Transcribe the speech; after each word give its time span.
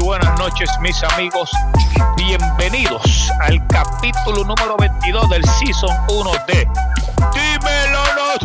buenas 0.00 0.38
noches, 0.38 0.68
mis 0.80 1.02
amigos. 1.02 1.50
Bienvenidos 2.16 3.30
al 3.40 3.66
capítulo 3.68 4.44
número 4.44 4.76
22 4.78 5.30
del 5.30 5.44
Season 5.44 5.90
1 6.08 6.30
de 6.46 6.66
Dímelo 7.34 8.04
No 8.14 8.38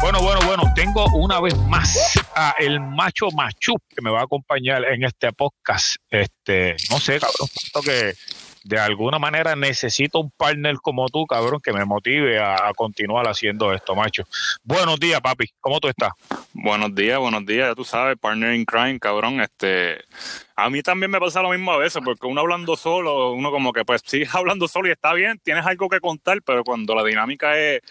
Bueno, 0.00 0.20
bueno, 0.22 0.40
bueno, 0.46 0.72
tengo 0.74 1.06
una 1.14 1.40
vez 1.40 1.56
más 1.66 2.14
a 2.34 2.54
el 2.58 2.80
macho 2.80 3.30
machu 3.30 3.74
que 3.88 4.02
me 4.02 4.10
va 4.10 4.20
a 4.20 4.24
acompañar 4.24 4.84
en 4.84 5.04
este 5.04 5.32
podcast. 5.32 5.96
Este, 6.10 6.76
no 6.90 6.98
sé, 6.98 7.20
cabrón, 7.20 7.48
que 7.84 8.14
de 8.64 8.78
alguna 8.78 9.18
manera 9.18 9.56
necesito 9.56 10.20
un 10.20 10.30
partner 10.30 10.76
como 10.82 11.08
tú, 11.08 11.26
cabrón, 11.26 11.60
que 11.62 11.72
me 11.72 11.84
motive 11.84 12.38
a, 12.40 12.72
continuar 12.76 13.26
haciendo 13.26 13.72
esto, 13.72 13.94
macho. 13.94 14.24
Buenos 14.62 15.00
días, 15.00 15.20
papi. 15.20 15.46
¿Cómo 15.60 15.80
tú 15.80 15.88
estás? 15.88 16.12
Buenos 16.52 16.94
días, 16.94 17.18
buenos 17.18 17.44
días. 17.46 17.70
Ya 17.70 17.74
tú 17.74 17.84
sabes, 17.84 18.16
partner 18.18 18.54
in 18.54 18.64
crime, 18.64 18.98
cabrón. 18.98 19.40
Este, 19.40 19.98
a 20.56 20.70
mí 20.70 20.82
también 20.82 21.10
me 21.10 21.20
pasa 21.20 21.42
lo 21.42 21.50
mismo 21.50 21.72
a 21.72 21.78
veces, 21.78 22.02
porque 22.04 22.26
uno 22.26 22.40
hablando 22.40 22.76
solo, 22.76 23.32
uno 23.32 23.50
como 23.50 23.72
que 23.72 23.84
pues 23.84 24.02
sigue 24.04 24.28
hablando 24.32 24.68
solo 24.68 24.88
y 24.88 24.92
está 24.92 25.12
bien, 25.14 25.40
tienes 25.42 25.66
algo 25.66 25.88
que 25.88 26.00
contar, 26.00 26.42
pero 26.42 26.64
cuando 26.64 26.94
la 26.94 27.04
dinámica 27.04 27.58
es 27.58 27.82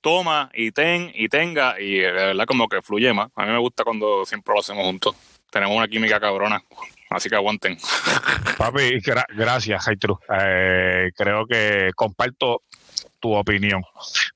toma 0.00 0.50
y 0.54 0.72
ten 0.72 1.12
y 1.14 1.28
tenga 1.28 1.80
y 1.80 1.98
de 1.98 2.10
verdad 2.10 2.46
como 2.46 2.68
que 2.68 2.82
fluye 2.82 3.12
más. 3.12 3.30
A 3.34 3.44
mí 3.44 3.52
me 3.52 3.58
gusta 3.58 3.84
cuando 3.84 4.24
siempre 4.24 4.54
lo 4.54 4.60
hacemos 4.60 4.84
juntos. 4.84 5.14
Tenemos 5.50 5.76
una 5.76 5.88
química 5.88 6.20
cabrona. 6.20 6.62
Así 7.10 7.28
que 7.28 7.36
aguanten. 7.36 7.76
Papi, 8.58 9.00
gracias, 9.34 9.84
Jaitru. 9.84 10.18
Eh, 10.40 11.10
creo 11.16 11.46
que 11.46 11.90
comparto 11.94 12.62
tu 13.18 13.34
opinión. 13.34 13.82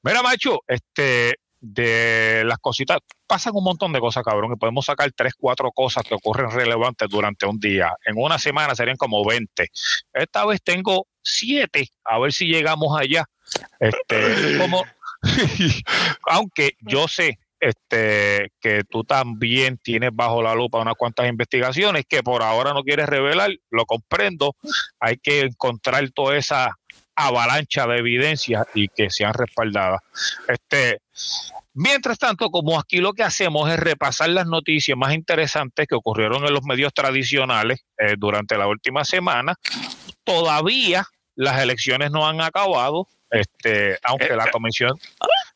Mira, 0.02 0.22
macho, 0.22 0.62
este, 0.66 1.38
de 1.60 2.42
las 2.44 2.58
cositas, 2.58 2.98
pasan 3.26 3.54
un 3.56 3.64
montón 3.64 3.92
de 3.92 4.00
cosas, 4.00 4.22
cabrón, 4.22 4.50
que 4.50 4.58
podemos 4.58 4.84
sacar 4.84 5.10
tres, 5.12 5.32
cuatro 5.38 5.70
cosas 5.72 6.04
que 6.04 6.14
ocurren 6.14 6.50
relevantes 6.50 7.08
durante 7.08 7.46
un 7.46 7.58
día. 7.58 7.92
En 8.04 8.16
una 8.18 8.38
semana 8.38 8.74
serían 8.74 8.96
como 8.96 9.24
20. 9.24 9.70
Esta 10.12 10.44
vez 10.44 10.62
tengo 10.62 11.06
siete, 11.22 11.88
a 12.04 12.18
ver 12.18 12.32
si 12.32 12.46
llegamos 12.46 12.98
allá. 12.98 13.24
Este, 13.80 14.58
como, 14.58 14.84
aunque 16.26 16.76
yo 16.80 17.08
sé 17.08 17.38
este, 17.64 18.52
que 18.60 18.82
tú 18.84 19.04
también 19.04 19.78
tienes 19.78 20.10
bajo 20.12 20.42
la 20.42 20.54
lupa 20.54 20.80
unas 20.80 20.96
cuantas 20.96 21.26
investigaciones 21.28 22.04
que 22.06 22.22
por 22.22 22.42
ahora 22.42 22.74
no 22.74 22.82
quieres 22.82 23.08
revelar, 23.08 23.52
lo 23.70 23.86
comprendo, 23.86 24.54
hay 25.00 25.16
que 25.16 25.40
encontrar 25.40 26.10
toda 26.10 26.36
esa 26.36 26.76
avalancha 27.16 27.86
de 27.86 27.98
evidencias 27.98 28.66
y 28.74 28.88
que 28.88 29.08
sean 29.08 29.32
respaldadas. 29.32 30.00
Este, 30.46 30.98
mientras 31.72 32.18
tanto, 32.18 32.50
como 32.50 32.78
aquí 32.78 32.98
lo 32.98 33.14
que 33.14 33.22
hacemos 33.22 33.70
es 33.70 33.80
repasar 33.80 34.28
las 34.28 34.46
noticias 34.46 34.98
más 34.98 35.14
interesantes 35.14 35.86
que 35.86 35.94
ocurrieron 35.94 36.44
en 36.44 36.52
los 36.52 36.64
medios 36.64 36.92
tradicionales 36.92 37.80
eh, 37.96 38.16
durante 38.18 38.58
la 38.58 38.66
última 38.66 39.06
semana, 39.06 39.54
todavía 40.22 41.06
las 41.34 41.62
elecciones 41.62 42.10
no 42.10 42.28
han 42.28 42.42
acabado, 42.42 43.08
este, 43.30 43.98
aunque 44.02 44.36
la 44.36 44.50
comisión. 44.50 44.98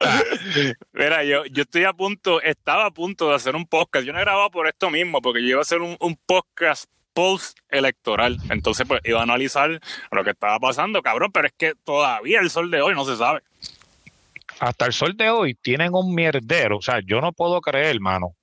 Mira, 0.93 1.25
yo, 1.25 1.45
yo 1.47 1.63
estoy 1.63 1.85
a 1.85 1.93
punto, 1.93 2.41
estaba 2.43 2.87
a 2.87 2.91
punto 2.91 3.29
de 3.29 3.35
hacer 3.35 3.57
un 3.57 3.67
podcast. 3.67 4.07
Yo 4.07 4.13
no 4.13 4.19
he 4.19 4.23
grabado 4.23 4.51
por 4.51 4.69
esto 4.69 4.91
mismo, 4.91 5.21
porque 5.21 5.43
yo 5.43 5.49
iba 5.49 5.59
a 5.59 5.63
hacer 5.63 5.81
un, 5.81 5.97
podcast 6.27 6.85
post 7.13 7.59
electoral. 7.69 8.39
Entonces, 8.51 8.87
pues 8.87 9.01
iba 9.05 9.21
a 9.21 9.25
analizar 9.25 9.81
lo 10.11 10.25
que 10.25 10.31
estaba 10.31 10.59
pasando, 10.59 11.03
cabrón, 11.03 11.33
pero 11.33 11.49
es 11.49 11.55
que 11.57 11.75
todavía 11.85 12.41
el 12.41 12.51
sol 12.51 12.71
de 12.71 12.81
hoy 12.81 12.95
no 12.95 13.05
se 13.05 13.17
sabe. 13.17 13.41
Hasta 14.61 14.87
el 14.87 14.93
sol 14.93 15.17
de 15.17 15.31
hoy 15.31 15.55
tienen 15.55 15.95
un 15.95 16.15
mierdero. 16.15 16.79
O 16.79 16.83
sea, 16.83 17.01
yo 17.05 17.21
no 17.21 17.33
puedo 17.33 17.61
creer, 17.61 17.97
hermano 17.97 18.35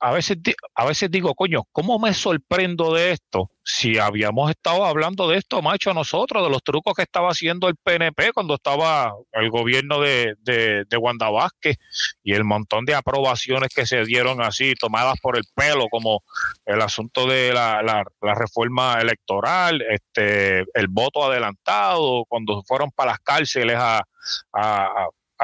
a 0.00 0.12
veces, 0.12 0.38
a 0.74 0.84
veces 0.84 1.10
digo, 1.10 1.34
coño, 1.34 1.62
¿cómo 1.72 1.98
me 1.98 2.12
sorprendo 2.14 2.92
de 2.92 3.12
esto? 3.12 3.50
Si 3.64 3.98
habíamos 3.98 4.50
estado 4.50 4.84
hablando 4.84 5.28
de 5.28 5.38
esto, 5.38 5.62
macho, 5.62 5.94
nosotros, 5.94 6.42
de 6.42 6.50
los 6.50 6.62
trucos 6.62 6.94
que 6.94 7.02
estaba 7.02 7.30
haciendo 7.30 7.68
el 7.68 7.76
PNP 7.76 8.32
cuando 8.32 8.54
estaba 8.54 9.14
el 9.32 9.50
gobierno 9.50 10.00
de, 10.00 10.34
de, 10.40 10.84
de 10.84 10.96
Wanda 10.96 11.30
Vázquez 11.30 11.76
y 12.22 12.34
el 12.34 12.44
montón 12.44 12.84
de 12.84 12.94
aprobaciones 12.94 13.68
que 13.74 13.86
se 13.86 14.04
dieron 14.04 14.42
así, 14.42 14.74
tomadas 14.74 15.18
por 15.20 15.36
el 15.36 15.44
pelo, 15.54 15.86
como 15.88 16.22
el 16.66 16.82
asunto 16.82 17.26
de 17.26 17.52
la, 17.52 17.82
la, 17.82 18.04
reforma 18.34 19.00
electoral, 19.00 19.82
este, 19.90 20.60
el 20.74 20.88
voto 20.88 21.24
adelantado, 21.24 22.24
cuando 22.28 22.62
fueron 22.64 22.90
para 22.90 23.12
las 23.12 23.20
cárceles 23.20 23.76
a 23.78 24.02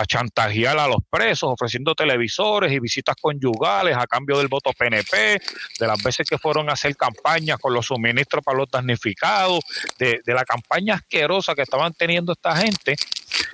chantajear 0.06 0.78
a 0.78 0.86
los 0.86 0.98
presos, 1.10 1.50
ofreciendo 1.53 1.94
televisores 1.94 2.72
y 2.72 2.78
visitas 2.78 3.16
conyugales 3.20 3.97
a 3.97 4.06
cambio 4.06 4.38
del 4.38 4.48
voto 4.48 4.70
PNP, 4.72 5.41
de 5.78 5.86
las 5.86 6.03
veces 6.03 6.26
que 6.28 6.38
fueron 6.38 6.70
a 6.70 6.75
hacer 6.75 6.97
campañas 6.97 7.59
con 7.59 7.75
los 7.75 7.86
suministros 7.86 8.44
para 8.44 8.58
los 8.58 8.70
damnificados, 8.70 9.60
de, 9.98 10.20
la 10.26 10.44
campaña 10.44 10.94
asquerosa 10.94 11.54
que 11.54 11.62
estaban 11.62 11.92
teniendo 11.94 12.32
esta 12.32 12.56
gente, 12.56 12.97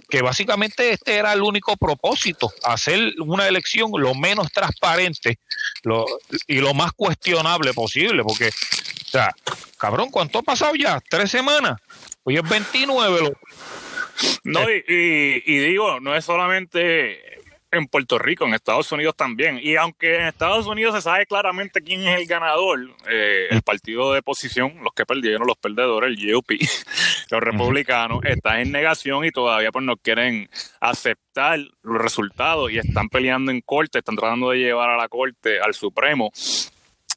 que 0.08 0.22
básicamente 0.22 0.90
este 0.90 1.16
era 1.16 1.32
el 1.32 1.42
único 1.42 1.76
propósito, 1.76 2.52
hacer 2.62 3.14
una 3.20 3.48
elección 3.48 3.90
lo 3.96 4.14
menos 4.14 4.50
transparente 4.52 5.38
y 6.46 6.60
lo 6.60 6.74
más 6.74 6.92
cuestionable 6.92 7.72
posible, 7.72 8.22
porque, 8.22 8.48
o 8.48 9.08
sea, 9.08 9.34
cabrón, 9.78 10.10
¿cuánto 10.10 10.40
ha 10.40 10.42
pasado 10.42 10.74
ya? 10.74 11.00
¿Tres 11.08 11.30
semanas? 11.30 11.80
Hoy 12.24 12.36
es 12.36 12.48
29, 12.48 13.34
no, 14.44 14.70
y, 14.70 15.42
y, 15.46 15.58
digo, 15.58 16.00
no 16.00 16.14
es 16.14 16.24
solamente 16.24 17.34
en 17.76 17.86
Puerto 17.86 18.18
Rico, 18.18 18.44
en 18.44 18.54
Estados 18.54 18.90
Unidos 18.92 19.16
también. 19.16 19.58
Y 19.60 19.76
aunque 19.76 20.16
en 20.16 20.26
Estados 20.26 20.66
Unidos 20.66 20.94
se 20.94 21.02
sabe 21.02 21.26
claramente 21.26 21.82
quién 21.82 22.06
es 22.06 22.20
el 22.20 22.26
ganador, 22.26 22.90
eh, 23.08 23.48
el 23.50 23.62
partido 23.62 24.12
de 24.12 24.20
oposición, 24.20 24.82
los 24.82 24.92
que 24.94 25.04
perdieron, 25.04 25.46
los 25.46 25.56
perdedores, 25.58 26.16
el 26.16 26.32
GOP, 26.32 26.52
los 27.30 27.40
republicanos, 27.40 28.24
están 28.24 28.60
en 28.60 28.72
negación 28.72 29.24
y 29.24 29.30
todavía 29.30 29.72
pues 29.72 29.84
no 29.84 29.96
quieren 29.96 30.48
aceptar 30.80 31.58
los 31.82 32.00
resultados 32.00 32.70
y 32.70 32.78
están 32.78 33.08
peleando 33.08 33.50
en 33.50 33.60
corte, 33.60 33.98
están 33.98 34.16
tratando 34.16 34.50
de 34.50 34.58
llevar 34.58 34.90
a 34.90 34.96
la 34.96 35.08
corte, 35.08 35.60
al 35.60 35.74
Supremo, 35.74 36.30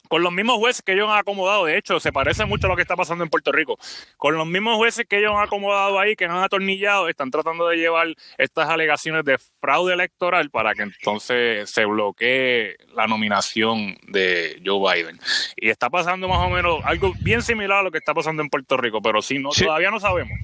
con 0.08 0.24
los 0.24 0.32
mismos 0.32 0.58
jueces 0.58 0.82
que 0.82 0.94
ellos 0.94 1.10
han 1.10 1.18
acomodado, 1.18 1.66
de 1.66 1.78
hecho, 1.78 2.00
se 2.00 2.12
parece 2.12 2.46
mucho 2.46 2.68
a 2.68 2.70
lo 2.70 2.76
que 2.76 2.82
está 2.82 2.96
pasando 2.96 3.24
en 3.24 3.30
Puerto 3.30 3.52
Rico. 3.52 3.78
Con 4.18 4.36
los 4.36 4.48
mismos 4.48 4.78
jueces 4.78 5.06
que 5.08 5.20
ellos 5.20 5.34
han 5.36 5.44
acomodado 5.44 6.00
ahí, 6.00 6.16
que 6.16 6.26
han 6.26 6.32
atornillado, 6.32 7.10
están 7.10 7.32
tratando 7.32 7.68
de 7.68 7.78
llevar 7.78 8.08
estas 8.38 8.70
alegaciones 8.70 9.24
de 9.26 9.38
fraude 9.60 9.94
electoral 9.94 10.50
para 10.50 10.74
que 10.74 10.84
entonces 10.84 11.70
se 11.70 11.86
bloquee 11.86 12.78
la 12.94 13.08
nominación 13.08 13.98
de 14.08 14.62
Joe 14.66 14.96
Biden. 14.96 15.20
Y 15.56 15.70
está 15.70 15.90
pasando 15.90 16.28
más 16.28 16.40
o 16.40 16.50
menos 16.50 16.84
algo 16.84 17.14
bien 17.22 17.42
similar 17.42 17.80
a 17.80 17.84
lo 17.84 17.92
que 17.92 17.98
está 17.98 18.14
pasando 18.14 18.42
en 18.42 18.50
Puerto 18.50 18.78
Rico, 18.78 19.02
pero 19.02 19.22
sí, 19.22 19.40
no, 19.40 19.50
todavía 19.50 19.92
no 19.92 20.00
sabemos. 20.00 20.38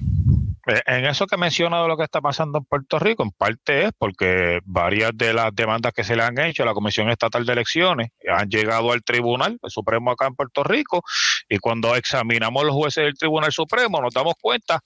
Eh, 0.66 0.80
en 0.86 1.04
eso 1.04 1.26
que 1.26 1.36
menciona 1.36 1.82
de 1.82 1.88
lo 1.88 1.96
que 1.96 2.04
está 2.04 2.20
pasando 2.20 2.58
en 2.58 2.64
Puerto 2.64 2.98
Rico, 2.98 3.22
en 3.22 3.30
parte 3.30 3.86
es 3.86 3.92
porque 3.98 4.60
varias 4.64 5.12
de 5.14 5.34
las 5.34 5.54
demandas 5.54 5.92
que 5.92 6.04
se 6.04 6.16
le 6.16 6.22
han 6.22 6.38
hecho 6.38 6.62
a 6.62 6.66
la 6.66 6.74
Comisión 6.74 7.10
Estatal 7.10 7.44
de 7.44 7.52
Elecciones 7.52 8.10
han 8.28 8.48
llegado 8.48 8.92
al 8.92 9.02
Tribunal 9.02 9.58
Supremo 9.66 10.10
acá 10.10 10.26
en 10.26 10.34
Puerto 10.34 10.64
Rico 10.64 11.02
y 11.48 11.58
cuando 11.58 11.94
examinamos 11.94 12.64
los 12.64 12.74
jueces 12.74 13.04
del 13.04 13.14
Tribunal 13.14 13.52
Supremo 13.52 14.00
nos 14.00 14.14
damos 14.14 14.34
cuenta 14.40 14.80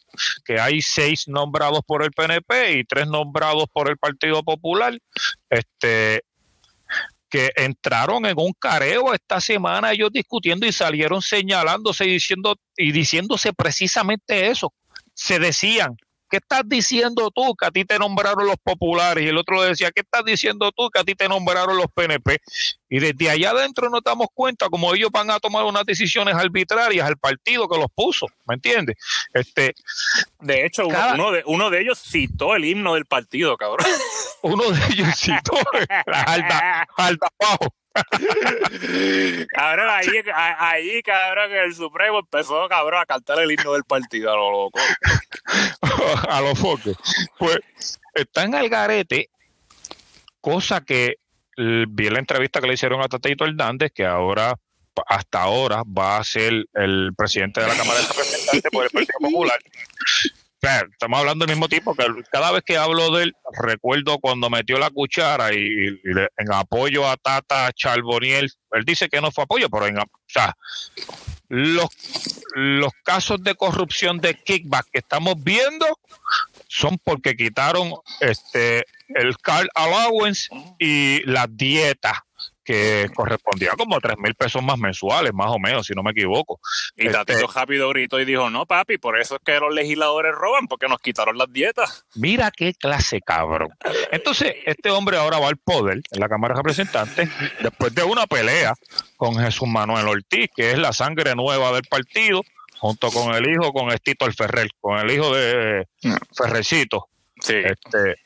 que 0.45 0.59
hay 0.59 0.83
seis 0.83 1.29
nombrados 1.29 1.81
por 1.87 2.03
el 2.03 2.11
PNP 2.11 2.73
y 2.79 2.85
tres 2.85 3.07
nombrados 3.07 3.67
por 3.73 3.89
el 3.89 3.99
Partido 3.99 4.43
Popular. 4.43 4.99
Este, 5.49 6.23
que 7.31 7.53
entraron 7.57 8.25
en 8.25 8.39
un 8.39 8.53
careo 8.59 9.13
esta 9.13 9.41
semana 9.41 9.93
ellos 9.93 10.11
discutiendo 10.11 10.67
y 10.67 10.73
salieron 10.73 11.21
señalándose 11.21 12.07
y 12.07 12.13
diciendo 12.13 12.57
y 12.77 12.91
diciéndose 12.91 13.53
precisamente 13.53 14.49
eso 14.49 14.73
se 15.19 15.41
decían, 15.41 15.97
¿qué 16.31 16.37
estás 16.37 16.63
diciendo 16.65 17.31
tú 17.35 17.57
que 17.57 17.67
a 17.67 17.71
ti 17.73 17.85
te 17.85 17.99
nombraron 17.99 18.47
los 18.47 18.57
populares? 18.63 19.25
Y 19.25 19.29
el 19.29 19.37
otro 19.37 19.61
le 19.61 19.71
decía, 19.71 19.91
¿qué 19.91 20.03
estás 20.03 20.25
diciendo 20.25 20.71
tú 20.71 20.89
que 20.91 21.01
a 21.01 21.05
ti 21.05 21.17
te 21.17 21.29
nombraron 21.29 21.77
los 21.77 21.87
PNP? 21.93 22.39
Y 22.89 23.01
desde 23.01 23.29
allá 23.29 23.51
adentro 23.51 23.91
nos 23.91 24.03
damos 24.05 24.29
cuenta 24.33 24.69
como 24.69 24.95
ellos 24.95 25.11
van 25.13 25.29
a 25.33 25.41
tomar 25.41 25.65
unas 25.65 25.85
decisiones 25.85 26.37
arbitrarias 26.37 27.05
al 27.05 27.17
partido 27.17 27.69
que 27.69 27.79
los 27.79 27.89
puso, 27.93 28.27
¿me 28.47 28.55
entiendes? 28.55 28.97
Este, 29.35 29.75
de 30.39 30.65
hecho, 30.65 30.87
uno, 30.87 31.33
de, 31.33 31.43
uno 31.47 31.69
de 31.69 31.81
ellos 31.81 31.99
citó 31.99 32.55
el 32.55 32.65
himno 32.65 32.95
del 32.95 33.07
partido, 33.07 33.57
cabrón. 33.57 33.87
Uno 34.43 34.71
de 34.71 34.81
ellos 34.93 35.09
citó 35.17 35.59
la 36.07 36.23
alta, 36.23 36.87
alta 36.97 37.27
abajo. 37.41 37.75
Cabrón, 39.51 39.87
ahí, 39.91 40.09
ahí, 40.35 41.03
cabrón, 41.03 41.53
el 41.53 41.75
Supremo 41.75 42.21
empezó, 42.21 42.69
cabrón, 42.69 43.01
a 43.01 43.07
cantar 43.07 43.39
el 43.41 43.51
himno 43.51 43.73
del 43.73 43.85
partido 43.85 44.33
a 44.33 44.37
lo 44.37 44.51
loco. 44.51 44.81
a 46.29 46.41
los 46.41 46.59
foques. 46.59 46.97
Pues 47.39 47.59
está 48.15 48.45
en 48.45 48.55
el 48.55 48.69
garete, 48.69 49.31
cosa 50.41 50.81
que 50.83 51.17
vi 51.57 52.09
la 52.11 52.19
entrevista 52.19 52.61
que 52.61 52.69
le 52.69 52.75
hicieron 52.75 53.01
a 53.03 53.09
Tateito 53.09 53.45
Hernández, 53.45 53.93
que 53.93 54.07
ahora, 54.07 54.55
hasta 55.07 55.43
ahora, 55.43 55.83
va 55.85 56.19
a 56.19 56.25
ser 56.25 56.67
el 56.75 57.13
presidente 57.17 57.61
de 57.61 57.69
la 57.69 57.77
Cámara 57.77 58.01
de 58.01 58.07
Representantes 58.07 58.71
por 58.71 58.85
el 58.85 58.91
Partido 58.91 59.19
Popular. 59.21 59.59
Estamos 60.91 61.19
hablando 61.19 61.45
del 61.45 61.55
mismo 61.55 61.69
tipo, 61.69 61.95
que 61.95 62.07
cada 62.31 62.53
vez 62.53 62.63
que 62.65 62.77
hablo 62.77 63.11
de 63.11 63.25
él, 63.25 63.37
recuerdo 63.61 64.19
cuando 64.19 64.51
metió 64.51 64.79
la 64.79 64.91
cuchara 64.91 65.53
y, 65.53 65.89
en 66.05 66.53
apoyo 66.53 67.09
a 67.09 67.17
Tata 67.17 67.73
Charboniel, 67.73 68.51
él 68.73 68.85
dice 68.85 69.09
que 69.09 69.21
no 69.21 69.31
fue 69.31 69.45
apoyo, 69.45 69.69
pero 69.71 69.87
en, 69.87 69.99
o 69.99 70.05
sea, 70.27 70.55
los, 71.49 71.89
los 72.55 72.93
casos 73.05 73.43
de 73.43 73.55
corrupción 73.55 74.19
de 74.19 74.35
kickback 74.35 74.87
que 74.93 74.99
estamos 74.99 75.43
viendo 75.43 75.87
son 76.67 76.99
porque 77.03 77.35
quitaron 77.35 77.95
este 78.21 78.85
el 79.09 79.39
car 79.39 79.67
allowance 79.75 80.49
y 80.79 81.23
la 81.25 81.47
dieta 81.49 82.27
que 82.69 83.09
correspondía 83.15 83.71
como 83.79 83.99
tres 83.99 84.19
mil 84.19 84.35
pesos 84.35 84.63
más 84.63 84.77
mensuales, 84.77 85.33
más 85.33 85.47
o 85.49 85.59
menos, 85.59 85.87
si 85.87 85.95
no 85.95 86.03
me 86.03 86.11
equivoco. 86.11 86.61
Y 86.97 87.07
este, 87.07 87.13
Tatito 87.15 87.47
rápido 87.47 87.89
gritó 87.89 88.21
y 88.21 88.27
dijo, 88.27 88.51
no, 88.51 88.67
papi, 88.67 88.99
por 88.99 89.19
eso 89.19 89.37
es 89.37 89.41
que 89.43 89.59
los 89.59 89.75
legisladores 89.75 90.35
roban, 90.35 90.67
porque 90.67 90.87
nos 90.87 91.01
quitaron 91.01 91.39
las 91.39 91.51
dietas. 91.51 92.05
Mira 92.15 92.51
qué 92.51 92.75
clase 92.75 93.23
cabrón. 93.23 93.71
Entonces, 94.13 94.55
este 94.67 94.91
hombre 94.91 95.17
ahora 95.17 95.39
va 95.39 95.49
al 95.49 95.57
poder 95.57 96.03
en 96.11 96.21
la 96.21 96.29
Cámara 96.29 96.53
de 96.53 96.59
Representantes 96.59 97.31
después 97.63 97.95
de 97.95 98.05
una 98.05 98.27
pelea 98.27 98.75
con 99.17 99.37
Jesús 99.37 99.67
Manuel 99.67 100.07
Ortiz, 100.07 100.51
que 100.55 100.73
es 100.73 100.79
la 100.79 100.93
sangre 100.93 101.35
nueva 101.35 101.73
del 101.73 101.85
partido, 101.85 102.43
junto 102.77 103.11
con 103.11 103.35
el 103.35 103.49
hijo, 103.51 103.73
con 103.73 103.91
Estito 103.93 104.27
el 104.27 104.35
Ferrer, 104.35 104.69
con 104.79 104.99
el 104.99 105.11
hijo 105.11 105.35
de. 105.35 105.89
Ferrecito. 106.37 107.09
Sí. 107.41 107.55
Este, 107.65 108.17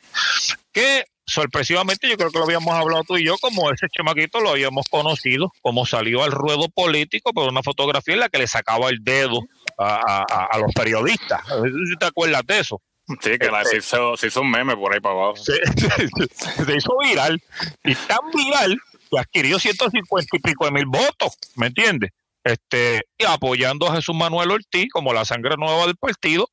que 0.73 1.05
sorpresivamente 1.27 2.09
yo 2.09 2.17
creo 2.17 2.31
que 2.31 2.39
lo 2.39 2.45
habíamos 2.45 2.75
hablado 2.75 3.05
tú 3.05 3.17
y 3.17 3.25
yo, 3.25 3.37
como 3.39 3.71
ese 3.71 3.87
chamaquito 3.89 4.41
lo 4.41 4.51
habíamos 4.51 4.87
conocido, 4.89 5.53
como 5.61 5.87
salió 5.87 6.23
al 6.23 6.33
ruedo 6.33 6.69
político 6.69 7.33
por 7.33 7.49
una 7.49 7.63
fotografía 7.63 8.15
en 8.15 8.21
la 8.21 8.29
que 8.29 8.39
le 8.39 8.47
sacaba 8.47 8.91
el 8.91 9.03
dedo 9.03 9.41
a, 9.79 10.59
los 10.59 10.73
periodistas. 10.75 11.41
si 11.89 11.97
te 11.97 12.07
acuerdas 12.07 12.43
de 12.47 12.61
eso. 12.61 12.81
Sí, 13.21 13.37
que 13.39 13.51
la, 13.51 13.63
este, 13.63 13.81
se, 13.83 14.27
hizo, 14.27 14.41
un 14.41 14.51
meme 14.51 14.77
por 14.77 14.95
ahí 14.95 15.01
para 15.01 15.15
abajo. 15.15 15.37
Se, 15.37 15.55
se, 16.65 16.77
hizo 16.77 16.97
viral 16.99 17.43
y 17.85 17.95
tan 17.95 18.31
viral 18.33 18.79
que 19.11 19.19
adquirió 19.19 19.59
150 19.59 20.37
y 20.37 20.39
pico 20.39 20.65
de 20.65 20.71
mil 20.71 20.87
votos, 20.87 21.37
¿me 21.57 21.67
entiendes? 21.67 22.13
Este, 22.44 23.03
y 23.19 23.25
apoyando 23.25 23.87
a 23.87 23.97
Jesús 23.97 24.15
Manuel 24.15 24.50
Ortiz 24.50 24.89
como 24.93 25.12
la 25.12 25.25
sangre 25.25 25.56
nueva 25.56 25.87
del 25.87 25.97
partido. 25.97 26.49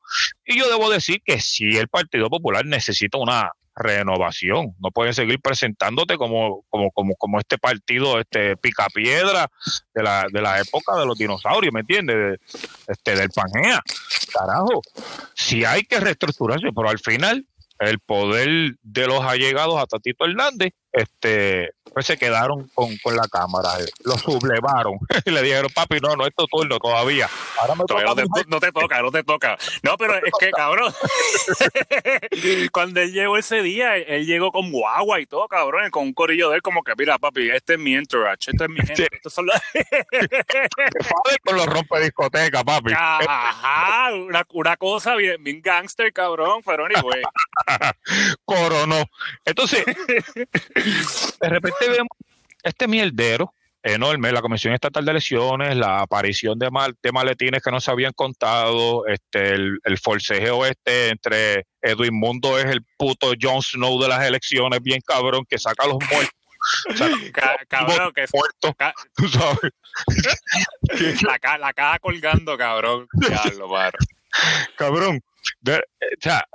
Y 0.46 0.58
yo 0.58 0.70
debo 0.70 0.90
decir 0.90 1.22
que 1.24 1.40
si 1.40 1.78
el 1.78 1.88
Partido 1.88 2.30
Popular 2.30 2.66
necesita 2.66 3.18
una 3.18 3.52
renovación. 3.80 4.76
No 4.80 4.92
pueden 4.92 5.14
seguir 5.14 5.40
presentándote 5.40 6.18
como, 6.18 6.66
como, 6.70 6.92
como, 6.92 7.16
como 7.16 7.40
este 7.40 7.58
partido, 7.58 8.20
este 8.20 8.58
picapiedra 8.58 9.50
de 9.94 10.04
la, 10.04 10.28
de 10.32 10.42
la 10.42 10.60
época 10.60 10.96
de 10.98 11.06
los 11.06 11.18
dinosaurios, 11.18 11.74
¿me 11.74 11.80
entiendes? 11.80 12.40
Este, 12.88 13.16
del 13.16 13.30
Pangea. 13.30 13.82
Carajo, 14.34 14.82
si 15.34 15.64
hay 15.64 15.84
que 15.84 16.00
reestructurarse, 16.00 16.68
pero 16.76 16.90
al 16.90 17.00
final 17.00 17.46
el 17.80 18.00
poder 18.00 18.76
de 18.84 19.08
los 19.08 19.24
allegados 19.24 19.82
a 19.82 19.86
Tatito 19.86 20.26
Hernández 20.26 20.74
este, 20.92 21.72
se 22.04 22.18
quedaron 22.18 22.70
con, 22.74 22.98
con 22.98 23.16
la 23.16 23.28
cámara, 23.28 23.70
eh, 23.80 23.86
lo 24.04 24.18
sublevaron 24.18 25.00
y 25.26 25.32
le 25.32 25.42
dijeron, 25.42 25.72
papi, 25.74 26.00
no, 26.02 26.16
no 26.16 26.26
es 26.26 26.36
tu 26.36 26.46
turno 26.48 26.78
todavía. 26.80 27.30
Ahora 27.60 27.76
me 27.76 27.86
toca 27.86 28.04
no, 28.04 28.16
te, 28.16 28.24
no, 28.48 28.60
te, 28.60 28.72
toca, 28.72 29.02
no 29.02 29.12
te 29.12 29.24
toca. 29.24 29.58
No, 29.84 29.98
pero 29.98 30.16
es 30.16 30.34
que, 30.40 30.52
cabrón, 30.52 30.94
cuando 32.72 33.02
él 33.02 33.12
llegó 33.14 33.38
ese 33.38 33.62
día, 33.62 33.98
él 33.98 34.26
llegó 34.26 34.52
con 34.52 34.72
guagua 34.72 35.20
y 35.20 35.26
todo, 35.26 35.48
cabrón, 35.48 35.90
con 35.90 36.04
un 36.04 36.14
corillo 36.14 36.50
de 36.50 36.58
él, 36.58 36.62
como 36.62 36.84
que, 36.84 36.94
mira, 36.98 37.18
papi, 37.18 37.50
este 37.50 37.74
es 37.74 37.80
mi 37.80 37.96
entourage, 37.96 38.52
este 38.52 38.64
es 38.64 38.70
mi 38.70 38.80
gente, 38.80 39.08
estos 39.12 39.34
son 39.34 39.46
los... 39.46 39.56
con 41.46 41.56
los 41.56 41.66
rompe 41.66 42.00
discoteca, 42.02 42.64
papi. 42.64 42.92
Ajá, 42.94 44.14
una, 44.14 44.46
una 44.50 44.78
cosa 44.78 45.16
bien, 45.16 45.44
bien 45.44 45.62
gangster, 45.62 46.12
cabrón, 46.12 46.62
pero 46.66 46.88
güey. 47.02 47.22
Coronó. 48.46 49.04
Entonces 49.46 49.86
de 49.86 51.50
repente 51.50 51.89
vemos 51.90 52.10
este 52.64 52.88
mierdero 52.88 53.54
enorme, 53.84 54.32
la 54.32 54.42
Comisión 54.42 54.74
Estatal 54.74 55.06
de 55.06 55.12
Elecciones, 55.12 55.76
la 55.76 56.02
aparición 56.02 56.60
de, 56.60 56.70
mal, 56.70 56.96
de 57.02 57.12
maletines 57.12 57.62
que 57.64 57.72
no 57.72 57.80
se 57.80 57.92
habían 57.92 58.12
contado, 58.14 59.08
este, 59.08 59.54
el, 59.54 59.80
el 59.84 59.98
forcejeo 59.98 60.66
este 60.66 61.10
entre 61.10 61.66
Edwin 61.82 62.14
Mundo 62.14 62.60
es 62.60 62.66
el 62.66 62.84
puto 62.98 63.32
Jon 63.40 63.62
Snow 63.62 64.02
de 64.02 64.10
las 64.10 64.26
elecciones, 64.26 64.82
bien 64.82 65.00
cabrón, 65.06 65.46
que 65.48 65.58
saca 65.58 65.88
los 65.88 65.98
muertos. 66.12 66.34
cabrón, 67.70 68.12
que 68.14 68.26
muerto, 68.34 68.76
tú 69.16 69.30
sabes. 69.30 69.72
la, 71.44 71.58
la 71.58 71.74
caja 71.74 72.00
colgando, 72.00 72.58
cabrón. 72.58 73.08
Cabrón, 74.78 75.22
o 75.66 75.72
sea, 76.20 76.46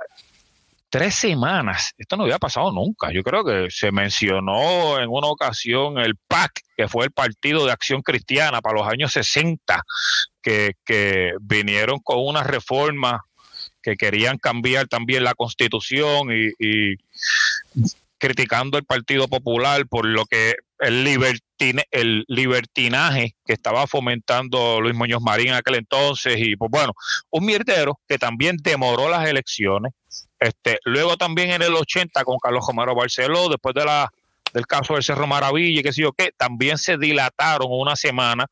tres 0.95 1.15
semanas. 1.15 1.93
Esto 1.97 2.15
no 2.15 2.23
había 2.23 2.39
pasado 2.39 2.71
nunca. 2.71 3.11
Yo 3.11 3.21
creo 3.21 3.43
que 3.43 3.67
se 3.69 3.91
mencionó 3.91 4.97
en 4.97 5.09
una 5.09 5.27
ocasión 5.27 5.97
el 5.97 6.15
PAC, 6.15 6.61
que 6.77 6.87
fue 6.87 7.03
el 7.03 7.11
Partido 7.11 7.65
de 7.65 7.73
Acción 7.73 8.01
Cristiana 8.01 8.61
para 8.61 8.79
los 8.79 8.87
años 8.87 9.11
60, 9.11 9.83
que, 10.41 11.33
vinieron 11.41 11.99
con 11.99 12.19
una 12.19 12.43
reforma 12.43 13.25
que 13.83 13.97
querían 13.97 14.37
cambiar 14.37 14.87
también 14.87 15.25
la 15.25 15.33
constitución 15.33 16.29
y, 16.31 16.95
criticando 18.17 18.77
el 18.77 18.85
Partido 18.85 19.27
Popular 19.27 19.85
por 19.87 20.05
lo 20.05 20.25
que 20.25 20.55
el, 20.79 21.03
libertine, 21.03 21.44
el 21.91 22.25
libertinaje 22.27 23.35
que 23.45 23.53
estaba 23.53 23.87
fomentando 23.87 24.81
Luis 24.81 24.95
Muñoz 24.95 25.21
Marín 25.21 25.49
en 25.49 25.53
aquel 25.55 25.75
entonces 25.75 26.35
y 26.37 26.55
pues 26.55 26.69
bueno, 26.71 26.93
un 27.29 27.45
mierdero 27.45 27.99
que 28.07 28.17
también 28.17 28.57
demoró 28.61 29.09
las 29.09 29.27
elecciones 29.27 29.93
este, 30.39 30.79
luego 30.83 31.17
también 31.17 31.51
en 31.51 31.61
el 31.61 31.73
80 31.73 32.23
con 32.23 32.37
Carlos 32.39 32.65
Romero 32.67 32.95
Barceló, 32.95 33.49
después 33.49 33.73
de 33.75 33.85
la 33.85 34.11
del 34.53 34.67
caso 34.67 34.93
del 34.93 35.03
Cerro 35.03 35.27
Maravilla, 35.27 35.83
que 35.83 35.91
sé 35.91 36.03
yo 36.03 36.13
qué, 36.13 36.31
también 36.37 36.77
se 36.77 36.97
dilataron 36.97 37.67
una 37.69 37.97
semana, 37.97 38.45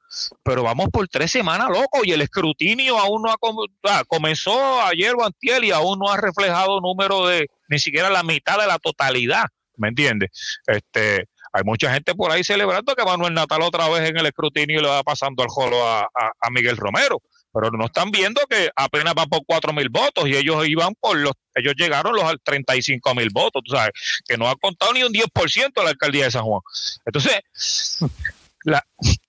pero 0.44 0.62
vamos 0.62 0.90
por 0.92 1.08
tres 1.08 1.32
semanas, 1.32 1.70
loco, 1.70 2.00
y 2.04 2.12
el 2.12 2.20
escrutinio 2.20 3.00
aún 3.00 3.22
no 3.22 3.32
ha 3.32 3.38
ah, 3.84 4.04
comenzó 4.06 4.82
ayer 4.82 5.14
o 5.16 5.24
antier 5.24 5.64
y 5.64 5.72
aún 5.72 6.00
no 6.00 6.12
ha 6.12 6.18
reflejado 6.18 6.82
número 6.82 7.28
de 7.28 7.48
ni 7.70 7.80
siquiera 7.80 8.10
la 8.10 8.22
mitad 8.22 8.60
de 8.60 8.68
la 8.68 8.80
totalidad, 8.80 9.46
¿me 9.78 9.88
entiendes? 9.88 10.60
Este, 10.68 11.30
hay 11.54 11.64
mucha 11.64 11.94
gente 11.94 12.16
por 12.16 12.32
ahí 12.32 12.44
celebrando 12.44 12.96
que 12.96 13.06
Manuel 13.06 13.34
Natal 13.34 13.62
otra 13.62 13.88
vez 13.90 14.10
en 14.10 14.18
el 14.18 14.26
escrutinio 14.26 14.82
le 14.82 14.90
va 14.90 15.04
pasando 15.04 15.44
al 15.44 15.50
jolo 15.50 15.88
a, 15.88 16.02
a 16.04 16.50
Miguel 16.50 16.78
Romero 16.78 17.22
pero 17.54 17.70
no 17.72 17.86
están 17.86 18.10
viendo 18.10 18.42
que 18.50 18.72
apenas 18.76 19.14
van 19.14 19.30
por 19.30 19.46
cuatro 19.46 19.72
mil 19.74 19.90
votos 19.90 20.28
y 20.28 20.36
ellos 20.36 20.68
iban 20.68 20.96
por 21.00 21.18
los, 21.18 21.34
ellos 21.54 21.76
llegaron 21.78 22.16
los 22.16 22.36
35 22.44 23.14
mil 23.14 23.30
votos, 23.32 23.62
tú 23.64 23.76
sabes, 23.76 23.92
que 24.28 24.38
no 24.38 24.50
ha 24.50 24.56
contado 24.56 24.92
ni 24.94 25.04
un 25.04 25.14
10% 25.14 25.72
de 25.74 25.84
la 25.84 25.92
alcaldía 25.92 26.26
de 26.26 26.32
San 26.32 26.44
Juan. 26.44 26.62
Entonces, 27.06 27.42
la, 28.64 28.84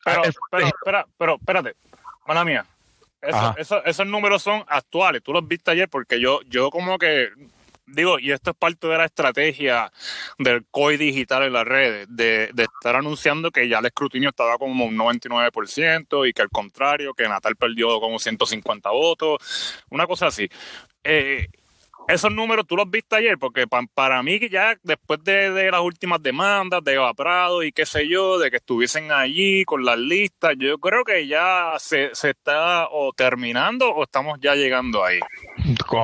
pero, 0.04 0.23
pero, 0.50 0.66
espera, 0.66 1.07
pero, 1.19 1.37
espérate, 1.37 1.75
mala 2.26 2.45
mía. 2.45 2.66
esos 3.59 4.07
números 4.07 4.43
son 4.43 4.64
actuales, 4.69 5.23
tú 5.23 5.33
los 5.33 5.47
viste 5.47 5.71
ayer 5.71 5.88
porque 5.90 6.19
yo, 6.19 6.40
yo 6.49 6.71
como 6.71 6.99
que 6.99 7.28
digo, 7.87 8.19
y 8.19 8.33
esto 8.33 8.50
es 8.50 8.57
parte 8.57 8.87
de 8.87 8.97
la 8.99 9.05
estrategia 9.05 9.93
del 10.38 10.64
COI 10.71 10.97
digital 10.97 11.45
en 11.45 11.53
las 11.53 11.64
redes, 11.64 12.07
de, 12.09 12.53
estar 12.57 12.97
anunciando 12.97 13.50
que 13.50 13.69
ya 13.69 13.79
el 13.79 13.87
escrutinio 13.87 14.31
estaba 14.31 14.59
como 14.59 14.85
un 14.85 14.97
99% 14.97 16.29
y 16.29 16.33
que 16.33 16.43
al 16.43 16.50
contrario, 16.50 17.14
que 17.14 17.29
Natal 17.29 17.57
perdió 17.57 18.00
como 18.00 18.19
150 18.19 18.91
votos, 18.91 19.85
una 19.91 20.07
cosa 20.07 20.29
así. 20.29 20.49
Eh, 21.03 21.49
esos 22.08 22.32
números 22.32 22.66
tú 22.66 22.76
los 22.76 22.90
viste 22.90 23.16
ayer, 23.16 23.38
porque 23.38 23.66
para 23.94 24.23
mí 24.23 24.38
que 24.38 24.49
ya 24.49 24.76
después 24.82 25.23
de, 25.25 25.70
las 25.70 25.80
últimas 25.80 26.23
demandas 26.23 26.82
de 26.84 26.94
Eva 26.94 27.14
Prado 27.14 27.62
y 27.62 27.73
qué 27.73 27.87
sé 27.87 28.08
yo, 28.08 28.38
de 28.38 28.50
que 28.50 28.58
estuviesen 28.58 29.11
allí 29.11 29.64
con 29.64 29.84
las 29.84 29.99
listas, 29.99 30.54
yo 30.58 30.78
creo 30.78 31.04
que 31.04 31.26
ya 31.26 31.75
se, 31.78 32.11
está 32.12 32.88
o 32.90 33.12
terminando 33.12 33.90
o 33.90 34.04
estamos 34.04 34.38
ya 34.40 34.54
llegando 34.54 35.04
ahí. 35.04 35.20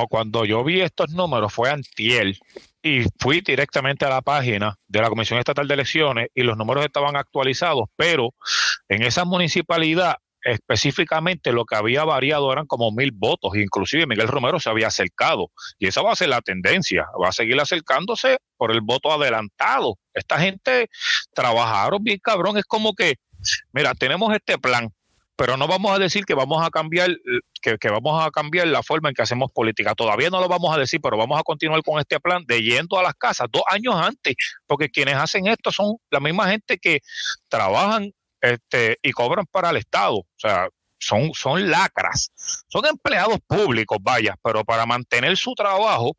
Cuando 0.08 0.44
yo 0.44 0.64
vi 0.64 0.80
estos 0.80 1.10
números 1.10 1.52
fue 1.52 1.70
antiel 1.70 2.38
y 2.82 3.02
fui 3.18 3.42
directamente 3.42 4.06
a 4.06 4.08
la 4.08 4.22
página 4.22 4.76
de 4.88 5.00
la 5.00 5.08
Comisión 5.08 5.38
Estatal 5.38 5.68
de 5.68 5.74
Elecciones 5.74 6.28
y 6.34 6.42
los 6.42 6.56
números 6.56 6.84
estaban 6.84 7.16
actualizados, 7.16 7.84
pero 7.96 8.30
en 8.88 9.02
esa 9.02 9.24
municipalidad 9.24 10.16
específicamente 10.44 11.52
lo 11.52 11.64
que 11.64 11.76
había 11.76 12.04
variado 12.04 12.52
eran 12.52 12.66
como 12.66 12.90
mil 12.92 13.12
votos, 13.12 13.56
inclusive 13.56 14.06
Miguel 14.06 14.28
Romero 14.28 14.58
se 14.58 14.70
había 14.70 14.88
acercado 14.88 15.50
y 15.78 15.86
esa 15.88 16.02
va 16.02 16.12
a 16.12 16.16
ser 16.16 16.28
la 16.28 16.40
tendencia, 16.40 17.06
va 17.22 17.28
a 17.28 17.32
seguir 17.32 17.60
acercándose 17.60 18.38
por 18.56 18.72
el 18.72 18.80
voto 18.80 19.12
adelantado. 19.12 19.98
Esta 20.14 20.38
gente 20.38 20.88
trabajaron 21.34 22.02
bien 22.02 22.18
cabrón, 22.22 22.56
es 22.56 22.64
como 22.64 22.94
que, 22.94 23.16
mira, 23.72 23.94
tenemos 23.94 24.32
este 24.34 24.58
plan, 24.58 24.92
pero 25.36 25.56
no 25.56 25.66
vamos 25.66 25.92
a 25.92 25.98
decir 25.98 26.24
que 26.26 26.34
vamos 26.34 26.62
a 26.62 26.70
cambiar 26.70 27.10
que, 27.62 27.78
que, 27.78 27.88
vamos 27.88 28.22
a 28.22 28.30
cambiar 28.30 28.66
la 28.66 28.82
forma 28.82 29.08
en 29.08 29.14
que 29.14 29.22
hacemos 29.22 29.50
política. 29.52 29.94
Todavía 29.94 30.28
no 30.28 30.40
lo 30.40 30.48
vamos 30.48 30.74
a 30.74 30.78
decir, 30.78 31.00
pero 31.02 31.16
vamos 31.16 31.40
a 31.40 31.42
continuar 31.42 31.82
con 31.82 31.98
este 31.98 32.20
plan 32.20 32.44
de 32.46 32.62
yendo 32.62 32.98
a 32.98 33.02
las 33.02 33.14
casas 33.14 33.48
dos 33.50 33.62
años 33.70 33.94
antes, 33.94 34.34
porque 34.66 34.90
quienes 34.90 35.14
hacen 35.14 35.46
esto 35.46 35.72
son 35.72 35.96
la 36.10 36.20
misma 36.20 36.50
gente 36.50 36.76
que 36.76 37.00
trabajan 37.48 38.12
este, 38.40 38.98
y 39.02 39.12
cobran 39.12 39.46
para 39.46 39.70
el 39.70 39.76
Estado. 39.76 40.16
O 40.16 40.26
sea, 40.36 40.68
son, 40.98 41.32
son 41.34 41.70
lacras, 41.70 42.30
son 42.68 42.86
empleados 42.86 43.38
públicos, 43.46 43.98
vaya, 44.00 44.36
pero 44.42 44.64
para 44.64 44.86
mantener 44.86 45.36
su 45.36 45.54
trabajo, 45.54 46.14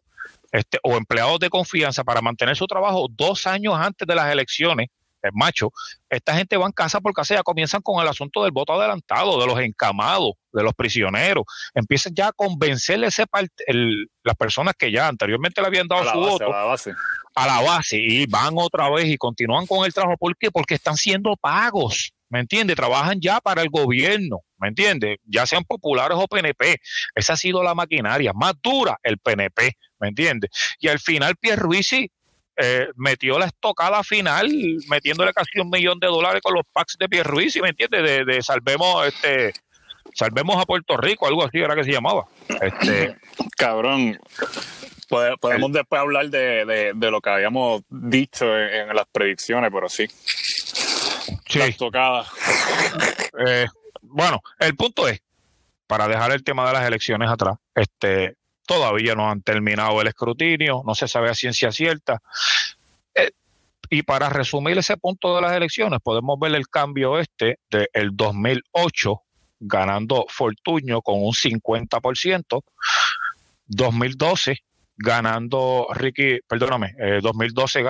este, 0.52 0.80
o 0.84 0.98
empleados 0.98 1.40
de 1.40 1.50
confianza, 1.50 2.04
para 2.04 2.22
mantener 2.22 2.56
su 2.56 2.68
trabajo 2.68 3.08
dos 3.10 3.48
años 3.48 3.76
antes 3.78 4.08
de 4.08 4.16
las 4.16 4.32
elecciones, 4.32 4.90
el 5.22 5.32
macho, 5.34 5.72
esta 6.10 6.36
gente 6.36 6.58
va 6.58 6.66
en 6.66 6.72
casa 6.72 7.00
por 7.00 7.14
casa, 7.14 7.36
ya 7.36 7.44
comienzan 7.44 7.82
con 7.82 8.02
el 8.02 8.08
asunto 8.08 8.44
del 8.44 8.52
voto 8.52 8.74
adelantado, 8.74 9.40
de 9.40 9.46
los 9.46 9.60
encamados, 9.60 10.34
de 10.52 10.64
los 10.64 10.74
prisioneros, 10.74 11.44
empiezan 11.74 12.14
ya 12.16 12.30
a 12.30 12.32
convencerle 12.32 13.08
ese 13.08 13.26
el, 13.68 14.10
las 14.24 14.36
personas 14.36 14.74
que 14.78 14.92
ya 14.92 15.08
anteriormente 15.08 15.62
le 15.62 15.68
habían 15.68 15.88
dado 15.88 16.12
su 16.12 16.18
voto 16.18 16.46
a 16.46 16.50
la 16.50 16.64
base. 16.66 16.94
A 17.36 17.48
la 17.48 17.62
base 17.62 17.98
y 17.98 18.26
van 18.26 18.54
otra 18.58 18.90
vez 18.90 19.06
y 19.06 19.18
continúan 19.18 19.66
con 19.66 19.86
el 19.86 19.94
trabajo. 19.94 20.18
¿Por 20.18 20.36
qué? 20.38 20.52
Porque 20.52 20.76
están 20.76 20.98
siendo 20.98 21.36
pagos. 21.36 22.14
¿Me 22.30 22.40
entiende? 22.40 22.76
Trabajan 22.76 23.20
ya 23.20 23.42
para 23.42 23.62
el 23.62 23.70
gobierno, 23.70 24.40
¿me 24.58 24.70
entiende? 24.70 25.20
Ya 25.26 25.46
sean 25.46 25.66
populares 25.66 26.18
o 26.18 26.28
PNP. 26.28 26.80
Esa 27.14 27.34
ha 27.34 27.38
sido 27.38 27.62
la 27.62 27.76
maquinaria 27.76 28.32
más 28.32 28.54
dura, 28.64 28.98
el 29.04 29.18
PNP, 29.18 29.74
¿me 30.00 30.08
entiende? 30.08 30.48
Y 30.80 30.88
al 30.88 31.00
final 31.00 31.36
Pierluisi 31.36 32.10
eh, 32.56 32.88
metió 32.96 33.38
la 33.38 33.48
estocada 33.48 34.02
final 34.04 34.50
metiéndole 34.88 35.34
casi 35.34 35.60
un 35.60 35.70
millón 35.70 36.00
de 36.00 36.08
dólares 36.08 36.42
con 36.42 36.54
los 36.54 36.64
packs 36.72 36.96
de 36.98 37.10
Pierluisi, 37.10 37.62
¿me 37.62 37.70
entiende? 37.70 38.02
De, 38.02 38.24
de 38.24 38.42
salvemos 38.42 39.08
este 39.08 39.52
salvemos 40.14 40.62
a 40.62 40.66
Puerto 40.66 40.98
Rico, 40.98 41.28
algo 41.28 41.44
así 41.44 41.60
era 41.60 41.76
que 41.76 41.84
se 41.84 41.92
llamaba. 41.92 42.26
Este, 42.62 43.16
Cabrón. 43.58 44.20
Podemos 45.12 45.74
después 45.74 46.00
hablar 46.02 46.30
de, 46.30 46.94
lo 46.96 47.20
que 47.20 47.30
habíamos 47.30 47.84
dicho 47.90 48.58
en, 48.58 48.96
las 48.96 49.06
predicciones, 49.12 49.70
pero 49.72 49.90
sí. 49.90 50.08
Sí. 51.48 51.60
Eh, 53.48 53.66
bueno, 54.02 54.42
el 54.60 54.76
punto 54.76 55.08
es, 55.08 55.22
para 55.88 56.08
dejar 56.10 56.34
el 56.34 56.44
tema 56.44 56.68
de 56.68 56.74
las 56.74 56.86
elecciones 56.86 57.30
atrás, 57.30 57.56
este, 57.74 58.36
todavía 58.68 59.16
no 59.16 59.32
han 59.32 59.42
terminado 59.42 60.02
el 60.02 60.08
escrutinio, 60.08 60.84
no 60.86 60.94
se 60.94 61.08
sabe 61.08 61.30
a 61.30 61.34
ciencia 61.34 61.72
cierta. 61.72 62.22
Eh, 63.16 63.32
y 63.90 64.04
para 64.04 64.30
resumir 64.30 64.78
ese 64.78 64.98
punto 64.98 65.34
de 65.34 65.42
las 65.42 65.54
elecciones, 65.54 66.02
podemos 66.04 66.38
ver 66.40 66.54
el 66.56 66.68
cambio 66.68 67.20
este 67.20 67.58
del 67.70 68.10
2008 68.12 69.22
ganando 69.62 70.26
Fortuño 70.28 71.02
con 71.02 71.24
un 71.24 71.32
50%, 71.32 72.64
2012 73.68 74.62
ganando 75.04 75.88
Ricky, 75.94 76.40
perdóname, 76.48 76.94
2012, 77.22 77.82
eh, 77.82 77.86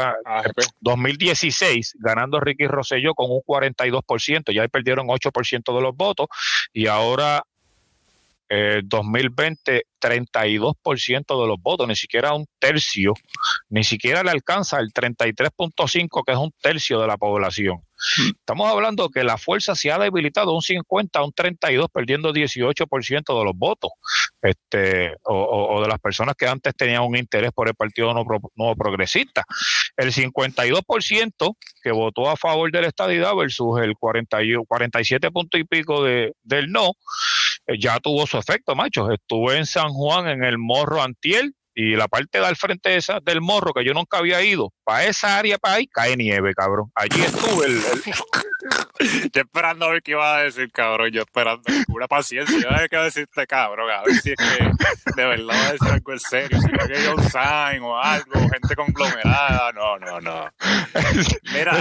2016 0.80 1.98
ganando 2.00 2.40
Ricky 2.40 2.68
Rosselló 2.68 3.14
con 3.14 3.30
un 3.30 3.42
42%, 3.42 4.54
ya 4.54 4.68
perdieron 4.68 5.08
8% 5.08 5.76
de 5.76 5.82
los 5.82 5.96
votos 5.96 6.28
y 6.74 6.88
ahora 6.88 7.44
2020 8.84 9.78
eh, 9.78 9.82
32% 10.02 11.42
de 11.42 11.48
los 11.48 11.62
votos, 11.62 11.88
ni 11.88 11.96
siquiera 11.96 12.34
un 12.34 12.46
tercio, 12.60 13.14
ni 13.70 13.84
siquiera 13.84 14.24
le 14.24 14.32
alcanza 14.32 14.80
el 14.80 14.92
33.5 14.92 16.24
que 16.26 16.32
es 16.32 16.38
un 16.38 16.52
tercio 16.62 17.00
de 17.00 17.08
la 17.08 17.18
población. 17.18 17.82
Estamos 18.32 18.68
hablando 18.68 19.10
que 19.10 19.24
la 19.24 19.38
fuerza 19.38 19.76
se 19.76 19.92
ha 19.92 20.00
debilitado 20.00 20.56
un 20.56 20.64
50 20.64 21.20
a 21.20 21.24
un 21.24 21.32
32, 21.34 21.88
perdiendo 21.94 22.34
18% 22.34 23.40
de 23.40 23.46
los 23.46 23.56
votos, 23.56 23.92
este, 24.42 25.16
o, 25.24 25.80
de 25.84 25.88
las 25.88 26.00
personas 26.00 26.34
que 26.36 26.48
antes 26.48 26.76
tenían 26.76 27.04
un 27.04 27.16
interés 27.16 27.52
por 27.52 27.68
el 27.68 27.76
Partido 27.76 28.12
Nuevo, 28.12 28.76
Progresista. 28.76 29.44
El 29.96 30.12
52% 30.12 31.56
que 31.84 31.92
votó 31.92 32.28
a 32.28 32.38
favor 32.38 32.72
de 32.72 32.82
la 32.82 32.88
estadidad 32.88 33.36
versus 33.36 33.80
el 33.80 33.94
40, 33.96 34.38
47 34.68 35.30
punto 35.30 35.60
y 35.60 35.64
pico 35.64 36.04
de, 36.04 36.34
del 36.42 36.72
no, 36.72 36.94
ya 37.80 38.00
tuvo 38.00 38.28
su 38.28 38.38
efecto, 38.38 38.76
macho. 38.76 39.12
Estuve 39.12 39.58
en 39.58 39.66
San 39.66 39.90
Juan 39.90 40.28
en 40.28 40.44
el 40.44 40.58
Morro 40.58 41.02
Antiel 41.02 41.56
y 41.74 41.96
la 41.96 42.08
parte 42.08 42.40
de 42.40 42.46
al 42.46 42.58
frente 42.58 42.96
esa, 42.96 43.20
del 43.22 43.42
morro 43.42 43.74
que 43.74 43.86
yo 43.86 43.94
nunca 43.94 44.18
había 44.18 44.44
ido, 44.44 44.74
para 44.84 45.06
esa 45.06 45.38
área 45.38 45.58
para 45.58 45.76
ahí 45.76 45.88
cae 45.88 46.18
nieve, 46.18 46.54
cabrón. 46.54 46.92
Allí 46.96 47.22
estuve 47.22 47.66
el, 47.66 47.82
yo 49.34 49.42
esperando 49.42 49.86
a 49.86 49.92
ver 49.92 50.04
qué 50.04 50.12
iba 50.12 50.38
a 50.38 50.44
decir, 50.44 50.72
cabrón. 50.72 51.12
Yo 51.12 51.22
esperando 51.22 51.64
pura 51.88 52.08
paciencia. 52.08 52.70
A 52.70 52.80
ver 52.80 52.90
qué 52.90 52.98
va 52.98 53.04
a 53.04 53.06
decirte, 53.06 53.48
cabrón. 53.48 53.90
A 53.90 54.04
ver 54.04 54.16
si 54.16 54.32
es 54.32 54.38
que 54.38 54.72
de 55.16 55.26
verdad 55.26 55.48
va 55.48 55.68
a 55.68 55.72
decir 55.74 55.88
algo 55.90 56.12
en 56.12 56.20
serio. 56.20 56.60
Si 56.60 56.68
es 56.68 57.00
que 57.00 57.10
un 57.10 57.24
sign 57.24 57.84
o 57.84 57.98
algo, 57.98 58.34
gente 58.34 58.76
conglomerada. 58.76 59.72
No, 59.74 59.98
no, 59.98 60.20
no. 60.20 60.50
Mira, 61.54 61.74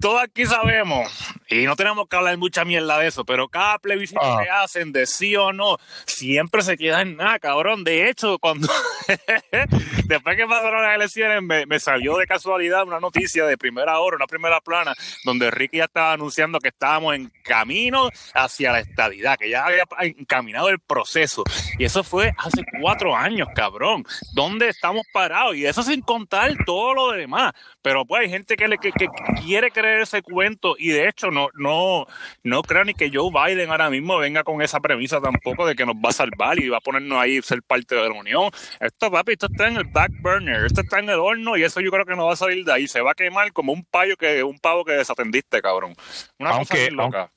todos 0.00 0.22
aquí 0.22 0.46
sabemos, 0.46 1.10
y 1.48 1.64
no 1.64 1.76
tenemos 1.76 2.08
que 2.08 2.16
hablar 2.16 2.36
mucha 2.38 2.64
mierda 2.64 2.98
de 2.98 3.08
eso, 3.08 3.24
pero 3.24 3.48
cada 3.48 3.78
plebiscito 3.78 4.20
ah. 4.22 4.40
que 4.42 4.50
hacen 4.50 4.92
de 4.92 5.06
sí 5.06 5.36
o 5.36 5.52
no, 5.52 5.78
siempre 6.06 6.62
se 6.62 6.76
queda 6.76 7.02
en 7.02 7.16
nada, 7.16 7.38
cabrón. 7.38 7.84
De 7.84 8.08
hecho, 8.08 8.38
cuando 8.38 8.68
después 10.04 10.36
que 10.36 10.46
pasaron 10.46 10.82
las 10.82 10.94
elecciones, 10.94 11.42
me, 11.42 11.66
me, 11.66 11.80
salió 11.80 12.16
de 12.16 12.26
casualidad 12.26 12.84
una 12.84 13.00
noticia 13.00 13.46
de 13.46 13.56
primera 13.56 13.98
hora, 14.00 14.16
una 14.16 14.26
primera 14.26 14.60
plana, 14.60 14.94
donde 15.24 15.50
Ricky 15.50 15.78
ya 15.78 15.84
estaba 15.84 16.12
anunciando 16.12 16.58
que 16.60 16.68
estábamos 16.68 17.14
en 17.14 17.32
camino 17.42 18.10
hacia 18.34 18.72
la 18.72 18.80
estadidad, 18.80 19.38
que 19.38 19.50
ya 19.50 19.64
había 19.64 19.84
encaminado 20.00 20.68
el 20.68 20.78
proceso. 20.80 21.44
Y 21.78 21.84
eso 21.84 22.04
fue 22.04 22.32
hace 22.38 22.64
cuatro 22.80 23.16
años, 23.16 23.48
cabrón. 23.54 24.04
¿Dónde 24.34 24.68
estamos 24.68 25.06
parados? 25.12 25.56
Y 25.56 25.66
eso 25.66 25.82
sin 25.82 26.00
contar 26.02 26.52
todo 26.66 26.94
lo 26.94 27.12
demás. 27.12 27.52
Pero 27.82 28.04
pues 28.04 28.22
hay 28.22 28.30
gente 28.30 28.56
que, 28.56 28.68
le, 28.68 28.78
que, 28.78 29.07
quiere 29.44 29.70
creer 29.70 30.02
ese 30.02 30.22
cuento 30.22 30.76
y 30.78 30.88
de 30.88 31.08
hecho 31.08 31.30
no, 31.30 31.48
no, 31.54 32.06
no 32.42 32.62
creo 32.62 32.84
ni 32.84 32.94
que 32.94 33.10
Joe 33.12 33.30
Biden 33.30 33.70
ahora 33.70 33.90
mismo 33.90 34.18
venga 34.18 34.44
con 34.44 34.62
esa 34.62 34.80
premisa 34.80 35.20
tampoco 35.20 35.66
de 35.66 35.74
que 35.74 35.86
nos 35.86 35.96
va 35.96 36.10
a 36.10 36.12
salvar 36.12 36.58
y 36.58 36.68
va 36.68 36.78
a 36.78 36.80
ponernos 36.80 37.18
ahí 37.18 37.40
ser 37.42 37.62
parte 37.62 37.94
de 37.94 38.08
la 38.08 38.14
unión. 38.14 38.50
Esto, 38.80 39.10
papi, 39.10 39.32
esto 39.32 39.46
está 39.50 39.68
en 39.68 39.76
el 39.76 39.84
back 39.84 40.12
burner, 40.20 40.64
esto 40.66 40.80
está 40.80 40.98
en 40.98 41.10
el 41.10 41.18
horno 41.18 41.56
y 41.56 41.64
eso 41.64 41.80
yo 41.80 41.90
creo 41.90 42.04
que 42.04 42.16
no 42.16 42.26
va 42.26 42.32
a 42.32 42.36
salir 42.36 42.64
de 42.64 42.72
ahí. 42.72 42.88
Se 42.88 43.00
va 43.00 43.12
a 43.12 43.14
quemar 43.14 43.52
como 43.52 43.72
un 43.72 43.84
payo 43.84 44.16
que, 44.16 44.42
un 44.42 44.58
pavo 44.58 44.84
que 44.84 44.92
desatendiste, 44.92 45.60
cabrón. 45.60 45.94
Una 46.38 46.50
aunque, 46.50 46.90
loca. 46.90 47.30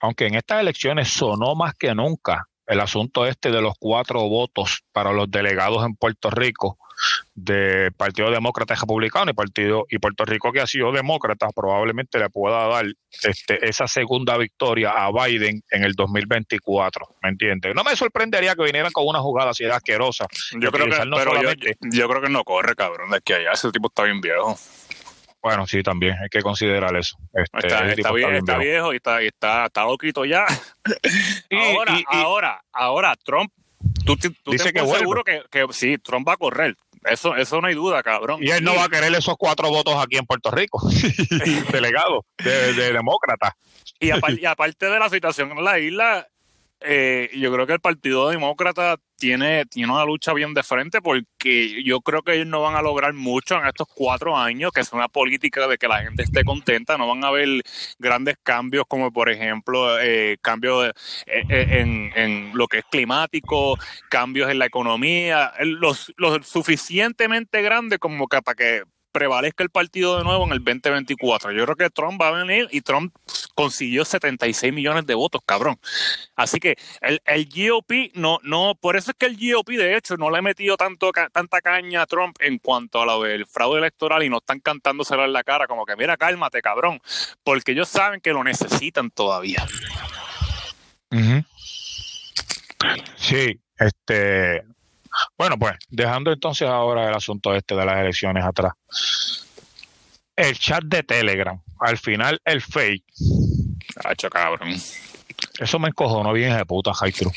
aunque 0.00 0.26
en 0.26 0.34
estas 0.34 0.60
elecciones 0.60 1.08
sonó 1.08 1.54
más 1.54 1.74
que 1.74 1.94
nunca 1.94 2.48
el 2.66 2.80
asunto 2.80 3.26
este 3.26 3.50
de 3.50 3.62
los 3.62 3.74
cuatro 3.78 4.28
votos 4.28 4.84
para 4.92 5.12
los 5.12 5.30
delegados 5.30 5.84
en 5.84 5.96
Puerto 5.96 6.30
Rico 6.30 6.78
del 7.34 7.92
Partido 7.92 8.30
Demócrata 8.30 8.74
Republicano 8.74 9.30
y 9.30 9.34
Partido 9.34 9.86
y 9.88 9.98
Puerto 9.98 10.24
Rico 10.24 10.52
que 10.52 10.60
ha 10.60 10.66
sido 10.66 10.92
demócrata 10.92 11.48
probablemente 11.54 12.18
le 12.18 12.30
pueda 12.30 12.66
dar 12.66 12.86
este, 13.22 13.68
esa 13.68 13.86
segunda 13.86 14.36
victoria 14.36 14.90
a 14.90 15.10
Biden 15.10 15.62
en 15.70 15.84
el 15.84 15.94
2024, 15.94 17.16
¿me 17.22 17.30
entiendes? 17.30 17.74
No 17.74 17.84
me 17.84 17.96
sorprendería 17.96 18.54
que 18.54 18.64
vinieran 18.64 18.92
con 18.92 19.06
una 19.06 19.20
jugada 19.20 19.50
así 19.50 19.64
de 19.64 19.72
asquerosa. 19.72 20.26
Yo 20.60 20.70
creo 20.70 20.86
que, 20.86 21.04
no 21.06 21.16
yo, 21.92 22.08
creo 22.08 22.22
que 22.22 22.28
no 22.28 22.44
corre, 22.44 22.74
cabrón, 22.74 23.10
de 23.10 23.20
que 23.20 23.34
allá 23.34 23.52
ese 23.52 23.70
tipo 23.70 23.88
está 23.88 24.04
bien 24.04 24.20
viejo. 24.20 24.56
Bueno, 25.40 25.66
sí, 25.66 25.82
también 25.82 26.16
hay 26.20 26.28
que 26.28 26.42
considerar 26.42 26.96
eso. 26.96 27.16
Este, 27.32 27.68
está, 27.68 28.12
viejo 28.58 28.92
y 28.92 28.96
está, 28.96 29.22
está, 29.22 29.66
está 29.66 29.84
loquito 29.84 30.24
ya. 30.24 30.44
ahora, 31.52 32.00
ahora, 32.08 32.64
ahora, 32.72 33.16
Trump, 33.16 33.52
tú, 34.04 34.16
tú 34.16 34.50
Dice 34.50 34.72
que 34.72 34.84
seguro 34.86 35.22
que, 35.22 35.42
que 35.50 35.66
sí, 35.70 35.96
Trump 35.98 36.28
va 36.28 36.32
a 36.34 36.36
correr. 36.36 36.76
Eso, 37.10 37.36
eso 37.36 37.60
no 37.60 37.66
hay 37.66 37.74
duda, 37.74 38.02
cabrón. 38.02 38.40
Y 38.42 38.50
él 38.50 38.64
no 38.64 38.74
va 38.74 38.84
a 38.84 38.88
querer 38.88 39.14
esos 39.14 39.36
cuatro 39.36 39.68
votos 39.68 39.94
aquí 39.96 40.16
en 40.16 40.26
Puerto 40.26 40.50
Rico, 40.50 40.80
delegado 41.72 42.24
de, 42.42 42.74
de 42.74 42.92
demócrata. 42.92 43.56
Y, 44.00 44.10
y 44.40 44.44
aparte 44.44 44.86
de 44.86 44.98
la 44.98 45.08
situación 45.08 45.52
en 45.52 45.64
la 45.64 45.78
isla, 45.78 46.28
eh, 46.80 47.30
yo 47.34 47.52
creo 47.52 47.66
que 47.66 47.72
el 47.72 47.80
Partido 47.80 48.28
Demócrata 48.28 48.96
tiene, 49.16 49.66
tiene 49.66 49.92
una 49.92 50.04
lucha 50.04 50.32
bien 50.32 50.54
de 50.54 50.62
frente 50.62 51.02
porque 51.02 51.82
yo 51.82 52.00
creo 52.00 52.22
que 52.22 52.34
ellos 52.34 52.46
no 52.46 52.62
van 52.62 52.76
a 52.76 52.82
lograr 52.82 53.12
mucho 53.14 53.56
en 53.56 53.66
estos 53.66 53.88
cuatro 53.92 54.36
años, 54.36 54.70
que 54.72 54.80
es 54.80 54.92
una 54.92 55.08
política 55.08 55.66
de 55.66 55.76
que 55.76 55.88
la 55.88 56.02
gente 56.02 56.22
esté 56.22 56.44
contenta, 56.44 56.96
no 56.96 57.08
van 57.08 57.24
a 57.24 57.28
haber 57.28 57.62
grandes 57.98 58.36
cambios 58.42 58.84
como 58.86 59.12
por 59.12 59.28
ejemplo 59.28 59.98
eh, 60.00 60.38
cambios 60.40 60.92
eh, 61.26 61.42
en, 61.48 62.12
en, 62.14 62.56
lo 62.56 62.68
que 62.68 62.78
es 62.78 62.84
climático, 62.84 63.76
cambios 64.08 64.50
en 64.50 64.60
la 64.60 64.66
economía, 64.66 65.52
los, 65.60 66.12
los 66.16 66.46
suficientemente 66.46 67.60
grandes 67.60 67.98
como 67.98 68.28
que 68.28 68.40
para 68.40 68.54
que 68.54 68.82
prevalezca 69.18 69.64
el 69.64 69.70
partido 69.70 70.16
de 70.16 70.22
nuevo 70.22 70.44
en 70.44 70.52
el 70.52 70.62
2024. 70.62 71.50
Yo 71.50 71.64
creo 71.64 71.74
que 71.74 71.90
Trump 71.90 72.22
va 72.22 72.28
a 72.28 72.44
venir 72.44 72.68
y 72.70 72.82
Trump 72.82 73.12
consiguió 73.56 74.04
76 74.04 74.72
millones 74.72 75.06
de 75.06 75.14
votos, 75.14 75.40
cabrón. 75.44 75.76
Así 76.36 76.60
que 76.60 76.76
el, 77.00 77.48
GOP 77.48 78.14
no, 78.14 78.38
no, 78.44 78.76
por 78.80 78.94
eso 78.94 79.10
es 79.10 79.16
que 79.16 79.26
el 79.26 79.36
GOP 79.36 79.70
de 79.70 79.96
hecho 79.96 80.16
no 80.16 80.30
le 80.30 80.38
ha 80.38 80.42
metido 80.42 80.76
tanto, 80.76 81.10
tanta 81.32 81.60
caña 81.60 82.02
a 82.02 82.06
Trump 82.06 82.36
en 82.38 82.58
cuanto 82.58 83.02
a 83.02 83.06
lo 83.06 83.22
del 83.24 83.44
fraude 83.46 83.78
electoral 83.78 84.22
y 84.22 84.30
no 84.30 84.38
están 84.38 84.60
cantándoselo 84.60 85.24
en 85.24 85.32
la 85.32 85.42
cara 85.42 85.66
como 85.66 85.84
que 85.84 85.96
mira, 85.96 86.16
cálmate, 86.16 86.62
cabrón, 86.62 87.00
porque 87.42 87.72
ellos 87.72 87.88
saben 87.88 88.20
que 88.20 88.32
lo 88.32 88.44
necesitan 88.44 89.10
todavía. 89.10 89.66
Sí, 93.16 93.58
este, 93.76 94.62
bueno, 95.36 95.58
pues 95.58 95.76
dejando 95.88 96.32
entonces 96.32 96.68
ahora 96.68 97.08
el 97.08 97.14
asunto 97.14 97.54
este 97.54 97.74
de 97.74 97.84
las 97.84 97.98
elecciones 97.98 98.44
atrás. 98.44 98.72
El 100.36 100.56
chat 100.58 100.84
de 100.84 101.02
Telegram, 101.02 101.60
al 101.80 101.98
final 101.98 102.40
el 102.44 102.60
fake. 102.60 103.04
Hacho 104.04 104.30
cabrón. 104.30 104.74
Eso 105.58 105.78
me 105.78 105.88
encojonó 105.88 106.32
bien 106.32 106.56
de 106.56 106.64
puta, 106.64 106.92
Cruz. 107.16 107.32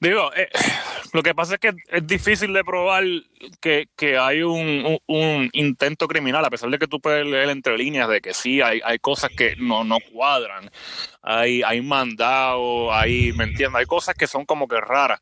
Digo, 0.00 0.32
eh, 0.34 0.48
lo 1.12 1.22
que 1.22 1.34
pasa 1.34 1.54
es 1.54 1.60
que 1.60 1.72
es 1.88 2.06
difícil 2.06 2.52
de 2.52 2.62
probar 2.62 3.04
que, 3.60 3.88
hay 4.18 4.42
un, 4.42 5.50
intento 5.52 6.06
criminal, 6.06 6.44
a 6.44 6.50
pesar 6.50 6.70
de 6.70 6.78
que 6.78 6.86
tú 6.86 7.00
puedes 7.00 7.26
leer 7.26 7.48
entre 7.48 7.76
líneas 7.76 8.08
de 8.08 8.20
que 8.20 8.32
sí, 8.32 8.60
hay, 8.60 8.80
hay 8.84 8.98
cosas 8.98 9.30
que 9.36 9.56
no, 9.56 9.82
no 9.82 9.98
cuadran, 10.12 10.70
hay, 11.22 11.62
hay 11.62 11.80
mandado, 11.80 12.94
hay, 12.94 13.32
¿me 13.32 13.44
entiendes? 13.44 13.80
Hay 13.80 13.86
cosas 13.86 14.14
que 14.14 14.26
son 14.26 14.44
como 14.44 14.68
que 14.68 14.80
raras. 14.80 15.20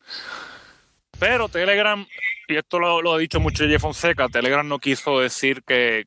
Pero 1.18 1.48
Telegram, 1.48 2.06
y 2.48 2.56
esto 2.56 2.78
lo, 2.78 3.14
ha 3.14 3.18
dicho 3.18 3.40
mucho 3.40 3.66
Jeff 3.66 3.82
Fonseca, 3.82 4.28
Telegram 4.28 4.66
no 4.66 4.78
quiso 4.78 5.20
decir 5.20 5.62
que, 5.64 6.06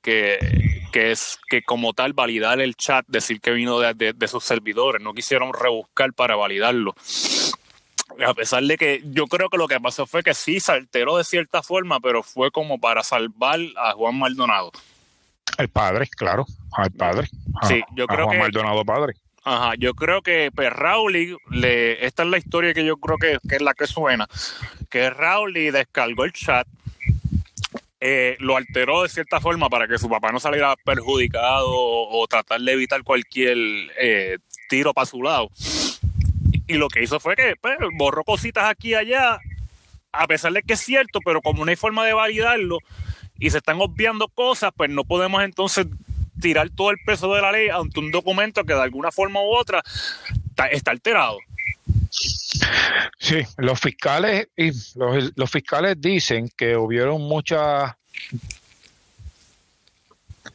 es 0.93 1.39
que 1.49 1.63
como 1.63 1.93
tal 1.93 2.13
validar 2.13 2.61
el 2.61 2.75
chat, 2.75 3.05
decir 3.07 3.41
que 3.41 3.51
vino 3.51 3.79
de, 3.79 4.13
de 4.13 4.27
sus 4.27 4.43
servidores, 4.43 5.01
no 5.01 5.13
quisieron 5.13 5.53
rebuscar 5.53 6.13
para 6.13 6.35
validarlo 6.35 6.95
a 8.25 8.33
pesar 8.33 8.63
de 8.63 8.77
que 8.77 9.01
yo 9.05 9.27
creo 9.27 9.49
que 9.49 9.57
lo 9.57 9.67
que 9.67 9.79
pasó 9.79 10.05
fue 10.05 10.23
que 10.23 10.33
sí 10.33 10.59
se 10.59 10.71
alteró 10.71 11.17
de 11.17 11.23
cierta 11.23 11.61
forma, 11.63 11.99
pero 11.99 12.23
fue 12.23 12.51
como 12.51 12.79
para 12.79 13.03
salvar 13.03 13.59
a 13.77 13.93
Juan 13.93 14.17
Maldonado. 14.17 14.71
El 15.57 15.69
padre, 15.69 16.07
claro, 16.07 16.45
al 16.71 16.91
padre. 16.91 17.27
sí, 17.67 17.81
yo 17.95 18.07
creo 18.07 18.25
Juan 18.25 18.39
Maldonado 18.39 18.83
padre. 18.85 19.13
Ajá, 19.43 19.74
yo 19.77 19.93
creo 19.93 20.22
que 20.22 20.51
pues, 20.53 20.69
le, 21.50 22.05
esta 22.05 22.24
es 22.24 22.29
la 22.29 22.38
historia 22.38 22.74
que 22.74 22.86
yo 22.86 22.98
creo 22.98 23.17
que, 23.17 23.38
es 23.55 23.62
la 23.62 23.74
que 23.74 23.88
suena, 23.88 24.27
que 24.89 25.10
Rowley 25.10 25.72
descargó 25.72 26.25
el 26.25 26.34
chat, 26.34 26.67
eh, 28.01 28.38
lo 28.39 28.58
alteró 28.58 29.03
de 29.03 29.10
cierta 29.10 29.41
forma 29.41 29.69
para 29.69 29.88
que 29.88 29.98
su 29.98 30.10
papá 30.10 30.31
no 30.31 30.39
saliera 30.39 30.75
perjudicado 30.77 31.67
o, 31.69 32.27
tratar 32.27 32.62
de 32.62 32.72
evitar 32.72 33.03
cualquier 33.03 33.58
eh, 34.00 34.38
tiro 34.69 34.93
para 34.93 35.05
su 35.05 35.22
lado. 35.22 35.50
Y 36.67 36.75
lo 36.75 36.88
que 36.88 37.03
hizo 37.03 37.19
fue 37.19 37.36
que 37.36 37.55
pues, 37.60 37.77
borró 37.98 38.24
cositas 38.24 38.69
aquí 38.69 38.89
y 38.89 38.96
allá, 38.96 39.39
a 40.12 40.27
pesar 40.27 40.53
de 40.53 40.62
que 40.62 40.74
es 40.74 40.81
cierto, 40.81 41.19
pero 41.24 41.41
como 41.41 41.65
no 41.65 41.69
hay 41.69 41.75
forma 41.75 42.05
de 42.05 42.13
validarlo 42.13 42.77
y 43.39 43.50
se 43.50 43.58
están 43.58 43.79
obviando 43.81 44.27
cosas, 44.27 44.72
pues 44.75 44.89
no 44.89 45.03
podemos 45.03 45.41
entonces 45.43 45.88
tirar 46.39 46.69
todo 46.69 46.91
el 46.91 46.98
peso 47.05 47.34
de 47.34 47.41
la 47.41 47.51
ley 47.51 47.69
ante 47.69 48.00
un 48.00 48.12
documento 48.12 48.63
que 48.63 48.74
de 48.74 48.81
alguna 48.81 49.12
forma 49.12 49.41
u 49.41 49.55
otra 49.55 49.81
está, 50.72 50.91
alterado. 50.91 51.38
Sí, 53.19 53.43
los 53.58 53.79
fiscales 53.79 54.48
y 54.55 54.72
los, 54.98 55.31
los 55.36 55.51
fiscales 55.51 55.96
dicen 56.00 56.50
que 56.55 56.75
hubieron 56.75 57.22
muchas 57.22 57.93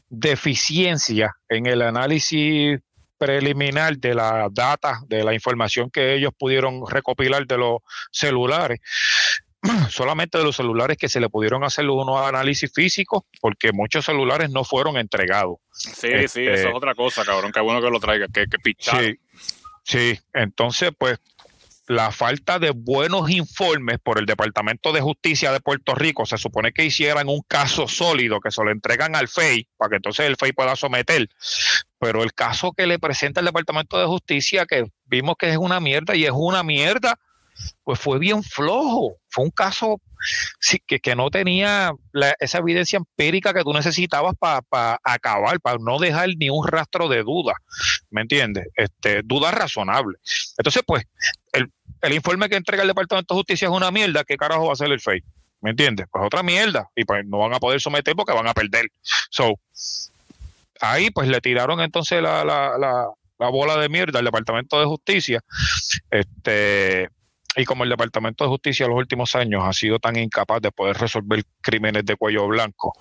deficiencias 0.09 1.31
en 1.49 1.67
el 1.67 1.83
análisis 1.83 2.81
preliminar 3.19 3.97
de 3.97 4.15
la 4.15 4.49
data, 4.51 5.01
de 5.07 5.25
la 5.25 5.35
información 5.35 5.91
que 5.91 6.15
ellos 6.15 6.33
pudieron 6.37 6.87
recopilar 6.87 7.47
de 7.47 7.59
los 7.59 7.79
celulares, 8.11 8.81
solamente 9.91 10.39
de 10.39 10.45
los 10.45 10.57
celulares 10.57 10.97
que 10.97 11.09
se 11.09 11.21
le 11.21 11.29
pudieron 11.29 11.65
hacer 11.65 11.89
unos 11.89 12.21
análisis 12.21 12.71
físicos, 12.73 13.23
porque 13.41 13.73
muchos 13.73 14.05
celulares 14.05 14.51
no 14.51 14.65
fueron 14.65 14.97
entregados. 14.97 15.57
Sí, 15.73 15.91
sí, 15.93 16.09
eso 16.13 16.41
es 16.41 16.61
este, 16.61 16.73
otra 16.73 16.95
cosa, 16.95 17.25
cabrón, 17.25 17.53
qué 17.53 17.61
bueno 17.61 17.81
que 17.81 17.91
lo 17.91 18.01
traiga, 18.01 18.27
que, 18.29 18.47
que 18.47 18.75
Sí, 18.79 19.19
sí, 19.83 20.21
entonces, 20.33 20.91
pues, 20.97 21.19
la 21.87 22.11
falta 22.13 22.59
de 22.59 22.71
buenos 22.71 23.31
informes 23.31 23.99
por 24.03 24.19
el 24.19 24.25
Departamento 24.25 24.93
de 24.93 25.03
Justicia 25.03 25.53
de 25.53 25.61
Puerto 25.61 25.95
Rico, 25.95 26.25
se 26.25 26.39
supone 26.39 26.73
que 26.73 26.85
hicieran 26.85 27.29
un 27.29 27.43
caso 27.47 27.89
sólido, 27.89 28.41
que 28.41 28.51
se 28.51 28.65
lo 28.65 28.71
entregan 28.71 29.15
al 29.15 29.29
FEI, 29.29 29.69
para 29.77 29.91
que 29.91 29.97
entonces 29.97 30.27
el 30.27 30.37
FEI 30.37 30.53
pueda 30.53 30.77
someter. 30.77 31.29
Pero 31.99 32.23
el 32.23 32.33
caso 32.33 32.73
que 32.73 32.87
le 32.87 32.99
presenta 32.99 33.41
el 33.41 33.47
Departamento 33.47 33.99
de 33.99 34.07
Justicia, 34.07 34.65
que 34.67 34.85
vimos 35.05 35.37
que 35.39 35.51
es 35.51 35.59
una 35.59 35.79
mierda 35.79 36.17
y 36.17 36.25
es 36.25 36.33
una 36.35 36.63
mierda, 36.63 37.19
pues 37.83 38.01
fue 38.01 38.19
bien 38.19 38.43
flojo. 38.43 39.17
Fue 39.29 39.45
un 39.45 39.51
caso 39.51 40.01
que, 40.87 41.01
que 41.01 41.17
no 41.17 41.31
tenía 41.31 41.93
esa 42.41 42.59
evidencia 42.59 42.97
empírica 42.97 43.53
que 43.53 43.63
tú 43.63 43.73
necesitabas 43.73 44.35
para 44.39 44.99
acabar, 45.03 45.61
para 45.61 45.79
no 45.79 45.99
dejar 45.99 46.31
ni 46.37 46.51
un 46.51 46.67
rastro 46.67 47.09
de 47.09 47.23
duda. 47.23 47.55
¿Me 48.11 48.23
entiendes? 48.23 48.69
Este, 48.75 49.23
duda 49.23 49.51
razonable. 49.51 50.19
Entonces, 50.57 50.83
pues, 50.87 51.05
el, 51.53 51.71
el 52.01 52.13
informe 52.13 52.49
que 52.49 52.57
entrega 52.57 52.83
el 52.83 52.89
Departamento 52.89 53.35
de 53.35 53.39
Justicia 53.39 53.67
es 53.67 53.73
una 53.75 53.91
mierda. 53.91 54.25
¿Qué 54.25 54.37
carajo 54.37 54.65
va 54.65 54.71
a 54.71 54.73
hacer 54.75 54.91
el 54.91 55.01
FEI? 55.01 55.23
¿Me 55.61 55.71
entiendes? 55.71 56.07
Pues 56.11 56.25
otra 56.25 56.43
mierda. 56.43 56.89
Y 56.95 57.05
pues 57.05 57.25
no 57.27 57.39
van 57.39 57.55
a 57.55 57.59
poder 57.59 57.81
someter 57.81 58.15
porque 58.15 58.33
van 58.33 58.47
a 58.47 58.55
perder. 58.55 58.89
So, 59.31 59.55
ahí 60.81 61.11
pues 61.11 61.29
le 61.29 61.41
tiraron 61.41 61.81
entonces 61.81 62.23
la, 62.23 62.45
la, 62.45 62.77
la, 62.79 63.09
la 63.39 63.49
bola 63.49 63.77
de 63.79 63.89
mierda 63.89 64.19
al 64.19 64.25
Departamento 64.27 64.79
de 64.79 64.87
Justicia. 64.87 65.41
Este 66.11 67.09
y 67.57 67.65
como 67.65 67.85
el 67.85 67.91
Departamento 67.91 68.45
de 68.45 68.51
Justicia 68.51 68.85
en 68.85 68.91
los 68.91 68.99
últimos 68.99 69.35
años 69.35 69.63
ha 69.65 69.73
sido 69.73 69.99
tan 69.99 70.17
incapaz 70.17 70.61
de 70.61 70.73
poder 70.73 70.97
resolver 70.97 71.43
crímenes 71.61 72.05
de 72.05 72.17
cuello 72.17 72.47
blanco, 72.49 72.93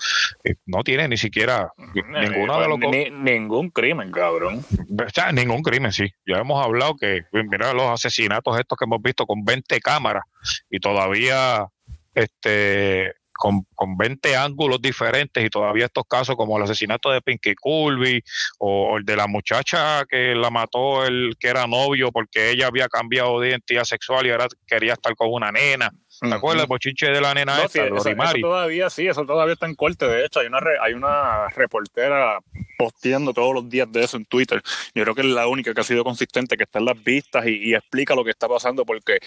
eh, 0.43 0.55
no 0.65 0.83
tiene 0.83 1.07
ni 1.07 1.17
siquiera 1.17 1.71
ninguno 1.93 2.59
de 2.59 2.67
los... 2.67 2.79
ningún 3.11 3.69
crimen, 3.69 4.11
cabrón. 4.11 4.59
O 4.59 5.09
sea, 5.13 5.31
ningún 5.31 5.61
crimen, 5.61 5.91
sí. 5.91 6.09
Ya 6.25 6.37
hemos 6.37 6.63
hablado 6.63 6.95
que, 6.95 7.23
mira 7.31 7.73
los 7.73 7.89
asesinatos 7.89 8.59
estos 8.59 8.77
que 8.77 8.85
hemos 8.85 9.01
visto 9.01 9.25
con 9.25 9.43
20 9.43 9.79
cámaras 9.79 10.23
y 10.69 10.79
todavía 10.79 11.67
este 12.13 13.13
con, 13.43 13.65
con 13.75 13.97
20 13.97 14.37
ángulos 14.37 14.81
diferentes 14.81 15.43
y 15.43 15.49
todavía 15.49 15.87
estos 15.87 16.05
casos 16.09 16.37
como 16.37 16.55
el 16.55 16.63
asesinato 16.63 17.11
de 17.11 17.19
Pinky 17.19 17.55
Culby 17.55 18.23
o, 18.57 18.97
el 18.97 19.03
de 19.03 19.17
la 19.17 19.27
muchacha 19.27 20.05
que 20.05 20.33
la 20.33 20.49
mató 20.49 21.05
el 21.05 21.35
que 21.37 21.49
era 21.49 21.67
novio 21.67 22.09
porque 22.13 22.51
ella 22.51 22.67
había 22.67 22.87
cambiado 22.87 23.41
de 23.41 23.49
identidad 23.49 23.83
sexual 23.83 24.25
y 24.25 24.29
ahora 24.29 24.47
quería 24.65 24.93
estar 24.93 25.13
con 25.17 25.27
una 25.29 25.51
nena. 25.51 25.91
¿Te 26.21 26.33
acuerdas 26.33 26.63
el 26.63 26.69
bochinche 26.69 27.07
de 27.07 27.19
la 27.19 27.33
nena 27.33 27.61
esta, 27.65 27.85
eso, 27.85 28.39
todavía 28.39 28.89
sí, 28.89 29.07
eso 29.07 29.25
todavía 29.25 29.55
está 29.55 29.65
en 29.65 29.75
corte. 29.75 30.07
De 30.07 30.25
hecho, 30.25 30.39
hay 30.39 30.47
una 30.47 30.59
hay 30.81 30.93
una 30.93 31.49
reportera 31.49 32.39
posteando 32.77 33.33
todos 33.33 33.53
los 33.53 33.69
días 33.69 33.91
de 33.91 34.05
eso 34.05 34.15
en 34.15 34.23
Twitter. 34.23 34.61
Yo 34.95 35.03
creo 35.03 35.15
que 35.15 35.21
es 35.21 35.27
la 35.27 35.47
única 35.47 35.73
que 35.73 35.81
ha 35.81 35.83
sido 35.83 36.05
consistente, 36.05 36.55
que 36.55 36.63
está 36.63 36.79
en 36.79 36.85
las 36.85 37.03
vistas 37.03 37.45
y, 37.45 37.71
y 37.71 37.75
explica 37.75 38.15
lo 38.15 38.23
que 38.23 38.31
está 38.31 38.47
pasando 38.47 38.85
porque, 38.85 39.17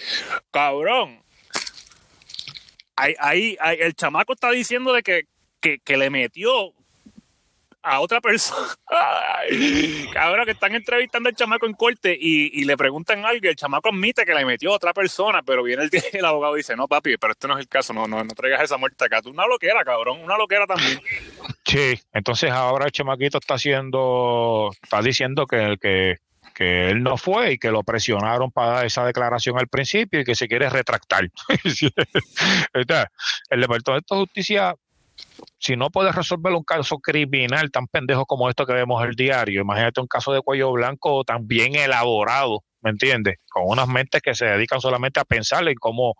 cabrón, 0.49 1.26
ahí, 2.97 3.57
el 3.79 3.93
chamaco 3.93 4.33
está 4.33 4.51
diciendo 4.51 4.93
de 4.93 5.03
que, 5.03 5.23
que, 5.61 5.97
le 5.97 6.09
metió 6.09 6.73
a 7.83 7.99
otra 7.99 8.19
persona. 8.19 8.67
Cabrón, 10.13 10.45
que 10.45 10.51
están 10.51 10.75
entrevistando 10.75 11.29
al 11.29 11.35
chamaco 11.35 11.65
en 11.65 11.73
corte 11.73 12.17
y, 12.19 12.65
le 12.65 12.75
preguntan 12.75 13.25
algo 13.25 13.45
y 13.45 13.49
el 13.49 13.55
chamaco 13.55 13.89
admite 13.89 14.25
que 14.25 14.33
le 14.33 14.45
metió 14.45 14.71
a 14.71 14.75
otra 14.75 14.93
persona, 14.93 15.41
pero 15.43 15.63
viene 15.63 15.83
el, 15.83 15.89
el 16.13 16.25
abogado 16.25 16.55
y 16.55 16.59
dice, 16.59 16.75
no, 16.75 16.87
papi, 16.87 17.17
pero 17.17 17.33
este 17.33 17.47
no 17.47 17.53
es 17.53 17.61
el 17.61 17.67
caso, 17.67 17.93
no, 17.93 18.07
no, 18.07 18.23
no 18.23 18.33
traigas 18.33 18.63
esa 18.63 18.77
muerte 18.77 19.05
acá. 19.05 19.21
Tú 19.21 19.29
una 19.29 19.47
loquera, 19.47 19.83
cabrón, 19.83 20.21
una 20.21 20.37
loquera 20.37 20.65
también. 20.65 21.01
Sí, 21.65 21.99
entonces 22.13 22.51
ahora 22.51 22.85
el 22.85 22.91
chamaquito 22.91 23.37
está 23.37 23.55
haciendo, 23.55 24.71
está 24.81 25.01
diciendo 25.01 25.45
que, 25.45 25.77
que 25.81 26.17
que 26.57 26.89
él 26.89 27.03
no 27.03 27.17
fue 27.17 27.51
y 27.51 27.57
que 27.59 27.69
lo 27.69 27.83
presionaron 27.83 28.51
para 28.51 28.83
esa 28.83 29.05
declaración 29.05 29.59
al 29.59 29.67
principio 29.67 30.21
y 30.21 30.23
que 30.23 30.33
se 30.33 30.47
quiere 30.47 30.67
retractar. 30.71 31.29
el 32.73 33.61
Departamento 33.61 34.15
de 34.15 34.21
Justicia, 34.21 34.73
si 35.59 35.75
no 35.75 35.91
puede 35.91 36.11
resolver 36.11 36.53
un 36.53 36.63
caso 36.63 36.97
criminal 36.97 37.69
tan 37.69 37.85
pendejo 37.85 38.25
como 38.25 38.49
esto 38.49 38.65
que 38.65 38.73
vemos 38.73 39.05
el 39.05 39.13
diario, 39.13 39.61
imagínate 39.61 40.01
un 40.01 40.07
caso 40.07 40.33
de 40.33 40.41
cuello 40.41 40.71
blanco 40.71 41.23
tan 41.23 41.47
bien 41.47 41.75
elaborado, 41.75 42.63
¿me 42.81 42.89
entiendes? 42.89 43.35
Con 43.51 43.65
unas 43.67 43.87
mentes 43.87 44.23
que 44.23 44.33
se 44.33 44.45
dedican 44.45 44.81
solamente 44.81 45.19
a 45.19 45.25
pensar 45.25 45.67
en 45.67 45.75
cómo, 45.75 46.15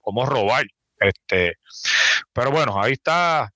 cómo 0.00 0.24
robar. 0.24 0.66
Este, 1.00 1.54
pero 2.32 2.52
bueno, 2.52 2.80
ahí 2.80 2.92
está 2.92 3.50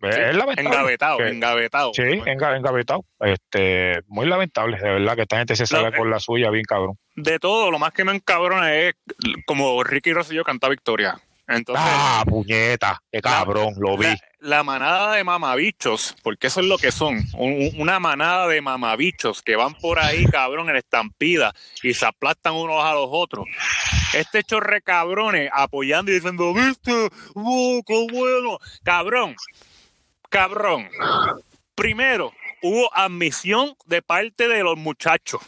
es 0.00 0.36
lamentable. 0.36 0.68
Engavetado, 0.68 1.20
engavetado. 1.20 1.92
Sí, 1.94 2.02
engavetado. 2.02 3.04
Este, 3.20 4.00
muy 4.06 4.26
lamentable, 4.26 4.78
de 4.78 4.90
verdad, 4.90 5.16
que 5.16 5.22
esta 5.22 5.38
gente 5.38 5.56
se 5.56 5.66
sale 5.66 5.96
con 5.96 6.10
la 6.10 6.20
suya 6.20 6.50
bien 6.50 6.64
cabrón. 6.64 6.96
De 7.16 7.38
todo, 7.38 7.70
lo 7.70 7.78
más 7.78 7.92
que 7.92 8.04
me 8.04 8.12
encabrona 8.12 8.74
es 8.74 8.94
como 9.46 9.82
Ricky 9.82 10.12
Rosselló 10.12 10.44
canta 10.44 10.68
Victoria. 10.68 11.20
Entonces, 11.48 11.84
ah, 11.88 12.24
puñeta, 12.28 13.02
qué 13.10 13.22
cabrón, 13.22 13.72
lo 13.78 13.96
vi. 13.96 14.06
La, 14.38 14.62
manada 14.62 15.14
de 15.14 15.24
mamabichos, 15.24 16.14
porque 16.22 16.48
eso 16.48 16.60
es 16.60 16.66
lo 16.66 16.76
que 16.76 16.92
son, 16.92 17.24
una 17.38 17.98
manada 17.98 18.46
de 18.48 18.60
mamabichos 18.60 19.40
que 19.40 19.56
van 19.56 19.74
por 19.74 19.98
ahí, 19.98 20.26
cabrón, 20.26 20.68
en 20.68 20.76
estampida 20.76 21.54
y 21.82 21.94
se 21.94 22.04
aplastan 22.04 22.52
unos 22.52 22.84
a 22.84 22.92
los 22.92 23.08
otros. 23.10 23.46
Este 24.12 24.42
chorre 24.42 24.82
cabrones 24.82 25.50
apoyando 25.50 26.10
y 26.10 26.16
diciendo, 26.16 26.52
viste, 26.52 26.92
oh, 27.34 27.80
qué 27.86 28.06
bueno, 28.12 28.58
cabrón 28.84 29.34
cabrón. 30.28 30.88
Primero, 31.74 32.32
hubo 32.62 32.94
admisión 32.96 33.74
de 33.86 34.02
parte 34.02 34.48
de 34.48 34.62
los 34.62 34.76
muchachos. 34.76 35.40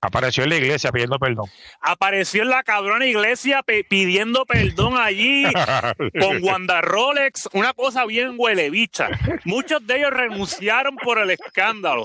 Apareció 0.00 0.44
en 0.44 0.50
la 0.50 0.56
iglesia 0.56 0.90
pidiendo 0.92 1.18
perdón. 1.18 1.46
Apareció 1.80 2.42
en 2.42 2.48
la 2.48 2.62
cabrona 2.62 3.04
iglesia 3.06 3.62
pidiendo 3.62 4.46
perdón 4.46 4.96
allí 4.96 5.44
con 6.20 6.42
Wanda 6.42 6.80
Rolex, 6.80 7.48
una 7.52 7.74
cosa 7.74 8.06
bien 8.06 8.34
huele 8.38 8.70
bicha. 8.70 9.10
Muchos 9.44 9.86
de 9.86 9.98
ellos 9.98 10.10
renunciaron 10.10 10.96
por 10.96 11.18
el 11.18 11.30
escándalo. 11.30 12.04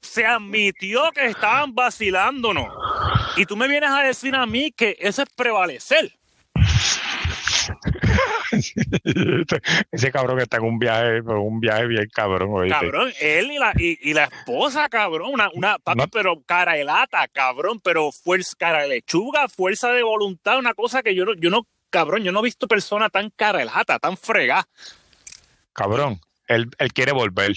Se 0.00 0.24
admitió 0.24 1.10
que 1.12 1.26
estaban 1.26 1.74
vacilándonos. 1.74 2.68
y 3.36 3.44
tú 3.44 3.56
me 3.56 3.68
vienes 3.68 3.90
a 3.90 4.02
decir 4.02 4.34
a 4.34 4.46
mí 4.46 4.72
que 4.72 4.96
eso 4.98 5.22
es 5.22 5.28
prevalecer. 5.36 6.17
Ese 9.92 10.12
cabrón 10.12 10.36
que 10.38 10.44
está 10.44 10.56
en 10.58 10.64
un 10.64 10.78
viaje, 10.78 11.20
un 11.20 11.60
viaje 11.60 11.86
bien 11.86 12.08
cabrón. 12.12 12.50
¿oíste? 12.52 12.78
Cabrón, 12.78 13.12
él 13.20 13.50
y 13.52 13.58
la, 13.58 13.72
y, 13.76 14.10
y 14.10 14.14
la 14.14 14.24
esposa, 14.24 14.88
cabrón, 14.88 15.30
una, 15.32 15.50
una 15.54 15.78
papi, 15.78 15.98
No. 15.98 16.08
pero 16.08 16.42
cara 16.44 16.74
de 16.74 16.84
lata, 16.84 17.26
cabrón, 17.28 17.80
pero 17.80 18.10
fuerza, 18.12 18.54
cara 18.58 18.82
de 18.82 18.88
lechuga, 18.88 19.48
fuerza 19.48 19.90
de 19.92 20.02
voluntad, 20.02 20.58
una 20.58 20.74
cosa 20.74 21.02
que 21.02 21.14
yo 21.14 21.24
no, 21.24 21.34
yo 21.34 21.50
no, 21.50 21.66
cabrón, 21.90 22.22
yo 22.24 22.32
no 22.32 22.40
he 22.40 22.44
visto 22.44 22.66
persona 22.68 23.08
tan 23.10 23.30
cara 23.30 23.58
de 23.60 23.64
lata, 23.66 23.98
tan 23.98 24.16
fregada. 24.16 24.66
Cabrón, 25.72 26.20
él, 26.46 26.68
él 26.78 26.92
quiere 26.92 27.12
volver. 27.12 27.52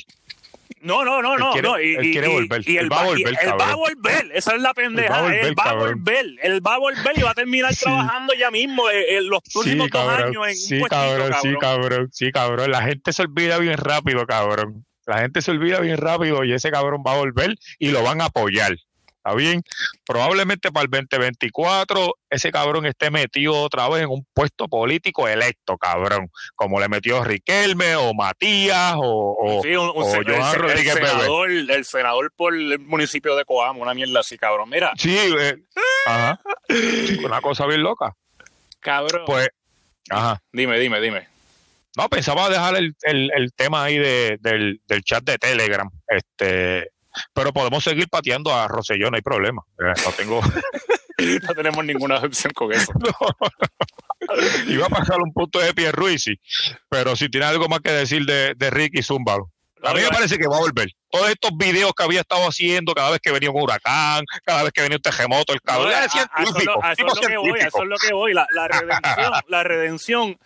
No, 0.81 1.03
no, 1.05 1.21
no, 1.21 1.33
Él 1.33 1.39
no, 1.39 1.51
quiere- 1.51 1.67
no. 1.67 1.79
Y, 1.79 1.95
él 1.95 2.11
quiere 2.11 2.29
y- 2.29 2.33
volver. 2.33 2.69
y 2.69 2.77
él, 2.77 2.91
va 2.91 3.01
a 3.01 3.05
volver, 3.05 3.37
él 3.41 3.51
va 3.59 3.71
a 3.71 3.75
volver. 3.75 4.31
Esa 4.33 4.55
es 4.55 4.61
la 4.61 4.73
pendeja. 4.73 5.21
volver, 5.21 5.45
Él 5.45 5.55
va 5.59 5.63
a 5.69 5.73
volver. 5.73 6.25
Él 6.41 6.65
va 6.65 6.75
a 6.75 6.77
volver 6.79 7.17
y 7.17 7.21
va 7.21 7.31
a 7.31 7.33
terminar 7.35 7.73
Sí. 7.75 7.83
trabajando 7.85 8.33
ya 8.33 8.49
mismo 8.51 8.89
eh, 8.89 9.17
en 9.17 9.29
los 9.29 9.41
próximos 9.53 9.89
dos 9.89 10.09
años 10.09 10.47
en 10.47 10.55
sí, 10.55 10.73
un 10.75 10.79
puestito, 10.81 10.87
cabrón, 10.89 11.29
cabrón. 11.31 11.41
sí, 11.41 11.55
cabrón, 11.59 12.09
sí, 12.11 12.31
cabrón. 12.31 12.71
La 12.71 12.81
gente 12.83 13.13
se 13.13 13.21
olvida 13.23 13.57
bien 13.59 13.77
rápido, 13.77 14.25
cabrón. 14.25 14.85
La 15.05 15.19
gente 15.19 15.41
se 15.41 15.51
olvida 15.51 15.79
bien 15.79 15.97
rápido 15.97 16.43
y 16.43 16.53
ese 16.53 16.71
cabrón 16.71 17.03
va 17.05 17.13
a 17.13 17.17
volver 17.17 17.55
y 17.79 17.89
lo 17.89 18.03
van 18.03 18.21
a 18.21 18.25
apoyar. 18.25 18.75
¿Está 19.23 19.35
bien? 19.35 19.61
Probablemente 20.03 20.71
para 20.71 20.85
el 20.85 20.89
2024 20.89 22.15
ese 22.31 22.51
cabrón 22.51 22.87
esté 22.87 23.11
metido 23.11 23.53
otra 23.61 23.87
vez 23.87 24.01
en 24.03 24.09
un 24.09 24.25
puesto 24.33 24.67
político 24.67 25.27
electo, 25.27 25.77
cabrón. 25.77 26.29
Como 26.55 26.79
le 26.79 26.87
metió 26.89 27.23
Riquelme 27.23 27.95
o 27.97 28.15
Matías 28.15 28.93
o, 28.97 29.37
o- 29.39 29.61
Sí, 29.61 29.75
un, 29.75 29.91
o 29.93 30.05
el, 30.15 30.25
senador, 30.25 31.49
el 31.51 31.85
senador 31.85 32.31
por 32.35 32.55
el 32.55 32.79
municipio 32.79 33.35
de 33.35 33.45
Coamo, 33.45 33.81
una 33.83 33.93
mierda 33.93 34.21
así, 34.21 34.37
cabrón. 34.39 34.69
Mira, 34.69 34.91
Sí, 34.97 35.15
eh, 35.15 35.55
ajá. 36.07 36.39
Una 37.23 37.41
cosa 37.41 37.67
bien 37.67 37.83
loca. 37.83 38.15
cabrón. 38.79 39.23
Pues, 39.27 39.49
ajá. 40.09 40.41
Dime, 40.51 40.79
dime, 40.79 40.99
dime. 40.99 41.27
No, 41.95 42.07
pensaba 42.09 42.49
dejar 42.49 42.75
el, 42.77 42.95
el, 43.03 43.29
el 43.35 43.53
tema 43.53 43.83
ahí 43.83 43.97
de, 43.99 44.37
del, 44.39 44.81
del 44.87 45.03
chat 45.03 45.23
de 45.25 45.37
Telegram. 45.37 45.89
Este, 46.07 46.89
pero 47.33 47.51
podemos 47.53 47.83
seguir 47.83 48.07
pateando 48.09 48.53
a 48.53 48.67
Rosselló, 48.67 49.09
no 49.09 49.15
hay 49.17 49.21
problema. 49.21 49.61
No 49.77 50.11
tengo. 50.17 50.41
No 51.43 51.53
tenemos 51.53 51.85
ninguna 51.85 52.15
opción 52.17 52.51
con 52.51 52.73
eso. 52.73 52.91
Iba 54.67 54.87
a 54.87 54.89
pasar 54.89 55.17
un 55.21 55.31
punto 55.33 55.59
de 55.59 55.71
Pierruisi, 55.73 56.35
pero 56.89 57.15
si 57.15 57.29
tiene 57.29 57.45
algo 57.45 57.67
más 57.67 57.79
que 57.81 57.91
decir 57.91 58.25
de, 58.25 58.53
de 58.55 58.69
Ricky, 58.71 59.03
zúmbalo. 59.03 59.51
A 59.83 59.93
mí 59.93 60.01
me 60.01 60.09
parece 60.09 60.37
que 60.39 60.47
va 60.47 60.57
a 60.57 60.61
volver. 60.61 60.89
Todos 61.11 61.29
estos 61.29 61.51
videos 61.57 61.91
que 61.95 62.03
había 62.03 62.21
estado 62.21 62.47
haciendo 62.47 62.93
cada 62.95 63.11
vez 63.11 63.19
que 63.19 63.31
venía 63.31 63.51
un 63.51 63.61
huracán, 63.61 64.23
cada 64.43 64.63
vez 64.63 64.71
que 64.71 64.81
venía 64.81 64.97
un 64.97 65.01
terremoto, 65.01 65.53
el 65.53 65.61
cabrón. 65.61 65.89
No, 65.91 65.95
a- 65.95 66.05
es 66.05 66.15
a- 66.15 66.29
eso 66.41 66.59
lo- 66.65 66.83
a 66.83 66.91
eso 66.93 66.95
tipo 67.03 67.13
es 67.13 67.21
lo 67.21 67.27
que 67.27 67.37
voy, 67.37 67.49
a 67.49 67.53
científico. 67.53 67.77
eso 67.77 67.83
es 67.83 67.89
lo 67.89 67.97
que 67.97 68.13
voy. 68.13 68.33
La, 68.33 68.47
la 68.53 68.67
redención, 68.79 69.33
la 69.47 69.63
redención 69.63 70.37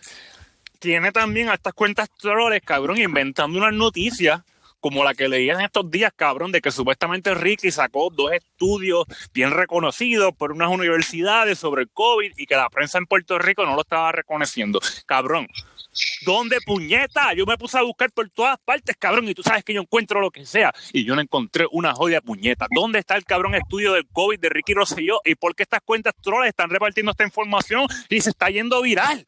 tiene 0.78 1.12
también 1.12 1.48
a 1.50 1.54
estas 1.54 1.74
cuentas 1.74 2.08
troles, 2.18 2.60
cabrón, 2.62 2.98
inventando 2.98 3.58
unas 3.58 3.72
noticias 3.74 4.40
como 4.86 5.02
la 5.02 5.14
que 5.14 5.28
leí 5.28 5.50
en 5.50 5.60
estos 5.60 5.90
días, 5.90 6.12
cabrón, 6.14 6.52
de 6.52 6.60
que 6.60 6.70
supuestamente 6.70 7.34
Ricky 7.34 7.72
sacó 7.72 8.08
dos 8.08 8.30
estudios 8.30 9.04
bien 9.34 9.50
reconocidos 9.50 10.32
por 10.32 10.52
unas 10.52 10.70
universidades 10.70 11.58
sobre 11.58 11.82
el 11.82 11.90
COVID 11.90 12.34
y 12.36 12.46
que 12.46 12.54
la 12.54 12.70
prensa 12.70 12.98
en 12.98 13.06
Puerto 13.06 13.36
Rico 13.36 13.66
no 13.66 13.74
lo 13.74 13.80
estaba 13.80 14.12
reconociendo. 14.12 14.78
Cabrón, 15.04 15.48
¿Dónde 16.24 16.58
puñeta? 16.64 17.32
Yo 17.32 17.46
me 17.46 17.56
puse 17.56 17.78
a 17.78 17.82
buscar 17.82 18.12
por 18.12 18.28
todas 18.28 18.58
partes, 18.64 18.94
cabrón, 18.96 19.26
y 19.28 19.34
tú 19.34 19.42
sabes 19.42 19.64
que 19.64 19.72
yo 19.72 19.80
encuentro 19.80 20.20
lo 20.20 20.30
que 20.30 20.46
sea. 20.46 20.72
Y 20.92 21.04
yo 21.04 21.16
no 21.16 21.22
encontré 21.22 21.66
una 21.72 21.94
jodida 21.94 22.20
puñeta. 22.20 22.66
¿Dónde 22.70 22.98
está 23.00 23.16
el 23.16 23.24
cabrón 23.24 23.56
estudio 23.56 23.94
del 23.94 24.06
COVID 24.06 24.38
de 24.38 24.50
Ricky 24.50 24.74
Rosselló? 24.74 25.20
¿Y 25.24 25.34
por 25.34 25.56
qué 25.56 25.64
estas 25.64 25.80
cuentas 25.82 26.14
trolls 26.22 26.48
están 26.48 26.70
repartiendo 26.70 27.10
esta 27.10 27.24
información 27.24 27.88
y 28.10 28.20
se 28.20 28.28
está 28.28 28.50
yendo 28.50 28.82
viral? 28.82 29.26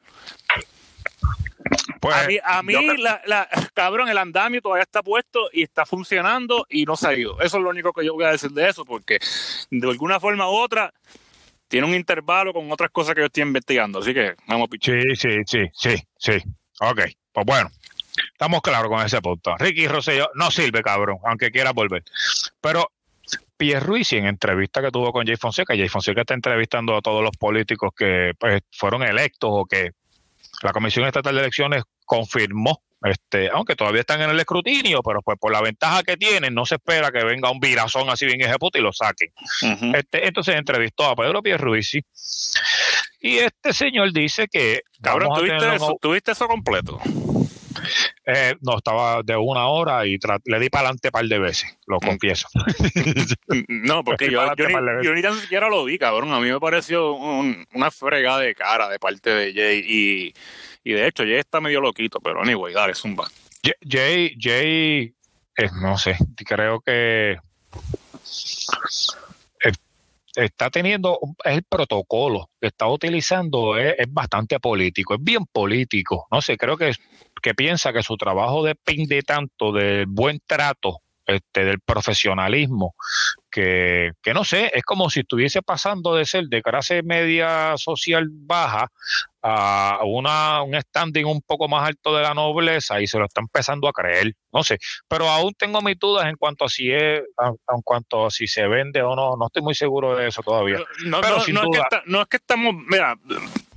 Pues, 2.01 2.17
A 2.17 2.27
mí, 2.27 2.39
a 2.43 2.63
mí 2.63 2.73
yo 2.73 2.81
la, 2.95 3.21
la- 3.27 3.49
cabrón, 3.75 4.09
el 4.09 4.19
andamio 4.19 4.61
todavía 4.61 4.83
está 4.85 5.03
puesto 5.03 5.49
y 5.53 5.63
está 5.63 5.85
funcionando 5.85 6.67
y 6.69 6.85
no 6.85 6.97
se 6.97 7.09
ha 7.09 7.15
ido. 7.15 7.41
Eso 7.41 7.57
es 7.59 7.63
lo 7.63 7.71
único 7.71 7.93
que 7.93 8.05
yo 8.05 8.15
voy 8.15 8.25
a 8.25 8.31
decir 8.31 8.51
de 8.51 8.69
eso, 8.69 8.85
porque 8.85 9.19
de 9.71 9.89
alguna 9.91 10.21
forma 10.21 10.49
u 10.49 10.55
otra 10.55 10.93
tiene 11.67 11.87
un 11.87 11.95
intervalo 11.95 12.53
con 12.53 12.71
otras 12.73 12.91
cosas 12.91 13.15
que 13.15 13.21
yo 13.21 13.27
estoy 13.27 13.43
investigando. 13.43 13.99
Así 13.99 14.15
que 14.15 14.35
vamos, 14.47 14.69
picho. 14.69 14.93
Sí, 14.93 15.17
sí, 15.17 15.29
sí, 15.47 15.65
sí, 15.73 15.97
sí. 16.19 16.33
Ok, 16.81 17.01
pues 17.33 17.47
bueno, 17.47 17.71
estamos 18.33 18.63
claros 18.63 18.89
con 18.89 19.05
ese 19.05 19.21
punto. 19.21 19.57
Ricky 19.59 19.87
Rosselló 19.89 20.31
no 20.35 20.51
sirve, 20.51 20.83
cabrón, 20.83 21.19
aunque 21.25 21.51
quiera 21.51 21.73
volver. 21.73 22.05
Pero 22.61 22.91
Pierluisi 23.57 24.17
en 24.17 24.27
entrevista 24.27 24.81
que 24.81 24.91
tuvo 24.93 25.13
con 25.13 25.27
Jay 25.27 25.37
Fonseca, 25.37 25.75
Jay 25.77 25.89
Fonseca 25.89 26.21
está 26.21 26.35
entrevistando 26.35 26.97
a 26.97 27.03
todos 27.03 27.23
los 27.23 27.37
políticos 27.37 27.91
que 27.95 28.33
pues, 28.39 28.63
fueron 28.71 29.03
electos 29.03 29.51
o 29.53 29.67
que 29.67 29.91
la 30.63 30.73
Comisión 30.73 31.07
Estatal 31.07 31.35
de 31.35 31.41
Elecciones 31.43 31.85
confirmó, 32.05 32.83
este, 33.03 33.49
aunque 33.51 33.77
todavía 33.77 34.01
están 34.01 34.21
en 34.23 34.31
el 34.31 34.41
escrutinio, 34.41 35.03
pero 35.03 35.23
pues 35.23 35.39
por 35.39 35.53
la 35.53 35.61
ventaja 35.61 36.03
que 36.03 36.17
tienen, 36.17 36.55
no 36.55 36.67
se 36.67 36.77
espera 36.77 37.11
que 37.11 37.25
venga 37.25 37.51
un 37.51 37.61
virazón 37.61 38.11
así 38.11 38.27
bien 38.27 38.41
ejecutivo 38.41 38.81
y 38.81 38.85
lo 38.85 38.93
saquen. 38.93 39.33
Este, 39.95 40.27
entonces 40.27 40.57
entrevistó 40.57 41.05
a 41.05 41.15
Pedro 41.15 41.43
Pierluisi 41.43 42.03
y 43.21 43.39
este 43.39 43.73
señor 43.73 44.13
dice 44.13 44.49
que 44.49 44.83
Cabrón, 45.03 45.31
¿tuviste 45.35 45.75
eso, 45.75 45.97
¿tuviste 46.01 46.33
eso 46.33 46.47
completo? 46.47 47.01
Eh, 48.27 48.55
no, 48.61 48.77
estaba 48.79 49.23
de 49.23 49.37
una 49.37 49.67
hora 49.69 50.07
y 50.07 50.19
le 50.45 50.59
di 50.61 50.69
para 50.69 50.89
adelante 50.89 51.09
un 51.09 51.13
par 51.13 51.25
de 51.27 51.39
veces, 51.39 51.77
lo 51.87 51.99
confieso. 51.99 52.49
No, 53.69 54.05
porque 54.05 54.31
yo, 54.31 54.43
yo, 54.57 54.69
ni, 54.69 55.05
yo 55.05 55.15
ni 55.15 55.23
tan 55.23 55.35
siquiera 55.41 55.69
lo 55.69 55.85
vi, 55.85 55.99
cabrón. 55.99 56.33
A 56.33 56.41
mí 56.41 56.51
me 56.51 56.61
pareció 56.61 57.13
un- 57.15 57.67
una 57.75 57.91
fregada 57.91 58.41
de 58.41 58.55
cara 58.55 58.89
de 58.89 58.99
parte 58.99 59.31
de 59.31 59.53
Jay. 59.55 59.83
Y, 59.87 60.35
y 60.85 60.93
de 60.93 61.07
hecho, 61.07 61.23
Jay 61.23 61.35
está 61.37 61.61
medio 61.61 61.81
loquito, 61.81 62.21
pero 62.21 62.43
anyway, 62.43 62.75
dale, 62.75 62.95
zumba. 62.95 63.29
Jay, 63.89 64.37
Jay, 64.39 65.15
eh, 65.57 65.69
no 65.83 65.97
sé, 65.99 66.17
creo 66.47 66.81
que 66.81 67.33
eh, 69.65 69.73
está 70.37 70.71
teniendo 70.71 71.19
el 71.45 71.63
protocolo 71.65 72.51
que 72.61 72.69
está 72.69 72.87
utilizando 72.87 73.77
es, 73.77 73.95
es 73.99 74.13
bastante 74.13 74.61
político, 74.61 75.15
es 75.15 75.23
bien 75.23 75.45
político. 75.47 76.27
No 76.31 76.41
sé, 76.41 76.57
creo 76.57 76.77
que, 76.77 76.93
que 77.41 77.55
piensa 77.55 77.93
que 77.93 78.03
su 78.03 78.17
trabajo 78.17 78.63
depende 78.65 79.23
tanto 79.23 79.73
del 79.73 80.07
buen 80.07 80.41
trato, 80.47 81.01
este, 81.27 81.65
del 81.67 81.79
profesionalismo, 81.81 82.95
que, 83.51 84.13
que 84.23 84.33
no 84.33 84.45
sé, 84.45 84.71
es 84.73 84.83
como 84.83 85.11
si 85.11 85.21
estuviese 85.21 85.61
pasando 85.61 86.15
de 86.15 86.25
ser 86.25 86.45
de 86.47 86.63
clase 86.63 87.03
media 87.03 87.75
social 87.77 88.29
baja 88.31 88.89
a 89.43 90.01
una, 90.07 90.63
un 90.63 90.75
standing 90.81 91.27
un 91.27 91.43
poco 91.43 91.69
más 91.69 91.87
alto 91.87 92.17
de 92.17 92.23
la 92.23 92.33
nobleza 92.33 93.01
y 93.01 93.07
se 93.07 93.19
lo 93.19 93.27
está 93.27 93.43
empezando 93.43 93.89
a 93.89 93.93
creer, 93.93 94.33
no 94.53 94.63
sé, 94.63 94.79
pero 95.07 95.29
aún 95.29 95.53
tengo 95.53 95.83
mis 95.83 95.99
dudas 95.99 96.27
en 96.27 96.37
cuanto 96.37 96.65
a 96.65 96.69
si 96.71 96.91
es, 96.91 97.21
a- 97.37 97.49
en 97.75 97.83
cuanto 97.85 98.25
a 98.27 98.31
si 98.31 98.47
se 98.47 98.67
vende 98.67 99.03
o 99.03 99.15
no, 99.15 99.37
no 99.37 99.47
estoy 99.47 99.63
muy 99.63 99.75
seguro 99.75 100.17
de 100.17 100.29
eso 100.29 100.43
todavía. 100.43 100.79
No, 101.05 101.21
Pero 101.21 101.37
no, 101.37 101.41
sin 101.43 101.55
no 101.55 101.63
es 101.65 101.69
que 101.73 101.79
está- 101.79 102.03
no 102.07 102.23
es 102.23 102.27
que 102.29 102.37
estamos, 102.39 102.75
mira, 102.75 103.15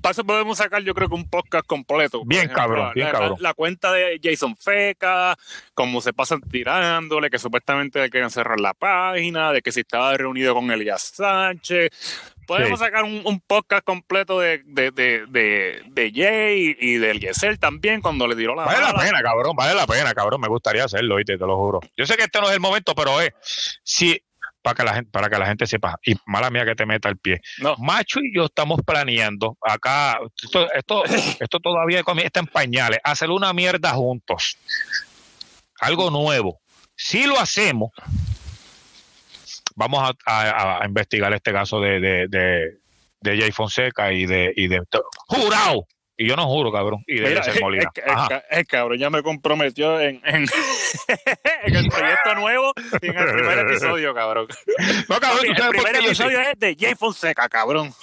para 0.02 0.12
eso 0.12 0.24
podemos 0.24 0.58
sacar 0.58 0.82
yo 0.84 0.94
creo 0.94 1.08
que 1.08 1.16
un 1.16 1.30
podcast 1.30 1.66
completo. 1.66 2.24
Bien 2.26 2.50
cabrón, 2.50 2.92
bien 2.94 3.08
la, 3.08 3.12
cabrón. 3.12 3.38
La, 3.40 3.54
cuenta 3.54 3.92
de 3.94 4.20
Jason 4.22 4.56
Feca, 4.58 5.38
cómo 5.74 6.02
se 6.02 6.14
pasan 6.14 6.42
tirándole, 6.42 7.30
que 7.30 7.40
supuestamente 7.40 8.02
hay 8.02 8.10
que 8.10 8.30
cerrar 8.30 8.60
la 8.60 8.74
página, 8.74 9.52
de 9.52 9.62
que 9.62 9.72
si 9.72 9.82
estaba 9.82 10.16
reunido 10.18 10.54
con 10.54 10.70
Elías 10.72 11.12
Sánchez. 11.16 11.90
Podemos 12.48 12.80
Sí. 12.80 12.86
sacar 12.86 13.04
un, 13.04 13.22
un 13.24 13.40
podcast 13.40 13.84
completo 13.86 14.40
de, 14.40 14.62
de, 14.66 14.92
de, 14.92 15.26
de, 15.28 15.82
de 15.88 16.12
Jay 16.14 16.76
y 16.80 16.96
de 16.98 17.12
Eliezer 17.12 17.58
también 17.58 18.02
cuando 18.02 18.28
le 18.28 18.36
tiró 18.36 18.56
la 18.56 18.66
Vale 18.66 18.82
la 18.82 18.94
pena, 18.94 19.22
cabrón, 19.22 19.56
vale 19.56 19.74
la 19.76 19.88
pena, 19.88 20.14
cabrón, 20.14 20.42
me 20.42 20.48
gustaría 20.50 20.84
hacerlo, 20.84 21.16
¿viste? 21.16 21.38
te 21.38 21.46
lo 21.46 21.56
juro. 21.58 21.80
Yo 21.96 22.06
sé 22.06 22.18
que 22.18 22.24
este 22.24 22.42
no 22.42 22.48
es 22.50 22.54
el 22.54 22.60
momento, 22.60 22.94
pero 22.96 23.22
es, 23.22 23.32
sí, 23.84 24.22
para 24.62 24.76
que 24.76 24.84
la 24.84 24.93
gente, 24.93 25.10
para 25.12 25.30
que 25.30 25.38
la 25.39 25.45
gente 25.47 25.65
sepa, 25.67 25.97
y 26.06 26.15
mala 26.26 26.50
mía 26.50 26.65
que 26.65 26.76
te 26.76 26.86
meta 26.86 27.10
el 27.10 27.17
pie. 27.17 27.41
No, 27.60 27.76
Macho 27.78 28.19
y 28.21 28.34
yo 28.36 28.45
estamos 28.45 28.80
planeando 28.86 29.58
acá, 29.62 30.19
esto, 30.43 30.71
esto, 30.74 31.04
esto 31.39 31.60
todavía 31.60 32.04
está 32.24 32.39
en 32.39 32.47
pañales, 32.47 33.00
hacer 33.04 33.30
una 33.30 33.54
mierda 33.54 33.91
juntos. 33.91 34.58
Algo 35.80 36.12
nuevo. 36.12 36.60
Si 36.95 37.26
lo 37.26 37.39
hacemos, 37.39 37.89
vamos 39.76 40.12
a, 40.26 40.32
a- 40.32 40.84
a 40.84 40.86
investigar 40.86 41.34
este 41.34 41.52
caso 41.52 41.80
de, 41.80 42.00
de, 42.00 42.28
de, 42.28 42.78
de 43.21 43.39
Jay 43.39 43.52
Fonseca 43.52 44.12
y 44.13 44.26
de, 44.26 44.54
y 44.56 44.67
de 44.67 44.82
¡Jurado! 45.28 45.88
Y 46.23 46.27
yo 46.27 46.36
no 46.36 46.45
juro, 46.47 46.71
cabrón. 46.71 47.03
Y 47.07 47.19
de 47.19 47.29
Mira, 47.29 47.41
el, 47.41 47.60
Molina. 47.62 47.91
el- 47.95 48.34
el- 48.36 48.43
el 48.60 48.67
cabrón 48.67 48.97
ya 48.99 49.10
me 49.10 49.23
comprometió 49.23 49.99
en, 49.99 50.21
en, 50.25 50.45
en 51.63 51.75
el 51.75 51.88
proyecto 51.89 52.36
nuevo 52.36 52.73
y 53.01 53.07
en 53.07 53.17
el 53.17 53.34
primer 53.34 53.60
episodio, 53.60 54.13
cabrón. 54.13 54.47
No, 55.10 55.19
cabrón, 55.19 55.45
¿tú 55.45 55.51
el 55.51 55.57
sabes 55.57 55.65
por 55.75 55.84
primer 55.84 55.99
qué 56.01 56.05
episodio 56.07 56.39
es 56.41 56.60
de 56.60 56.75
Jay 56.79 56.95
Fonseca, 56.95 57.49
cabrón. 57.49 57.93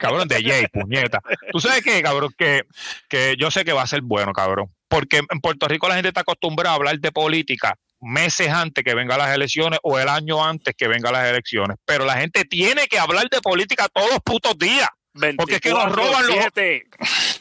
cabrón, 0.00 0.28
de 0.28 0.42
Jay, 0.42 0.66
puñeta. 0.72 1.20
¿Tú 1.50 1.60
sabes 1.60 1.82
qué, 1.82 2.02
cabrón? 2.02 2.34
Que, 2.36 2.62
que 3.08 3.34
yo 3.38 3.50
sé 3.50 3.64
que 3.64 3.72
va 3.72 3.82
a 3.82 3.86
ser 3.86 4.02
bueno, 4.02 4.32
cabrón. 4.32 4.66
Porque 4.88 5.18
en 5.18 5.40
Puerto 5.40 5.66
Rico 5.68 5.88
la 5.88 5.94
gente 5.94 6.08
está 6.08 6.20
acostumbrada 6.20 6.72
a 6.72 6.76
hablar 6.76 6.98
de 6.98 7.12
política 7.12 7.76
meses 8.04 8.48
antes 8.48 8.82
que 8.82 8.94
vengan 8.94 9.16
las 9.18 9.32
elecciones 9.34 9.78
o 9.84 9.96
el 9.98 10.08
año 10.08 10.44
antes 10.44 10.74
que 10.76 10.88
vengan 10.88 11.12
las 11.12 11.28
elecciones. 11.28 11.76
Pero 11.86 12.04
la 12.04 12.14
gente 12.16 12.44
tiene 12.44 12.88
que 12.88 12.98
hablar 12.98 13.28
de 13.30 13.40
política 13.40 13.86
todos 13.92 14.10
los 14.10 14.20
putos 14.20 14.58
días. 14.58 14.88
Porque 15.36 15.56
es 15.56 15.60
que 15.60 15.70
nos 15.70 15.92
roban 15.92 16.26
los... 16.26 16.36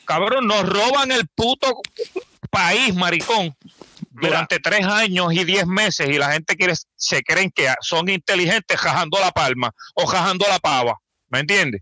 Cabrón, 0.05 0.47
nos 0.47 0.67
roban 0.67 1.11
el 1.11 1.27
puto 1.27 1.81
país, 2.49 2.93
maricón 2.93 3.55
durante 4.11 4.59
tres 4.59 4.85
años 4.85 5.33
y 5.33 5.43
diez 5.43 5.65
meses 5.65 6.09
y 6.09 6.17
la 6.17 6.31
gente 6.31 6.55
quiere, 6.55 6.73
se 6.95 7.23
creen 7.23 7.51
que 7.51 7.73
son 7.81 8.09
inteligentes 8.09 8.79
jajando 8.79 9.19
la 9.19 9.31
palma 9.31 9.71
o 9.95 10.05
jajando 10.05 10.45
la 10.47 10.59
pava. 10.59 10.99
¿Me 11.29 11.39
entiendes? 11.39 11.81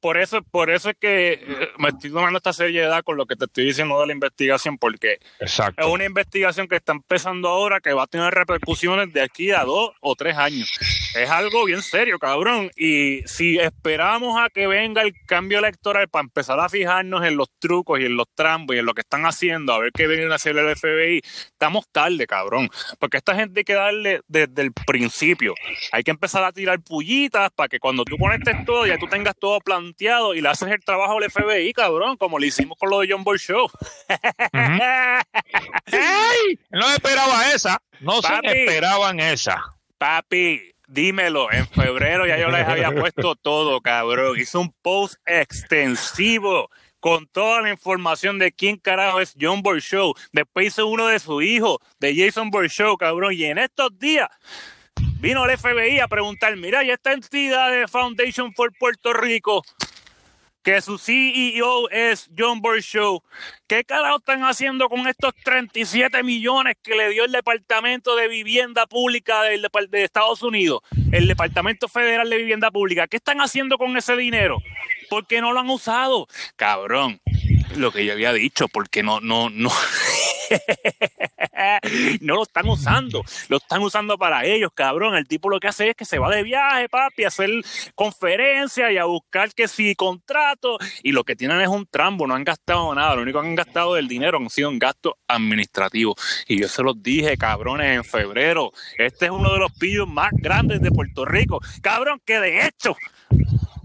por, 0.00 0.18
eso, 0.18 0.42
por 0.42 0.70
eso 0.70 0.90
es 0.90 0.96
que 0.98 1.32
eh, 1.34 1.68
me 1.78 1.90
estoy 1.90 2.10
tomando 2.10 2.36
esta 2.36 2.52
seriedad 2.52 3.02
con 3.04 3.16
lo 3.16 3.26
que 3.26 3.36
te 3.36 3.44
estoy 3.44 3.64
diciendo 3.64 4.00
de 4.00 4.08
la 4.08 4.12
investigación, 4.12 4.76
porque 4.76 5.18
es 5.38 5.60
una 5.86 6.04
investigación 6.04 6.66
que 6.66 6.76
está 6.76 6.92
empezando 6.92 7.48
ahora 7.48 7.80
que 7.80 7.92
va 7.92 8.02
a 8.02 8.06
tener 8.06 8.34
repercusiones 8.34 9.12
de 9.12 9.22
aquí 9.22 9.52
a 9.52 9.64
dos 9.64 9.92
o 10.00 10.16
tres 10.16 10.36
años. 10.36 10.68
Es 11.14 11.28
algo 11.28 11.64
bien 11.64 11.82
serio, 11.82 12.18
cabrón. 12.18 12.70
Y 12.76 13.22
si 13.26 13.58
esperamos 13.58 14.40
a 14.40 14.48
que 14.48 14.66
venga 14.66 15.02
el 15.02 15.12
cambio 15.26 15.58
electoral 15.58 16.08
para 16.08 16.22
empezar 16.22 16.60
a 16.60 16.68
fijarnos 16.68 17.24
en 17.24 17.36
los 17.36 17.48
trucos 17.58 18.00
y 18.00 18.04
en 18.04 18.16
los 18.16 18.26
trambos 18.34 18.76
y 18.76 18.78
en 18.78 18.86
lo 18.86 18.94
que 18.94 19.00
están 19.00 19.26
haciendo, 19.26 19.72
a 19.72 19.78
ver 19.78 19.92
qué 19.92 20.06
viene 20.06 20.30
a 20.32 20.36
hacer 20.36 20.56
el 20.56 20.76
FBI, 20.76 21.20
estamos 21.24 21.88
tarde, 21.90 22.26
cabrón. 22.26 22.70
Porque 22.98 23.16
esta 23.16 23.34
gente 23.34 23.60
hay 23.60 23.64
que 23.64 23.74
darle 23.74 24.20
desde 24.28 24.62
el 24.62 24.72
principio. 24.72 25.54
Hay 25.92 26.02
que 26.02 26.12
empezar 26.12 26.44
a 26.44 26.52
tirar 26.52 26.80
pullitas 26.80 27.50
para 27.54 27.68
que 27.68 27.80
cuando 27.80 28.04
tú 28.04 28.16
conectes 28.16 28.64
todo 28.64 28.86
ya 28.86 28.98
tú 28.98 29.06
tengas 29.06 29.34
todo 29.36 29.60
planteado 29.60 30.34
y 30.34 30.40
le 30.40 30.48
haces 30.48 30.70
el 30.70 30.84
trabajo 30.84 31.18
al 31.18 31.30
FBI, 31.30 31.72
cabrón, 31.72 32.16
como 32.16 32.38
le 32.38 32.46
hicimos 32.46 32.78
con 32.78 32.90
lo 32.90 33.00
de 33.00 33.08
John 33.10 33.24
Boy 33.24 33.38
Show. 33.38 33.68
No 36.70 36.90
esperaba 36.92 37.52
esa. 37.52 37.82
No 38.00 38.22
se 38.22 38.34
esperaban 38.44 39.20
esa. 39.20 39.62
Papi, 39.98 40.72
dímelo, 40.90 41.50
en 41.52 41.66
febrero 41.68 42.26
ya 42.26 42.36
yo 42.36 42.50
les 42.50 42.66
había 42.66 42.90
puesto 42.94 43.36
todo, 43.36 43.80
cabrón. 43.80 44.38
Hizo 44.38 44.60
un 44.60 44.72
post 44.82 45.14
extensivo 45.24 46.68
con 46.98 47.26
toda 47.26 47.62
la 47.62 47.70
información 47.70 48.38
de 48.38 48.52
quién 48.52 48.76
carajo 48.76 49.20
es 49.20 49.34
John 49.40 49.62
Boy 49.62 49.80
Show. 49.80 50.14
Después 50.32 50.66
hizo 50.66 50.86
uno 50.86 51.06
de 51.06 51.18
su 51.18 51.40
hijo, 51.40 51.80
de 51.98 52.14
Jason 52.14 52.50
Boy 52.50 52.68
Show, 52.68 52.96
cabrón. 52.96 53.32
Y 53.32 53.44
en 53.44 53.58
estos 53.58 53.98
días 53.98 54.28
vino 55.20 55.44
el 55.44 55.56
FBI 55.56 56.00
a 56.00 56.08
preguntar, 56.08 56.56
mira, 56.56 56.84
y 56.84 56.90
esta 56.90 57.12
entidad 57.12 57.70
de 57.70 57.88
Foundation 57.88 58.52
for 58.54 58.70
Puerto 58.78 59.12
Rico, 59.12 59.62
que 60.62 60.80
su 60.80 60.98
CEO 60.98 61.88
es 61.90 62.30
John 62.36 62.60
Show, 62.80 63.22
¿qué 63.66 63.84
carajo 63.84 64.18
están 64.18 64.42
haciendo 64.42 64.88
con 64.88 65.06
estos 65.08 65.32
37 65.44 66.22
millones 66.22 66.76
que 66.82 66.94
le 66.94 67.10
dio 67.10 67.24
el 67.24 67.32
Departamento 67.32 68.14
de 68.16 68.28
Vivienda 68.28 68.86
Pública 68.86 69.42
de 69.42 70.04
Estados 70.04 70.42
Unidos, 70.42 70.80
el 71.12 71.26
Departamento 71.26 71.88
Federal 71.88 72.28
de 72.28 72.36
Vivienda 72.36 72.70
Pública? 72.70 73.08
¿Qué 73.08 73.16
están 73.16 73.40
haciendo 73.40 73.78
con 73.78 73.96
ese 73.96 74.16
dinero? 74.16 74.58
¿Por 75.08 75.26
qué 75.26 75.40
no 75.40 75.52
lo 75.52 75.60
han 75.60 75.70
usado? 75.70 76.26
Cabrón, 76.56 77.20
lo 77.76 77.90
que 77.92 78.04
yo 78.04 78.12
había 78.12 78.32
dicho, 78.32 78.68
porque 78.68 79.02
no, 79.02 79.20
no, 79.20 79.48
no. 79.50 79.70
no 82.20 82.36
lo 82.36 82.42
están 82.42 82.68
usando, 82.68 83.24
lo 83.48 83.56
están 83.58 83.82
usando 83.82 84.16
para 84.18 84.44
ellos, 84.44 84.70
cabrón. 84.74 85.14
El 85.14 85.26
tipo 85.26 85.48
lo 85.48 85.60
que 85.60 85.68
hace 85.68 85.90
es 85.90 85.96
que 85.96 86.04
se 86.04 86.18
va 86.18 86.30
de 86.30 86.42
viaje, 86.42 86.88
papi, 86.88 87.24
a 87.24 87.28
hacer 87.28 87.50
conferencias 87.94 88.90
y 88.92 88.98
a 88.98 89.04
buscar 89.04 89.52
que 89.54 89.68
si 89.68 89.94
contrato. 89.94 90.78
Y 91.02 91.12
lo 91.12 91.24
que 91.24 91.36
tienen 91.36 91.60
es 91.60 91.68
un 91.68 91.86
trambo, 91.86 92.26
no 92.26 92.34
han 92.34 92.44
gastado 92.44 92.94
nada. 92.94 93.16
Lo 93.16 93.22
único 93.22 93.40
que 93.40 93.48
han 93.48 93.54
gastado 93.54 93.94
del 93.94 94.08
dinero 94.08 94.38
han 94.38 94.50
sido 94.50 94.70
en 94.70 94.78
gastos 94.78 95.14
administrativos. 95.28 96.14
Y 96.48 96.60
yo 96.60 96.68
se 96.68 96.82
los 96.82 97.02
dije, 97.02 97.36
cabrones, 97.36 97.96
en 97.96 98.04
febrero. 98.04 98.72
Este 98.96 99.26
es 99.26 99.30
uno 99.30 99.52
de 99.52 99.58
los 99.58 99.72
pillos 99.72 100.08
más 100.08 100.30
grandes 100.32 100.80
de 100.80 100.90
Puerto 100.90 101.24
Rico. 101.24 101.60
Cabrón, 101.82 102.20
que 102.24 102.40
de 102.40 102.66
hecho 102.66 102.96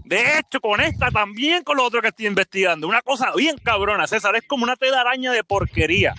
de 0.06 0.38
hecho, 0.38 0.60
con 0.60 0.80
esta 0.80 1.10
también 1.10 1.64
con 1.64 1.78
lo 1.78 1.84
otro 1.84 2.00
que 2.00 2.08
estoy 2.08 2.28
investigando. 2.28 2.86
Una 2.86 3.02
cosa 3.02 3.32
bien 3.34 3.56
cabrona, 3.58 4.06
César, 4.06 4.36
es 4.36 4.44
como 4.46 4.62
una 4.62 4.76
telaraña 4.76 5.32
de 5.32 5.42
porquería. 5.42 6.14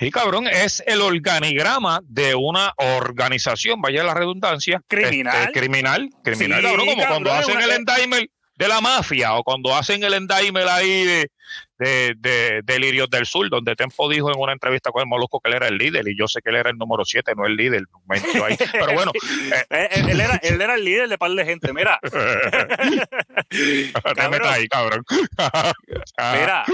Y 0.00 0.10
cabrón, 0.10 0.46
es 0.46 0.82
el 0.86 1.00
organigrama 1.00 2.00
de 2.04 2.34
una 2.34 2.72
organización, 2.76 3.80
vaya 3.80 4.02
la 4.04 4.14
redundancia. 4.14 4.80
Criminal. 4.88 5.36
Este, 5.36 5.60
criminal, 5.60 6.10
criminal, 6.22 6.62
cabrón, 6.62 6.86
como 6.86 7.06
cuando 7.06 7.32
hacen 7.32 7.60
el 7.60 7.70
endaimer 7.70 8.28
de 8.56 8.68
la 8.68 8.80
mafia 8.80 9.34
o 9.34 9.42
cuando 9.42 9.74
hacen 9.74 10.04
el 10.04 10.14
endaimer 10.14 10.68
ahí 10.68 11.04
de, 11.04 11.30
de, 11.78 12.14
de, 12.18 12.60
de 12.62 12.78
Lirios 12.78 13.10
del 13.10 13.26
Sur, 13.26 13.50
donde 13.50 13.74
Tempo 13.74 14.08
dijo 14.08 14.30
en 14.32 14.38
una 14.38 14.52
entrevista 14.52 14.90
con 14.90 15.02
el 15.02 15.08
Molusco 15.08 15.40
que 15.40 15.50
él 15.50 15.56
era 15.56 15.68
el 15.68 15.76
líder, 15.76 16.06
y 16.08 16.16
yo 16.16 16.28
sé 16.28 16.40
que 16.40 16.50
él 16.50 16.56
era 16.56 16.70
el 16.70 16.78
número 16.78 17.04
7, 17.04 17.32
no 17.36 17.46
el 17.46 17.56
líder. 17.56 17.84
Ahí. 18.08 18.56
Pero 18.72 18.92
bueno. 18.92 19.12
Eh, 19.44 19.66
eh, 19.70 19.88
él, 20.08 20.20
era, 20.20 20.36
él 20.36 20.60
era 20.60 20.74
el 20.74 20.84
líder 20.84 21.08
de 21.08 21.18
par 21.18 21.30
de 21.30 21.44
gente, 21.44 21.72
mira. 21.72 21.98
Te 23.48 24.28
metas 24.28 24.46
ahí, 24.46 24.68
cabrón. 24.68 25.04
mira. 26.32 26.64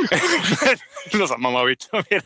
Los 1.13 1.39
mamabichos, 1.39 2.05
mira. 2.11 2.25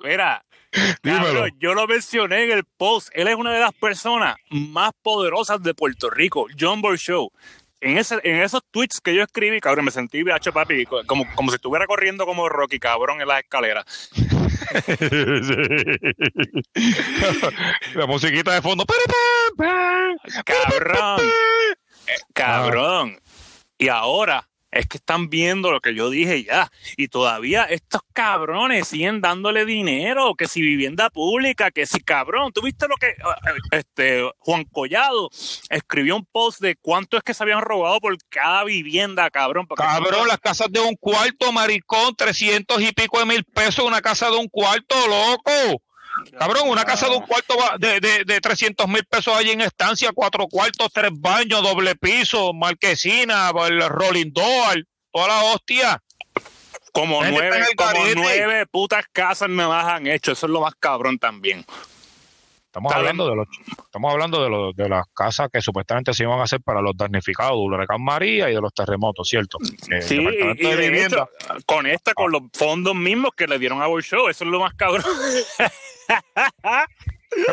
mira. 0.00 0.44
Cabrón, 1.02 1.50
yo 1.58 1.74
lo 1.74 1.86
mencioné 1.86 2.44
en 2.44 2.52
el 2.52 2.64
post. 2.64 3.08
Él 3.12 3.28
es 3.28 3.34
una 3.34 3.52
de 3.52 3.60
las 3.60 3.72
personas 3.72 4.36
más 4.50 4.92
poderosas 5.02 5.62
de 5.62 5.74
Puerto 5.74 6.10
Rico, 6.10 6.46
John 6.58 6.82
Show 6.96 7.30
en, 7.84 7.98
ese, 7.98 8.18
en 8.24 8.42
esos 8.42 8.62
tweets 8.70 9.00
que 9.00 9.14
yo 9.14 9.22
escribí, 9.22 9.60
cabrón, 9.60 9.84
me 9.84 9.90
sentí 9.90 10.22
BH 10.22 10.52
papi, 10.52 10.86
como, 10.86 11.26
como 11.34 11.50
si 11.50 11.56
estuviera 11.56 11.86
corriendo 11.86 12.24
como 12.24 12.48
Rocky, 12.48 12.78
cabrón, 12.78 13.20
en 13.20 13.28
las 13.28 13.42
escaleras. 13.42 13.84
La 17.94 18.06
musiquita 18.06 18.54
de 18.54 18.62
fondo. 18.62 18.86
Cabrón. 20.44 21.20
Cabrón. 22.32 23.20
Y 23.76 23.88
ahora 23.88 24.48
es 24.74 24.86
que 24.88 24.96
están 24.96 25.30
viendo 25.30 25.70
lo 25.70 25.80
que 25.80 25.94
yo 25.94 26.10
dije 26.10 26.44
ya. 26.44 26.70
Y 26.96 27.08
todavía 27.08 27.64
estos 27.64 28.02
cabrones 28.12 28.88
siguen 28.88 29.20
dándole 29.20 29.64
dinero, 29.64 30.34
que 30.34 30.48
si 30.48 30.60
vivienda 30.60 31.10
pública, 31.10 31.70
que 31.70 31.86
si 31.86 32.00
cabrón. 32.00 32.52
¿Tú 32.52 32.60
viste 32.60 32.88
lo 32.88 32.96
que 32.96 33.08
eh, 33.08 33.14
este 33.70 34.28
Juan 34.38 34.64
Collado 34.64 35.30
escribió 35.70 36.16
un 36.16 36.26
post 36.26 36.60
de 36.60 36.76
cuánto 36.76 37.16
es 37.16 37.22
que 37.22 37.34
se 37.34 37.44
habían 37.44 37.60
robado 37.60 38.00
por 38.00 38.16
cada 38.28 38.64
vivienda, 38.64 39.30
cabrón? 39.30 39.66
Cabrón, 39.76 40.26
las 40.26 40.38
casas 40.38 40.68
de 40.70 40.80
un 40.80 40.96
cuarto, 40.96 41.52
maricón, 41.52 42.14
trescientos 42.16 42.82
y 42.82 42.92
pico 42.92 43.20
de 43.20 43.26
mil 43.26 43.44
pesos, 43.44 43.84
una 43.84 44.02
casa 44.02 44.28
de 44.28 44.36
un 44.36 44.48
cuarto, 44.48 44.96
loco. 45.06 45.82
Cabrón, 46.38 46.68
una 46.68 46.84
casa 46.84 47.08
de 47.08 47.16
un 47.16 47.26
cuarto 47.26 47.54
de, 47.78 48.00
de, 48.00 48.24
de 48.24 48.40
300 48.40 48.86
mil 48.88 49.04
pesos 49.04 49.34
allí 49.36 49.50
en 49.50 49.60
estancia, 49.60 50.12
cuatro 50.14 50.46
cuartos, 50.46 50.88
tres 50.92 51.10
baños, 51.12 51.62
doble 51.62 51.96
piso, 51.96 52.52
marquesina, 52.52 53.50
el 53.66 53.88
rolling 53.88 54.32
door, 54.32 54.84
toda 55.12 55.28
la 55.28 55.42
hostia. 55.44 56.02
Como 56.92 57.24
nueve, 57.24 57.66
como 57.76 58.04
nueve 58.14 58.66
putas 58.66 59.04
casas 59.12 59.48
me 59.48 59.64
las 59.64 59.84
han 59.84 60.06
hecho, 60.06 60.32
eso 60.32 60.46
es 60.46 60.52
lo 60.52 60.60
más 60.60 60.74
cabrón 60.78 61.18
también. 61.18 61.64
Estamos 62.74 62.92
hablando, 62.92 63.30
de 63.30 63.36
los, 63.36 63.46
estamos 63.84 64.12
hablando 64.12 64.42
de, 64.42 64.50
los, 64.50 64.74
de 64.74 64.88
las 64.88 65.06
casas 65.14 65.48
que 65.52 65.62
supuestamente 65.62 66.12
se 66.12 66.24
iban 66.24 66.40
a 66.40 66.42
hacer 66.42 66.60
para 66.60 66.82
los 66.82 66.96
damnificados 66.96 67.52
del 67.52 67.72
huracán 67.72 68.02
María 68.02 68.50
y 68.50 68.54
de 68.54 68.60
los 68.60 68.74
terremotos, 68.74 69.28
¿cierto? 69.28 69.58
Sí, 70.00 70.16
y, 70.16 70.26
de 70.26 71.08
con 71.66 71.86
esta, 71.86 72.14
con 72.14 72.34
ah. 72.34 72.38
los 72.40 72.50
fondos 72.52 72.96
mismos 72.96 73.30
que 73.36 73.46
le 73.46 73.60
dieron 73.60 73.80
a 73.80 73.86
Show, 74.00 74.28
eso 74.28 74.44
es 74.44 74.50
lo 74.50 74.58
más 74.58 74.74
cabrón. 74.74 75.04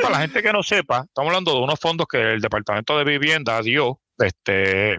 Para 0.02 0.10
la 0.10 0.22
gente 0.22 0.42
que 0.42 0.52
no 0.52 0.64
sepa, 0.64 1.04
estamos 1.06 1.30
hablando 1.30 1.54
de 1.54 1.60
unos 1.60 1.80
fondos 1.80 2.08
que 2.08 2.34
el 2.34 2.42
Departamento 2.42 2.98
de 2.98 3.04
Vivienda 3.04 3.62
dio 3.62 4.00
este, 4.18 4.98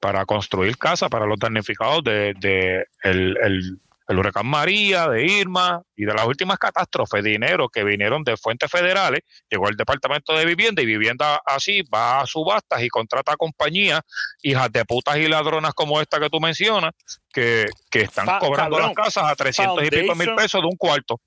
para 0.00 0.26
construir 0.26 0.76
casas 0.76 1.08
para 1.08 1.26
los 1.26 1.38
damnificados 1.38 2.02
de, 2.02 2.34
de 2.34 2.84
el 3.04 3.36
el 3.40 3.80
huracán 4.18 4.46
María, 4.46 5.08
de 5.08 5.24
Irma 5.24 5.82
y 5.96 6.04
de 6.04 6.14
las 6.14 6.26
últimas 6.26 6.58
catástrofes, 6.58 7.22
dinero 7.22 7.68
que 7.68 7.84
vinieron 7.84 8.24
de 8.24 8.36
fuentes 8.36 8.70
federales, 8.70 9.20
llegó 9.48 9.68
al 9.68 9.76
Departamento 9.76 10.36
de 10.36 10.44
Vivienda 10.44 10.82
y 10.82 10.86
Vivienda 10.86 11.40
así 11.44 11.82
va 11.82 12.20
a 12.20 12.26
subastas 12.26 12.82
y 12.82 12.88
contrata 12.88 13.32
a 13.32 13.36
compañías, 13.36 14.00
hijas 14.42 14.72
de 14.72 14.84
putas 14.84 15.16
y 15.18 15.28
ladronas 15.28 15.74
como 15.74 16.00
esta 16.00 16.18
que 16.18 16.30
tú 16.30 16.40
mencionas, 16.40 16.92
que, 17.32 17.66
están 17.92 18.38
cobrando 18.38 18.78
las 18.78 18.94
casas 18.94 19.24
a 19.24 19.34
300 19.34 19.84
y 19.84 19.90
pico 19.90 20.14
mil 20.14 20.34
pesos 20.34 20.60
de 20.60 20.66
un 20.66 20.76
cuarto. 20.76 21.20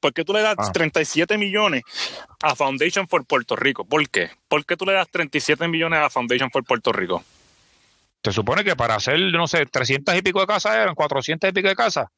¿Por 0.00 0.12
qué 0.12 0.24
tú 0.24 0.32
le 0.32 0.42
das 0.42 0.70
37 0.72 1.34
ah. 1.34 1.38
millones 1.38 1.82
a 2.42 2.54
Foundation 2.54 3.08
for 3.08 3.24
Puerto 3.24 3.56
Rico? 3.56 3.84
¿Por 3.84 4.08
qué? 4.08 4.30
¿Por 4.48 4.64
qué 4.64 4.76
tú 4.76 4.86
le 4.86 4.92
das 4.92 5.08
37 5.10 5.66
millones 5.68 6.00
a 6.00 6.10
Foundation 6.10 6.50
for 6.50 6.64
Puerto 6.64 6.92
Rico? 6.92 7.24
Se 8.22 8.32
supone 8.32 8.64
que 8.64 8.76
para 8.76 8.96
hacer, 8.96 9.18
no 9.18 9.46
sé, 9.46 9.66
300 9.66 10.16
y 10.16 10.22
pico 10.22 10.40
de 10.40 10.46
casas 10.46 10.76
eran 10.76 10.94
400 10.94 11.48
y 11.48 11.52
pico 11.52 11.68
de 11.68 11.76
casas. 11.76 12.08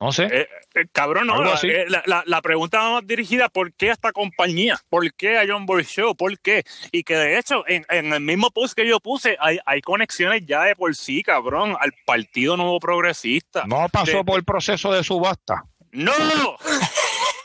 No 0.00 0.12
sé. 0.12 0.24
Eh, 0.24 0.48
eh, 0.74 0.84
cabrón, 0.92 1.28
no. 1.28 1.42
Eh, 1.62 1.86
la, 1.88 2.42
pregunta 2.42 2.90
más 2.90 3.06
dirigida: 3.06 3.48
¿por 3.48 3.72
qué 3.72 3.90
a 3.90 3.92
esta 3.92 4.12
compañía? 4.12 4.76
¿Por 4.90 5.14
qué 5.14 5.38
a 5.38 5.44
John 5.48 5.66
Boy 5.66 5.84
Show? 5.84 6.14
¿Por 6.14 6.38
qué? 6.40 6.64
Y 6.92 7.04
que 7.04 7.16
de 7.16 7.38
hecho, 7.38 7.64
en, 7.66 7.86
el 7.90 8.20
mismo 8.20 8.50
post 8.50 8.74
que 8.74 8.86
yo 8.86 9.00
puse, 9.00 9.38
hay, 9.40 9.80
conexiones 9.80 10.44
ya 10.44 10.64
de 10.64 10.76
por 10.76 10.94
sí, 10.94 11.22
cabrón, 11.22 11.76
al 11.80 11.94
Partido 12.04 12.56
Nuevo 12.56 12.78
Progresista. 12.80 13.64
No 13.66 13.88
pasó 13.90 14.24
por 14.24 14.38
el 14.38 14.44
proceso 14.44 14.92
de 14.92 15.02
subasta. 15.04 15.64
¡No! 15.92 16.12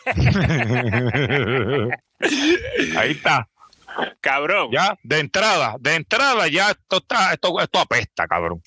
Ahí 2.97 3.11
está. 3.11 3.47
Cabrón. 4.21 4.69
Ya, 4.71 4.97
de 5.03 5.19
entrada, 5.19 5.75
de 5.79 5.95
entrada 5.95 6.47
ya 6.47 6.71
esto 6.71 6.97
está, 6.97 7.33
esto, 7.33 7.59
esto 7.59 7.79
apesta, 7.79 8.27
cabrón. 8.27 8.61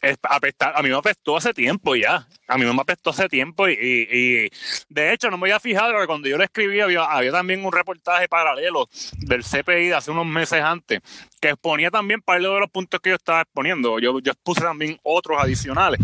Es 0.00 0.16
apesta- 0.22 0.72
a 0.76 0.82
mí 0.82 0.90
me 0.90 0.96
apestó 0.96 1.36
hace 1.36 1.52
tiempo 1.52 1.96
ya. 1.96 2.26
A 2.46 2.56
mí 2.56 2.64
me 2.64 2.80
apestó 2.80 3.10
hace 3.10 3.28
tiempo 3.28 3.68
y, 3.68 3.72
y- 3.72 4.16
y, 4.44 4.48
de 4.88 5.12
hecho 5.12 5.28
no 5.28 5.36
me 5.38 5.46
había 5.48 5.58
fijado 5.58 5.98
que 5.98 6.06
cuando 6.06 6.28
yo 6.28 6.38
lo 6.38 6.44
escribí 6.44 6.80
había, 6.80 7.02
había 7.04 7.32
también 7.32 7.64
un 7.64 7.72
reportaje 7.72 8.28
paralelo 8.28 8.88
del 9.18 9.42
CPI 9.42 9.88
de 9.88 9.94
hace 9.94 10.12
unos 10.12 10.26
meses 10.26 10.62
antes 10.62 11.00
que 11.40 11.48
exponía 11.50 11.90
también 11.90 12.20
parte 12.22 12.46
de 12.46 12.60
los 12.60 12.70
puntos 12.70 13.00
que 13.00 13.10
yo 13.10 13.16
estaba 13.16 13.40
exponiendo. 13.40 13.98
Yo, 13.98 14.20
yo 14.20 14.30
expuse 14.32 14.60
también 14.60 15.00
otros 15.02 15.42
adicionales. 15.42 15.98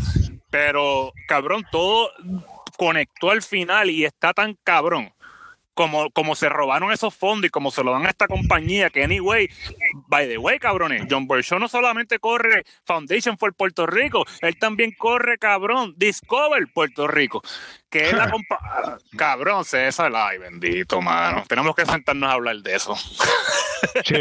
Pero 0.50 1.12
cabrón, 1.28 1.64
todo 1.70 2.10
conectó 2.76 3.30
al 3.30 3.42
final 3.42 3.90
y 3.90 4.04
está 4.04 4.32
tan 4.32 4.56
cabrón. 4.64 5.12
Como, 5.78 6.10
como 6.10 6.34
se 6.34 6.48
robaron 6.48 6.90
esos 6.90 7.14
fondos 7.14 7.46
y 7.46 7.50
como 7.50 7.70
se 7.70 7.84
lo 7.84 7.92
dan 7.92 8.04
a 8.04 8.08
esta 8.10 8.26
compañía, 8.26 8.90
que 8.90 9.04
anyway, 9.04 9.48
by 10.08 10.26
the 10.26 10.36
way, 10.36 10.58
cabrones, 10.58 11.06
John 11.08 11.28
Bershaw 11.28 11.60
no 11.60 11.68
solamente 11.68 12.18
corre 12.18 12.64
Foundation 12.84 13.38
for 13.38 13.54
Puerto 13.54 13.86
Rico, 13.86 14.24
él 14.40 14.58
también 14.58 14.90
corre, 14.98 15.38
cabrón, 15.38 15.94
Discover 15.96 16.66
Puerto 16.74 17.06
Rico, 17.06 17.42
que 17.88 18.08
es 18.08 18.12
la 18.12 18.28
compa... 18.32 18.98
Cabrón, 19.16 19.64
César, 19.64 20.10
ay, 20.16 20.38
bendito, 20.38 21.00
mano. 21.00 21.44
Tenemos 21.46 21.76
que 21.76 21.86
sentarnos 21.86 22.28
a 22.28 22.32
hablar 22.32 22.56
de 22.56 22.74
eso. 22.74 22.96
Sí, 24.04 24.16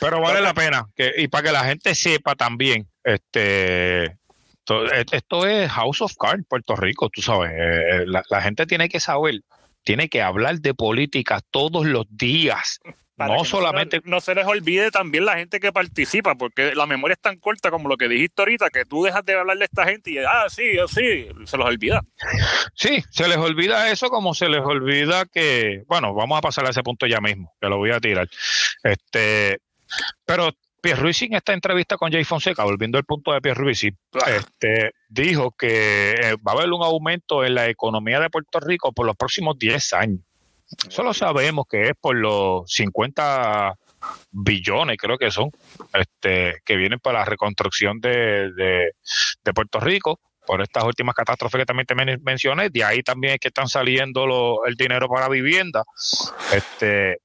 pero 0.00 0.20
vale 0.22 0.40
la 0.40 0.54
pena. 0.54 0.86
Que, 0.96 1.12
y 1.18 1.28
para 1.28 1.44
que 1.44 1.52
la 1.52 1.64
gente 1.64 1.94
sepa 1.94 2.34
también, 2.36 2.88
este 3.04 4.04
e- 4.04 5.04
esto 5.12 5.46
es 5.46 5.70
House 5.70 6.00
of 6.00 6.14
Cards, 6.18 6.46
Puerto 6.48 6.74
Rico, 6.74 7.10
tú 7.10 7.20
sabes. 7.20 7.50
eh, 7.54 8.04
la, 8.06 8.22
la 8.30 8.40
gente 8.40 8.64
tiene 8.64 8.88
que 8.88 8.98
saber, 8.98 9.40
tiene 9.84 10.08
que 10.08 10.22
hablar 10.22 10.60
de 10.60 10.74
política 10.74 11.40
todos 11.50 11.86
los 11.86 12.06
días. 12.10 12.80
Para 13.16 13.36
no 13.36 13.44
solamente 13.44 14.00
no 14.04 14.20
se 14.20 14.34
les 14.34 14.46
olvide 14.46 14.90
también 14.90 15.26
la 15.26 15.36
gente 15.36 15.60
que 15.60 15.70
participa, 15.70 16.34
porque 16.34 16.74
la 16.74 16.86
memoria 16.86 17.12
es 17.12 17.20
tan 17.20 17.36
corta 17.36 17.70
como 17.70 17.88
lo 17.88 17.96
que 17.96 18.08
dijiste 18.08 18.40
ahorita, 18.40 18.70
que 18.70 18.86
tú 18.86 19.04
dejas 19.04 19.24
de 19.24 19.34
hablar 19.34 19.58
de 19.58 19.66
esta 19.66 19.84
gente 19.84 20.10
y, 20.10 20.18
ah, 20.18 20.46
sí, 20.48 20.72
sí, 20.88 21.28
se 21.44 21.56
los 21.56 21.66
olvida. 21.66 22.00
Sí, 22.74 23.04
se 23.10 23.28
les 23.28 23.36
olvida 23.36 23.90
eso 23.90 24.08
como 24.08 24.32
se 24.34 24.48
les 24.48 24.62
olvida 24.62 25.26
que, 25.26 25.84
bueno, 25.86 26.14
vamos 26.14 26.38
a 26.38 26.40
pasar 26.40 26.66
a 26.66 26.70
ese 26.70 26.82
punto 26.82 27.06
ya 27.06 27.20
mismo, 27.20 27.54
que 27.60 27.68
lo 27.68 27.76
voy 27.76 27.90
a 27.90 28.00
tirar. 28.00 28.28
Este, 28.82 29.60
pero 30.24 30.50
Pierluisi 30.82 31.26
en 31.26 31.34
esta 31.34 31.52
entrevista 31.52 31.96
con 31.96 32.10
Jay 32.10 32.24
Fonseca, 32.24 32.64
volviendo 32.64 32.98
al 32.98 33.04
punto 33.04 33.32
de 33.32 33.40
Pierluisi, 33.40 33.90
este, 34.26 34.92
dijo 35.08 35.52
que 35.52 36.10
eh, 36.10 36.36
va 36.46 36.52
a 36.52 36.54
haber 36.56 36.72
un 36.72 36.82
aumento 36.82 37.44
en 37.44 37.54
la 37.54 37.68
economía 37.68 38.18
de 38.18 38.28
Puerto 38.28 38.58
Rico 38.58 38.92
por 38.92 39.06
los 39.06 39.16
próximos 39.16 39.56
10 39.56 39.92
años. 39.92 40.20
Eso 40.88 41.04
lo 41.04 41.14
sabemos 41.14 41.66
que 41.70 41.90
es 41.90 41.92
por 42.00 42.16
los 42.16 42.68
50 42.68 43.74
billones, 44.32 44.96
creo 44.98 45.18
que 45.18 45.30
son, 45.30 45.50
este, 45.92 46.60
que 46.64 46.76
vienen 46.76 46.98
para 46.98 47.20
la 47.20 47.24
reconstrucción 47.26 48.00
de, 48.00 48.52
de, 48.52 48.92
de 49.44 49.52
Puerto 49.54 49.78
Rico 49.78 50.18
por 50.46 50.60
estas 50.62 50.84
últimas 50.84 51.14
catástrofes 51.14 51.60
que 51.60 51.66
también 51.66 51.86
te 51.86 51.94
men- 51.94 52.20
mencioné, 52.22 52.68
de 52.70 52.84
ahí 52.84 53.02
también 53.02 53.34
es 53.34 53.40
que 53.40 53.48
están 53.48 53.68
saliendo 53.68 54.26
lo- 54.26 54.64
el 54.66 54.74
dinero 54.74 55.08
para 55.08 55.28
vivienda. 55.28 55.84
Este, 56.52 57.18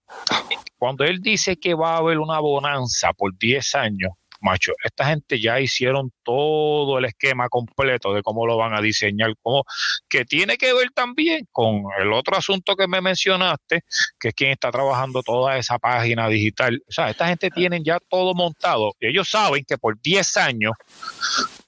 cuando 0.77 1.03
él 1.03 1.19
dice 1.21 1.57
que 1.57 1.73
va 1.73 1.95
a 1.95 1.97
haber 1.97 2.19
una 2.19 2.39
bonanza 2.39 3.13
por 3.13 3.35
10 3.37 3.73
años, 3.75 4.11
macho, 4.41 4.73
esta 4.83 5.05
gente 5.05 5.39
ya 5.39 5.59
hicieron 5.59 6.11
todo 6.23 6.97
el 6.97 7.05
esquema 7.05 7.49
completo 7.49 8.13
de 8.13 8.21
cómo 8.21 8.45
lo 8.45 8.57
van 8.57 8.73
a 8.73 8.81
diseñar, 8.81 9.33
cómo, 9.41 9.63
que 10.09 10.25
tiene 10.25 10.57
que 10.57 10.73
ver 10.73 10.91
también 10.93 11.47
con 11.51 11.83
el 11.99 12.13
otro 12.13 12.37
asunto 12.37 12.75
que 12.75 12.87
me 12.87 13.01
mencionaste, 13.01 13.81
que 14.19 14.29
es 14.29 14.33
quien 14.33 14.51
está 14.51 14.71
trabajando 14.71 15.23
toda 15.23 15.57
esa 15.57 15.79
página 15.79 16.27
digital. 16.27 16.81
O 16.87 16.91
sea, 16.91 17.09
esta 17.09 17.27
gente 17.27 17.49
tienen 17.49 17.83
ya 17.83 17.99
todo 18.09 18.33
montado 18.33 18.93
y 18.99 19.07
ellos 19.07 19.29
saben 19.29 19.63
que 19.67 19.77
por 19.77 19.99
10 20.01 20.37
años 20.37 20.73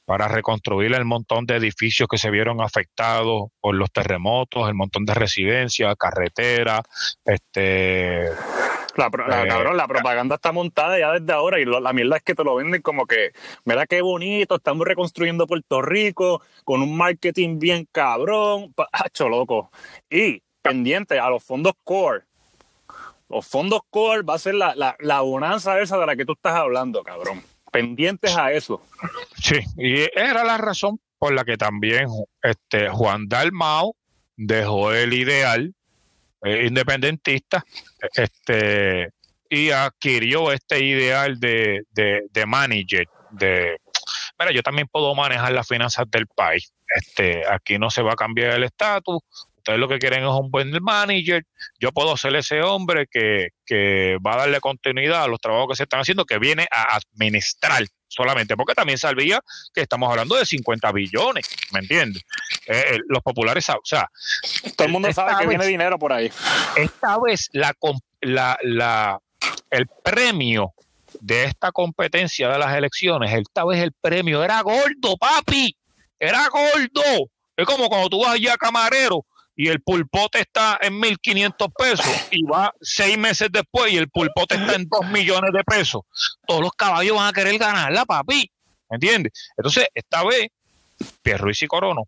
para 0.10 0.28
reconstruir 0.28 0.92
el 0.96 1.06
montón 1.06 1.46
de 1.46 1.56
edificios 1.58 2.10
que 2.10 2.18
se 2.18 2.32
vieron 2.32 2.62
afectados 2.62 3.50
por 3.60 3.76
los 3.76 3.92
terremotos, 3.92 4.68
el 4.68 4.74
montón 4.74 5.06
de 5.06 5.14
residencias, 5.14 5.96
carreteras, 6.00 6.82
este 7.24 8.32
La, 9.00 9.44
Eh, 9.44 9.48
cabrón, 9.48 9.78
la 9.78 9.88
propaganda 9.88 10.36
está 10.36 10.52
montada 10.52 11.00
ya 11.00 11.12
desde 11.14 11.32
ahora 11.34 11.60
y 11.60 11.66
lo- 11.66 11.80
la 11.80 11.94
mierda 11.94 12.18
es 12.18 12.24
que 12.24 12.36
te 12.36 12.44
lo 12.44 12.56
venden 12.56 12.82
como 12.82 13.06
que, 13.06 13.32
mira 13.66 13.88
qué 13.88 14.02
bonito, 14.02 14.56
estamos 14.56 14.86
reconstruyendo 14.86 15.48
Puerto 15.48 15.82
Rico 15.82 16.42
con 16.66 16.82
un 16.82 16.96
marketing 16.98 17.60
bien 17.60 17.88
cabrón, 17.92 18.74
pacho 18.74 19.28
loco. 19.30 19.72
Y 20.10 20.42
pendiente 20.62 21.18
a 21.20 21.30
los 21.30 21.44
fondos 21.44 21.74
core. 21.84 22.24
Los 23.30 23.46
fondos 23.48 23.82
core 23.90 24.24
va 24.24 24.36
a 24.36 24.40
ser 24.40 24.56
la, 24.56 24.76
la, 24.76 24.96
la 25.00 25.22
bonanza 25.22 25.80
esa 25.80 25.98
de 25.98 26.06
la 26.06 26.16
que 26.16 26.26
tú 26.26 26.34
estás 26.34 26.54
hablando, 26.56 27.04
cabrón. 27.04 27.44
Pendientes 27.72 28.36
a 28.36 28.52
eso. 28.52 28.82
Sí, 29.36 29.60
y 29.78 30.02
era 30.20 30.44
la 30.44 30.58
razón 30.58 31.00
por 31.20 31.34
la 31.34 31.46
que 31.46 31.56
también 31.58 32.08
este 32.42 32.90
Juan 32.90 33.28
Dalmao 33.28 33.96
dejó 34.36 34.92
el 34.94 35.14
ideal 35.14 35.76
eh, 36.44 36.66
independentista 36.68 37.64
este 38.14 39.10
y 39.50 39.72
adquirió 39.72 40.52
este 40.52 40.84
ideal 40.84 41.40
de, 41.40 41.82
de, 41.92 42.22
de 42.32 42.46
manager, 42.46 43.08
de 43.32 43.78
mira, 44.40 44.52
yo 44.52 44.64
también 44.64 44.88
puedo 44.88 45.14
manejar 45.16 45.52
las 45.52 45.68
finanzas 45.68 46.06
del 46.10 46.28
país. 46.28 46.72
Este, 46.96 47.44
aquí 47.48 47.78
no 47.78 47.90
se 47.90 48.02
va 48.02 48.14
a 48.14 48.16
cambiar 48.16 48.54
el 48.54 48.64
estatus. 48.64 49.22
Ustedes 49.58 49.80
lo 49.80 49.88
que 49.88 50.00
quieren 50.00 50.24
es 50.24 50.30
un 50.30 50.50
buen 50.50 50.72
manager. 50.82 51.44
Yo 51.80 51.92
puedo 51.92 52.16
ser 52.18 52.36
ese 52.36 52.62
hombre 52.62 53.08
que, 53.12 53.50
que 53.66 54.18
va 54.26 54.34
a 54.34 54.38
darle 54.38 54.60
continuidad 54.60 55.24
a 55.24 55.28
los 55.28 55.40
trabajos 55.40 55.70
que 55.70 55.76
se 55.76 55.84
están 55.84 56.02
haciendo, 56.02 56.26
que 56.26 56.40
viene 56.40 56.68
a 56.72 56.96
administrar 56.96 57.84
solamente, 58.10 58.58
porque 58.58 58.74
también 58.74 58.98
sabía 58.98 59.40
que 59.74 59.82
estamos 59.82 60.10
hablando 60.10 60.36
de 60.36 60.46
50 60.46 60.92
billones, 60.92 61.48
¿me 61.72 61.80
entiendes? 61.80 62.24
Eh, 62.66 62.84
eh, 62.96 63.00
los 63.08 63.24
populares, 63.24 63.70
o 63.70 63.80
sea, 63.84 64.10
Todo 64.76 64.86
el 64.88 64.92
mundo 64.92 65.14
sabe 65.14 65.32
que 65.34 65.46
vez- 65.46 65.50
viene 65.50 65.66
dinero 65.68 65.98
por 65.98 66.12
ahí. 66.12 66.30
esta 66.76 67.18
vez 67.20 67.50
la, 67.54 67.74
la, 68.22 68.58
la, 68.64 69.20
el 69.70 69.88
premio 70.04 70.74
de 71.22 71.46
esta 71.46 71.72
competencia 71.72 72.50
de 72.50 72.60
las 72.60 72.76
elecciones, 72.76 73.34
esta 73.34 73.64
vez 73.66 73.82
el 73.82 73.94
premio 73.94 74.44
era 74.44 74.60
gordo, 74.62 75.16
papi, 75.18 75.76
era 76.20 76.48
gordo. 76.50 77.30
Es 77.56 77.66
como 77.66 77.90
cuando 77.90 78.10
tú 78.10 78.22
vas 78.22 78.34
allá 78.36 78.54
a 78.54 78.58
camarero 78.58 79.26
y 79.62 79.68
el 79.68 79.82
pulpote 79.82 80.40
está 80.40 80.80
en 80.82 81.02
1.500 81.02 81.74
pesos 81.78 82.28
y 82.32 82.44
va 82.44 82.74
seis 82.80 83.18
meses 83.18 83.50
después 83.52 83.92
y 83.92 83.98
el 83.98 84.08
pulpote 84.10 84.56
está 84.56 84.76
en 84.76 84.88
2 84.88 85.10
millones 85.12 85.52
de 85.52 85.66
pesos. 85.66 86.04
Todos 86.48 86.62
los 86.62 86.72
caballos 86.72 87.18
van 87.18 87.28
a 87.28 87.34
querer 87.34 87.58
ganarla, 87.58 88.06
papi. 88.06 88.50
¿Me 88.90 88.96
entiendes? 88.96 89.34
Entonces, 89.58 89.88
esta 89.94 90.24
vez, 90.24 90.48
Pierruiz 91.22 91.62
y 91.62 91.68
Corono 91.68 92.04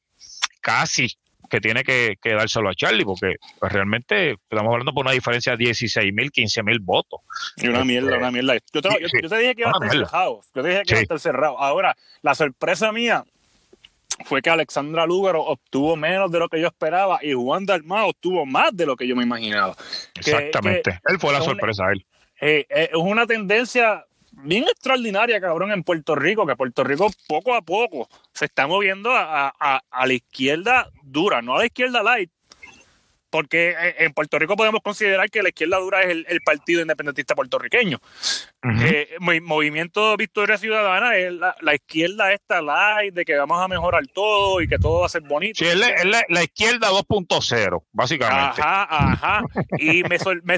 casi 0.61 1.09
que 1.49 1.59
tiene 1.59 1.83
que, 1.83 2.15
que 2.21 2.33
dárselo 2.33 2.69
a 2.69 2.73
Charlie, 2.73 3.03
porque 3.03 3.35
pues, 3.59 3.69
realmente 3.73 4.31
estamos 4.49 4.71
hablando 4.71 4.93
por 4.93 5.03
una 5.03 5.11
diferencia 5.11 5.51
de 5.51 5.65
16 5.65 6.13
mil, 6.13 6.31
15 6.31 6.63
mil 6.63 6.79
votos. 6.79 7.19
Y 7.57 7.67
una 7.67 7.79
Este, 7.79 7.87
mierda, 7.89 8.17
una 8.17 8.31
mierda. 8.31 8.53
Yo 8.73 8.81
te, 8.81 8.89
yo- 8.89 9.07
yo 9.21 9.27
te 9.29 9.37
dije 9.39 9.55
que 9.55 9.61
iba 9.63 9.71
a 9.71 9.73
estar 9.73 9.91
cerrado. 9.91 10.41
Yo 10.55 10.63
te 10.63 10.69
dije 10.69 10.83
que 10.83 10.93
iba 10.93 10.99
a 10.99 11.03
estar 11.03 11.19
cerrado. 11.19 11.59
Ahora, 11.59 11.97
la 12.21 12.33
sorpresa 12.33 12.93
mía 12.93 13.25
fue 14.25 14.41
que 14.41 14.49
Alexandra 14.49 15.05
Lúgaro 15.05 15.41
obtuvo 15.43 15.95
menos 15.95 16.31
de 16.31 16.39
lo 16.39 16.49
que 16.49 16.59
yo 16.61 16.67
esperaba 16.67 17.19
y 17.23 17.33
Juan 17.33 17.65
Dalmao 17.65 18.09
obtuvo 18.09 18.45
más 18.45 18.75
de 18.75 18.85
lo 18.85 18.95
que 18.95 19.07
yo 19.07 19.15
me 19.15 19.23
imaginaba. 19.23 19.75
Que- 20.13 20.19
Exactamente. 20.21 20.99
él 21.07 21.19
fue 21.19 21.31
la 21.33 21.39
un- 21.39 21.45
sorpresa, 21.45 21.83
él. 21.91 22.05
Eh, 22.39 22.65
eh, 22.69 22.89
es 22.91 22.97
una 22.97 23.25
tendencia 23.27 24.05
bien 24.31 24.63
extraordinaria, 24.63 25.39
cabrón, 25.39 25.71
en 25.71 25.83
Puerto 25.83 26.15
Rico, 26.15 26.45
que 26.47 26.55
Puerto 26.55 26.83
Rico 26.83 27.07
poco 27.27 27.53
a 27.53 27.61
poco 27.61 28.07
se 28.33 28.45
está 28.45 28.65
moviendo 28.65 29.11
a, 29.11 29.53
a- 29.59 29.81
a 29.91 30.07
la 30.07 30.13
izquierda 30.13 30.89
dura, 31.03 31.41
no 31.41 31.55
a 31.55 31.59
la 31.59 31.65
izquierda 31.65 32.01
light. 32.01 32.31
Porque 33.31 33.71
eh, 33.71 33.95
en 33.99 34.13
Puerto 34.13 34.37
Rico 34.37 34.55
podemos 34.55 34.81
considerar 34.83 35.29
que 35.31 35.41
la 35.41 35.49
izquierda 35.49 35.77
dura 35.79 36.01
es 36.01 36.09
el, 36.09 36.25
el 36.29 36.41
partido 36.41 36.81
independentista 36.81 37.33
puertorriqueño. 37.33 37.99
Eh, 38.83 39.15
movi- 39.19 39.41
movimiento 39.41 40.15
Victoria 40.17 40.57
Ciudadana 40.57 41.15
es 41.15 41.31
la, 41.33 41.55
la 41.61 41.73
izquierda 41.73 42.31
esta 42.33 42.61
light 42.61 43.13
de 43.15 43.25
que 43.25 43.35
vamos 43.37 43.59
a 43.59 43.67
mejorar 43.67 44.03
todo 44.13 44.61
y 44.61 44.67
que 44.67 44.77
todo 44.77 44.99
va 44.99 45.05
a 45.07 45.09
ser 45.09 45.21
bonito. 45.23 45.57
Sí, 45.57 45.65
es 45.65 45.75
la, 45.77 45.87
es 45.89 46.05
la- 46.05 46.25
la 46.29 46.43
izquierda 46.43 46.89
2.0, 46.91 47.83
básicamente. 47.93 48.61
Ajá, 48.61 48.83
ajá. 49.13 49.41
Y 49.79 50.03
me, 50.03 50.17
me 50.43 50.57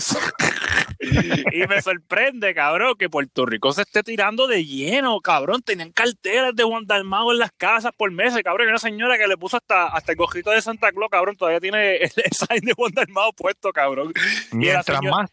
y 1.51 1.67
me 1.67 1.81
sorprende, 1.81 2.53
cabrón, 2.53 2.95
que 2.97 3.09
Puerto 3.09 3.45
Rico 3.45 3.71
se 3.73 3.81
esté 3.83 4.03
tirando 4.03 4.47
de 4.47 4.65
lleno, 4.65 5.19
cabrón. 5.21 5.61
Tenían 5.61 5.91
carteras 5.91 6.55
de 6.55 6.63
Juan 6.63 6.85
Dalmao 6.85 7.31
en 7.31 7.39
las 7.39 7.51
casas 7.51 7.91
por 7.95 8.11
meses, 8.11 8.41
cabrón. 8.43 8.67
Y 8.67 8.69
una 8.69 8.79
señora 8.79 9.17
que 9.17 9.27
le 9.27 9.37
puso 9.37 9.57
hasta, 9.57 9.87
hasta 9.87 10.11
el 10.13 10.17
cojito 10.17 10.51
de 10.51 10.61
Santa 10.61 10.91
Claus, 10.91 11.09
cabrón, 11.11 11.35
todavía 11.35 11.59
tiene 11.59 11.97
el 11.97 12.09
sign 12.31 12.61
de 12.61 12.73
Juan 12.73 12.91
Dalmao 12.93 13.33
puesto, 13.33 13.71
cabrón. 13.71 14.13
Mientras 14.51 14.85
señora- 14.85 15.15
más. 15.17 15.31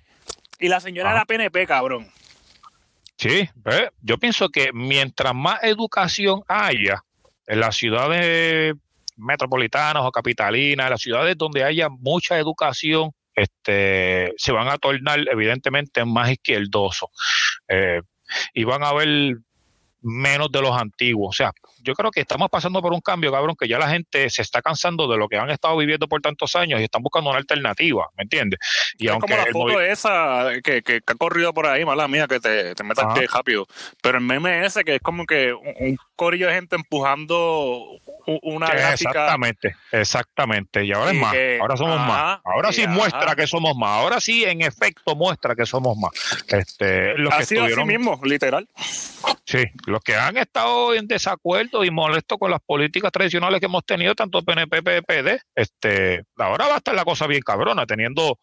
Y 0.58 0.68
la 0.68 0.80
señora 0.80 1.10
Ajá. 1.10 1.18
era 1.18 1.24
PNP, 1.26 1.66
cabrón. 1.66 2.08
Sí, 3.16 3.48
yo 4.02 4.18
pienso 4.18 4.48
que 4.48 4.70
mientras 4.72 5.34
más 5.34 5.62
educación 5.62 6.42
haya 6.48 7.02
en 7.46 7.60
la 7.60 7.72
ciudad 7.72 8.08
de, 8.08 8.74
metropolitanas 9.20 10.02
o 10.04 10.10
capitalinas, 10.10 10.90
las 10.90 11.00
ciudades 11.00 11.36
donde 11.36 11.64
haya 11.64 11.88
mucha 11.88 12.38
educación, 12.38 13.12
este, 13.40 14.32
se 14.36 14.52
van 14.52 14.68
a 14.68 14.78
tornar 14.78 15.20
evidentemente 15.30 16.04
más 16.04 16.30
izquierdosos. 16.30 17.08
Eh, 17.68 18.00
y 18.54 18.64
van 18.64 18.82
a 18.84 18.88
haber 18.88 19.38
menos 20.02 20.50
de 20.50 20.62
los 20.62 20.76
antiguos. 20.76 21.28
O 21.30 21.36
sea, 21.36 21.52
yo 21.82 21.94
creo 21.94 22.10
que 22.10 22.20
estamos 22.20 22.48
pasando 22.48 22.80
por 22.80 22.92
un 22.92 23.00
cambio, 23.00 23.32
cabrón, 23.32 23.56
que 23.58 23.68
ya 23.68 23.78
la 23.78 23.88
gente 23.88 24.30
se 24.30 24.42
está 24.42 24.62
cansando 24.62 25.06
de 25.08 25.16
lo 25.16 25.28
que 25.28 25.36
han 25.36 25.50
estado 25.50 25.76
viviendo 25.76 26.08
por 26.08 26.20
tantos 26.20 26.56
años 26.56 26.80
y 26.80 26.84
están 26.84 27.02
buscando 27.02 27.30
una 27.30 27.38
alternativa, 27.38 28.08
¿me 28.16 28.22
entiendes? 28.22 28.58
Y 28.98 29.08
es 29.08 29.12
como 29.12 29.36
la 29.36 29.46
foto 29.52 29.80
esa 29.80 30.50
que, 30.62 30.82
que, 30.82 31.00
ha 31.06 31.14
corrido 31.14 31.52
por 31.52 31.66
ahí, 31.66 31.84
mala 31.84 32.08
mía, 32.08 32.26
que 32.26 32.40
te, 32.40 32.74
te 32.74 32.84
metas 32.84 33.06
rápido. 33.30 33.66
Pero 34.02 34.18
el 34.18 34.24
meme 34.24 34.64
ese 34.64 34.84
que 34.84 34.96
es 34.96 35.00
como 35.02 35.26
que 35.26 35.52
un, 35.52 35.98
corillo 36.20 36.48
de 36.48 36.52
gente 36.52 36.76
empujando 36.76 37.98
una 38.42 38.66
gráfica. 38.66 39.10
Exactamente, 39.10 39.76
exactamente. 39.90 40.84
Y 40.84 40.92
ahora 40.92 41.12
es 41.12 41.16
más, 41.18 41.34
ahora 41.58 41.76
somos 41.78 41.98
más. 41.98 42.40
Ahora 42.44 42.72
sí 42.72 42.86
muestra 42.86 43.34
que 43.34 43.46
somos 43.46 43.74
más. 43.74 43.88
Ahora 43.88 44.20
sí, 44.20 44.44
en 44.44 44.60
efecto, 44.60 45.16
muestra 45.16 45.54
que 45.54 45.64
somos 45.64 45.96
más. 45.96 46.10
Este, 46.46 47.16
los 47.16 47.34
que 47.34 47.46
sido 47.46 47.64
así 47.64 47.84
mismo, 47.84 48.20
literal. 48.22 48.68
Sí, 49.46 49.64
los 49.86 50.02
que 50.02 50.14
han 50.14 50.36
estado 50.36 50.92
en 50.92 51.08
desacuerdo 51.08 51.84
y 51.84 51.90
molestos 51.90 52.36
con 52.38 52.50
las 52.50 52.60
políticas 52.60 53.10
tradicionales 53.10 53.58
que 53.58 53.66
hemos 53.66 53.86
tenido, 53.86 54.14
tanto 54.14 54.42
PNP, 54.42 54.82
PPD, 54.82 55.40
este, 55.54 56.26
ahora 56.36 56.66
va 56.66 56.74
a 56.74 56.78
estar 56.78 56.94
la 56.94 57.06
cosa 57.06 57.26
bien 57.28 57.40
cabrona, 57.40 57.86
teniendo 57.86 58.38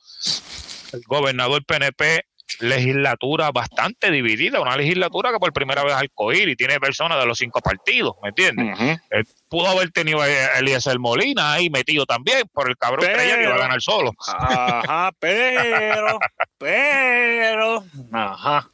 el 0.93 1.01
gobernador 1.05 1.63
PNP 1.63 2.25
legislatura 2.59 3.51
bastante 3.51 4.11
dividida, 4.11 4.61
una 4.61 4.75
legislatura 4.75 5.31
que 5.31 5.39
por 5.39 5.53
primera 5.53 5.83
vez 5.83 5.93
al 5.93 6.09
coir 6.11 6.49
y 6.49 6.55
tiene 6.55 6.79
personas 6.79 7.19
de 7.19 7.25
los 7.25 7.37
cinco 7.37 7.61
partidos, 7.61 8.15
¿me 8.23 8.29
entiendes? 8.29 8.99
Eh, 9.11 9.23
pudo 9.49 9.67
haber 9.67 9.91
tenido 9.91 10.21
a 10.21 10.27
Eliezer 10.59 10.99
Molina 10.99 11.53
ahí 11.53 11.69
metido 11.69 12.05
también, 12.05 12.47
por 12.53 12.69
el 12.69 12.77
cabrón 12.77 13.05
creía 13.05 13.37
que 13.37 13.43
iba 13.43 13.55
a 13.55 13.59
ganar 13.59 13.81
solo. 13.81 14.11
Ajá, 14.27 15.11
pero, 15.19 16.19
pero, 16.57 17.83
ajá. 18.11 18.69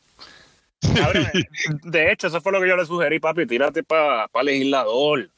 de 1.84 2.12
hecho, 2.12 2.28
eso 2.28 2.42
fue 2.42 2.52
lo 2.52 2.62
que 2.62 2.68
yo 2.68 2.76
le 2.76 2.86
sugerí, 2.86 3.20
papi, 3.20 3.46
tírate 3.46 3.84
para 3.84 4.28
pa 4.28 4.44
legislador. 4.44 5.30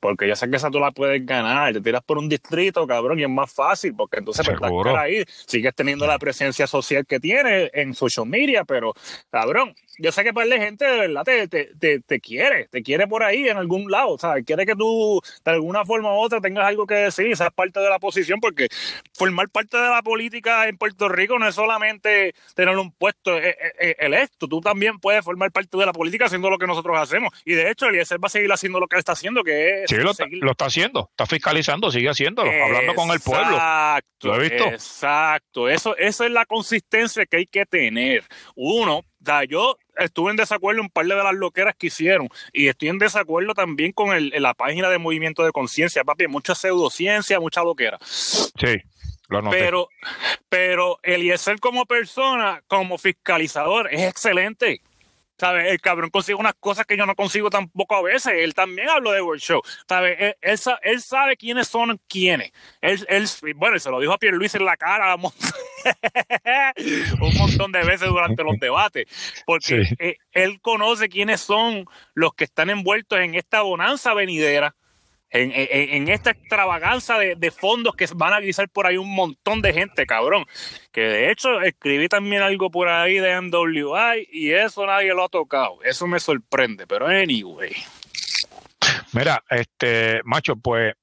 Porque 0.00 0.26
ya 0.26 0.34
sé 0.34 0.50
que 0.50 0.56
esa 0.56 0.70
tú 0.70 0.80
la 0.80 0.90
puedes 0.90 1.24
ganar. 1.24 1.72
Te 1.72 1.80
tiras 1.80 2.02
por 2.02 2.18
un 2.18 2.28
distrito, 2.28 2.86
cabrón, 2.86 3.18
y 3.20 3.22
es 3.22 3.28
más 3.28 3.52
fácil, 3.52 3.94
porque 3.94 4.18
entonces 4.18 4.46
pues, 4.46 4.58
estás 4.58 4.96
ahí, 4.96 5.24
sigues 5.46 5.74
teniendo 5.74 6.06
la 6.06 6.18
presencia 6.18 6.66
social 6.66 7.06
que 7.06 7.20
tienes 7.20 7.70
en 7.74 7.94
social 7.94 8.26
media, 8.26 8.64
pero, 8.64 8.94
cabrón, 9.30 9.74
yo 10.00 10.12
sé 10.12 10.24
que 10.24 10.32
para 10.32 10.46
la 10.46 10.58
gente 10.58 10.84
de 10.84 10.98
verdad 10.98 11.24
te, 11.24 11.48
te, 11.48 12.00
te, 12.00 12.20
quiere, 12.20 12.68
te 12.68 12.82
quiere 12.82 13.06
por 13.06 13.22
ahí 13.22 13.48
en 13.48 13.56
algún 13.56 13.90
lado, 13.90 14.10
o 14.10 14.18
sea, 14.18 14.42
quiere 14.42 14.64
que 14.66 14.74
tú 14.74 15.20
de 15.44 15.50
alguna 15.50 15.84
forma 15.84 16.14
u 16.14 16.18
otra 16.18 16.40
tengas 16.40 16.66
algo 16.66 16.86
que 16.86 16.94
decir, 16.94 17.36
seas 17.36 17.52
parte 17.52 17.80
de 17.80 17.88
la 17.88 17.98
posición, 17.98 18.40
porque 18.40 18.68
formar 19.14 19.48
parte 19.50 19.76
de 19.76 19.88
la 19.88 20.02
política 20.02 20.68
en 20.68 20.78
Puerto 20.78 21.08
Rico 21.08 21.38
no 21.38 21.46
es 21.46 21.54
solamente 21.54 22.34
tener 22.54 22.76
un 22.78 22.92
puesto 22.92 23.36
eh, 23.38 23.50
eh, 23.50 23.72
eh, 23.78 23.96
electo, 23.98 24.48
tú 24.48 24.60
también 24.60 24.98
puedes 24.98 25.24
formar 25.24 25.52
parte 25.52 25.76
de 25.76 25.86
la 25.86 25.92
política 25.92 26.26
haciendo 26.26 26.50
lo 26.50 26.58
que 26.58 26.66
nosotros 26.66 26.96
hacemos. 26.98 27.32
Y 27.44 27.52
de 27.52 27.70
hecho, 27.70 27.86
Eliezer 27.86 28.22
va 28.22 28.26
a 28.26 28.30
seguir 28.30 28.50
haciendo 28.52 28.80
lo 28.80 28.86
que 28.86 28.96
él 28.96 29.00
está 29.00 29.12
haciendo, 29.12 29.44
que 29.44 29.82
es... 29.82 29.90
Sí, 29.90 29.96
lo, 29.96 30.10
está, 30.12 30.66
haciendo, 30.66 31.08
está 31.10 31.26
fiscalizando, 31.26 31.90
sigue 31.90 32.08
haciéndolo, 32.08 32.50
hablando 32.50 32.94
con 32.94 33.10
el 33.10 33.20
pueblo. 33.20 33.54
Exacto, 33.54 34.28
¿Lo 34.28 34.36
he 34.36 34.48
visto? 34.48 34.64
Exacto, 34.64 35.68
eso, 35.68 35.96
eso 35.96 36.24
es 36.24 36.30
la 36.30 36.46
consistencia 36.46 37.26
que 37.26 37.38
hay 37.38 37.46
que 37.46 37.66
tener. 37.66 38.24
Uno, 38.54 39.04
o 39.26 39.42
yo 39.44 39.78
estuve 39.96 40.30
en 40.30 40.36
desacuerdo 40.36 40.80
en 40.80 40.86
un 40.86 40.90
par 40.90 41.06
de 41.06 41.14
las 41.14 41.34
loqueras 41.34 41.74
que 41.76 41.88
hicieron 41.88 42.28
y 42.52 42.68
estoy 42.68 42.88
en 42.88 42.98
desacuerdo 42.98 43.54
también 43.54 43.92
con 43.92 44.12
el, 44.14 44.32
la 44.38 44.54
página 44.54 44.88
de 44.88 44.98
movimiento 44.98 45.44
de 45.44 45.52
conciencia, 45.52 46.04
papi, 46.04 46.26
mucha 46.26 46.54
pseudociencia, 46.54 47.40
mucha 47.40 47.62
loquera. 47.62 47.98
Sí. 48.02 48.82
Lo 49.28 49.48
pero, 49.48 49.88
pero 50.48 50.98
Eliezer 51.04 51.60
como 51.60 51.86
persona, 51.86 52.64
como 52.66 52.98
fiscalizador, 52.98 53.88
es 53.92 54.02
excelente. 54.02 54.82
¿Sabes? 55.40 55.70
El 55.70 55.80
cabrón 55.80 56.10
consigue 56.10 56.34
unas 56.34 56.52
cosas 56.60 56.84
que 56.84 56.98
yo 56.98 57.06
no 57.06 57.14
consigo 57.14 57.48
tampoco 57.48 57.94
a 57.94 58.02
veces. 58.02 58.34
Él 58.36 58.52
también 58.52 58.90
habló 58.90 59.12
de 59.12 59.22
World 59.22 59.40
Show. 59.40 59.62
¿Sabes? 59.88 60.36
Él, 60.42 61.00
sabe 61.00 61.38
quiénes 61.38 61.66
son 61.66 61.98
quiénes. 62.06 62.52
Él, 62.82 63.06
él, 63.08 63.26
bueno, 63.56 63.78
se 63.78 63.90
lo 63.90 64.00
dijo 64.00 64.12
a 64.12 64.18
Pierre 64.18 64.36
Luis 64.36 64.54
en 64.54 64.66
la 64.66 64.76
cara 64.76 65.14
un 65.14 65.32
montón 67.38 67.72
de 67.72 67.82
veces 67.84 68.06
durante 68.06 68.44
los 68.44 68.58
debates. 68.60 69.06
Porque 69.46 69.84
eh, 69.98 70.18
él 70.32 70.60
conoce 70.60 71.08
quiénes 71.08 71.40
son 71.40 71.86
los 72.12 72.34
que 72.34 72.44
están 72.44 72.68
envueltos 72.68 73.18
en 73.20 73.34
esta 73.34 73.62
bonanza 73.62 74.12
venidera 74.12 74.76
en, 75.30 76.08
esta 76.08 76.30
extravaganza 76.30 77.18
de, 77.18 77.50
fondos 77.50 77.94
que 77.94 78.06
van 78.14 78.32
a 78.32 78.40
guisar 78.40 78.68
por 78.68 78.86
ahí 78.86 78.96
un 78.96 79.14
montón 79.14 79.62
de 79.62 79.72
gente, 79.72 80.06
cabrón. 80.06 80.44
Que 80.92 81.02
de 81.02 81.30
hecho 81.30 81.60
escribí 81.60 82.08
también 82.08 82.42
algo 82.42 82.70
por 82.70 82.88
ahí 82.88 83.18
de 83.18 83.40
MWI 83.40 84.28
y 84.32 84.52
eso 84.52 84.86
nadie 84.86 85.14
lo 85.14 85.24
ha 85.24 85.28
tocado. 85.28 85.78
Eso 85.84 86.06
me 86.06 86.20
sorprende, 86.20 86.86
pero 86.86 87.06
anyway. 87.06 87.72
Mira, 89.12 89.42
este, 89.50 90.20
macho, 90.24 90.56
pues 90.56 90.94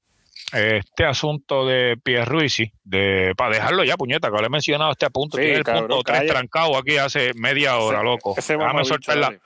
este 0.53 1.03
asunto 1.03 1.65
de 1.65 1.97
Pierruisi, 2.01 2.71
de 2.83 3.33
para 3.35 3.55
dejarlo 3.55 3.83
ya, 3.83 3.97
puñeta, 3.97 4.31
que 4.31 4.37
le 4.37 4.47
he 4.47 4.49
mencionado 4.49 4.91
este 4.91 5.09
punto, 5.09 5.37
tiene 5.37 5.55
el 5.57 5.63
punto 5.63 6.03
tres 6.03 6.25
trancado 6.27 6.77
aquí 6.77 6.97
hace 6.97 7.33
media 7.33 7.77
hora, 7.77 8.01
loco. 8.01 8.33
Déjame 8.35 8.85
soltarla. 8.85 9.37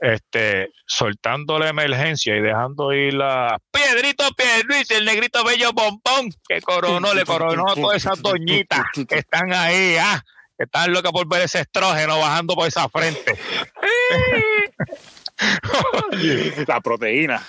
Este, 0.00 0.70
soltando 0.84 1.58
la 1.58 1.68
emergencia 1.68 2.36
y 2.36 2.40
dejando 2.40 2.92
ir 2.92 3.14
la 3.14 3.58
Pedrito 3.70 4.24
Pierruisi, 4.36 4.94
el 4.94 5.04
negrito 5.04 5.44
bello 5.44 5.72
bombón, 5.72 6.30
que 6.46 6.60
coronó, 6.60 7.14
le 7.14 7.24
coronó 7.24 7.70
a 7.70 7.74
todas 7.74 7.98
esas 7.98 8.20
doñitas 8.20 8.82
que 9.08 9.18
están 9.18 9.52
ahí, 9.52 9.96
ah, 9.98 10.20
que 10.58 10.64
están 10.64 10.92
locas 10.92 11.12
por 11.12 11.28
ver 11.28 11.42
ese 11.42 11.60
estrógeno 11.60 12.18
bajando 12.18 12.54
por 12.54 12.66
esa 12.66 12.88
frente. 12.88 13.38
la 16.68 16.80
proteína. 16.80 17.42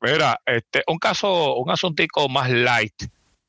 Mira, 0.00 0.40
este, 0.46 0.82
un 0.86 0.98
caso, 0.98 1.56
un 1.56 1.70
asuntico 1.70 2.28
más 2.28 2.50
light, 2.50 2.94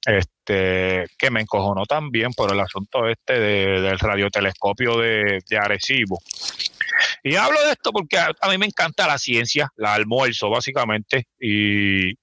este, 0.06 1.06
que 1.18 1.32
me 1.32 1.42
encojonó 1.42 1.86
también 1.86 2.34
por 2.34 2.52
el 2.52 2.60
asunto 2.60 3.08
este 3.08 3.40
del 3.40 4.00
radiotelescopio 4.00 4.98
de, 4.98 5.40
de 5.50 5.58
Arecibo. 5.58 6.20
Y 7.24 7.36
hablo 7.36 7.64
de 7.64 7.72
esto 7.72 7.92
porque 7.92 8.18
a, 8.18 8.50
mí 8.50 8.58
me 8.58 8.66
encanta 8.66 9.08
la 9.08 9.18
ciencia, 9.18 9.70
la 9.78 9.94
almuerzo 9.94 10.50
básicamente, 10.50 11.28
y 11.40 12.14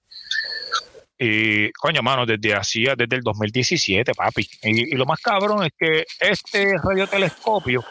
y, 1.22 1.70
coño, 1.72 2.02
mano, 2.02 2.24
desde 2.24 2.54
hacía, 2.54 2.94
desde 2.96 3.16
el 3.16 3.22
2017, 3.22 4.14
papi. 4.14 4.48
Y, 4.62 4.96
lo 4.96 5.04
más 5.04 5.20
cabrón 5.20 5.66
es 5.66 5.72
que 5.78 6.06
este 6.18 6.72
radiotelescopio 6.82 7.84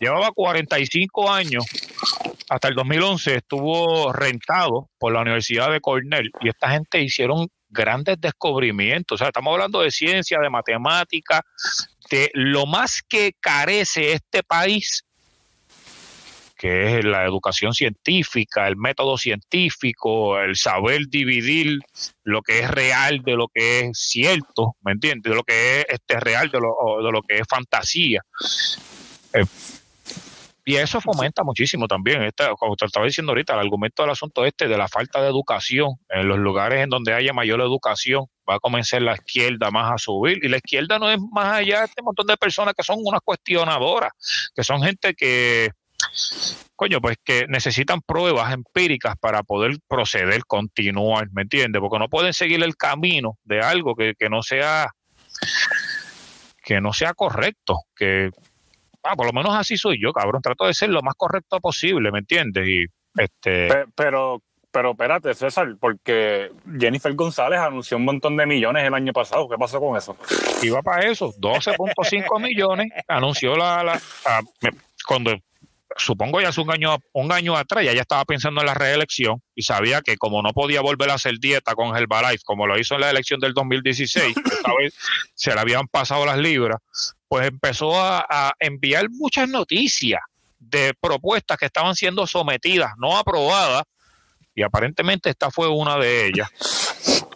llevaba 0.00 0.30
45 0.32 1.30
años, 1.30 1.66
hasta 2.52 2.68
el 2.68 2.74
2011 2.74 3.36
estuvo 3.36 4.12
rentado 4.12 4.90
por 4.98 5.14
la 5.14 5.22
Universidad 5.22 5.72
de 5.72 5.80
Cornell 5.80 6.30
y 6.42 6.50
esta 6.50 6.70
gente 6.70 7.00
hicieron 7.00 7.48
grandes 7.70 8.20
descubrimientos. 8.20 9.14
O 9.14 9.18
sea, 9.18 9.28
estamos 9.28 9.52
hablando 9.52 9.80
de 9.80 9.90
ciencia, 9.90 10.38
de 10.38 10.50
matemática, 10.50 11.42
de 12.10 12.30
lo 12.34 12.66
más 12.66 13.00
que 13.08 13.32
carece 13.40 14.12
este 14.12 14.42
país 14.42 15.04
que 16.58 16.98
es 16.98 17.04
la 17.04 17.24
educación 17.24 17.72
científica, 17.72 18.68
el 18.68 18.76
método 18.76 19.18
científico, 19.18 20.38
el 20.38 20.54
saber 20.54 21.08
dividir 21.08 21.80
lo 22.22 22.40
que 22.40 22.60
es 22.60 22.70
real 22.70 23.22
de 23.24 23.32
lo 23.34 23.48
que 23.48 23.80
es 23.80 23.98
cierto, 23.98 24.76
¿me 24.84 24.92
entiendes? 24.92 25.28
De 25.28 25.34
lo 25.34 25.42
que 25.42 25.80
es 25.80 25.86
este 25.88 26.20
real 26.20 26.50
de 26.50 26.60
lo, 26.60 27.04
de 27.04 27.10
lo 27.10 27.22
que 27.22 27.38
es 27.38 27.46
fantasía. 27.48 28.22
Eh, 29.32 29.44
y 30.64 30.76
eso 30.76 31.00
fomenta 31.00 31.42
muchísimo 31.42 31.88
también, 31.88 32.22
esta, 32.22 32.50
como 32.54 32.76
te 32.76 32.86
estaba 32.86 33.06
diciendo 33.06 33.32
ahorita, 33.32 33.54
el 33.54 33.60
argumento 33.60 34.02
del 34.02 34.12
asunto 34.12 34.44
este 34.44 34.68
de 34.68 34.76
la 34.76 34.88
falta 34.88 35.20
de 35.20 35.28
educación, 35.28 35.96
en 36.08 36.28
los 36.28 36.38
lugares 36.38 36.82
en 36.82 36.90
donde 36.90 37.14
haya 37.14 37.32
mayor 37.32 37.60
educación, 37.60 38.26
va 38.48 38.56
a 38.56 38.60
comenzar 38.60 39.02
la 39.02 39.14
izquierda 39.14 39.70
más 39.70 39.92
a 39.92 39.98
subir. 39.98 40.38
Y 40.44 40.48
la 40.48 40.56
izquierda 40.56 40.98
no 40.98 41.10
es 41.10 41.18
más 41.32 41.58
allá 41.58 41.80
de 41.80 41.84
este 41.86 42.02
montón 42.02 42.26
de 42.26 42.36
personas 42.36 42.74
que 42.76 42.82
son 42.82 42.96
unas 43.02 43.20
cuestionadoras, 43.22 44.12
que 44.54 44.62
son 44.64 44.82
gente 44.82 45.14
que 45.14 45.70
coño, 46.76 47.00
pues 47.00 47.16
que 47.22 47.46
necesitan 47.48 48.00
pruebas 48.00 48.52
empíricas 48.52 49.14
para 49.20 49.42
poder 49.42 49.76
proceder, 49.86 50.44
continuar, 50.44 51.28
¿me 51.32 51.42
entiendes? 51.42 51.80
Porque 51.80 51.98
no 51.98 52.08
pueden 52.08 52.32
seguir 52.32 52.62
el 52.62 52.76
camino 52.76 53.38
de 53.44 53.60
algo 53.60 53.94
que, 53.94 54.14
no 54.28 54.42
sea 54.42 54.90
que 56.64 56.80
no 56.80 56.92
sea 56.92 57.14
correcto, 57.14 57.82
que 57.96 58.30
ah, 59.04 59.16
por 59.16 59.26
lo 59.26 59.32
menos 59.32 59.54
así 59.54 59.76
soy 59.76 60.00
yo, 60.00 60.12
cabrón, 60.12 60.42
trato 60.42 60.66
de 60.66 60.74
ser 60.74 60.90
lo 60.90 61.02
más 61.02 61.14
correcto 61.16 61.60
posible, 61.60 62.10
¿me 62.10 62.20
entiendes? 62.20 62.66
Y 62.66 62.84
este 63.16 63.68
pero 63.94 64.42
pero 64.72 64.92
espérate, 64.92 65.34
César, 65.34 65.76
porque 65.78 66.50
Jennifer 66.78 67.12
González 67.12 67.60
anunció 67.60 67.98
un 67.98 68.06
montón 68.06 68.38
de 68.38 68.46
millones 68.46 68.84
el 68.84 68.94
año 68.94 69.12
pasado. 69.12 69.46
¿Qué 69.46 69.56
pasó 69.58 69.78
con 69.78 69.98
eso? 69.98 70.16
Iba 70.62 70.80
para 70.80 71.10
eso, 71.10 71.30
12.5 71.34 72.40
millones. 72.40 72.90
Anunció 73.06 73.54
la, 73.54 73.84
la 73.84 74.00
cuando 75.06 75.36
supongo 75.96 76.40
ya 76.40 76.48
hace 76.48 76.60
un 76.60 76.70
año, 76.70 76.96
un 77.12 77.32
año 77.32 77.56
atrás, 77.56 77.84
ya 77.84 77.92
estaba 77.92 78.24
pensando 78.24 78.60
en 78.60 78.66
la 78.66 78.74
reelección 78.74 79.42
y 79.54 79.62
sabía 79.62 80.00
que 80.00 80.16
como 80.16 80.42
no 80.42 80.52
podía 80.52 80.80
volver 80.80 81.10
a 81.10 81.14
hacer 81.14 81.38
dieta 81.38 81.74
con 81.74 81.96
Herbalife, 81.96 82.42
como 82.44 82.66
lo 82.66 82.78
hizo 82.78 82.94
en 82.94 83.02
la 83.02 83.10
elección 83.10 83.40
del 83.40 83.52
2016, 83.52 84.36
esta 84.36 84.74
vez 84.78 84.94
se 85.34 85.54
le 85.54 85.60
habían 85.60 85.86
pasado 85.88 86.24
las 86.24 86.38
libras, 86.38 86.78
pues 87.32 87.48
empezó 87.48 87.98
a 87.98 88.52
enviar 88.60 89.08
muchas 89.08 89.48
noticias 89.48 90.20
de 90.58 90.92
propuestas 91.00 91.56
que 91.56 91.64
estaban 91.64 91.94
siendo 91.94 92.26
sometidas, 92.26 92.92
no 92.98 93.16
aprobadas, 93.16 93.84
y 94.54 94.62
aparentemente 94.62 95.30
esta 95.30 95.50
fue 95.50 95.66
una 95.66 95.96
de 95.96 96.26
ellas. 96.26 96.50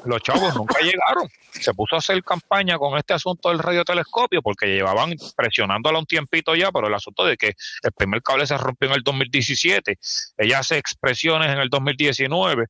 Los 0.05 0.22
chavos 0.22 0.55
nunca 0.55 0.80
llegaron. 0.80 1.30
Se 1.51 1.72
puso 1.72 1.94
a 1.94 2.01
hacer 2.01 2.22
campaña 2.22 2.76
con 2.76 2.99
este 2.99 3.14
asunto 3.14 3.49
del 3.49 3.59
radiotelescopio 3.59 4.42
porque 4.42 4.66
llevaban 4.66 5.14
presionándolo 5.34 5.99
un 5.99 6.05
tiempito 6.05 6.55
ya, 6.55 6.70
pero 6.70 6.88
el 6.88 6.94
asunto 6.94 7.24
de 7.24 7.38
que 7.38 7.55
el 7.82 7.92
primer 7.92 8.22
cable 8.22 8.47
se 8.47 8.59
rompió 8.59 8.90
en 8.90 8.97
el 8.97 9.03
2017, 9.03 9.99
ella 10.36 10.59
hace 10.59 10.76
expresiones 10.76 11.49
en 11.49 11.59
el 11.59 11.70
2019 11.70 12.66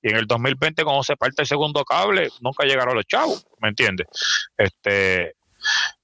y 0.00 0.08
en 0.08 0.16
el 0.16 0.26
2020 0.26 0.82
cuando 0.82 1.02
se 1.02 1.18
parte 1.18 1.42
el 1.42 1.46
segundo 1.46 1.84
cable 1.84 2.30
nunca 2.40 2.64
llegaron 2.64 2.94
los 2.94 3.04
chavos, 3.04 3.46
¿me 3.60 3.68
entiendes? 3.68 4.06
Este, 4.56 5.34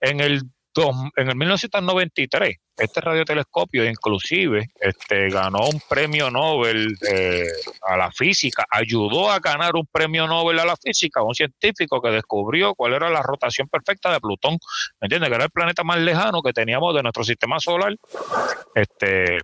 en 0.01 0.20
el 0.20 0.43
en 1.16 1.29
el 1.29 1.37
1993, 1.37 2.57
este 2.77 3.01
radiotelescopio 3.01 3.89
inclusive 3.89 4.68
este, 4.79 5.29
ganó 5.29 5.68
un 5.68 5.81
premio 5.89 6.31
Nobel 6.31 6.97
eh, 7.11 7.47
a 7.83 7.97
la 7.97 8.11
física, 8.12 8.66
ayudó 8.70 9.31
a 9.31 9.39
ganar 9.39 9.74
un 9.74 9.87
premio 9.87 10.27
Nobel 10.27 10.59
a 10.59 10.66
la 10.66 10.77
física, 10.77 11.22
un 11.22 11.35
científico 11.35 12.03
que 12.03 12.11
descubrió 12.11 12.74
cuál 12.74 12.95
era 12.95 13.09
la 13.09 13.22
rotación 13.22 13.68
perfecta 13.68 14.12
de 14.12 14.20
Plutón, 14.20 14.59
¿me 15.01 15.07
entiendes? 15.07 15.31
Que 15.31 15.37
era 15.37 15.45
el 15.45 15.51
planeta 15.51 15.83
más 15.85 15.99
lejano 15.99 16.43
que 16.43 16.53
teníamos 16.53 16.95
de 16.95 17.03
nuestro 17.03 17.24
sistema 17.24 17.59
solar. 17.59 17.97
Este, 18.74 19.39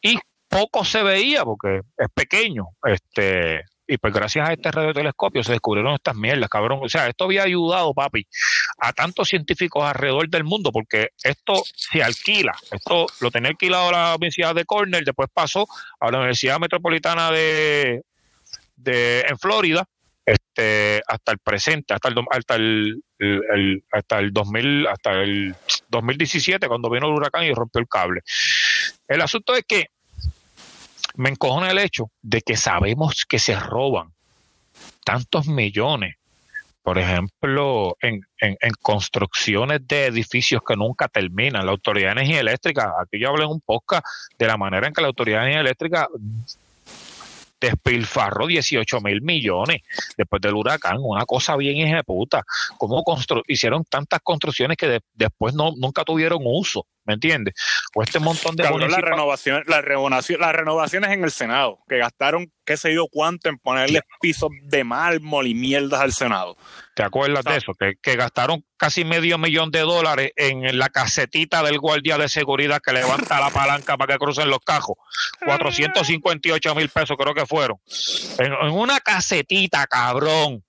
y 0.00 0.18
poco 0.48 0.84
se 0.84 1.02
veía 1.02 1.44
porque 1.44 1.80
es 1.96 2.08
pequeño. 2.14 2.68
Este, 2.84 3.64
y 3.90 3.98
pues 3.98 4.14
gracias 4.14 4.48
a 4.48 4.52
este 4.52 4.70
radiotelescopio 4.70 5.42
se 5.42 5.50
descubrieron 5.50 5.94
estas 5.94 6.14
mierdas, 6.14 6.48
cabrón. 6.48 6.78
O 6.80 6.88
sea, 6.88 7.08
esto 7.08 7.24
había 7.24 7.42
ayudado, 7.42 7.92
papi, 7.92 8.24
a 8.78 8.92
tantos 8.92 9.28
científicos 9.28 9.82
alrededor 9.82 10.28
del 10.28 10.44
mundo, 10.44 10.70
porque 10.70 11.08
esto 11.24 11.60
se 11.74 12.00
alquila. 12.00 12.52
Esto 12.70 13.06
lo 13.20 13.32
tenía 13.32 13.50
alquilado 13.50 13.90
la 13.90 14.14
Universidad 14.14 14.54
de 14.54 14.64
Cornell, 14.64 15.04
después 15.04 15.28
pasó 15.34 15.66
a 15.98 16.08
la 16.12 16.18
Universidad 16.18 16.60
Metropolitana 16.60 17.32
de, 17.32 18.02
de 18.76 19.22
en 19.22 19.36
Florida, 19.40 19.84
este, 20.24 21.02
hasta 21.08 21.32
el 21.32 21.38
presente, 21.38 21.92
hasta 21.92 22.10
el, 22.10 22.14
hasta 22.30 22.54
el, 22.54 23.84
hasta 23.90 24.18
el 24.20 24.32
2000, 24.32 24.86
hasta 24.86 25.20
el 25.20 25.56
2017, 25.88 26.68
cuando 26.68 26.90
vino 26.90 27.08
el 27.08 27.14
huracán 27.14 27.42
y 27.42 27.52
rompió 27.52 27.80
el 27.80 27.88
cable. 27.88 28.20
El 29.08 29.20
asunto 29.20 29.56
es 29.56 29.64
que 29.66 29.86
me 31.16 31.30
encojona 31.30 31.70
el 31.70 31.78
hecho 31.78 32.10
de 32.22 32.42
que 32.42 32.56
sabemos 32.56 33.24
que 33.28 33.38
se 33.38 33.58
roban 33.58 34.12
tantos 35.04 35.46
millones, 35.46 36.16
por 36.82 36.98
ejemplo, 36.98 37.96
en, 38.00 38.22
en, 38.38 38.72
construcciones 38.80 39.86
de 39.86 40.06
edificios 40.06 40.62
que 40.66 40.76
nunca 40.76 41.08
terminan. 41.08 41.66
La 41.66 41.72
Autoridad 41.72 42.08
de 42.08 42.22
Energía 42.22 42.40
Eléctrica, 42.40 42.94
aquí 43.00 43.20
yo 43.20 43.28
hablé 43.28 43.44
en 43.44 43.50
un 43.50 43.60
podcast 43.60 44.04
de 44.38 44.46
la 44.46 44.56
manera 44.56 44.86
en 44.86 44.94
que 44.94 45.02
la 45.02 45.08
Autoridad 45.08 45.40
de 45.40 45.44
Energía 45.44 45.60
Eléctrica 45.60 46.08
despilfarró 47.60 48.46
18 48.46 49.00
mil 49.00 49.22
millones 49.22 49.82
después 50.16 50.40
del 50.40 50.54
huracán, 50.54 50.98
una 51.00 51.24
cosa 51.26 51.56
bien 51.56 51.86
ejecuta. 51.86 52.44
¿Cómo 52.78 53.04
hicieron 53.46 53.84
tantas 53.84 54.20
construcciones 54.22 54.76
que 54.76 55.00
después 55.14 55.54
no, 55.54 55.72
nunca 55.76 56.04
tuvieron 56.04 56.40
uso? 56.44 56.86
¿Me 57.04 57.14
entiendes? 57.14 57.54
O 57.94 58.02
este 58.02 58.20
montón 58.20 58.56
de... 58.56 58.62
la 58.62 59.00
renovación, 59.00 59.64
la 59.66 59.80
renovación, 59.80 60.40
las 60.40 60.52
renovaciones 60.52 61.10
en 61.10 61.24
el 61.24 61.30
Senado, 61.30 61.78
que 61.88 61.98
gastaron 61.98 62.52
qué 62.64 62.76
sé 62.76 62.94
yo 62.94 63.08
cuánto 63.10 63.48
en 63.48 63.58
ponerle 63.58 64.02
pisos 64.20 64.50
de 64.62 64.84
mármol 64.84 65.48
y 65.48 65.54
mierdas 65.54 66.00
al 66.00 66.12
Senado. 66.12 66.56
¿Te 67.00 67.06
acuerdas 67.06 67.44
de 67.44 67.56
eso? 67.56 67.72
Que, 67.72 67.94
que, 68.00 68.16
gastaron 68.16 68.64
casi 68.76 69.04
medio 69.04 69.38
millón 69.38 69.70
de 69.70 69.80
dólares 69.80 70.32
en 70.36 70.78
la 70.78 70.90
casetita 70.90 71.62
del 71.62 71.78
guardia 71.78 72.18
de 72.18 72.28
seguridad 72.28 72.80
que 72.84 72.92
levanta 72.92 73.40
la 73.40 73.50
palanca 73.50 73.96
para 73.96 74.14
que 74.14 74.18
crucen 74.18 74.50
los 74.50 74.60
cajos. 74.60 74.96
458 75.44 76.74
mil 76.74 76.88
pesos 76.90 77.16
creo 77.18 77.34
que 77.34 77.46
fueron. 77.46 77.78
En, 78.38 78.52
en 78.52 78.70
una 78.72 79.00
casetita, 79.00 79.86
cabrón. 79.86 80.62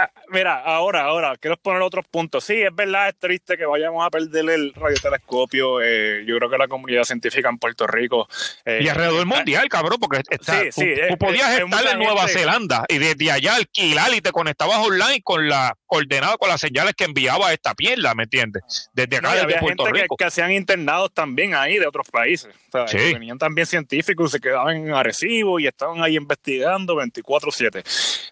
Ah, 0.00 0.08
mira, 0.28 0.60
ahora, 0.60 1.02
ahora, 1.02 1.36
quiero 1.40 1.56
poner 1.56 1.82
otros 1.82 2.04
puntos. 2.08 2.44
Sí, 2.44 2.54
es 2.54 2.72
verdad, 2.72 3.08
es 3.08 3.18
triste 3.18 3.56
que 3.56 3.66
vayamos 3.66 4.06
a 4.06 4.10
perder 4.10 4.48
el 4.48 4.72
radiotelescopio. 4.72 5.80
Eh, 5.82 6.24
yo 6.24 6.36
creo 6.36 6.48
que 6.48 6.56
la 6.56 6.68
comunidad 6.68 7.02
científica 7.02 7.48
en 7.48 7.58
Puerto 7.58 7.84
Rico. 7.84 8.28
Eh, 8.64 8.78
y 8.82 8.88
alrededor 8.88 9.16
del 9.16 9.26
mundial, 9.26 9.68
cabrón, 9.68 9.98
porque 9.98 10.22
está, 10.30 10.62
tú, 10.70 11.18
podías 11.18 11.58
estar 11.58 11.86
en 11.88 11.98
Nueva 11.98 12.28
Zelanda 12.28 12.84
y 12.88 12.98
desde 12.98 13.32
allá 13.32 13.56
alquilar 13.56 14.14
y 14.14 14.20
te 14.20 14.30
conectabas 14.30 14.78
online 14.78 15.20
con 15.24 15.48
la 15.48 15.76
coordenada, 15.88 16.36
con 16.36 16.48
las 16.48 16.60
señales 16.60 16.94
que 16.94 17.04
enviaba 17.04 17.52
esta 17.52 17.74
pierna, 17.74 18.14
¿me 18.14 18.24
entiendes? 18.24 18.90
Desde 18.92 19.16
acá, 19.16 19.34
desde 19.34 19.58
Puerto 19.58 19.86
Rico. 19.86 20.16
Que, 20.16 20.22
que 20.22 20.28
hacían 20.28 20.52
internados 20.52 21.12
también 21.12 21.54
ahí 21.54 21.78
de 21.78 21.86
otros 21.86 22.08
países. 22.08 22.54
O 22.72 22.86
sea, 22.86 23.00
Venían 23.12 23.38
también 23.38 23.66
científicos, 23.66 24.30
se 24.30 24.40
quedaban 24.40 24.76
en 24.76 24.92
Arecibo 24.92 25.58
y 25.58 25.66
estaban 25.66 26.02
ahí 26.02 26.16
investigando 26.16 26.94
24-7. 26.94 27.82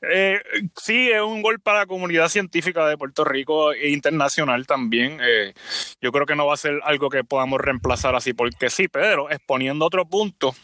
Eh, 0.02 0.40
sí, 0.76 1.10
es 1.10 1.22
un 1.22 1.42
gol 1.42 1.58
para 1.58 1.80
la 1.80 1.86
comunidad 1.86 2.28
científica 2.28 2.86
de 2.86 2.96
Puerto 2.96 3.24
Rico 3.24 3.72
e 3.72 3.88
internacional 3.88 4.66
también. 4.66 5.18
Eh, 5.22 5.54
yo 6.00 6.12
creo 6.12 6.26
que 6.26 6.36
no 6.36 6.46
va 6.46 6.54
a 6.54 6.58
ser 6.58 6.80
algo 6.84 7.08
que 7.08 7.24
podamos 7.24 7.60
reemplazar 7.60 8.14
así 8.14 8.34
porque 8.34 8.70
sí, 8.70 8.88
pero 8.88 9.30
exponiendo 9.30 9.86
otro 9.86 10.04
punto, 10.04 10.54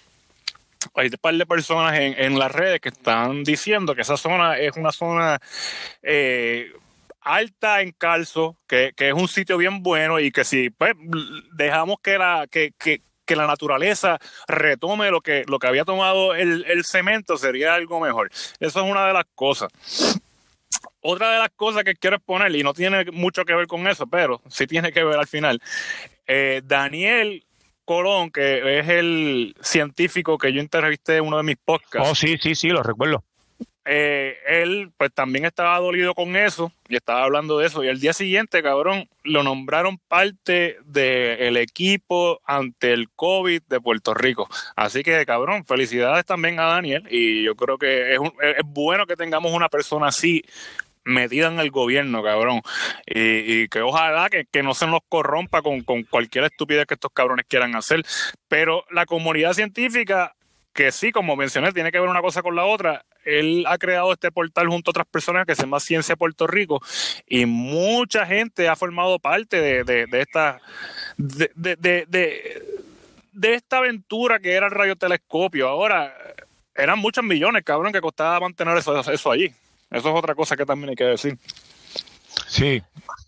hay 0.95 1.07
un 1.07 1.19
par 1.21 1.35
de 1.35 1.47
personas 1.47 1.99
en, 1.99 2.39
las 2.39 2.53
redes 2.53 2.81
que 2.81 2.89
están 2.89 3.45
diciendo 3.45 3.95
que 3.95 4.03
esa 4.03 4.17
zona 4.17 4.59
es 4.59 4.77
una 4.77 4.93
zona 4.93 5.39
eh, 6.03 6.73
alta 7.23 7.81
en 7.83 7.93
calzo, 7.93 8.57
que, 8.67 8.93
es 8.97 9.13
un 9.13 9.29
sitio 9.29 9.57
bien 9.57 9.83
bueno 9.83 10.21
y 10.21 10.31
que 10.31 10.45
si 10.45 10.71
pues, 10.71 10.95
dejamos 11.53 11.97
que 12.03 12.19
la, 12.19 12.47
que, 12.51 12.73
la 13.29 13.47
naturaleza 13.47 14.19
retome 14.47 15.11
lo 15.11 15.23
que, 15.23 15.45
lo 15.49 15.59
que 15.59 15.67
había 15.67 15.87
tomado 15.87 16.35
el, 16.35 16.67
el 16.67 16.85
cemento, 16.85 17.39
sería 17.39 17.75
algo 17.75 17.99
mejor. 17.99 18.31
Eso 18.61 18.85
es 18.85 18.91
una 18.91 19.07
de 19.07 19.15
las 19.15 19.25
cosas. 19.35 19.71
Otra 21.01 21.33
de 21.33 21.39
las 21.39 21.51
cosas 21.57 21.83
que 21.83 21.95
quiero 21.95 22.17
exponer, 22.17 22.55
y 22.55 22.63
no 22.63 22.75
tiene 22.75 23.07
mucho 23.07 23.45
que 23.45 23.55
ver 23.55 23.67
con 23.67 23.87
eso, 23.89 24.07
pero 24.07 24.41
sí 24.49 24.67
tiene 24.67 24.93
que 24.93 25.03
ver 25.03 25.19
al 25.19 25.27
final. 25.27 25.61
Eh, 26.27 26.61
Daniel 26.65 27.45
Colón, 27.85 28.31
que 28.31 28.79
es 28.79 28.89
el 28.89 29.55
científico 29.61 30.39
que 30.39 30.53
yo 30.53 30.61
entrevisté 30.61 31.17
en 31.17 31.27
uno 31.27 31.39
de 31.39 31.43
mis 31.43 31.57
podcasts. 31.57 32.09
Oh, 32.11 32.15
sí, 32.15 32.37
sí, 32.39 32.55
sí, 32.55 32.69
lo 32.69 32.83
recuerdo. 32.83 33.25
Eh, 33.85 34.37
él 34.47 34.93
pues 34.97 35.13
también 35.13 35.45
estaba 35.45 35.79
dolido 35.79 36.15
con 36.15 36.37
eso 36.37 36.71
y 36.89 36.95
estaba 36.95 37.25
hablando 37.25 37.59
de 37.59 37.67
eso 37.67 37.83
y 37.83 37.89
el 37.89 37.99
día 37.99 38.13
siguiente 38.13 38.63
cabrón 38.63 39.09
lo 39.25 39.43
nombraron 39.43 39.99
parte 39.99 40.77
del 40.85 41.57
equipo 41.57 42.41
ante 42.45 42.93
el 42.93 43.11
COVID 43.11 43.63
de 43.63 43.81
Puerto 43.81 44.15
Rico 44.15 44.49
así 44.77 45.03
que 45.03 45.27
cabrón 45.27 45.65
felicidades 45.65 46.25
también 46.25 46.61
a 46.61 46.67
Daniel 46.67 47.09
y 47.11 47.43
yo 47.43 47.57
creo 47.57 47.77
que 47.77 48.15
es, 48.15 48.21
es 48.57 48.65
bueno 48.65 49.05
que 49.05 49.17
tengamos 49.17 49.51
una 49.53 49.69
persona 49.69 50.07
así 50.07 50.45
metida 51.05 51.49
en 51.49 51.59
el 51.59 51.71
gobierno, 51.71 52.23
cabrón. 52.23 52.63
Y, 53.07 53.69
que 53.69 53.81
ojalá 53.81 54.29
que, 54.31 54.63
no 54.63 54.75
se 54.75 54.87
nos 54.87 55.01
corrompa 55.09 55.63
con, 55.63 55.83
cualquier 55.83 56.45
estupidez 56.45 56.87
que 56.87 56.95
estos 56.95 57.13
cabrones 57.13 57.47
quieran 57.49 57.75
hacer. 57.75 58.03
Pero 58.49 58.85
la 58.91 59.07
comunidad 59.07 59.55
científica, 59.55 60.35
que 60.73 60.93
sí, 60.93 61.13
como 61.13 61.37
mencioné, 61.37 61.73
tiene 61.73 61.93
que 61.93 62.01
ver 62.01 62.09
una 62.09 62.23
cosa 62.23 62.43
con 62.43 62.57
la 62.57 62.65
otra. 62.65 63.05
Él 63.25 63.65
ha 63.67 63.79
creado 63.79 64.13
este 64.13 64.31
portal 64.31 64.69
junto 64.69 64.91
a 64.91 64.93
otras 64.93 65.07
personas 65.07 65.47
que 65.47 65.55
se 65.55 65.63
llama 65.63 65.81
Ciencia 65.81 66.17
Puerto 66.17 66.47
Rico 66.47 66.81
y 67.29 67.47
mucha 67.47 68.27
gente 68.27 68.69
ha 68.69 68.77
formado 68.77 69.19
parte 69.19 69.61
de, 69.61 69.85
de, 69.85 70.21
esta 70.21 70.61
de, 71.17 71.51
de, 71.55 72.07
de, 73.33 73.55
esta 73.55 73.79
aventura 73.79 74.39
que 74.39 74.53
era 74.53 74.67
el 74.67 74.73
radiotelescopio. 74.73 75.69
Ahora, 75.69 76.15
eran 76.75 76.99
muchos 76.99 77.25
millones, 77.25 77.63
cabrón, 77.65 77.93
que 77.93 78.01
costaba 78.01 78.41
mantener 78.41 78.79
eso 78.79 79.31
allí. 79.31 79.53
Eso 79.93 80.09
es 80.09 80.15
otra 80.15 80.35
cosa 80.35 80.57
que 80.57 80.65
también 80.65 80.91
hay 80.91 80.97
que 80.97 81.05
decir. 81.05 81.39
Sí, 82.53 82.83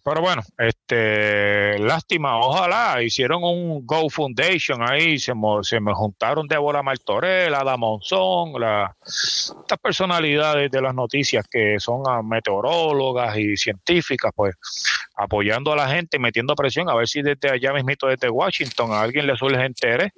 pero 0.04 0.20
bueno, 0.20 0.42
este, 0.58 1.78
lástima, 1.78 2.38
ojalá 2.38 3.02
hicieron 3.02 3.42
un 3.42 3.86
Go 3.86 4.10
Foundation 4.10 4.82
ahí, 4.86 5.18
se, 5.18 5.32
se 5.62 5.80
me 5.80 5.94
juntaron 5.94 6.46
Débora 6.46 6.82
Martorell, 6.82 7.54
Ada 7.54 7.78
Monzón, 7.78 8.60
la, 8.60 8.94
estas 9.02 9.78
personalidades 9.82 10.70
de 10.70 10.82
las 10.82 10.94
noticias 10.94 11.46
que 11.50 11.80
son 11.80 12.02
meteorólogas 12.28 13.38
y 13.38 13.56
científicas, 13.56 14.30
pues 14.36 14.56
apoyando 15.16 15.72
a 15.72 15.76
la 15.76 15.88
gente, 15.88 16.18
metiendo 16.18 16.54
presión, 16.54 16.90
a 16.90 16.94
ver 16.94 17.08
si 17.08 17.22
desde 17.22 17.48
allá 17.48 17.72
mismito, 17.72 18.06
desde 18.08 18.28
Washington, 18.28 18.92
a 18.92 19.00
alguien 19.00 19.26
le 19.26 19.38
surge 19.38 19.64
interés, 19.64 20.12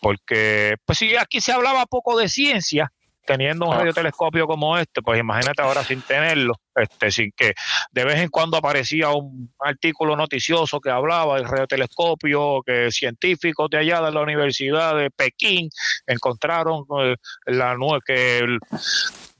porque 0.00 0.76
pues 0.84 0.98
si 0.98 1.16
aquí 1.16 1.40
se 1.40 1.50
hablaba 1.50 1.84
poco 1.86 2.16
de 2.16 2.28
ciencia, 2.28 2.92
teniendo 3.26 3.66
un 3.66 3.74
Ah. 3.74 3.78
radiotelescopio 3.78 4.46
como 4.46 4.78
este, 4.78 5.02
pues 5.02 5.18
imagínate 5.20 5.60
ahora 5.62 5.82
sin 5.84 6.00
tenerlo, 6.02 6.54
este, 6.74 7.10
sin 7.10 7.32
que 7.36 7.52
de 7.90 8.04
vez 8.04 8.20
en 8.20 8.28
cuando 8.28 8.56
aparecía 8.56 9.10
un 9.10 9.52
artículo 9.60 10.16
noticioso 10.16 10.80
que 10.80 10.90
hablaba 10.90 11.36
del 11.36 11.48
radiotelescopio, 11.48 12.62
que 12.64 12.90
científicos 12.90 13.68
de 13.70 13.78
allá 13.78 14.00
de 14.00 14.12
la 14.12 14.20
Universidad 14.20 14.96
de 14.96 15.10
Pekín 15.10 15.68
encontraron 16.06 16.84
eh, 17.02 17.16
la 17.46 17.74
nue- 17.74 18.00
que 18.06 18.38
el 18.38 18.58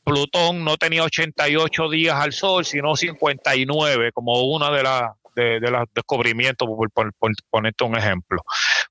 Plutón 0.04 0.64
no 0.64 0.76
tenía 0.76 1.02
88 1.02 1.88
días 1.90 2.14
al 2.14 2.32
Sol, 2.32 2.64
sino 2.64 2.94
59, 2.94 4.12
como 4.12 4.42
una 4.42 4.70
de 4.70 4.82
las 4.84 5.10
de, 5.36 5.60
los 5.60 5.84
descubrimientos, 5.94 6.68
por 6.92 7.12
ponerte 7.50 7.84
un 7.84 7.96
ejemplo. 7.96 8.42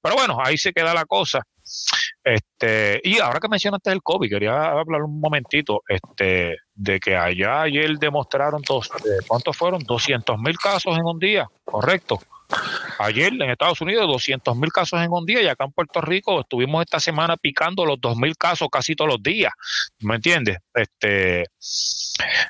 Pero 0.02 0.16
bueno, 0.16 0.38
ahí 0.42 0.58
se 0.58 0.72
queda 0.72 0.94
la 0.94 1.06
cosa. 1.06 1.42
Este, 2.24 3.02
y 3.04 3.20
ahora 3.20 3.40
que 3.40 3.48
mencionaste 3.48 3.92
el 3.92 4.02
COVID, 4.02 4.30
quería 4.30 4.66
hablar 4.66 5.02
un 5.04 5.20
momentito 5.20 5.82
este, 5.88 6.58
de 6.74 7.00
que 7.00 7.16
allá 7.16 7.64
ayer 7.64 7.98
demostraron 7.98 8.62
dos, 8.68 8.90
eh, 9.06 9.24
¿cuántos 9.28 9.58
fueron? 9.58 9.84
200 9.84 10.38
mil 10.40 10.58
casos 10.58 10.98
en 10.98 11.06
un 11.06 11.20
día, 11.20 11.48
correcto. 11.64 12.20
Ayer 13.00 13.34
en 13.34 13.50
Estados 13.50 13.82
Unidos 13.82 14.08
200 14.08 14.56
mil 14.56 14.72
casos 14.72 15.02
en 15.02 15.12
un 15.12 15.26
día 15.26 15.42
y 15.42 15.48
acá 15.48 15.66
en 15.66 15.72
Puerto 15.72 16.00
Rico 16.02 16.42
estuvimos 16.42 16.84
esta 16.84 17.00
semana 17.00 17.38
picando 17.38 17.86
los 17.86 18.00
2 18.00 18.18
mil 18.18 18.38
casos 18.38 18.68
casi 18.72 18.96
todos 18.96 19.12
los 19.12 19.24
días, 19.24 19.52
¿me 20.00 20.16
entiendes? 20.16 20.58
Este, 20.74 21.46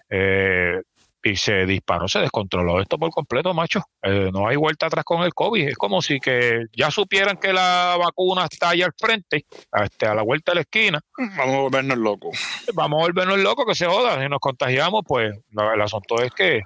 eh, 0.10 0.82
y 1.28 1.36
se 1.36 1.66
disparó, 1.66 2.08
se 2.08 2.20
descontroló 2.20 2.80
esto 2.80 3.00
por 3.00 3.10
completo, 3.10 3.52
macho. 3.54 3.82
Eh, 4.04 4.30
no 4.32 4.48
hay 4.48 4.58
vuelta 4.58 4.86
atrás 4.86 5.04
con 5.04 5.24
el 5.24 5.34
COVID. 5.34 5.70
Es 5.70 5.76
como 5.76 6.00
si 6.02 6.20
que 6.20 6.66
ya 6.72 6.92
supieran 6.92 7.38
que 7.38 7.52
la 7.52 7.98
vacuna 7.98 8.46
está 8.46 8.70
ahí 8.70 8.84
al 8.84 8.94
frente, 8.96 9.46
este, 9.84 10.06
a 10.06 10.14
la 10.14 10.22
vuelta 10.22 10.52
de 10.52 10.56
la 10.56 10.62
esquina. 10.62 11.00
Vamos 11.18 11.56
a 11.56 11.60
volvernos 11.62 11.98
locos. 11.98 12.38
Vamos 12.76 13.00
a 13.00 13.06
volvernos 13.06 13.40
locos 13.40 13.66
que 13.66 13.74
se 13.74 13.88
joda. 13.88 14.22
Si 14.22 14.30
nos 14.30 14.40
contagiamos, 14.40 15.02
pues 15.08 15.34
no, 15.50 15.74
el 15.74 15.82
asunto 15.82 16.22
es 16.22 16.32
que 16.32 16.62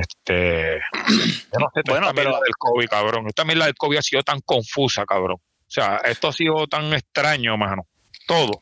este 0.00 0.80
yo 1.52 1.58
no 1.58 1.66
sé 1.74 1.82
Bueno, 1.86 2.06
esta 2.10 2.14
pero- 2.14 2.30
del 2.40 2.54
COVID, 2.56 2.88
cabrón. 2.88 3.26
Esta 3.26 3.44
mierda 3.44 3.64
del 3.66 3.74
COVID 3.74 3.98
ha 3.98 4.02
sido 4.02 4.22
tan 4.22 4.38
confusa, 4.44 5.04
cabrón. 5.04 5.38
O 5.40 5.72
sea, 5.72 5.96
esto 6.04 6.28
ha 6.28 6.32
sido 6.32 6.66
tan 6.68 6.92
extraño, 6.92 7.56
mano. 7.56 7.86
Todo. 8.26 8.60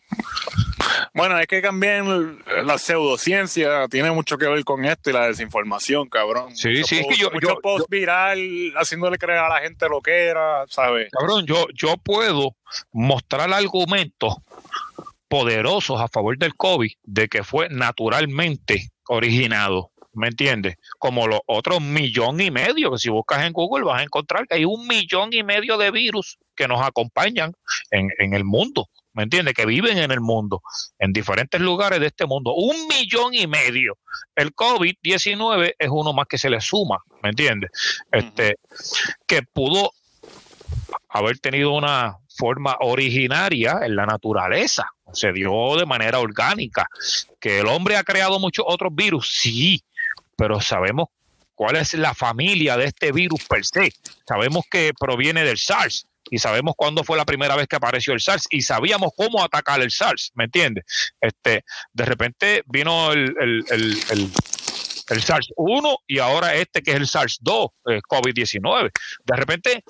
Bueno, 1.14 1.38
es 1.38 1.46
que 1.46 1.60
también 1.60 2.42
la 2.64 2.78
pseudociencia 2.78 3.88
tiene 3.88 4.10
mucho 4.10 4.38
que 4.38 4.46
ver 4.46 4.64
con 4.64 4.84
esto 4.84 5.10
y 5.10 5.12
la 5.12 5.26
desinformación, 5.28 6.08
cabrón. 6.08 6.54
Sí, 6.56 6.68
Mucho 6.68 6.86
sí, 6.86 6.94
es 6.96 7.00
que 7.02 7.08
post- 7.08 7.20
yo- 7.20 7.30
mucho 7.32 7.48
yo- 7.48 7.60
post 7.60 7.86
viral 7.90 8.38
haciéndole 8.76 9.18
creer 9.18 9.38
a 9.40 9.48
la 9.48 9.60
gente 9.60 9.88
lo 9.88 10.00
que 10.00 10.26
era, 10.26 10.64
¿sabes? 10.68 11.08
Cabrón, 11.12 11.46
yo, 11.46 11.66
yo 11.74 11.96
puedo 11.96 12.56
mostrar 12.92 13.52
argumentos 13.52 14.34
poderosos 15.28 16.00
a 16.00 16.08
favor 16.08 16.38
del 16.38 16.54
COVID 16.54 16.90
de 17.02 17.28
que 17.28 17.42
fue 17.44 17.68
naturalmente 17.68 18.88
originado. 19.08 19.90
¿Me 20.14 20.28
entiendes? 20.28 20.76
Como 20.98 21.28
los 21.28 21.40
otros 21.46 21.80
millón 21.80 22.40
y 22.40 22.50
medio, 22.50 22.90
que 22.90 22.98
si 22.98 23.08
buscas 23.08 23.44
en 23.44 23.52
Google 23.52 23.84
vas 23.84 24.00
a 24.00 24.02
encontrar 24.02 24.48
que 24.48 24.56
hay 24.56 24.64
un 24.64 24.86
millón 24.88 25.32
y 25.32 25.44
medio 25.44 25.76
de 25.78 25.92
virus 25.92 26.38
que 26.56 26.66
nos 26.66 26.80
acompañan 26.84 27.52
en, 27.92 28.08
en 28.18 28.34
el 28.34 28.42
mundo. 28.44 28.88
¿Me 29.18 29.24
entiendes? 29.24 29.52
Que 29.52 29.66
viven 29.66 29.98
en 29.98 30.12
el 30.12 30.20
mundo, 30.20 30.62
en 30.96 31.12
diferentes 31.12 31.60
lugares 31.60 31.98
de 31.98 32.06
este 32.06 32.24
mundo. 32.24 32.54
Un 32.54 32.86
millón 32.86 33.34
y 33.34 33.48
medio. 33.48 33.98
El 34.36 34.54
COVID-19 34.54 35.74
es 35.76 35.88
uno 35.90 36.12
más 36.12 36.26
que 36.28 36.38
se 36.38 36.48
le 36.48 36.60
suma, 36.60 36.98
¿me 37.20 37.30
entiendes? 37.30 37.72
Este, 38.12 38.58
que 39.26 39.42
pudo 39.42 39.90
haber 41.08 41.40
tenido 41.40 41.72
una 41.72 42.18
forma 42.28 42.76
originaria 42.78 43.80
en 43.82 43.96
la 43.96 44.06
naturaleza, 44.06 44.88
se 45.12 45.32
dio 45.32 45.74
de 45.76 45.84
manera 45.84 46.20
orgánica. 46.20 46.86
Que 47.40 47.58
el 47.58 47.66
hombre 47.66 47.96
ha 47.96 48.04
creado 48.04 48.38
muchos 48.38 48.66
otros 48.68 48.94
virus, 48.94 49.28
sí, 49.32 49.82
pero 50.36 50.60
sabemos 50.60 51.08
cuál 51.56 51.74
es 51.74 51.92
la 51.94 52.14
familia 52.14 52.76
de 52.76 52.84
este 52.84 53.10
virus 53.10 53.44
per 53.48 53.66
se. 53.66 53.92
Sabemos 54.28 54.62
que 54.70 54.92
proviene 54.96 55.42
del 55.42 55.58
SARS 55.58 56.06
y 56.30 56.38
sabemos 56.38 56.74
cuándo 56.76 57.04
fue 57.04 57.16
la 57.16 57.24
primera 57.24 57.56
vez 57.56 57.66
que 57.66 57.76
apareció 57.76 58.12
el 58.12 58.20
SARS 58.20 58.46
y 58.50 58.62
sabíamos 58.62 59.10
cómo 59.16 59.42
atacar 59.42 59.80
el 59.80 59.90
SARS, 59.90 60.32
¿me 60.34 60.44
entiendes? 60.44 60.84
Este, 61.20 61.64
de 61.92 62.04
repente 62.04 62.62
vino 62.66 63.12
el, 63.12 63.34
el, 63.40 63.64
el, 63.70 63.98
el 64.10 64.32
el 65.10 65.22
SARS-1 65.22 65.96
y 66.06 66.18
ahora 66.18 66.54
este 66.54 66.82
que 66.82 66.90
es 66.90 66.96
el 66.96 67.06
SARS-2, 67.06 67.70
eh, 67.86 68.00
COVID-19. 68.08 68.90
De 69.24 69.36
repente 69.36 69.84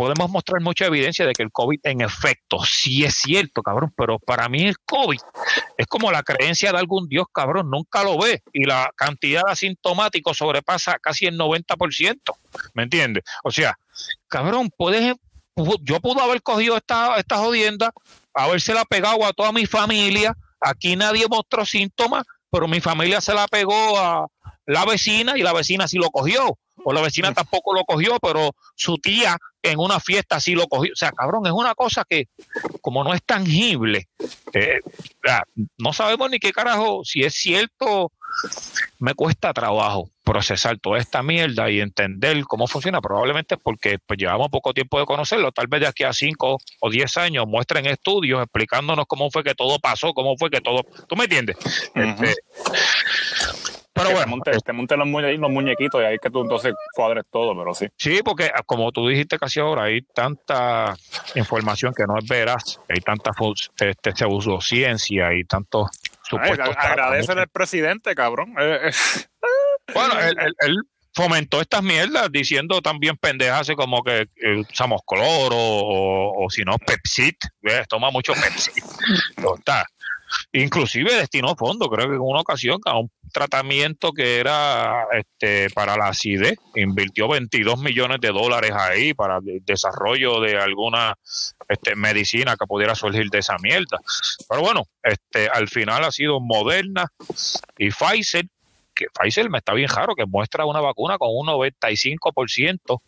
podemos 0.00 0.30
mostrar 0.30 0.62
mucha 0.62 0.86
evidencia 0.86 1.26
de 1.26 1.34
que 1.34 1.42
el 1.42 1.52
COVID 1.52 1.80
en 1.82 2.00
efecto 2.00 2.64
sí 2.64 3.04
es 3.04 3.16
cierto, 3.16 3.62
cabrón, 3.62 3.92
pero 3.94 4.18
para 4.18 4.48
mí 4.48 4.62
el 4.66 4.78
COVID 4.78 5.18
es 5.76 5.86
como 5.88 6.10
la 6.10 6.22
creencia 6.22 6.72
de 6.72 6.78
algún 6.78 7.06
Dios, 7.06 7.26
cabrón, 7.30 7.68
nunca 7.68 8.02
lo 8.02 8.16
ve 8.16 8.42
y 8.54 8.64
la 8.64 8.90
cantidad 8.96 9.42
de 9.44 9.52
asintomáticos 9.52 10.38
sobrepasa 10.38 10.98
casi 10.98 11.26
el 11.26 11.38
90%, 11.38 12.16
¿me 12.72 12.84
entiendes? 12.84 13.24
O 13.44 13.50
sea, 13.50 13.78
cabrón, 14.26 14.70
puedes, 14.74 15.16
yo 15.82 16.00
pude 16.00 16.22
haber 16.22 16.40
cogido 16.40 16.78
esta, 16.78 17.16
esta 17.16 17.36
jodienda, 17.36 17.92
habérsela 18.32 18.86
pegado 18.86 19.26
a 19.26 19.34
toda 19.34 19.52
mi 19.52 19.66
familia, 19.66 20.34
aquí 20.62 20.96
nadie 20.96 21.26
mostró 21.28 21.66
síntomas, 21.66 22.24
pero 22.50 22.68
mi 22.68 22.80
familia 22.80 23.20
se 23.20 23.34
la 23.34 23.46
pegó 23.48 23.98
a 23.98 24.26
la 24.64 24.86
vecina 24.86 25.36
y 25.36 25.42
la 25.42 25.52
vecina 25.52 25.86
sí 25.86 25.98
lo 25.98 26.08
cogió. 26.08 26.56
O 26.84 26.92
la 26.92 27.00
vecina 27.00 27.32
tampoco 27.32 27.74
lo 27.74 27.84
cogió, 27.84 28.18
pero 28.20 28.50
su 28.74 28.96
tía 28.98 29.36
en 29.62 29.78
una 29.78 30.00
fiesta 30.00 30.40
sí 30.40 30.54
lo 30.54 30.66
cogió. 30.66 30.92
O 30.92 30.96
sea, 30.96 31.12
cabrón, 31.12 31.46
es 31.46 31.52
una 31.52 31.74
cosa 31.74 32.04
que 32.08 32.28
como 32.80 33.04
no 33.04 33.14
es 33.14 33.22
tangible, 33.24 34.08
eh, 34.52 34.80
no 35.78 35.92
sabemos 35.92 36.30
ni 36.30 36.38
qué 36.38 36.52
carajo, 36.52 37.02
si 37.04 37.22
es 37.22 37.34
cierto, 37.34 38.12
me 38.98 39.14
cuesta 39.14 39.52
trabajo 39.52 40.10
procesar 40.22 40.78
toda 40.78 40.98
esta 40.98 41.22
mierda 41.22 41.70
y 41.70 41.80
entender 41.80 42.44
cómo 42.44 42.66
funciona. 42.66 43.00
Probablemente 43.00 43.56
porque 43.56 43.98
pues, 43.98 44.18
llevamos 44.18 44.48
poco 44.48 44.72
tiempo 44.72 45.00
de 45.00 45.06
conocerlo. 45.06 45.50
Tal 45.52 45.66
vez 45.66 45.80
de 45.80 45.86
aquí 45.88 46.04
a 46.04 46.12
cinco 46.12 46.58
o 46.80 46.90
diez 46.90 47.16
años 47.16 47.46
muestren 47.48 47.86
estudios 47.86 48.40
explicándonos 48.40 49.06
cómo 49.06 49.30
fue 49.30 49.42
que 49.42 49.54
todo 49.54 49.78
pasó, 49.78 50.12
cómo 50.12 50.36
fue 50.36 50.50
que 50.50 50.60
todo... 50.60 50.84
¿Tú 51.08 51.16
me 51.16 51.24
entiendes? 51.24 51.56
Uh 51.94 51.98
-huh. 51.98 52.24
este, 52.24 53.69
pero 54.02 54.10
bueno, 54.10 54.24
te 54.24 54.30
montes, 54.30 54.64
te 54.64 54.72
montes 54.72 54.98
los, 54.98 55.06
muñe 55.06 55.32
los, 55.36 55.50
muñequitos 55.50 56.02
y 56.02 56.04
ahí 56.04 56.18
que 56.18 56.30
tú 56.30 56.42
entonces 56.42 56.74
cuadres 56.94 57.24
todo, 57.30 57.56
pero 57.56 57.74
sí. 57.74 57.86
Sí, 57.96 58.20
porque 58.24 58.50
como 58.66 58.90
tú 58.92 59.08
dijiste 59.08 59.38
casi 59.38 59.60
ahora, 59.60 59.84
hay 59.84 60.02
tanta 60.02 60.96
información 61.34 61.92
que 61.94 62.04
no 62.06 62.18
es 62.18 62.26
veraz, 62.26 62.80
hay 62.88 63.00
tanta 63.00 63.32
este, 63.78 64.16
pseudociencia 64.16 65.34
y 65.34 65.44
tantos 65.44 65.90
supuestos. 66.22 66.74
Agradece 66.76 67.32
al 67.32 67.48
presidente, 67.48 68.14
cabrón. 68.14 68.54
Eh, 68.60 68.90
bueno, 69.94 70.18
él, 70.20 70.36
él, 70.38 70.54
él, 70.60 70.76
fomentó 71.12 71.60
estas 71.60 71.82
mierdas 71.82 72.30
diciendo 72.30 72.80
también 72.80 73.16
pendejas 73.16 73.68
como 73.76 74.02
que 74.02 74.28
eh, 74.36 74.62
usamos 74.70 75.00
cloro 75.06 75.56
o, 75.56 76.44
o 76.44 76.50
si 76.50 76.62
no 76.62 76.78
Pepsi, 76.78 77.36
toma 77.88 78.10
mucho 78.10 78.32
Pepsi. 78.34 78.70
está. 79.58 79.84
Inclusive 80.52 81.14
destinó 81.14 81.54
fondos, 81.56 81.88
creo 81.88 82.08
que 82.08 82.14
en 82.14 82.20
una 82.20 82.40
ocasión, 82.40 82.78
a 82.84 82.98
un 82.98 83.10
tratamiento 83.32 84.12
que 84.12 84.38
era 84.38 85.06
este 85.12 85.70
para 85.70 85.96
la 85.96 86.08
acidez, 86.08 86.58
invirtió 86.74 87.28
22 87.28 87.80
millones 87.80 88.18
de 88.20 88.28
dólares 88.28 88.72
ahí 88.74 89.14
para 89.14 89.38
el 89.38 89.64
desarrollo 89.64 90.40
de 90.40 90.58
alguna 90.58 91.16
este, 91.68 91.94
medicina 91.94 92.56
que 92.58 92.66
pudiera 92.66 92.94
surgir 92.94 93.28
de 93.30 93.38
esa 93.38 93.56
mierda. 93.58 93.98
Pero 94.48 94.62
bueno, 94.62 94.84
este 95.02 95.48
al 95.48 95.68
final 95.68 96.04
ha 96.04 96.12
sido 96.12 96.40
Moderna 96.40 97.06
y 97.78 97.90
Pfizer, 97.90 98.46
que 98.94 99.06
Pfizer 99.14 99.48
me 99.50 99.58
está 99.58 99.72
bien 99.72 99.88
raro, 99.88 100.14
que 100.14 100.26
muestra 100.26 100.64
una 100.64 100.80
vacuna 100.80 101.16
con 101.18 101.28
un 101.30 101.46
95% 101.46 103.00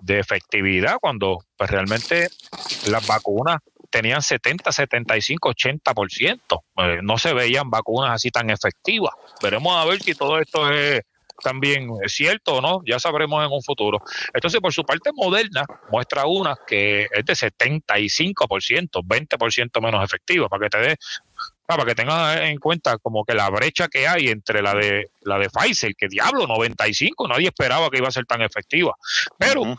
de 0.00 0.18
efectividad 0.18 0.96
cuando 1.00 1.38
pues, 1.56 1.70
realmente 1.70 2.28
las 2.88 3.06
vacunas 3.06 3.58
tenían 3.90 4.22
70, 4.22 4.72
75, 4.72 5.50
80%. 5.50 6.62
Eh, 6.76 7.00
no 7.02 7.18
se 7.18 7.34
veían 7.34 7.70
vacunas 7.70 8.12
así 8.12 8.30
tan 8.30 8.50
efectivas. 8.50 9.14
Veremos 9.42 9.76
a 9.76 9.84
ver 9.84 10.00
si 10.00 10.14
todo 10.14 10.38
esto 10.38 10.70
es 10.70 11.02
también 11.40 11.90
es 12.04 12.12
cierto 12.12 12.56
o 12.56 12.60
no, 12.60 12.82
ya 12.86 12.98
sabremos 12.98 13.44
en 13.44 13.50
un 13.50 13.62
futuro. 13.62 13.98
Entonces, 14.32 14.60
por 14.60 14.72
su 14.72 14.84
parte, 14.84 15.10
Moderna 15.14 15.64
muestra 15.90 16.26
una 16.26 16.54
que 16.66 17.08
es 17.10 17.24
de 17.24 17.32
75%, 17.32 19.02
20% 19.02 19.82
menos 19.82 20.04
efectiva, 20.04 20.48
para 20.48 20.62
que 20.62 20.70
te 20.70 20.78
dé 20.78 20.96
para 21.66 21.84
que 21.84 21.94
tengas 21.94 22.40
en 22.40 22.58
cuenta 22.58 22.98
como 22.98 23.24
que 23.24 23.32
la 23.32 23.48
brecha 23.48 23.86
que 23.86 24.08
hay 24.08 24.26
entre 24.26 24.60
la 24.60 24.74
de 24.74 25.10
la 25.22 25.38
de 25.38 25.48
Pfizer, 25.48 25.94
que 25.94 26.08
diablo, 26.08 26.48
95, 26.48 27.28
nadie 27.28 27.46
esperaba 27.46 27.88
que 27.90 27.98
iba 27.98 28.08
a 28.08 28.12
ser 28.12 28.26
tan 28.26 28.42
efectiva. 28.42 28.96
Pero. 29.38 29.76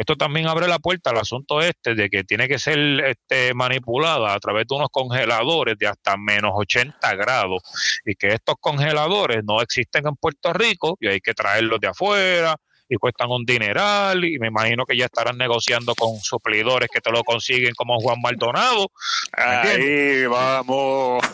Esto 0.00 0.16
también 0.16 0.46
abre 0.46 0.66
la 0.66 0.78
puerta 0.78 1.10
al 1.10 1.18
asunto 1.18 1.60
este 1.60 1.94
de 1.94 2.08
que 2.08 2.24
tiene 2.24 2.48
que 2.48 2.58
ser 2.58 2.78
este, 3.04 3.52
manipulada 3.52 4.32
a 4.32 4.40
través 4.40 4.66
de 4.66 4.74
unos 4.74 4.88
congeladores 4.90 5.76
de 5.78 5.88
hasta 5.88 6.16
menos 6.16 6.52
80 6.54 7.14
grados. 7.16 7.62
Y 8.06 8.14
que 8.14 8.28
estos 8.28 8.54
congeladores 8.58 9.44
no 9.44 9.60
existen 9.60 10.06
en 10.06 10.16
Puerto 10.16 10.54
Rico 10.54 10.96
y 11.00 11.08
hay 11.08 11.20
que 11.20 11.34
traerlos 11.34 11.80
de 11.80 11.88
afuera 11.88 12.56
y 12.90 12.96
cuestan 12.96 13.30
un 13.30 13.44
dineral 13.44 14.24
y 14.24 14.38
me 14.38 14.48
imagino 14.48 14.84
que 14.84 14.96
ya 14.96 15.04
estarán 15.04 15.38
negociando 15.38 15.94
con 15.94 16.18
suplidores 16.18 16.88
que 16.92 17.00
te 17.00 17.12
lo 17.12 17.22
consiguen 17.22 17.72
como 17.74 17.98
Juan 18.00 18.20
Maldonado. 18.20 18.90
Ahí 19.32 20.26
vamos. 20.26 21.24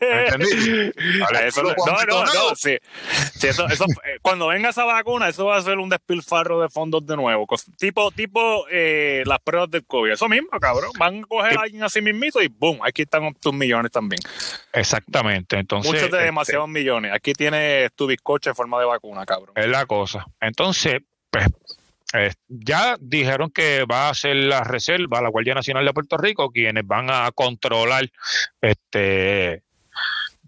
¿Entendí? 0.00 0.92
no, 1.86 2.04
no, 2.08 2.24
no. 2.24 2.56
Sí. 2.56 2.78
eso, 3.42 3.66
eso, 3.68 3.84
eh, 4.04 4.18
cuando 4.22 4.48
venga 4.48 4.70
esa 4.70 4.84
vacuna, 4.84 5.28
eso 5.28 5.44
va 5.44 5.56
a 5.56 5.62
ser 5.62 5.78
un 5.78 5.90
despilfarro 5.90 6.62
de 6.62 6.70
fondos 6.70 7.06
de 7.06 7.16
nuevo. 7.16 7.46
Tipo, 7.78 8.10
tipo 8.10 8.64
eh, 8.70 9.22
las 9.26 9.40
pruebas 9.40 9.70
del 9.70 9.84
COVID. 9.84 10.12
Eso 10.12 10.28
mismo, 10.28 10.48
cabrón. 10.58 10.90
Van 10.98 11.18
a 11.18 11.26
coger 11.26 11.58
a 11.58 11.62
alguien 11.62 11.82
así 11.82 12.00
mismito 12.00 12.40
y 12.40 12.48
boom, 12.48 12.80
aquí 12.82 13.02
están 13.02 13.34
tus 13.34 13.52
millones 13.52 13.92
también. 13.92 14.20
Exactamente. 14.72 15.58
Entonces, 15.58 15.92
Muchos 15.92 16.10
de 16.10 16.16
este 16.16 16.24
demasiados 16.24 16.68
millones. 16.68 17.12
Aquí 17.14 17.34
tienes 17.34 17.92
tu 17.94 18.06
bizcocho 18.06 18.50
en 18.50 18.56
forma 18.56 18.78
de 18.78 18.86
vacuna, 18.86 19.26
cabrón. 19.26 19.52
Es 19.54 19.68
la 19.68 19.84
cosa. 19.84 20.24
Entonces, 20.40 20.61
pues 21.30 21.46
eh, 22.14 22.32
ya 22.48 22.96
dijeron 23.00 23.50
que 23.50 23.84
va 23.84 24.08
a 24.08 24.14
ser 24.14 24.36
la 24.36 24.64
reserva, 24.64 25.22
la 25.22 25.30
Guardia 25.30 25.54
Nacional 25.54 25.84
de 25.84 25.94
Puerto 25.94 26.16
Rico, 26.18 26.50
quienes 26.50 26.86
van 26.86 27.10
a 27.10 27.30
controlar 27.32 28.10
este 28.60 29.62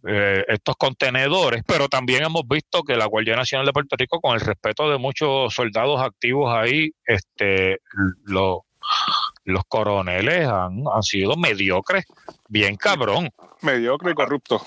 eh, 0.06 0.44
estos 0.48 0.76
contenedores, 0.76 1.62
pero 1.66 1.88
también 1.88 2.24
hemos 2.24 2.46
visto 2.46 2.82
que 2.82 2.94
la 2.94 3.06
Guardia 3.06 3.36
Nacional 3.36 3.64
de 3.64 3.72
Puerto 3.72 3.96
Rico, 3.96 4.20
con 4.20 4.34
el 4.34 4.40
respeto 4.40 4.90
de 4.90 4.98
muchos 4.98 5.54
soldados 5.54 6.02
activos 6.02 6.54
ahí, 6.54 6.92
este, 7.06 7.80
los 8.24 9.64
coroneles 9.66 10.46
han, 10.46 10.82
han 10.94 11.02
sido 11.02 11.36
mediocres, 11.36 12.04
bien 12.48 12.76
cabrón. 12.76 13.30
Mediocre 13.62 14.10
y 14.10 14.14
corrupto. 14.14 14.60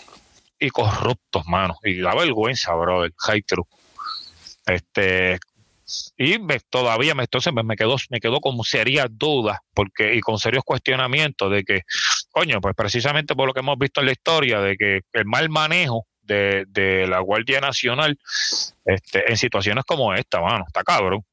Y 0.59 0.71
corruptos, 0.71 1.45
mano. 1.45 1.77
Y 1.83 2.01
da 2.01 2.15
vergüenza, 2.15 2.73
bro, 2.73 3.03
el 3.03 3.13
high 3.17 3.43
Este, 4.67 5.39
y 6.17 6.37
me, 6.39 6.59
todavía 6.59 7.15
me, 7.15 7.23
entonces 7.23 7.53
me, 7.53 7.63
me, 7.63 7.75
quedo, 7.75 7.95
me 8.09 8.19
quedo 8.19 8.41
con 8.41 8.61
serias 8.63 9.07
dudas 9.09 9.59
porque, 9.73 10.15
y 10.15 10.19
con 10.19 10.37
serios 10.37 10.63
cuestionamientos 10.65 11.49
de 11.51 11.63
que, 11.63 11.81
coño, 12.29 12.59
pues 12.59 12.75
precisamente 12.75 13.35
por 13.35 13.47
lo 13.47 13.53
que 13.53 13.61
hemos 13.61 13.79
visto 13.79 14.01
en 14.01 14.07
la 14.07 14.11
historia, 14.11 14.59
de 14.59 14.75
que 14.75 15.01
el 15.13 15.25
mal 15.25 15.49
manejo 15.49 16.05
de, 16.21 16.65
de 16.67 17.07
la 17.07 17.19
Guardia 17.19 17.61
Nacional 17.61 18.19
este, 18.85 19.31
en 19.31 19.37
situaciones 19.37 19.85
como 19.85 20.13
esta, 20.13 20.41
mano, 20.41 20.65
está 20.67 20.83
cabrón. 20.83 21.23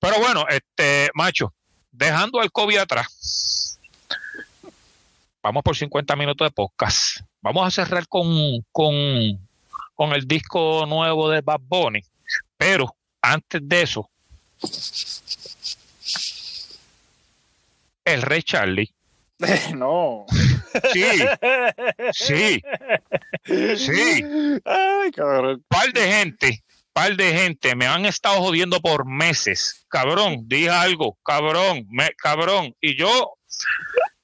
Pero 0.00 0.18
bueno, 0.18 0.46
este, 0.48 1.10
macho, 1.14 1.52
dejando 1.90 2.40
al 2.40 2.50
COVID 2.50 2.78
atrás, 2.78 3.78
vamos 5.42 5.62
por 5.62 5.76
50 5.76 6.16
minutos 6.16 6.46
de 6.46 6.50
podcast. 6.50 7.20
Vamos 7.42 7.66
a 7.66 7.70
cerrar 7.70 8.08
con, 8.08 8.26
con, 8.72 8.92
con 9.94 10.12
el 10.12 10.26
disco 10.26 10.86
nuevo 10.86 11.28
de 11.28 11.42
Bad 11.42 11.60
Bunny, 11.60 12.02
antes 13.22 13.60
de 13.64 13.82
eso, 13.82 14.10
el 18.04 18.22
rey 18.22 18.42
Charlie. 18.42 18.92
No. 19.74 20.24
Sí. 20.92 21.04
Sí. 22.12 22.62
Sí. 23.76 24.24
Ay, 24.64 25.10
cabrón. 25.10 25.64
Par 25.68 25.92
de 25.92 26.12
gente, 26.12 26.62
par 26.92 27.16
de 27.16 27.32
gente 27.32 27.74
me 27.74 27.86
han 27.86 28.06
estado 28.06 28.40
jodiendo 28.40 28.80
por 28.80 29.04
meses. 29.04 29.84
Cabrón, 29.88 30.44
dije 30.46 30.70
algo, 30.70 31.18
cabrón, 31.24 31.86
me, 31.90 32.10
cabrón. 32.14 32.74
Y 32.80 32.96
yo 32.96 33.34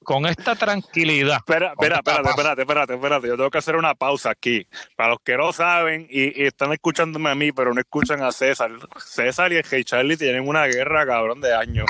con 0.09 0.25
esta 0.25 0.55
tranquilidad. 0.55 1.35
Espera, 1.35 1.73
espera, 1.73 1.97
espérate, 1.97 2.29
espérate, 2.31 2.61
espérate, 2.63 2.93
espérate. 2.95 3.27
Yo 3.27 3.37
tengo 3.37 3.51
que 3.51 3.59
hacer 3.59 3.75
una 3.75 3.93
pausa 3.93 4.31
aquí. 4.31 4.65
Para 4.95 5.09
los 5.09 5.19
que 5.23 5.37
no 5.37 5.53
saben 5.53 6.07
y, 6.09 6.45
están 6.45 6.73
escuchándome 6.73 7.29
a 7.29 7.35
mí, 7.35 7.51
pero 7.51 7.75
no 7.75 7.79
escuchan 7.79 8.23
a 8.23 8.31
César. 8.31 8.71
César 8.97 9.53
y 9.53 9.57
el 9.57 9.65
Hey 9.69 9.83
Charlie 9.83 10.17
tienen 10.17 10.47
una 10.47 10.65
guerra, 10.65 11.05
cabrón, 11.05 11.41
de 11.41 11.53
años. 11.53 11.85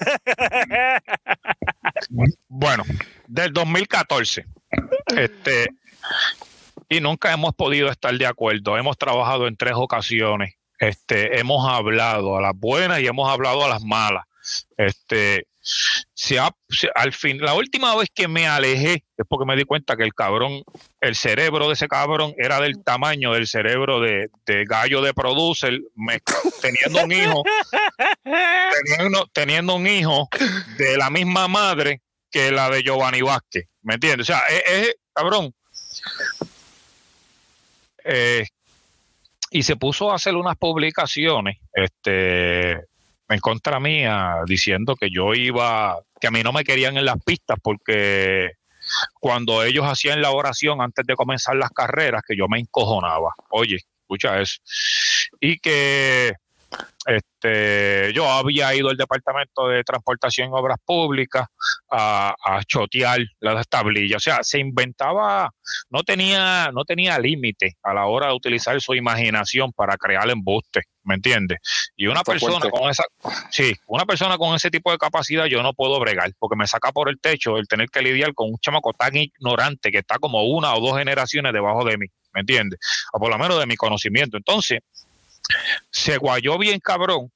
bueno, 2.48 2.82
del 3.28 3.52
2014. 3.52 4.46
Este. 5.16 5.68
Y 6.88 7.00
nunca 7.00 7.32
hemos 7.32 7.54
podido 7.54 7.88
estar 7.88 8.12
de 8.12 8.26
acuerdo. 8.26 8.78
Hemos 8.78 8.98
trabajado 8.98 9.46
en 9.46 9.56
tres 9.56 9.74
ocasiones. 9.76 10.56
Este, 10.80 11.38
hemos 11.38 11.70
hablado 11.70 12.36
a 12.36 12.40
las 12.40 12.56
buenas 12.56 12.98
y 12.98 13.06
hemos 13.06 13.30
hablado 13.30 13.64
a 13.64 13.68
las 13.68 13.84
malas. 13.84 14.24
Este, 14.76 15.46
se 16.14 16.38
al 16.38 17.12
fin, 17.12 17.40
la 17.40 17.54
última 17.54 17.94
vez 17.94 18.08
que 18.14 18.28
me 18.28 18.46
alejé 18.46 19.04
es 19.16 19.26
porque 19.28 19.44
me 19.44 19.56
di 19.56 19.64
cuenta 19.64 19.96
que 19.96 20.04
el 20.04 20.14
cabrón, 20.14 20.62
el 21.00 21.14
cerebro 21.14 21.68
de 21.68 21.74
ese 21.74 21.86
cabrón 21.86 22.34
era 22.38 22.60
del 22.60 22.82
tamaño 22.82 23.32
del 23.32 23.46
cerebro 23.46 24.00
de, 24.00 24.30
gallo 24.66 25.02
de 25.02 25.12
producer, 25.12 25.78
teniendo 26.62 27.04
un 27.04 27.12
hijo, 27.12 27.42
teniendo, 29.32 29.74
un 29.74 29.86
hijo 29.86 30.28
de 30.78 30.96
la 30.96 31.10
misma 31.10 31.46
madre 31.48 32.00
que 32.30 32.50
la 32.50 32.70
de 32.70 32.82
Giovanni 32.82 33.20
Vázquez, 33.20 33.66
¿me 33.82 33.94
entiendes? 33.94 34.30
O 34.30 34.32
sea, 34.32 34.42
es, 34.48 34.94
cabrón. 35.12 35.54
Eh, 38.04 38.46
y 39.50 39.62
se 39.62 39.76
puso 39.76 40.10
a 40.10 40.14
hacer 40.14 40.36
unas 40.36 40.56
publicaciones, 40.56 41.58
este, 41.72 42.89
en 43.34 43.40
contra 43.40 43.80
mía 43.80 44.36
diciendo 44.46 44.96
que 44.96 45.08
yo 45.10 45.34
iba, 45.34 45.98
que 46.20 46.26
a 46.26 46.30
mí 46.30 46.42
no 46.42 46.52
me 46.52 46.64
querían 46.64 46.96
en 46.96 47.04
las 47.04 47.22
pistas 47.24 47.58
porque 47.62 48.52
cuando 49.18 49.62
ellos 49.62 49.84
hacían 49.86 50.22
la 50.22 50.30
oración 50.30 50.80
antes 50.80 51.06
de 51.06 51.14
comenzar 51.14 51.56
las 51.56 51.70
carreras, 51.70 52.22
que 52.26 52.36
yo 52.36 52.48
me 52.48 52.58
encojonaba. 52.58 53.34
Oye, 53.50 53.76
escucha 54.02 54.40
eso. 54.40 54.60
Y 55.40 55.58
que 55.58 56.34
este, 57.10 58.12
yo 58.12 58.30
había 58.30 58.74
ido 58.74 58.88
al 58.88 58.96
Departamento 58.96 59.68
de 59.68 59.82
Transportación 59.82 60.48
y 60.48 60.52
Obras 60.52 60.78
Públicas 60.84 61.46
a, 61.90 62.34
a 62.44 62.62
chotear 62.64 63.18
las 63.40 63.68
tablillas. 63.68 64.18
O 64.18 64.20
sea, 64.20 64.38
se 64.42 64.60
inventaba, 64.60 65.50
no 65.90 66.02
tenía, 66.02 66.70
no 66.72 66.84
tenía 66.84 67.18
límite 67.18 67.76
a 67.82 67.94
la 67.94 68.06
hora 68.06 68.28
de 68.28 68.34
utilizar 68.34 68.80
su 68.80 68.94
imaginación 68.94 69.72
para 69.72 69.96
crear 69.96 70.30
embuste, 70.30 70.82
¿me 71.02 71.16
entiendes? 71.16 71.58
Y 71.96 72.06
una 72.06 72.22
persona 72.22 72.60
con 72.70 72.88
esa, 72.88 73.04
sí, 73.50 73.74
una 73.86 74.04
persona 74.04 74.38
con 74.38 74.54
ese 74.54 74.70
tipo 74.70 74.92
de 74.92 74.98
capacidad 74.98 75.46
yo 75.46 75.62
no 75.62 75.74
puedo 75.74 75.98
bregar, 75.98 76.30
porque 76.38 76.56
me 76.56 76.66
saca 76.66 76.92
por 76.92 77.08
el 77.08 77.18
techo 77.20 77.56
el 77.56 77.66
tener 77.66 77.88
que 77.90 78.02
lidiar 78.02 78.34
con 78.34 78.50
un 78.50 78.58
chamaco 78.58 78.92
tan 78.92 79.16
ignorante 79.16 79.90
que 79.90 79.98
está 79.98 80.18
como 80.18 80.44
una 80.44 80.74
o 80.74 80.80
dos 80.80 80.96
generaciones 80.96 81.52
debajo 81.52 81.84
de 81.84 81.98
mí, 81.98 82.06
¿me 82.32 82.40
entiendes? 82.40 82.78
O 83.12 83.18
por 83.18 83.30
lo 83.30 83.38
menos 83.38 83.58
de 83.58 83.66
mi 83.66 83.76
conocimiento. 83.76 84.36
Entonces, 84.36 84.80
se 85.90 86.16
guayó 86.16 86.58
bien 86.58 86.80
cabrón 86.80 87.30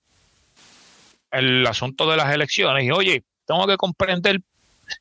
el 1.31 1.67
asunto 1.67 2.09
de 2.09 2.17
las 2.17 2.33
elecciones 2.33 2.85
y 2.85 2.91
oye, 2.91 3.25
tengo 3.47 3.67
que 3.67 3.77
comprender 3.77 4.41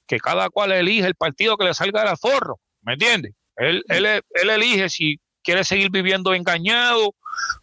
que 0.07 0.20
cada 0.20 0.49
cual 0.49 0.72
elige 0.72 1.07
el 1.07 1.16
partido 1.16 1.57
que 1.57 1.66
le 1.66 1.74
salga 1.74 2.03
del 2.03 2.18
forro, 2.18 2.59
¿me 2.82 2.93
entiendes? 2.93 3.34
Él, 3.55 3.84
él, 3.89 4.05
él, 4.05 4.49
elige 4.49 4.89
si 4.89 5.20
quiere 5.43 5.64
seguir 5.64 5.91
viviendo 5.91 6.34
engañado 6.34 7.14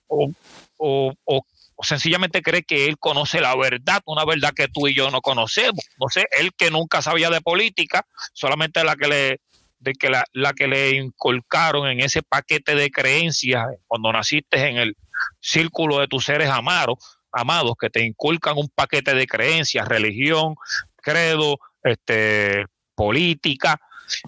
o, 0.07 0.31
o, 0.77 1.13
o, 1.25 1.45
sencillamente 1.83 2.43
cree 2.43 2.63
que 2.63 2.87
él 2.87 2.99
conoce 2.99 3.41
la 3.41 3.57
verdad, 3.57 4.03
una 4.05 4.25
verdad 4.25 4.53
que 4.55 4.69
tú 4.69 4.87
y 4.87 4.95
yo 4.95 5.11
no 5.11 5.21
conocemos. 5.21 5.85
No 5.99 6.09
sé, 6.09 6.27
él 6.39 6.53
que 6.57 6.71
nunca 6.71 7.03
sabía 7.03 7.31
de 7.31 7.41
política, 7.41 8.07
solamente 8.35 8.85
la 8.85 8.97
que 8.97 9.09
le 9.09 9.41
de 9.81 9.95
que 9.95 10.11
la, 10.11 10.27
la 10.33 10.53
que 10.53 10.69
le 10.69 10.91
inculcaron 10.91 11.89
en 11.89 12.01
ese 12.01 12.23
paquete 12.23 12.75
de 12.75 12.91
creencias 12.91 13.67
cuando 13.87 14.13
naciste 14.13 14.69
en 14.69 14.77
el 14.77 14.95
círculo 15.41 15.99
de 15.99 16.09
tus 16.09 16.25
seres 16.25 16.49
amados, 16.49 16.99
amados 17.33 17.75
que 17.79 17.91
te 17.91 18.05
inculcan 18.05 18.57
un 18.57 18.69
paquete 18.69 19.15
de 19.15 19.27
creencias, 19.27 19.87
religión, 19.87 20.55
credo, 20.97 21.59
este, 21.83 22.67
política, 22.95 23.81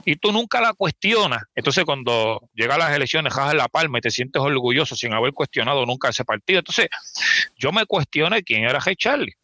y 0.04 0.16
tú 0.16 0.32
nunca 0.32 0.60
la 0.60 0.72
cuestionas. 0.74 1.42
Entonces, 1.54 1.84
cuando 1.84 2.48
llega 2.54 2.78
las 2.78 2.94
elecciones, 2.94 3.32
jajas 3.32 3.54
la 3.54 3.68
palma 3.68 3.98
y 3.98 4.00
te 4.00 4.10
sientes 4.10 4.40
orgulloso 4.40 4.94
sin 4.94 5.12
haber 5.12 5.32
cuestionado 5.32 5.84
nunca 5.86 6.10
ese 6.10 6.24
partido. 6.24 6.60
Entonces, 6.60 6.88
yo 7.56 7.72
me 7.72 7.84
cuestioné 7.86 8.42
quién 8.42 8.64
era 8.64 8.80
G. 8.80 8.96
Charlie 8.96 9.34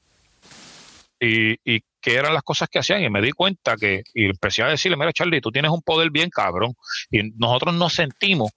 y, 1.21 1.59
y 1.65 1.83
qué 2.01 2.15
eran 2.15 2.35
las 2.35 2.45
cosas 2.45 2.69
que 2.69 2.79
hacían, 2.79 3.03
y 3.03 3.11
me 3.11 3.21
di 3.21 3.33
cuenta 3.33 3.77
que, 3.77 4.05
y 4.15 4.27
empecé 4.27 4.63
a 4.63 4.69
decirle: 4.69 4.97
Mira, 4.97 5.13
Charlie, 5.13 5.41
tú 5.41 5.51
tienes 5.51 5.73
un 5.73 5.83
poder 5.83 6.11
bien 6.11 6.31
cabrón, 6.31 6.77
y 7.11 7.31
nosotros 7.37 7.75
nos 7.75 7.93
sentimos 7.95 8.53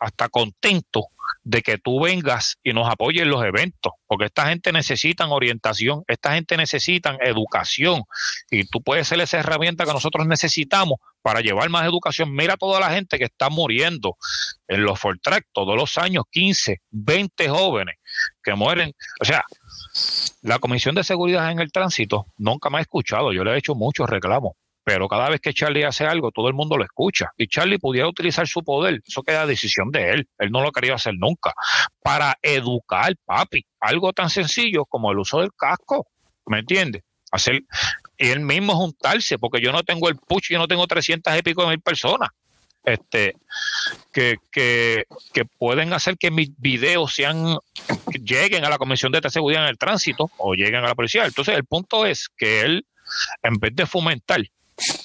hasta 0.00 0.28
contentos 0.28 1.04
de 1.42 1.62
que 1.62 1.78
tú 1.78 2.00
vengas 2.00 2.58
y 2.62 2.72
nos 2.72 2.88
apoyes 2.88 3.22
en 3.22 3.30
los 3.30 3.44
eventos, 3.44 3.92
porque 4.06 4.26
esta 4.26 4.46
gente 4.48 4.72
necesita 4.72 5.26
orientación, 5.26 6.04
esta 6.06 6.34
gente 6.34 6.56
necesita 6.56 7.16
educación 7.20 8.02
y 8.50 8.64
tú 8.64 8.82
puedes 8.82 9.08
ser 9.08 9.20
esa 9.20 9.38
herramienta 9.38 9.84
que 9.84 9.92
nosotros 9.92 10.26
necesitamos 10.26 10.98
para 11.22 11.40
llevar 11.40 11.68
más 11.70 11.86
educación. 11.86 12.34
Mira 12.34 12.56
toda 12.56 12.80
la 12.80 12.90
gente 12.90 13.18
que 13.18 13.24
está 13.24 13.48
muriendo 13.48 14.16
en 14.68 14.82
los 14.82 14.98
Fortrack 14.98 15.46
todos 15.52 15.76
los 15.76 15.96
años, 15.98 16.24
15, 16.30 16.82
20 16.90 17.48
jóvenes 17.48 17.96
que 18.42 18.54
mueren. 18.54 18.92
O 19.20 19.24
sea, 19.24 19.44
la 20.42 20.58
Comisión 20.58 20.94
de 20.94 21.04
Seguridad 21.04 21.50
en 21.50 21.60
el 21.60 21.70
Tránsito 21.70 22.26
nunca 22.36 22.70
me 22.70 22.78
ha 22.78 22.80
escuchado, 22.80 23.32
yo 23.32 23.44
le 23.44 23.52
he 23.52 23.58
hecho 23.58 23.74
muchos 23.74 24.08
reclamos 24.08 24.54
pero 24.84 25.08
cada 25.08 25.28
vez 25.28 25.40
que 25.40 25.52
Charlie 25.52 25.84
hace 25.84 26.04
algo, 26.04 26.30
todo 26.30 26.48
el 26.48 26.54
mundo 26.54 26.76
lo 26.76 26.84
escucha. 26.84 27.30
Y 27.36 27.46
Charlie 27.46 27.78
pudiera 27.78 28.08
utilizar 28.08 28.46
su 28.48 28.62
poder, 28.62 29.00
eso 29.06 29.22
queda 29.22 29.46
decisión 29.46 29.90
de 29.90 30.10
él. 30.10 30.28
Él 30.38 30.50
no 30.50 30.62
lo 30.62 30.72
quería 30.72 30.94
hacer 30.94 31.14
nunca. 31.16 31.52
Para 32.02 32.36
educar, 32.42 33.14
papi, 33.24 33.64
algo 33.80 34.12
tan 34.12 34.28
sencillo 34.28 34.84
como 34.84 35.12
el 35.12 35.18
uso 35.18 35.40
del 35.40 35.50
casco, 35.56 36.06
¿me 36.46 36.60
entiendes? 36.60 37.02
Hacer, 37.30 37.62
y 38.18 38.28
él 38.28 38.40
mismo 38.40 38.74
juntarse, 38.74 39.38
porque 39.38 39.60
yo 39.60 39.72
no 39.72 39.82
tengo 39.82 40.08
el 40.08 40.16
push, 40.16 40.50
yo 40.50 40.58
no 40.58 40.68
tengo 40.68 40.86
300 40.86 41.38
y 41.38 41.42
pico 41.42 41.62
de 41.62 41.68
mil 41.68 41.80
personas 41.80 42.28
este 42.84 43.36
que, 44.12 44.36
que, 44.50 45.04
que, 45.32 45.44
pueden 45.44 45.92
hacer 45.92 46.16
que 46.18 46.32
mis 46.32 46.50
videos 46.58 47.14
sean 47.14 47.56
lleguen 48.12 48.64
a 48.64 48.70
la 48.70 48.78
Comisión 48.78 49.12
de 49.12 49.20
Seguridad 49.30 49.62
en 49.62 49.68
el 49.68 49.78
Tránsito 49.78 50.30
o 50.36 50.54
lleguen 50.54 50.84
a 50.84 50.88
la 50.88 50.94
policía. 50.94 51.24
Entonces 51.24 51.54
el 51.54 51.64
punto 51.64 52.04
es 52.06 52.28
que 52.36 52.62
él, 52.62 52.86
en 53.42 53.54
vez 53.54 53.74
de 53.76 53.86
fomentar 53.86 54.42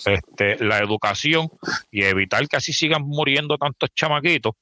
este, 0.05 0.63
la 0.63 0.79
educación 0.79 1.49
y 1.91 2.03
evitar 2.03 2.47
que 2.47 2.57
así 2.57 2.73
sigan 2.73 3.03
muriendo 3.03 3.57
tantos 3.57 3.89
chamaquitos, 3.95 4.53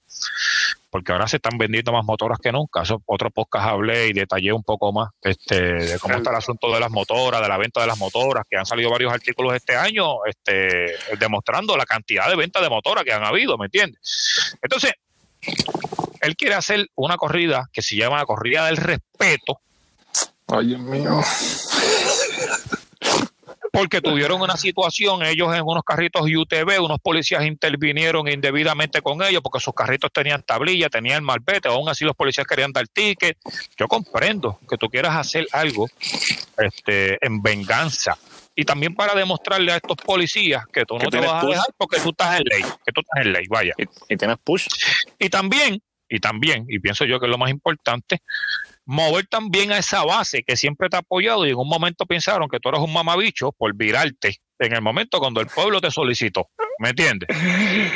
porque 0.90 1.12
ahora 1.12 1.28
se 1.28 1.38
están 1.38 1.58
vendiendo 1.58 1.92
más 1.92 2.06
motoras 2.06 2.40
que 2.40 2.52
nunca. 2.52 2.84
Eso, 2.84 3.02
otro 3.06 3.30
podcast 3.30 3.68
hablé 3.68 4.08
y 4.08 4.14
detallé 4.14 4.54
un 4.54 4.64
poco 4.64 4.92
más 4.92 5.10
este, 5.22 5.74
de 5.74 6.00
cómo 6.00 6.16
está 6.16 6.30
el 6.30 6.38
asunto 6.38 6.74
de 6.74 6.80
las 6.80 6.92
motoras, 6.92 7.42
de 7.42 7.48
la 7.48 7.58
venta 7.58 7.82
de 7.82 7.88
las 7.88 7.98
motoras, 7.98 8.46
que 8.50 8.58
han 8.58 8.66
salido 8.66 8.90
varios 8.90 9.14
artículos 9.14 9.54
este 9.54 9.76
año 9.76 10.26
este, 10.26 10.96
demostrando 11.20 11.76
la 11.78 11.86
cantidad 11.86 12.30
de 12.30 12.36
ventas 12.36 12.62
de 12.62 12.70
motoras 12.70 13.04
que 13.04 13.14
han 13.14 13.26
habido, 13.26 13.58
¿me 13.58 13.66
entiendes? 13.66 14.58
Entonces, 14.62 14.94
él 16.22 16.36
quiere 16.36 16.56
hacer 16.56 16.88
una 16.96 17.18
corrida 17.18 17.70
que 17.72 17.82
se 17.82 17.96
llama 17.96 18.18
la 18.18 18.26
corrida 18.26 18.66
del 18.66 18.78
respeto. 18.78 19.60
Ay, 20.48 20.68
Dios 20.68 20.80
mío 20.80 21.22
porque 23.76 24.00
tuvieron 24.00 24.42
una 24.42 24.56
situación, 24.56 25.24
ellos 25.24 25.54
en 25.54 25.64
unos 25.66 25.84
carritos 25.84 26.22
UTV, 26.22 26.82
unos 26.82 27.00
policías 27.00 27.46
intervinieron 27.46 28.28
indebidamente 28.28 29.02
con 29.02 29.22
ellos 29.22 29.42
porque 29.44 29.60
sus 29.60 29.74
carritos 29.74 30.12
tenían 30.14 30.42
tablilla, 30.44 30.90
tenían 30.90 31.24
malvete, 31.24 31.68
aún 31.68 31.90
así 31.90 32.06
los 32.06 32.16
policías 32.16 32.48
querían 32.48 32.72
dar 32.72 32.88
ticket. 32.88 33.38
Yo 33.78 33.88
comprendo 33.88 34.60
que 34.70 34.78
tú 34.78 34.88
quieras 34.88 35.16
hacer 35.16 35.46
algo 35.52 35.90
este, 36.58 37.18
en 37.26 37.42
venganza 37.42 38.18
y 38.56 38.64
también 38.64 38.96
para 38.96 39.14
demostrarle 39.14 39.74
a 39.74 39.76
estos 39.76 39.98
policías 39.98 40.64
que 40.72 40.86
tú 40.86 40.98
no 40.98 41.10
te 41.10 41.20
vas 41.20 41.44
a 41.44 41.48
dejar 41.48 41.68
porque 41.78 42.00
tú 42.00 42.10
estás 42.10 42.40
en 42.40 42.46
ley, 42.46 42.62
que 42.86 42.92
tú 42.94 43.02
estás 43.02 43.26
en 43.26 43.34
ley, 43.34 43.46
vaya. 43.50 43.74
y 44.08 44.16
tienes 44.16 44.38
push. 44.44 44.68
Y 45.20 45.30
también, 45.30 45.82
y 46.08 46.20
también, 46.20 46.66
y 46.70 46.80
pienso 46.80 47.04
yo 47.04 47.20
que 47.20 47.26
es 47.26 47.30
lo 47.30 47.38
más 47.38 47.50
importante, 47.50 48.22
mover 48.86 49.28
también 49.28 49.72
a 49.72 49.78
esa 49.78 50.04
base 50.04 50.44
que 50.44 50.56
siempre 50.56 50.90
te 50.90 50.96
ha 50.96 51.00
apoyado 51.00 51.46
y 51.46 51.50
en 51.50 51.58
un 51.58 51.68
momento 51.68 52.06
pensaron 52.06 52.50
que 52.50 52.60
tú 52.60 52.70
eres 52.70 52.82
un 52.82 52.94
mamabicho 52.94 53.52
por 53.52 53.74
virarte 53.76 54.40
en 54.60 54.74
el 54.74 54.82
momento 54.82 55.20
cuando 55.20 55.42
el 55.42 55.48
pueblo 55.48 55.82
te 55.82 55.92
solicitó. 55.92 56.50
¿Me 56.80 56.90
entiendes? 56.90 57.30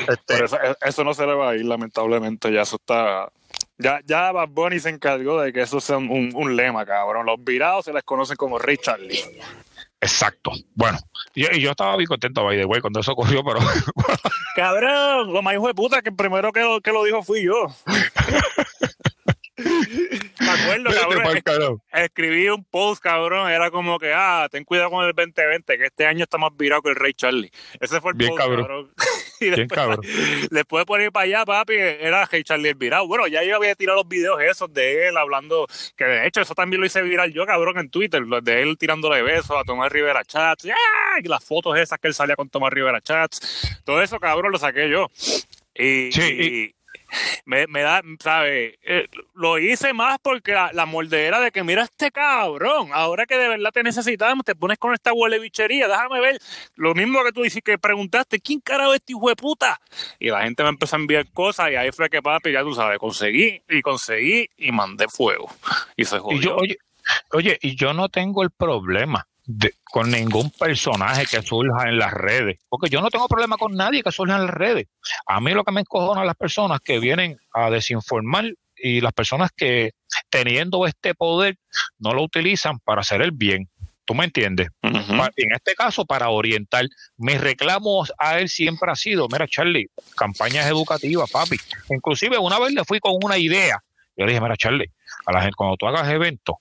Este, 0.07 0.45
eso, 0.81 1.03
no 1.03 1.13
se 1.13 1.25
le 1.25 1.33
va 1.33 1.51
a 1.51 1.55
ir, 1.55 1.65
lamentablemente. 1.65 2.51
Ya 2.51 2.61
eso 2.61 2.77
está. 2.77 3.31
Ya, 3.77 4.01
ya 4.05 4.31
Bad 4.31 4.49
Bunny 4.49 4.79
se 4.79 4.89
encargó 4.89 5.41
de 5.41 5.53
que 5.53 5.61
eso 5.61 5.79
sea 5.79 5.97
un, 5.97 6.55
lema, 6.55 6.85
cabrón. 6.85 7.25
Los 7.25 7.43
virados 7.43 7.85
se 7.85 7.93
les 7.93 8.03
conocen 8.03 8.35
como 8.35 8.57
Richard 8.57 8.99
Lee. 8.99 9.23
Exacto. 10.01 10.51
Bueno, 10.75 10.97
y, 11.33 11.59
yo 11.59 11.71
estaba 11.71 11.97
bien 11.97 12.07
contento, 12.07 12.43
by 12.43 12.57
the 12.57 12.65
way, 12.65 12.79
cuando 12.79 13.01
eso 13.01 13.11
ocurrió, 13.11 13.43
pero. 13.43 13.59
Cabrón, 14.55 15.33
lo 15.33 15.41
más 15.41 15.53
hijo 15.53 15.67
de 15.67 15.73
puta 15.73 16.01
que 16.01 16.09
el 16.09 16.15
primero 16.15 16.53
que, 16.53 16.79
que 16.83 16.91
lo 16.91 17.03
dijo 17.03 17.21
fui 17.21 17.43
yo. 17.43 17.67
Acuerdo, 20.64 21.43
cabrón. 21.43 21.82
Escribí 21.91 22.49
un 22.49 22.64
post, 22.64 23.01
cabrón. 23.01 23.49
Era 23.49 23.72
como 23.72 23.99
que, 23.99 24.14
ah, 24.14 24.47
ten 24.51 24.64
cuidado 24.64 24.89
con 24.89 25.05
el 25.05 25.14
2020, 25.14 25.78
que 25.78 25.86
este 25.86 26.05
año 26.05 26.24
está 26.24 26.38
más 26.38 26.55
virado 26.55 26.82
que 26.82 26.89
el 26.89 26.95
Rey 26.95 27.14
Charlie. 27.14 27.51
Ese 27.80 28.01
fue 28.01 28.12
el 28.12 28.18
Bien 28.18 28.30
post, 28.30 28.41
cabrón. 28.41 28.91
y 29.39 29.45
después, 29.45 29.55
Bien 29.55 29.68
cabrón. 29.68 30.01
después 30.51 30.82
de 30.82 30.86
poner 30.86 31.12
para 31.12 31.24
allá, 31.26 31.45
papi, 31.45 31.74
era 31.76 32.26
Rey 32.26 32.43
Charlie 32.43 32.70
el 32.70 32.76
virado. 32.76 33.07
Bueno, 33.07 33.28
ya 33.28 33.43
yo 33.43 33.55
había 33.55 33.76
tirado 33.76 33.99
los 33.99 34.07
videos 34.07 34.41
esos 34.41 34.72
de 34.74 35.07
él 35.07 35.18
hablando, 35.18 35.68
que 35.95 36.05
de 36.05 36.28
hecho 36.28 36.41
eso 36.41 36.55
también 36.55 36.82
lo 36.82 36.88
hice 36.88 37.01
viral 37.01 37.34
yo, 37.34 37.45
cabrón, 37.45 37.80
en 37.80 37.89
Twitter, 37.89 38.24
de 38.26 38.62
él 38.62 38.78
tirándole 38.78 39.22
besos 39.22 39.51
a 39.57 39.64
Tomás 39.64 39.91
Rivera 39.91 40.24
Chats. 40.24 40.66
Y 40.66 41.28
las 41.28 41.43
fotos 41.43 41.78
esas 41.78 41.99
que 41.99 42.07
él 42.07 42.14
salía 42.14 42.36
con 42.36 42.49
Tomás 42.49 42.72
Rivera 42.72 43.01
Chats. 43.01 43.82
Todo 43.84 44.01
eso, 44.01 44.20
cabrón, 44.20 44.51
lo 44.51 44.57
saqué 44.57 44.89
yo. 44.89 45.10
Y, 45.76 46.12
sí, 46.12 46.76
me, 47.45 47.68
me 47.68 47.82
da, 47.82 48.01
¿sabes? 48.20 48.76
Eh, 48.84 49.07
lo 49.36 49.57
hice 49.57 49.93
más 49.93 50.20
porque 50.22 50.53
la, 50.53 50.72
la, 50.74 50.86
de 50.86 51.51
que 51.51 51.64
mira 51.64 51.84
este 51.84 52.12
cabrón, 52.12 52.89
ahora 52.93 53.26
que 53.26 53.38
de 53.38 53.47
verdad 53.47 53.72
te 53.72 53.84
necesitamos, 53.84 54.45
te 54.45 54.55
pones 54.55 54.78
con 54.78 54.93
esta 54.93 55.14
huele 55.14 55.39
bichería, 55.39 55.88
déjame 55.88 56.20
ver. 56.20 56.39
Lo 56.76 56.93
mismo 56.93 57.24
que 57.24 57.32
tú 57.32 57.43
dices 57.43 57.62
que 57.64 57.78
preguntaste, 57.78 58.39
¿quién 58.39 58.60
carajo 58.60 58.93
es 58.93 58.99
este 58.99 59.14
hijo 59.14 59.30
de 59.30 59.36
puta? 59.36 59.80
Y 60.20 60.30
la 60.30 60.43
gente 60.43 60.64
me 60.64 60.70
empezó 60.70 60.95
a 60.95 60.99
enviar 60.99 61.30
cosas 61.32 61.72
y 61.72 61.76
ahí 61.76 61.91
fue 61.91 62.10
que 62.10 62.22
papi, 62.22 62.51
ya 62.51 62.62
tú 62.62 62.74
sabes, 62.74 62.99
conseguí 62.99 63.62
y 63.70 63.82
conseguí 63.82 64.49
y 64.57 64.72
mandé 64.72 65.07
fuego. 65.07 65.49
Y 65.95 66.05
se 66.05 66.20
jodió. 66.20 66.38
Y 66.38 66.43
yo, 66.43 66.55
oye, 66.55 66.78
oye, 67.32 67.60
y 67.62 67.76
yo 67.76 67.93
no 67.93 68.10
tengo 68.10 68.43
el 68.43 68.51
problema 68.51 69.28
con 69.84 70.12
ningún 70.12 70.52
personaje 70.52 71.26
que 71.26 71.41
surja 71.41 71.89
en 71.89 71.97
las 71.97 72.12
redes, 72.12 72.60
porque 72.70 72.89
yo 72.89 73.02
no 73.02 73.10
tengo 73.10 73.28
problema 73.28 73.58
con 73.58 73.74
nadie 73.74 74.04
que 74.04 74.12
surja 74.12 74.36
en 74.36 74.45
las 74.45 74.54
redes. 74.54 74.88
A 75.26 75.41
mí 75.41 75.54
lo 75.54 75.64
que 75.64 75.72
me 75.72 75.82
encojona 75.82 76.24
las 76.26 76.36
personas 76.36 76.80
que 76.82 77.00
vienen 77.00 77.38
a 77.54 77.70
desinformar 77.70 78.54
y 78.76 79.02
las 79.02 79.14
personas 79.14 79.52
que 79.56 79.91
teniendo 80.30 80.86
este 80.86 81.16
poder 81.16 81.58
no 81.97 82.14
lo 82.14 82.24
utilizan 82.24 82.80
para 82.80 83.02
hacer 83.02 83.22
el 83.22 83.32
bien. 83.32 83.70
¿Tú 84.06 84.16
me 84.16 84.26
entiendes? 84.26 84.70
En 84.82 85.52
este 85.54 85.76
caso, 85.76 86.04
para 86.04 86.30
orientar, 86.30 86.86
mis 87.18 87.39
reclamos 87.39 88.12
a 88.18 88.39
él 88.39 88.50
siempre 88.50 88.91
ha 88.91 88.95
sido, 88.95 89.28
mira 89.32 89.47
Charlie, 89.47 89.88
campañas 90.18 90.66
educativas, 90.66 91.30
papi. 91.30 91.58
Inclusive 91.91 92.39
una 92.39 92.58
vez 92.58 92.74
le 92.74 92.84
fui 92.86 93.00
con 93.00 93.14
una 93.22 93.38
idea. 93.38 93.84
Yo 94.20 94.26
le 94.26 94.34
dije, 94.34 94.41
mira 94.41 94.57
Charlie, 94.57 94.91
a 95.26 95.32
la 95.32 95.41
gente, 95.41 95.55
cuando 95.55 95.78
tú 95.78 95.88
hagas 95.88 96.09
eventos, 96.09 96.57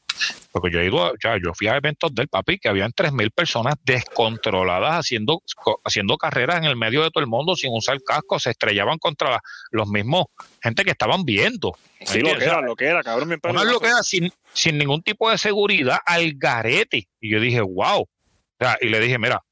porque 0.53 0.71
yo 0.71 0.79
he 0.79 0.87
ido, 0.87 1.13
ya, 1.21 1.37
yo 1.45 1.53
fui 1.55 1.67
a 1.67 1.77
eventos 1.77 2.15
del 2.15 2.29
papi 2.29 2.61
que 2.61 2.69
habían 2.69 2.93
3.000 2.93 3.33
personas 3.33 3.75
descontroladas 3.85 4.93
haciendo, 4.93 5.43
haciendo 5.85 6.17
carreras 6.19 6.59
en 6.59 6.65
el 6.67 6.77
medio 6.77 7.03
de 7.03 7.11
todo 7.11 7.21
el 7.21 7.29
mundo 7.29 7.57
sin 7.57 7.75
usar 7.75 8.01
casco, 8.01 8.39
se 8.39 8.51
estrellaban 8.51 8.99
contra 8.99 9.41
los 9.73 9.89
mismos 9.89 10.27
gente 10.63 10.85
que 10.85 10.93
estaban 10.93 11.25
viendo. 11.25 11.77
Sí, 12.01 12.21
lo 12.21 12.39
que 12.39 12.45
era, 12.45 12.61
lo 12.61 12.77
que 12.77 12.85
era, 12.85 13.03
cabrón. 13.03 13.37
Una 13.43 13.65
lo 13.65 13.81
que 13.81 13.89
era 13.89 14.05
sin, 14.05 14.33
sin 14.53 14.79
ningún 14.79 15.03
tipo 15.03 15.29
de 15.29 15.37
seguridad 15.37 15.99
al 16.07 16.35
garete. 16.37 17.09
Y 17.21 17.33
yo 17.33 17.41
dije, 17.41 17.61
wow. 17.61 18.09
y 18.81 18.89
le 18.89 19.01
dije, 19.01 19.19
mira, 19.19 19.43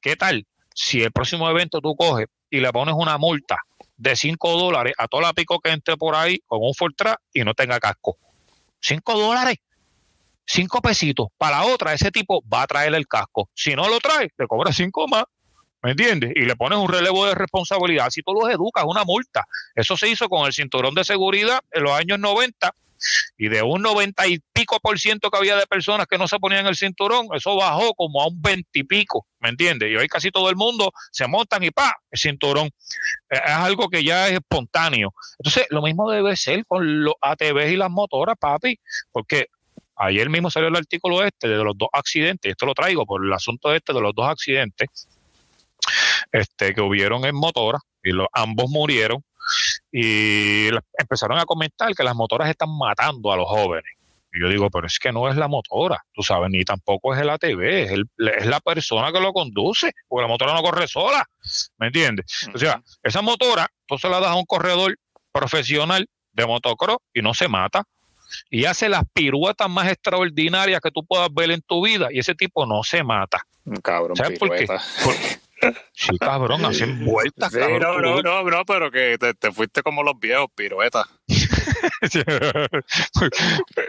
¿qué 0.00 0.16
tal 0.16 0.44
si 0.74 1.04
el 1.04 1.12
próximo 1.12 1.48
evento 1.48 1.80
tú 1.80 1.94
coges 1.94 2.26
y 2.50 2.58
le 2.58 2.72
pones 2.72 2.96
una 2.98 3.16
multa 3.16 3.58
de 3.96 4.16
5 4.16 4.58
dólares 4.58 4.94
a 4.98 5.08
toda 5.08 5.24
la 5.24 5.32
pico 5.32 5.60
que 5.60 5.70
entre 5.70 5.96
por 5.96 6.14
ahí 6.14 6.40
con 6.46 6.60
un 6.62 6.74
Fortra 6.74 7.18
y 7.32 7.44
no 7.44 7.54
tenga 7.54 7.78
casco? 7.78 8.18
5 8.80 9.18
dólares 9.18 9.58
cinco 10.46 10.80
pesitos. 10.80 11.28
Para 11.38 11.58
la 11.58 11.64
otra, 11.66 11.92
ese 11.92 12.10
tipo 12.10 12.42
va 12.52 12.62
a 12.62 12.66
traer 12.66 12.94
el 12.94 13.06
casco. 13.06 13.48
Si 13.54 13.74
no 13.74 13.88
lo 13.88 13.98
trae, 14.00 14.30
le 14.36 14.46
cobra 14.46 14.72
cinco 14.72 15.08
más. 15.08 15.24
¿Me 15.82 15.90
entiendes? 15.90 16.32
Y 16.34 16.40
le 16.40 16.56
pones 16.56 16.78
un 16.78 16.88
relevo 16.88 17.26
de 17.26 17.34
responsabilidad. 17.34 18.08
Si 18.10 18.22
tú 18.22 18.32
los 18.32 18.50
educas, 18.50 18.84
una 18.86 19.04
multa. 19.04 19.44
Eso 19.74 19.96
se 19.96 20.08
hizo 20.08 20.28
con 20.28 20.46
el 20.46 20.52
cinturón 20.52 20.94
de 20.94 21.04
seguridad 21.04 21.60
en 21.70 21.82
los 21.82 21.92
años 21.92 22.18
90 22.18 22.74
y 23.36 23.48
de 23.48 23.62
un 23.62 23.82
90 23.82 24.26
y 24.28 24.38
pico 24.52 24.78
por 24.80 24.98
ciento 24.98 25.30
que 25.30 25.38
había 25.38 25.56
de 25.56 25.66
personas 25.66 26.06
que 26.06 26.18
no 26.18 26.28
se 26.28 26.38
ponían 26.38 26.66
el 26.66 26.76
cinturón, 26.76 27.28
eso 27.34 27.56
bajó 27.56 27.94
como 27.94 28.22
a 28.22 28.28
un 28.28 28.40
20 28.40 28.68
y 28.72 28.84
pico, 28.84 29.26
¿me 29.40 29.48
entiendes? 29.48 29.90
Y 29.90 29.96
hoy 29.96 30.08
casi 30.08 30.30
todo 30.30 30.50
el 30.50 30.56
mundo 30.56 30.92
se 31.10 31.26
montan 31.26 31.62
y 31.62 31.70
pa, 31.70 31.94
el 32.10 32.18
cinturón. 32.18 32.70
Es 33.28 33.40
algo 33.46 33.88
que 33.88 34.04
ya 34.04 34.28
es 34.28 34.34
espontáneo. 34.34 35.12
Entonces, 35.38 35.66
lo 35.70 35.82
mismo 35.82 36.10
debe 36.10 36.36
ser 36.36 36.64
con 36.66 37.04
los 37.04 37.14
ATVs 37.20 37.72
y 37.72 37.76
las 37.76 37.90
motoras, 37.90 38.36
papi, 38.38 38.78
porque 39.12 39.48
Ayer 39.96 40.28
mismo 40.28 40.50
salió 40.50 40.68
el 40.68 40.76
artículo 40.76 41.24
este 41.24 41.46
de 41.46 41.56
los 41.62 41.78
dos 41.78 41.88
accidentes, 41.92 42.50
esto 42.50 42.66
lo 42.66 42.74
traigo 42.74 43.06
por 43.06 43.24
el 43.24 43.32
asunto 43.32 43.72
este 43.72 43.92
de 43.92 44.00
los 44.00 44.12
dos 44.12 44.28
accidentes 44.28 44.88
este, 46.32 46.74
que 46.74 46.80
hubieron 46.80 47.24
en 47.24 47.36
motora, 47.36 47.78
y 48.02 48.10
los, 48.10 48.26
ambos 48.32 48.70
murieron, 48.70 49.24
y 49.96 50.70
empezaron 50.98 51.38
a 51.38 51.44
comentar 51.44 51.94
que 51.94 52.02
las 52.02 52.16
motoras 52.16 52.50
están 52.50 52.76
matando 52.76 53.32
a 53.32 53.36
los 53.36 53.46
jóvenes. 53.46 53.92
Y 54.32 54.40
yo 54.40 54.48
digo, 54.48 54.68
pero 54.68 54.88
es 54.88 54.98
que 54.98 55.12
no 55.12 55.28
es 55.28 55.36
la 55.36 55.46
motora, 55.46 56.04
tú 56.12 56.20
sabes, 56.24 56.50
ni 56.50 56.64
tampoco 56.64 57.14
es 57.14 57.20
el 57.20 57.30
ATV, 57.30 57.62
es, 57.62 57.92
es 57.92 58.46
la 58.46 58.58
persona 58.58 59.12
que 59.12 59.20
lo 59.20 59.32
conduce, 59.32 59.92
porque 60.08 60.22
la 60.22 60.28
motora 60.28 60.52
no 60.52 60.62
corre 60.64 60.88
sola, 60.88 61.24
¿me 61.78 61.86
entiendes? 61.86 62.48
O 62.52 62.58
sea, 62.58 62.82
esa 63.04 63.22
motora, 63.22 63.68
tú 63.86 63.96
se 63.96 64.08
la 64.08 64.18
das 64.18 64.30
a 64.30 64.34
un 64.34 64.46
corredor 64.46 64.96
profesional 65.30 66.08
de 66.32 66.44
motocross 66.44 66.98
y 67.14 67.22
no 67.22 67.32
se 67.32 67.46
mata, 67.46 67.84
y 68.50 68.64
hace 68.64 68.88
las 68.88 69.04
piruetas 69.12 69.70
más 69.70 69.86
extraordinarias 69.86 70.80
que 70.80 70.90
tú 70.90 71.06
puedas 71.06 71.28
ver 71.32 71.52
en 71.52 71.62
tu 71.62 71.84
vida 71.84 72.08
y 72.10 72.18
ese 72.18 72.34
tipo 72.34 72.66
no 72.66 72.82
se 72.82 73.04
mata. 73.04 73.46
Cabrón, 73.80 74.16
¿Sabes 74.16 74.40
por 74.40 74.56
qué? 74.56 74.66
Sí, 75.92 76.18
cabrón, 76.18 76.64
hacen 76.64 77.04
vueltas, 77.04 77.52
cabrón. 77.52 77.80
No, 77.80 78.00
no, 78.00 78.22
no, 78.22 78.42
no, 78.50 78.64
pero 78.64 78.90
que 78.90 79.16
te, 79.18 79.52
fuiste 79.52 79.82
como 79.82 80.02
los 80.02 80.18
viejos, 80.18 80.48
piruetas. 80.54 81.06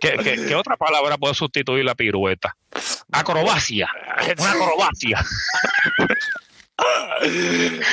¿Qué, 0.01 0.17
qué, 0.47 0.55
otra 0.55 0.78
palabra 0.78 1.17
puede 1.17 1.34
sustituir 1.34 1.84
la 1.86 1.95
pirueta? 1.95 2.55
Acrobacia. 3.11 3.89
Una 4.38 4.51
acrobacia. 4.51 5.26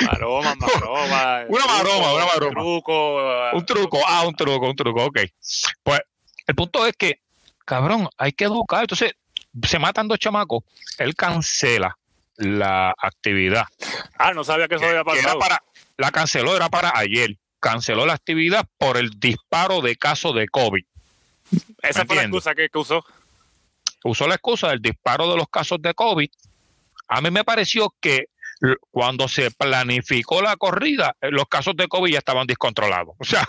maroma, 0.05 0.55
maroma. 0.55 1.45
una 1.49 1.65
maroma, 1.65 2.13
una 2.13 2.25
maroma. 2.25 2.47
Un 2.47 2.53
truco. 2.53 3.51
Un 3.53 3.65
truco, 3.65 3.99
ah, 4.07 4.27
un 4.27 4.35
truco, 4.35 4.69
un 4.69 4.75
truco, 4.75 5.05
ok. 5.05 5.19
Pues 5.83 6.01
el 6.47 6.55
punto 6.55 6.85
es 6.85 6.93
que, 6.97 7.21
cabrón, 7.65 8.09
hay 8.17 8.33
que 8.33 8.45
educar. 8.45 8.81
Entonces, 8.81 9.13
se 9.61 9.79
matan 9.79 10.07
dos 10.07 10.19
chamacos, 10.19 10.63
él 10.97 11.15
cancela 11.15 11.97
la 12.37 12.93
actividad. 12.97 13.65
Ah, 14.17 14.33
no 14.33 14.43
sabía 14.43 14.67
que 14.67 14.75
eso 14.75 14.85
había 14.85 15.03
pasado. 15.03 15.39
para, 15.39 15.63
la 15.97 16.11
canceló, 16.11 16.55
era 16.55 16.69
para 16.69 16.91
ayer. 16.95 17.37
Canceló 17.59 18.05
la 18.05 18.13
actividad 18.13 18.65
por 18.77 18.97
el 18.97 19.11
disparo 19.19 19.81
de 19.81 19.95
casos 19.95 20.35
de 20.35 20.47
COVID. 20.47 20.83
Esa 21.81 22.05
fue 22.05 22.15
la 22.15 22.23
excusa 22.23 22.55
que, 22.55 22.67
que 22.69 22.77
usó. 22.77 23.05
Usó 24.03 24.27
la 24.27 24.35
excusa 24.35 24.69
del 24.69 24.81
disparo 24.81 25.29
de 25.29 25.37
los 25.37 25.47
casos 25.47 25.81
de 25.81 25.93
COVID. 25.93 26.29
A 27.07 27.21
mí 27.21 27.31
me 27.31 27.43
pareció 27.43 27.93
que 28.01 28.27
cuando 28.91 29.27
se 29.27 29.51
planificó 29.51 30.41
la 30.41 30.55
corrida, 30.55 31.15
eh, 31.21 31.29
los 31.31 31.47
casos 31.47 31.75
de 31.75 31.87
COVID 31.87 32.11
ya 32.11 32.19
estaban 32.19 32.47
descontrolados. 32.47 33.15
O 33.23 33.25
sea, 33.25 33.45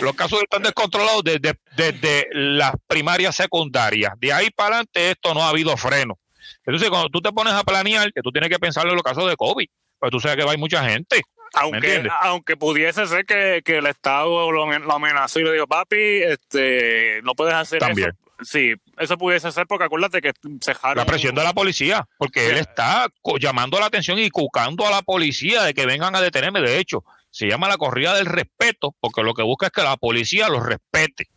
los 0.00 0.14
casos 0.14 0.42
están 0.42 0.62
descontrolados 0.62 1.22
desde, 1.24 1.58
desde 1.76 2.28
las 2.32 2.72
primarias 2.86 3.34
secundarias. 3.36 4.12
De 4.18 4.32
ahí 4.32 4.50
para 4.50 4.76
adelante 4.76 5.10
esto 5.10 5.34
no 5.34 5.42
ha 5.42 5.48
habido 5.48 5.76
freno. 5.76 6.18
Entonces, 6.64 6.88
cuando 6.90 7.08
tú 7.08 7.20
te 7.20 7.32
pones 7.32 7.54
a 7.54 7.64
planear, 7.64 8.12
que 8.12 8.22
tú 8.22 8.32
tienes 8.32 8.50
que 8.50 8.58
pensar 8.58 8.86
en 8.86 8.94
los 8.94 9.02
casos 9.02 9.28
de 9.28 9.36
COVID, 9.36 9.66
pues 9.98 10.10
tú 10.10 10.20
sabes 10.20 10.36
que 10.36 10.44
va 10.44 10.52
hay 10.52 10.58
mucha 10.58 10.88
gente. 10.88 11.22
Aunque, 11.54 12.06
aunque 12.22 12.56
pudiese 12.56 13.06
ser 13.06 13.24
que, 13.24 13.62
el 13.64 13.86
Estado 13.86 14.50
lo, 14.50 14.64
amenazó 14.92 15.40
y 15.40 15.44
le 15.44 15.52
dijo, 15.52 15.66
papi, 15.66 16.22
este, 16.22 17.20
no 17.22 17.34
puedes 17.34 17.54
hacer 17.54 17.78
También. 17.78 18.08
eso. 18.08 18.18
Sí, 18.42 18.74
eso 18.98 19.16
pudiese 19.16 19.50
ser 19.50 19.66
porque 19.66 19.84
acuérdate 19.84 20.20
que 20.20 20.32
se 20.60 20.74
La 20.94 21.06
presión 21.06 21.34
de 21.34 21.42
la 21.42 21.54
policía, 21.54 22.06
porque 22.18 22.50
él 22.50 22.58
está 22.58 23.08
llamando 23.40 23.80
la 23.80 23.86
atención 23.86 24.18
y 24.18 24.28
cucando 24.28 24.86
a 24.86 24.90
la 24.90 25.00
policía 25.00 25.62
de 25.62 25.72
que 25.72 25.86
vengan 25.86 26.14
a 26.14 26.20
detenerme. 26.20 26.60
De 26.60 26.78
hecho, 26.78 27.02
se 27.30 27.46
llama 27.46 27.68
la 27.68 27.78
corrida 27.78 28.14
del 28.14 28.26
respeto, 28.26 28.94
porque 29.00 29.22
lo 29.22 29.32
que 29.32 29.42
busca 29.42 29.66
es 29.66 29.72
que 29.72 29.82
la 29.82 29.96
policía 29.96 30.50
los 30.50 30.66
respete. 30.66 31.28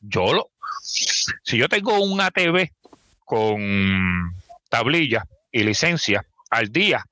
Yo 0.00 0.32
lo. 0.32 0.50
Si 0.80 1.58
yo 1.58 1.68
tengo 1.68 2.00
un 2.00 2.20
ATV 2.20 2.70
con 3.32 4.34
tablilla 4.68 5.24
y 5.50 5.62
licencia 5.62 6.22
al 6.50 6.70
día, 6.70 7.02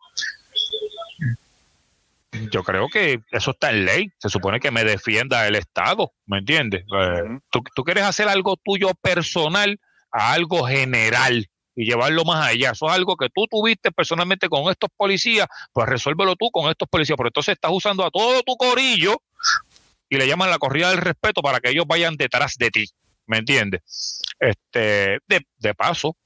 yo 2.53 2.63
creo 2.63 2.89
que 2.89 3.23
eso 3.31 3.53
está 3.53 3.71
en 3.71 3.87
ley. 3.87 4.13
Se 4.19 4.29
supone 4.29 4.61
que 4.61 4.71
me 4.71 4.85
defienda 4.85 5.49
el 5.49 5.57
Estado, 5.57 6.13
¿me 6.27 6.41
entiendes? 6.41 6.83
Eh, 6.83 7.39
tú, 7.49 7.63
tú, 7.75 7.85
quieres 7.85 8.05
hacer 8.05 8.29
algo 8.29 8.59
tuyo 8.63 8.91
personal 9.01 9.81
a 10.13 10.35
algo 10.35 10.67
general 10.67 11.49
y 11.75 11.87
llevarlo 11.87 12.27
más 12.27 12.49
allá. 12.49 12.73
Eso 12.73 12.87
es 12.89 12.93
algo 12.93 13.17
que 13.17 13.31
tú 13.35 13.47
tuviste 13.51 13.91
personalmente 13.91 14.51
con 14.51 14.71
estos 14.71 14.91
policías, 14.95 15.47
pues 15.73 15.89
resuélvelo 15.89 16.37
tú 16.37 16.51
con 16.51 16.69
estos 16.69 16.87
policías. 16.87 17.17
Pero 17.17 17.31
entonces 17.31 17.55
estás 17.55 17.71
usando 17.73 18.05
a 18.05 18.11
todo 18.11 18.43
tu 18.43 18.57
corillo 18.57 19.23
y 20.11 20.19
le 20.19 20.29
llaman 20.29 20.51
la 20.51 20.59
corrida 20.59 20.91
del 20.91 20.99
respeto 20.99 21.41
para 21.41 21.61
que 21.61 21.71
ellos 21.71 21.87
vayan 21.87 22.17
detrás 22.17 22.57
de 22.59 22.71
ti, 22.71 22.85
¿me 23.31 23.39
entiendes? 23.39 24.21
Este, 24.39 25.19
de, 25.27 25.47
de 25.59 25.75
paso, 25.75 26.17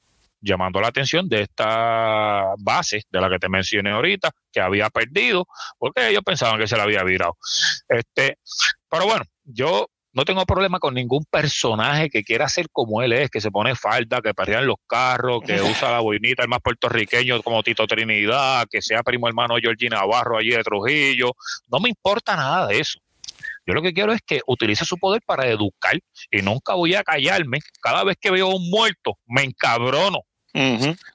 llamando 0.40 0.80
la 0.80 0.88
atención 0.88 1.28
de 1.28 1.42
esta 1.42 2.55
base 2.59 3.02
de 3.11 3.20
la 3.20 3.28
que 3.28 3.38
te 3.38 3.48
mencioné 3.48 3.90
ahorita, 3.90 4.30
que 4.52 4.61
había 4.61 4.90
perdido, 4.90 5.46
porque 5.78 6.09
ellos 6.09 6.22
pensaban 6.24 6.59
que 6.59 6.66
se 6.66 6.76
la 6.76 6.84
había 6.84 7.02
virado. 7.02 7.36
Este, 7.88 8.38
pero 8.88 9.07
bueno, 9.07 9.24
yo 9.44 9.86
no 10.12 10.24
tengo 10.24 10.46
problema 10.46 10.78
con 10.78 10.94
ningún 10.94 11.24
personaje 11.24 12.09
que 12.09 12.22
quiera 12.22 12.48
ser 12.48 12.68
como 12.70 13.02
él 13.02 13.12
es, 13.12 13.30
que 13.30 13.40
se 13.40 13.50
pone 13.50 13.74
falda, 13.74 14.20
que 14.22 14.32
en 14.52 14.66
los 14.66 14.76
carros, 14.86 15.42
que 15.44 15.61
usa 15.62 15.90
la 15.90 16.00
boinita, 16.00 16.42
el 16.42 16.48
más 16.48 16.61
puertorriqueño 16.61 17.42
como 17.42 17.62
Tito 17.62 17.86
Trinidad, 17.86 18.66
que 18.70 18.80
sea 18.80 19.02
primo 19.02 19.26
hermano 19.26 19.57
Georgie 19.61 19.88
Navarro 19.88 20.38
allí 20.38 20.50
de 20.50 20.62
Trujillo. 20.62 21.32
No 21.68 21.80
me 21.80 21.88
importa 21.88 22.36
nada 22.36 22.68
de 22.68 22.78
eso. 22.78 23.00
Yo 23.67 23.75
lo 23.75 23.83
que 23.83 23.93
quiero 23.93 24.12
es 24.12 24.21
que 24.21 24.41
utilice 24.47 24.85
su 24.85 24.99
poder 24.99 25.23
para 25.25 25.47
educar 25.47 25.99
y 26.31 26.43
nunca 26.43 26.75
voy 26.75 26.95
a 26.95 27.03
callarme. 27.03 27.61
Cada 27.81 28.05
vez 28.05 28.17
que 28.21 28.31
veo 28.31 28.49
un 28.49 28.69
muerto, 28.71 29.19
me 29.27 29.43
encabrono 29.43 30.21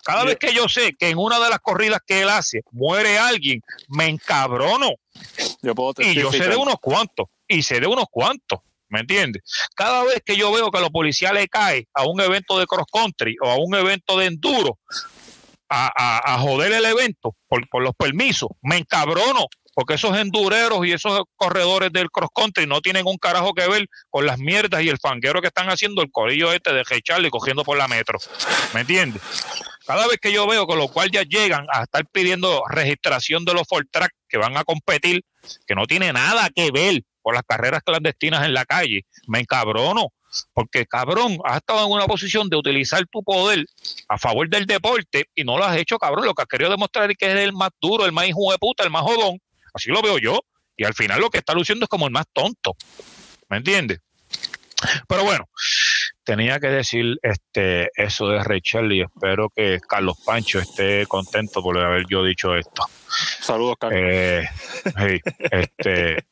cada 0.04 0.26
vez 0.26 0.38
que 0.38 0.54
yo 0.54 0.68
sé 0.68 0.96
que 1.00 1.10
en 1.10 1.18
una 1.18 1.40
de 1.40 1.50
las 1.50 1.60
corridas 1.60 2.02
que 2.06 2.22
él 2.22 2.30
hace 2.30 2.62
muere 2.72 3.18
alguien, 3.18 3.62
me 3.88 4.08
encabrono. 4.08 4.90
y 5.98 6.14
yo 6.16 6.32
sé 6.32 6.50
de 6.50 6.58
unos 6.58 6.76
cuantos, 6.82 7.28
y 7.48 7.64
sé 7.64 7.80
de 7.80 7.88
unos 7.88 8.06
cuantos. 8.12 8.60
¿Me 8.90 9.02
entiendes? 9.02 9.44
Cada 9.76 10.04
vez 10.04 10.22
que 10.26 10.36
yo 10.36 10.52
veo 10.52 10.72
que 10.72 10.80
los 10.80 10.90
policías 10.90 11.32
le 11.32 11.48
cae 11.48 11.88
a 11.94 12.06
un 12.06 12.20
evento 12.20 12.58
de 12.60 12.66
cross 12.66 12.88
country 12.92 13.36
o 13.40 13.48
a 13.48 13.56
un 13.56 13.76
evento 13.76 14.18
de 14.18 14.26
enduro 14.26 14.80
a, 15.70 16.40
joder 16.40 16.72
el 16.74 16.86
evento 16.86 17.36
por, 17.48 17.70
por, 17.70 17.84
los 17.84 17.94
permisos, 17.94 18.50
me 18.64 18.78
encabrono 18.78 19.46
porque 19.80 19.94
esos 19.94 20.18
endureros 20.18 20.86
y 20.86 20.92
esos 20.92 21.22
corredores 21.38 21.90
del 21.94 22.12
cross 22.12 22.32
country 22.36 22.68
no 22.68 22.82
tienen 22.82 23.08
un 23.08 23.16
carajo 23.16 23.54
que 23.54 23.66
ver 23.66 23.88
con 24.10 24.26
las 24.26 24.38
mierdas 24.38 24.84
y 24.84 24.90
el 24.90 24.98
fanguero 24.98 25.40
que 25.40 25.48
están 25.48 25.70
haciendo 25.70 26.02
el 26.02 26.12
corillo 26.12 26.52
este 26.52 26.74
de 26.74 26.84
y 26.84 27.30
cogiendo 27.30 27.64
por 27.64 27.78
la 27.78 27.88
metro. 27.88 28.20
¿Me 28.74 28.82
entiendes? 28.82 29.22
Cada 29.88 30.06
vez 30.08 30.18
que 30.22 30.34
yo 30.34 30.46
veo 30.48 30.68
con 30.68 30.78
lo 30.80 30.90
cual 30.90 31.10
ya 31.12 31.24
llegan 31.24 31.66
a 31.72 31.84
estar 31.84 32.06
pidiendo 32.12 32.62
registración 32.68 33.46
de 33.46 33.54
los 33.54 33.66
Ford 33.70 33.86
Track 33.90 34.12
que 34.28 34.38
van 34.38 34.58
a 34.58 34.66
competir, 34.66 35.24
que 35.66 35.76
no 35.76 35.86
tiene 35.86 36.12
nada 36.12 36.50
que 36.54 36.72
ver 36.72 37.02
con 37.22 37.36
las 37.36 37.44
carreras 37.48 37.82
clandestinas 37.82 38.46
en 38.46 38.54
la 38.54 38.66
calle, 38.66 39.06
me 39.28 39.40
encabrono. 39.40 40.08
Porque 40.54 40.86
cabrón, 40.88 41.38
has 41.46 41.56
estado 41.56 41.86
en 41.86 41.92
una 41.94 42.06
posición 42.06 42.50
de 42.50 42.58
utilizar 42.58 43.02
tu 43.10 43.24
poder 43.24 43.66
a 44.10 44.18
favor 44.18 44.50
del 44.50 44.66
deporte 44.66 45.30
y 45.34 45.46
no 45.46 45.58
lo 45.58 45.64
has 45.64 45.78
hecho, 45.78 45.98
cabrón. 45.98 46.26
Lo 46.26 46.34
que 46.34 46.42
has 46.42 46.50
querido 46.50 46.70
demostrar 46.70 47.10
es 47.10 47.16
que 47.18 47.28
eres 47.28 47.46
el 47.46 47.54
más 47.54 47.70
duro, 47.80 48.06
el 48.06 48.12
más 48.12 48.28
hijo 48.28 48.52
de 48.52 48.58
puta, 48.58 48.84
el 48.84 48.90
más 48.90 49.04
jodón. 49.04 49.40
Así 49.74 49.90
lo 49.90 50.02
veo 50.02 50.18
yo. 50.18 50.42
Y 50.76 50.86
al 50.86 50.94
final 50.94 51.20
lo 51.20 51.30
que 51.30 51.40
está 51.40 51.54
luciendo 51.54 51.86
es 51.86 51.90
como 51.90 52.06
el 52.08 52.14
más 52.14 52.26
tonto. 52.32 52.76
¿Me 53.50 53.58
entiendes? 53.58 54.00
Pero 55.08 55.26
bueno, 55.26 55.50
tenía 56.24 56.60
que 56.60 56.68
decir 56.68 57.18
este 57.22 57.90
eso 57.96 58.30
de 58.30 58.42
Rachel 58.44 58.92
y 58.94 59.02
espero 59.02 59.50
que 59.54 59.80
Carlos 59.86 60.18
Pancho 60.26 60.60
esté 60.60 61.06
contento 61.06 61.62
por 61.62 61.78
haber 61.78 62.06
yo 62.10 62.24
dicho 62.24 62.56
esto. 62.56 62.84
Saludos, 63.42 63.76
Carlos. 63.80 64.00
Eh, 64.02 64.48
este, 65.52 66.26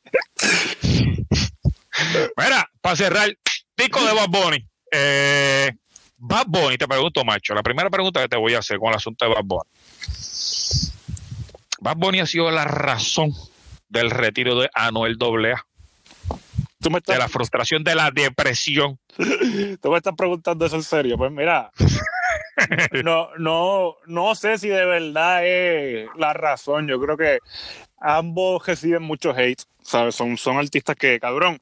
Mira, 2.38 2.70
para 2.82 2.96
cerrar, 2.96 3.36
pico 3.76 4.04
de 4.04 4.14
Bad 4.14 4.30
Bunny. 4.30 4.68
Eh, 4.92 5.72
Bad 6.18 6.46
Bunny, 6.48 6.78
te 6.78 6.88
pregunto, 6.88 7.24
macho. 7.26 7.54
La 7.54 7.64
primera 7.64 7.90
pregunta 7.90 8.22
que 8.22 8.28
te 8.28 8.38
voy 8.38 8.54
a 8.54 8.60
hacer 8.60 8.78
con 8.78 8.90
el 8.90 8.96
asunto 8.96 9.26
de 9.26 9.34
Bad 9.34 9.44
Bunny. 9.44 9.70
Bad 11.80 11.98
Bunny 11.98 12.20
ha 12.20 12.26
sido 12.26 12.50
la 12.52 12.66
razón 12.66 13.34
del 13.90 14.12
retiro 14.12 14.60
de 14.60 14.70
Anuel 14.74 15.18
AA. 15.20 15.66
de 16.80 17.18
la 17.18 17.28
frustración, 17.28 17.84
de 17.84 17.96
la 17.96 18.12
depresión. 18.12 19.00
Tú 19.82 19.92
me 19.92 19.98
estás 19.98 20.16
preguntando 20.16 20.66
eso 20.66 20.76
en 20.76 20.84
serio. 20.84 21.18
Pues 21.18 21.32
mira, 21.32 21.72
no, 23.04 23.30
no, 23.38 23.96
no 24.06 24.36
sé 24.36 24.58
si 24.58 24.70
de 24.70 24.86
verdad 24.86 25.46
es 25.46 26.08
la 26.16 26.34
razón. 26.34 26.88
Yo 26.88 27.00
creo 27.00 27.18
que 27.18 27.40
ambos 28.00 28.66
reciben 28.66 29.04
mucho 29.04 29.32
hate. 29.36 29.64
Son, 29.88 30.36
son 30.36 30.58
artistas 30.58 30.98
que, 30.98 31.18
cabrón, 31.18 31.62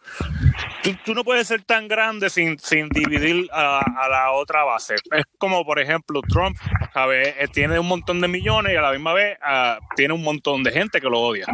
tú, 1.05 1.13
no 1.13 1.23
puedes 1.23 1.47
ser 1.47 1.61
tan 1.61 1.87
grande 1.87 2.31
sin, 2.31 2.57
sin 2.57 2.89
dividir 2.89 3.47
a, 3.53 3.85
la 4.09 4.31
otra 4.31 4.63
base. 4.63 4.95
Es 5.11 5.25
como, 5.37 5.63
por 5.63 5.79
ejemplo, 5.79 6.21
Trump, 6.27 6.57
¿sabes? 6.91 7.35
Eh, 7.37 7.47
tiene 7.53 7.79
un 7.79 7.87
montón 7.87 8.21
de 8.21 8.27
millones 8.27 8.73
y 8.73 8.77
a 8.77 8.81
la 8.81 8.91
misma 8.91 9.13
vez 9.13 9.37
ah, 9.43 9.77
tiene 9.95 10.15
un 10.15 10.23
montón 10.23 10.63
de 10.63 10.71
gente 10.71 10.99
que 10.99 11.07
lo 11.07 11.19
odia. 11.21 11.45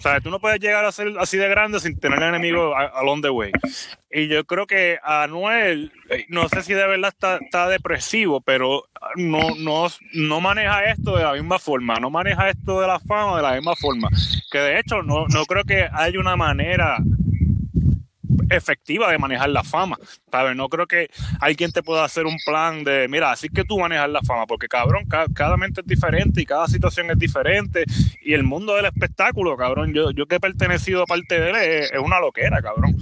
¿Sabes? 0.00 0.24
Tú 0.24 0.30
no 0.30 0.40
puedes 0.40 0.58
llegar 0.58 0.84
a 0.84 0.90
ser 0.90 1.14
así 1.16 1.36
de 1.36 1.48
grande 1.48 1.78
sin 1.78 1.96
tener 2.00 2.20
enemigos 2.20 2.74
along 2.94 3.22
the 3.22 3.30
way. 3.30 3.52
Y 4.10 4.26
yo 4.26 4.44
creo 4.46 4.66
que 4.66 4.98
Anuel, 5.04 5.92
eh, 6.10 6.26
no 6.28 6.48
sé 6.48 6.62
si 6.62 6.74
de 6.74 6.88
verdad 6.88 7.12
está, 7.14 7.36
está 7.36 7.68
depresivo, 7.68 8.40
pero 8.40 8.88
no, 9.16 9.54
no, 9.56 9.86
no 10.14 10.40
maneja 10.40 10.84
esto 10.84 11.16
de 11.16 11.24
la 11.24 11.32
misma 11.32 11.58
forma, 11.58 11.96
no 11.96 12.10
maneja 12.10 12.50
esto 12.50 12.80
de 12.80 12.86
la 12.86 12.98
fama 13.00 13.36
de 13.36 13.42
la 13.42 13.54
misma 13.54 13.74
forma. 13.76 14.08
Que 14.50 14.58
de 14.58 14.78
hecho 14.80 15.02
no, 15.02 15.26
no 15.28 15.44
creo 15.46 15.64
que 15.64 15.88
haya 15.92 16.18
una 16.20 16.36
manera 16.36 16.98
efectiva 18.50 19.10
de 19.10 19.18
manejar 19.18 19.50
la 19.50 19.64
fama, 19.64 19.98
¿sabes? 20.30 20.56
No 20.56 20.68
creo 20.68 20.86
que 20.86 21.08
alguien 21.40 21.72
te 21.72 21.82
pueda 21.82 22.04
hacer 22.04 22.26
un 22.26 22.36
plan 22.44 22.84
de, 22.84 23.08
mira, 23.08 23.32
así 23.32 23.48
que 23.48 23.64
tú 23.64 23.78
manejas 23.78 24.08
la 24.10 24.22
fama, 24.22 24.46
porque 24.46 24.68
cabrón, 24.68 25.06
cada, 25.34 25.56
mente 25.56 25.80
es 25.80 25.86
diferente 25.86 26.40
y 26.40 26.46
cada 26.46 26.66
situación 26.68 27.10
es 27.10 27.18
diferente 27.18 27.84
y 28.22 28.34
el 28.34 28.44
mundo 28.44 28.74
del 28.74 28.86
espectáculo, 28.86 29.56
cabrón, 29.56 29.92
yo, 29.92 30.10
yo 30.10 30.26
que 30.26 30.36
he 30.36 30.40
pertenecido 30.40 31.02
a 31.02 31.06
parte 31.06 31.40
de 31.40 31.50
él 31.50 31.56
es, 31.56 31.92
una 31.98 32.20
loquera, 32.20 32.60
cabrón. 32.62 32.96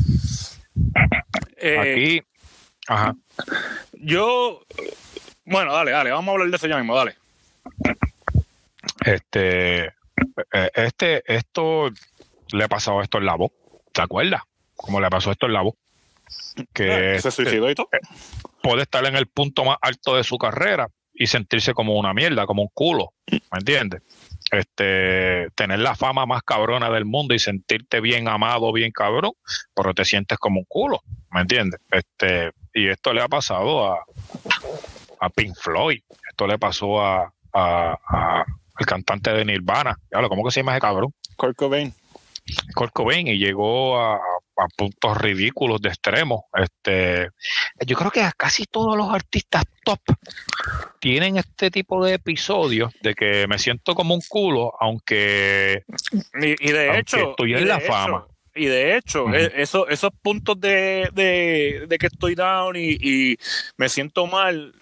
Eh, 1.57 1.79
Aquí, 1.79 2.23
ajá. 2.89 3.17
Yo, 3.93 4.61
bueno, 5.45 5.73
dale, 5.73 5.91
dale, 5.91 6.11
vamos 6.11 6.29
a 6.29 6.33
hablar 6.33 6.49
de 6.51 6.57
eso 6.57 6.67
ya 6.67 6.77
mismo, 6.77 6.97
dale. 6.97 7.17
Este, 9.05 9.85
eh, 9.87 10.71
este, 10.75 11.23
esto 11.27 11.91
le 12.53 12.65
ha 12.65 12.69
pasado 12.69 13.03
esto 13.03 13.19
en 13.19 13.27
la 13.27 13.35
voz, 13.35 13.53
¿te 13.93 14.03
acuerdas? 14.03 14.43
Como 14.75 15.01
le 15.01 15.09
pasó 15.09 15.31
esto 15.31 15.47
en 15.47 15.53
la 15.53 15.63
voz. 15.63 15.75
Que 16.73 17.17
ah, 17.17 17.21
se 17.21 17.31
suicidó 17.31 17.71
y 17.71 17.75
todo. 17.75 17.89
Eh, 17.93 17.99
puede 18.63 18.83
estar 18.83 19.05
en 19.07 19.17
el 19.17 19.27
punto 19.27 19.65
más 19.65 19.77
alto 19.81 20.17
de 20.17 20.25
su 20.25 20.39
carrera 20.39 20.89
y 21.13 21.27
sentirse 21.27 21.75
como 21.75 21.99
una 21.99 22.13
mierda, 22.15 22.47
como 22.47 22.63
un 22.63 22.71
culo, 22.73 23.13
¿me 23.31 23.59
entiendes? 23.59 24.03
Este, 24.51 25.49
tener 25.55 25.79
la 25.79 25.95
fama 25.95 26.27
más 26.27 26.43
cabrona 26.43 26.91
del 26.91 27.05
mundo 27.05 27.35
y 27.35 27.39
sentirte 27.39 28.01
bien 28.01 28.29
amado, 28.29 28.73
bien 28.73 28.93
cabrón, 28.93 29.33
pero 29.75 29.95
te 29.95 30.05
sientes 30.05 30.39
como 30.39 30.61
un 30.61 30.67
culo, 30.67 31.03
¿me 31.31 31.41
entiendes? 31.41 31.81
Este, 31.91 32.53
y 32.73 32.89
esto 32.89 33.13
le 33.13 33.23
ha 33.23 33.29
pasado 33.29 33.93
a, 33.93 34.05
a 35.25 35.31
Pink 35.31 35.57
Floyd, 35.57 36.01
esto 36.29 36.47
le 36.47 36.59
pasó 36.59 37.01
a, 37.01 37.33
a, 37.53 38.45
el 38.79 38.87
cantante 38.87 39.33
de 39.33 39.45
Nirvana, 39.45 39.97
¿cómo 40.29 40.45
que 40.45 40.51
se 40.51 40.61
llama 40.61 40.73
ese 40.73 40.81
cabrón? 40.81 41.13
Kurt 41.37 41.57
Cobain. 41.57 41.93
Kurt 42.75 42.93
Cobain 42.93 43.27
y 43.27 43.39
llegó 43.39 43.99
a, 43.99 44.17
a 44.57 44.69
puntos 44.77 45.17
ridículos 45.19 45.81
de 45.81 45.89
extremo. 45.89 46.47
Este, 46.55 47.31
yo 47.87 47.97
creo 47.97 48.11
que 48.11 48.29
casi 48.37 48.65
todos 48.67 48.97
los 48.97 49.09
artistas 49.11 49.65
top 49.85 50.01
tienen 51.01 51.37
este 51.37 51.71
tipo 51.71 52.05
de 52.05 52.15
episodios 52.15 52.93
de 53.01 53.15
que 53.15 53.47
me 53.47 53.59
siento 53.59 53.95
como 53.95 54.15
un 54.15 54.23
culo, 54.29 54.73
aunque 54.79 55.85
y, 56.35 56.71
de 56.71 56.99
hecho 56.99 57.31
estoy 57.31 57.55
en 57.55 57.69
la 57.69 57.81
fama. 57.81 58.27
Y 58.57 58.67
de 58.67 58.97
hecho, 58.97 59.35
e, 59.35 59.51
eso, 59.57 59.89
esos 59.89 60.13
puntos 60.23 60.61
de, 60.61 61.09
de, 61.13 61.99
que 61.99 62.07
estoy 62.07 62.37
down 62.37 62.77
y, 62.77 62.97
y 63.01 63.37
me 63.77 63.89
siento 63.89 64.29
mal, 64.29 64.73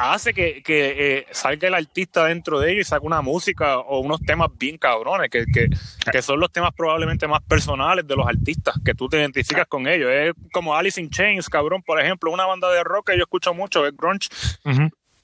hace 0.00 0.32
que, 0.32 0.62
eh, 0.66 1.26
salga 1.30 1.68
el 1.68 1.74
artista 1.74 2.24
dentro 2.24 2.58
de 2.60 2.72
ellos 2.72 2.86
y 2.86 2.90
saque 2.90 3.06
una 3.06 3.20
música 3.20 3.78
o 3.78 4.00
unos 4.00 4.20
temas 4.20 4.48
bien 4.58 4.78
cabrones, 4.78 5.30
que, 5.30 5.44
que, 5.46 6.22
son 6.22 6.40
los 6.40 6.50
temas 6.50 6.72
probablemente 6.74 7.28
más 7.28 7.42
personales 7.42 8.06
de 8.06 8.16
los 8.16 8.26
artistas, 8.26 8.74
que 8.84 8.94
tú 8.94 9.08
te 9.08 9.18
identificas 9.18 9.66
con 9.66 9.86
ellos. 9.86 10.10
Es 10.10 10.32
como 10.52 10.74
Alice 10.74 11.00
in 11.00 11.10
Chains, 11.10 11.48
cabrón, 11.48 11.82
por 11.82 12.00
ejemplo, 12.00 12.30
una 12.30 12.46
banda 12.46 12.70
de 12.70 12.82
rock 12.84 13.10
que 13.10 13.16
yo 13.16 13.24
escucho 13.24 13.54
mucho, 13.54 13.86
es 13.86 13.96
grunge. 13.96 14.28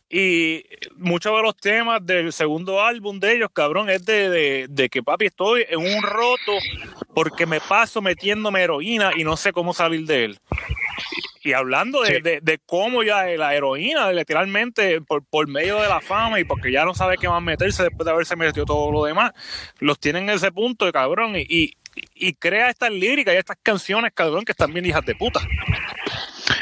Y 0.08 0.64
muchos 0.96 1.34
de 1.34 1.42
los 1.42 1.56
temas 1.56 2.04
del 2.04 2.32
segundo 2.32 2.80
álbum 2.80 3.18
de 3.18 3.34
ellos, 3.34 3.48
cabrón, 3.52 3.90
es 3.90 4.04
de, 4.06 4.66
de, 4.68 4.88
que 4.88 5.02
papi 5.02 5.26
estoy 5.26 5.66
en 5.68 5.80
un 5.80 6.02
roto 6.02 6.52
porque 7.12 7.44
me 7.44 7.60
paso 7.60 8.00
metiéndome 8.00 8.62
heroína 8.62 9.10
y 9.16 9.24
no 9.24 9.36
sé 9.36 9.52
cómo 9.52 9.74
salir 9.74 10.06
de 10.06 10.24
él. 10.26 10.38
Y 11.42 11.52
hablando 11.52 12.02
de, 12.02 12.60
cómo 12.66 13.02
ya 13.02 13.24
la 13.24 13.54
heroína, 13.54 14.12
literalmente, 14.12 15.00
por, 15.00 15.24
por, 15.24 15.48
medio 15.48 15.80
de 15.80 15.88
la 15.88 16.00
fama 16.00 16.40
y 16.40 16.44
porque 16.44 16.72
ya 16.72 16.84
no 16.84 16.92
sabe 16.92 17.18
qué 17.18 17.28
más 17.28 17.42
meterse 17.42 17.84
después 17.84 18.04
de 18.04 18.10
haberse 18.10 18.34
metido 18.34 18.64
todo 18.64 18.90
lo 18.90 19.04
demás, 19.04 19.32
los 19.78 19.98
tienen 19.98 20.28
en 20.28 20.36
ese 20.36 20.50
punto 20.50 20.86
de 20.86 20.92
cabrón 20.92 21.34
y, 21.36 21.72
y, 22.14 22.34
crea 22.34 22.70
estas 22.70 22.90
líricas 22.90 23.34
y 23.34 23.38
estas 23.38 23.56
canciones, 23.62 24.12
cabrón, 24.12 24.44
que 24.44 24.52
están 24.52 24.72
bien 24.72 24.86
hijas 24.86 25.04
de 25.06 25.14
puta. 25.14 25.40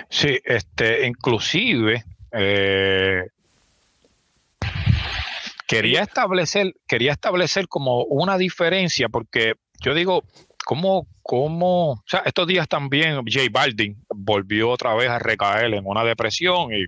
Sí, 0.08 0.38
este, 0.44 1.06
inclusive, 1.06 2.04
eh, 2.32 3.28
quería 5.66 6.02
establecer, 6.02 6.74
quería 6.86 7.12
establecer 7.12 7.68
como 7.68 8.04
una 8.04 8.38
diferencia, 8.38 9.08
porque 9.08 9.54
yo 9.80 9.94
digo, 9.94 10.24
¿cómo, 10.64 11.06
cómo, 11.22 11.92
o 11.92 12.04
sea, 12.06 12.22
estos 12.24 12.46
días 12.46 12.68
también 12.68 13.16
J 13.16 13.46
Balvin 13.50 13.96
volvió 14.08 14.70
otra 14.70 14.94
vez 14.94 15.08
a 15.08 15.18
recaer 15.18 15.74
en 15.74 15.86
una 15.86 16.04
depresión 16.04 16.72
y 16.72 16.84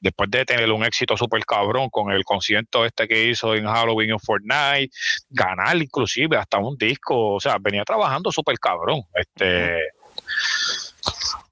después 0.00 0.30
de 0.30 0.44
tener 0.44 0.70
un 0.72 0.84
éxito 0.84 1.16
súper 1.16 1.44
cabrón 1.44 1.90
con 1.90 2.10
el 2.10 2.24
concierto 2.24 2.84
este 2.84 3.06
que 3.06 3.28
hizo 3.28 3.54
en 3.54 3.66
Halloween 3.66 4.10
en 4.10 4.20
Fortnite, 4.20 4.90
ganar 5.30 5.76
inclusive 5.76 6.36
hasta 6.36 6.58
un 6.58 6.76
disco, 6.76 7.34
o 7.34 7.40
sea, 7.40 7.58
venía 7.60 7.84
trabajando 7.84 8.32
súper 8.32 8.58
cabrón, 8.58 9.02
este, 9.14 9.80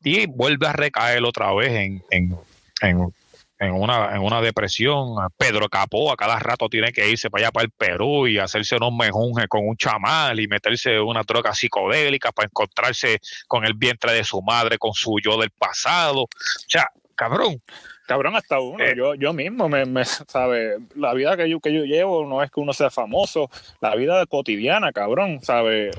y 0.03 0.27
vuelve 0.27 0.67
a 0.67 0.73
recaer 0.73 1.25
otra 1.25 1.53
vez 1.55 1.73
en, 1.73 2.03
en, 2.11 2.37
en 2.81 3.15
en 3.59 3.73
una, 3.73 4.15
en 4.15 4.23
una 4.23 4.41
depresión. 4.41 5.15
Pedro 5.37 5.69
Capó 5.69 6.13
a 6.13 6.17
cada 6.17 6.39
rato 6.39 6.69
tiene 6.69 6.93
que 6.93 7.09
irse 7.09 7.31
para 7.31 7.45
allá, 7.45 7.53
para 7.53 7.65
el 7.65 7.71
Perú 7.71 8.27
y 8.27 8.39
hacerse 8.39 8.77
unos 8.77 8.93
mejunjes 8.93 9.47
con 9.49 9.67
un 9.67 9.77
chamal 9.77 10.41
y 10.41 10.49
meterse 10.49 11.01
una 11.01 11.23
droga 11.23 11.55
psicodélica 11.55 12.33
para 12.33 12.47
encontrarse 12.47 13.19
con 13.47 13.65
el 13.65 13.75
vientre 13.75 14.13
de 14.13 14.25
su 14.25 14.43
madre, 14.43 14.79
con 14.79 14.93
su 14.93 15.19
yo 15.23 15.39
del 15.39 15.51
pasado. 15.51 16.23
O 16.23 16.29
sea, 16.69 16.89
cabrón. 17.15 17.63
Cabrón, 18.07 18.37
hasta 18.37 18.61
uno. 18.61 18.85
Eh. 18.85 18.95
yo, 18.95 19.15
yo 19.15 19.33
mismo, 19.33 19.67
me, 19.69 19.87
me, 19.87 20.05
sabe, 20.05 20.77
la 20.95 21.15
vida 21.15 21.39
que 21.39 21.49
yo, 21.49 21.59
que 21.61 21.73
yo 21.73 21.85
llevo 21.85 22.27
no 22.27 22.43
es 22.43 22.51
que 22.51 22.61
uno 22.61 22.75
sea 22.75 22.91
famoso, 22.91 23.49
la 23.81 23.95
vida 23.95 24.27
cotidiana, 24.27 24.93
cabrón, 24.93 25.41
sabe, 25.43 25.91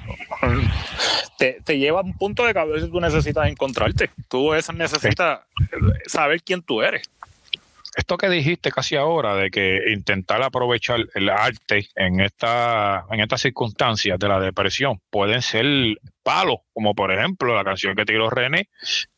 te, 1.40 1.62
te 1.66 1.80
lleva 1.80 2.02
a 2.02 2.04
un 2.04 2.16
punto 2.16 2.46
de 2.46 2.54
que 2.54 2.60
a 2.60 2.66
veces 2.66 2.92
tú 2.92 3.02
necesitas 3.02 3.48
encontrarte. 3.48 4.12
Tú 4.30 4.52
necesitas 4.76 5.40
saber 6.06 6.44
quién 6.44 6.62
tú 6.62 6.84
eres 6.84 7.10
esto 7.96 8.18
que 8.18 8.30
dijiste 8.30 8.72
casi 8.72 8.96
ahora 8.96 9.36
de 9.36 9.50
que 9.50 9.80
intentar 9.94 10.44
aprovechar 10.44 11.00
el 11.14 11.30
arte 11.30 11.88
en 11.96 12.20
esta 12.20 13.06
en 13.10 13.22
estas 13.22 13.42
circunstancias 13.42 14.20
de 14.20 14.28
la 14.28 14.40
depresión 14.40 15.00
pueden 15.10 15.42
ser 15.42 15.66
palos, 16.24 16.58
como 16.74 16.94
por 16.94 17.12
ejemplo 17.12 17.56
la 17.56 17.64
canción 17.64 17.96
que 17.96 18.06
tiró 18.06 18.30
René, 18.30 18.70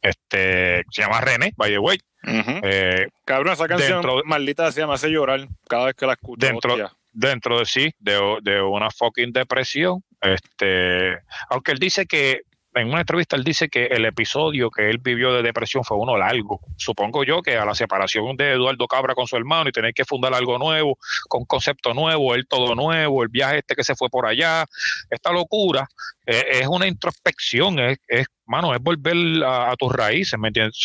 este 0.02 0.84
se 0.92 1.02
llama 1.02 1.22
René, 1.22 1.54
by 1.58 1.72
the 1.72 1.80
way. 1.80 1.98
Eh, 2.24 3.08
Cabrón, 3.26 3.54
esa 3.54 3.68
canción 3.68 4.04
maldita 4.26 4.72
se 4.72 4.82
llama 4.82 4.96
hace 4.96 5.10
llorar 5.10 5.48
cada 5.70 5.86
vez 5.86 5.96
que 5.96 6.06
la 6.06 6.14
escucho. 6.14 6.46
Dentro, 6.46 6.76
dentro 7.14 7.60
de 7.60 7.66
sí, 7.66 7.94
de, 8.00 8.38
de 8.42 8.62
una 8.62 8.90
fucking 8.92 9.32
depresión. 9.32 10.04
Este, 10.22 11.20
aunque 11.50 11.72
él 11.72 11.80
dice 11.80 12.06
que 12.06 12.42
en 12.80 12.90
una 12.90 13.02
entrevista 13.02 13.36
él 13.36 13.44
dice 13.44 13.70
que 13.70 13.86
el 13.86 14.06
episodio 14.06 14.70
que 14.70 14.90
él 14.90 15.00
vivió 15.00 15.34
de 15.34 15.42
depresión 15.42 15.84
fue 15.84 15.98
uno 15.98 16.18
largo. 16.18 16.62
Supongo 16.78 17.24
yo 17.24 17.42
que 17.42 17.58
a 17.58 17.66
la 17.66 17.76
separación 17.76 18.36
de 18.38 18.52
Eduardo 18.52 18.88
Cabra 18.88 19.16
con 19.16 19.28
su 19.28 19.36
hermano 19.36 19.70
y 19.70 19.72
tener 19.72 19.94
que 19.94 20.06
fundar 20.06 20.34
algo 20.34 20.58
nuevo, 20.58 20.98
con 21.28 21.46
concepto 21.46 21.94
nuevo, 21.94 22.36
él 22.36 22.48
todo 22.48 22.76
nuevo, 22.76 23.24
el 23.24 23.30
viaje 23.30 23.60
este 23.60 23.76
que 23.76 23.84
se 23.84 23.96
fue 23.96 24.10
por 24.10 24.26
allá, 24.26 24.66
esta 25.10 25.32
locura, 25.32 25.88
eh, 26.26 26.44
es 26.62 26.68
una 26.68 26.88
introspección, 26.88 27.80
es, 27.80 27.98
es 28.08 28.28
mano, 28.48 28.74
es 28.74 28.82
volver 28.82 29.44
a, 29.46 29.76
tus 29.78 29.92
raíces, 29.92 30.40
¿me 30.40 30.48
entiendes? 30.48 30.78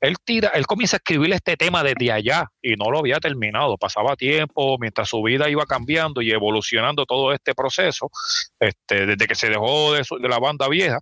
él 0.00 0.16
tira, 0.24 0.48
él 0.48 0.66
comienza 0.66 0.96
a 0.96 0.98
escribir 0.98 1.32
este 1.32 1.56
tema 1.56 1.82
desde 1.82 2.12
allá 2.12 2.46
y 2.62 2.76
no 2.76 2.90
lo 2.90 2.98
había 2.98 3.18
terminado, 3.18 3.76
pasaba 3.76 4.16
tiempo 4.16 4.76
mientras 4.78 5.08
su 5.08 5.22
vida 5.22 5.48
iba 5.48 5.64
cambiando 5.66 6.22
y 6.22 6.30
evolucionando 6.30 7.06
todo 7.06 7.32
este 7.32 7.54
proceso, 7.54 8.10
este, 8.58 9.06
desde 9.06 9.26
que 9.26 9.34
se 9.34 9.48
dejó 9.48 9.94
de, 9.94 10.02
de 10.20 10.28
la 10.28 10.38
banda 10.38 10.68
vieja, 10.68 10.98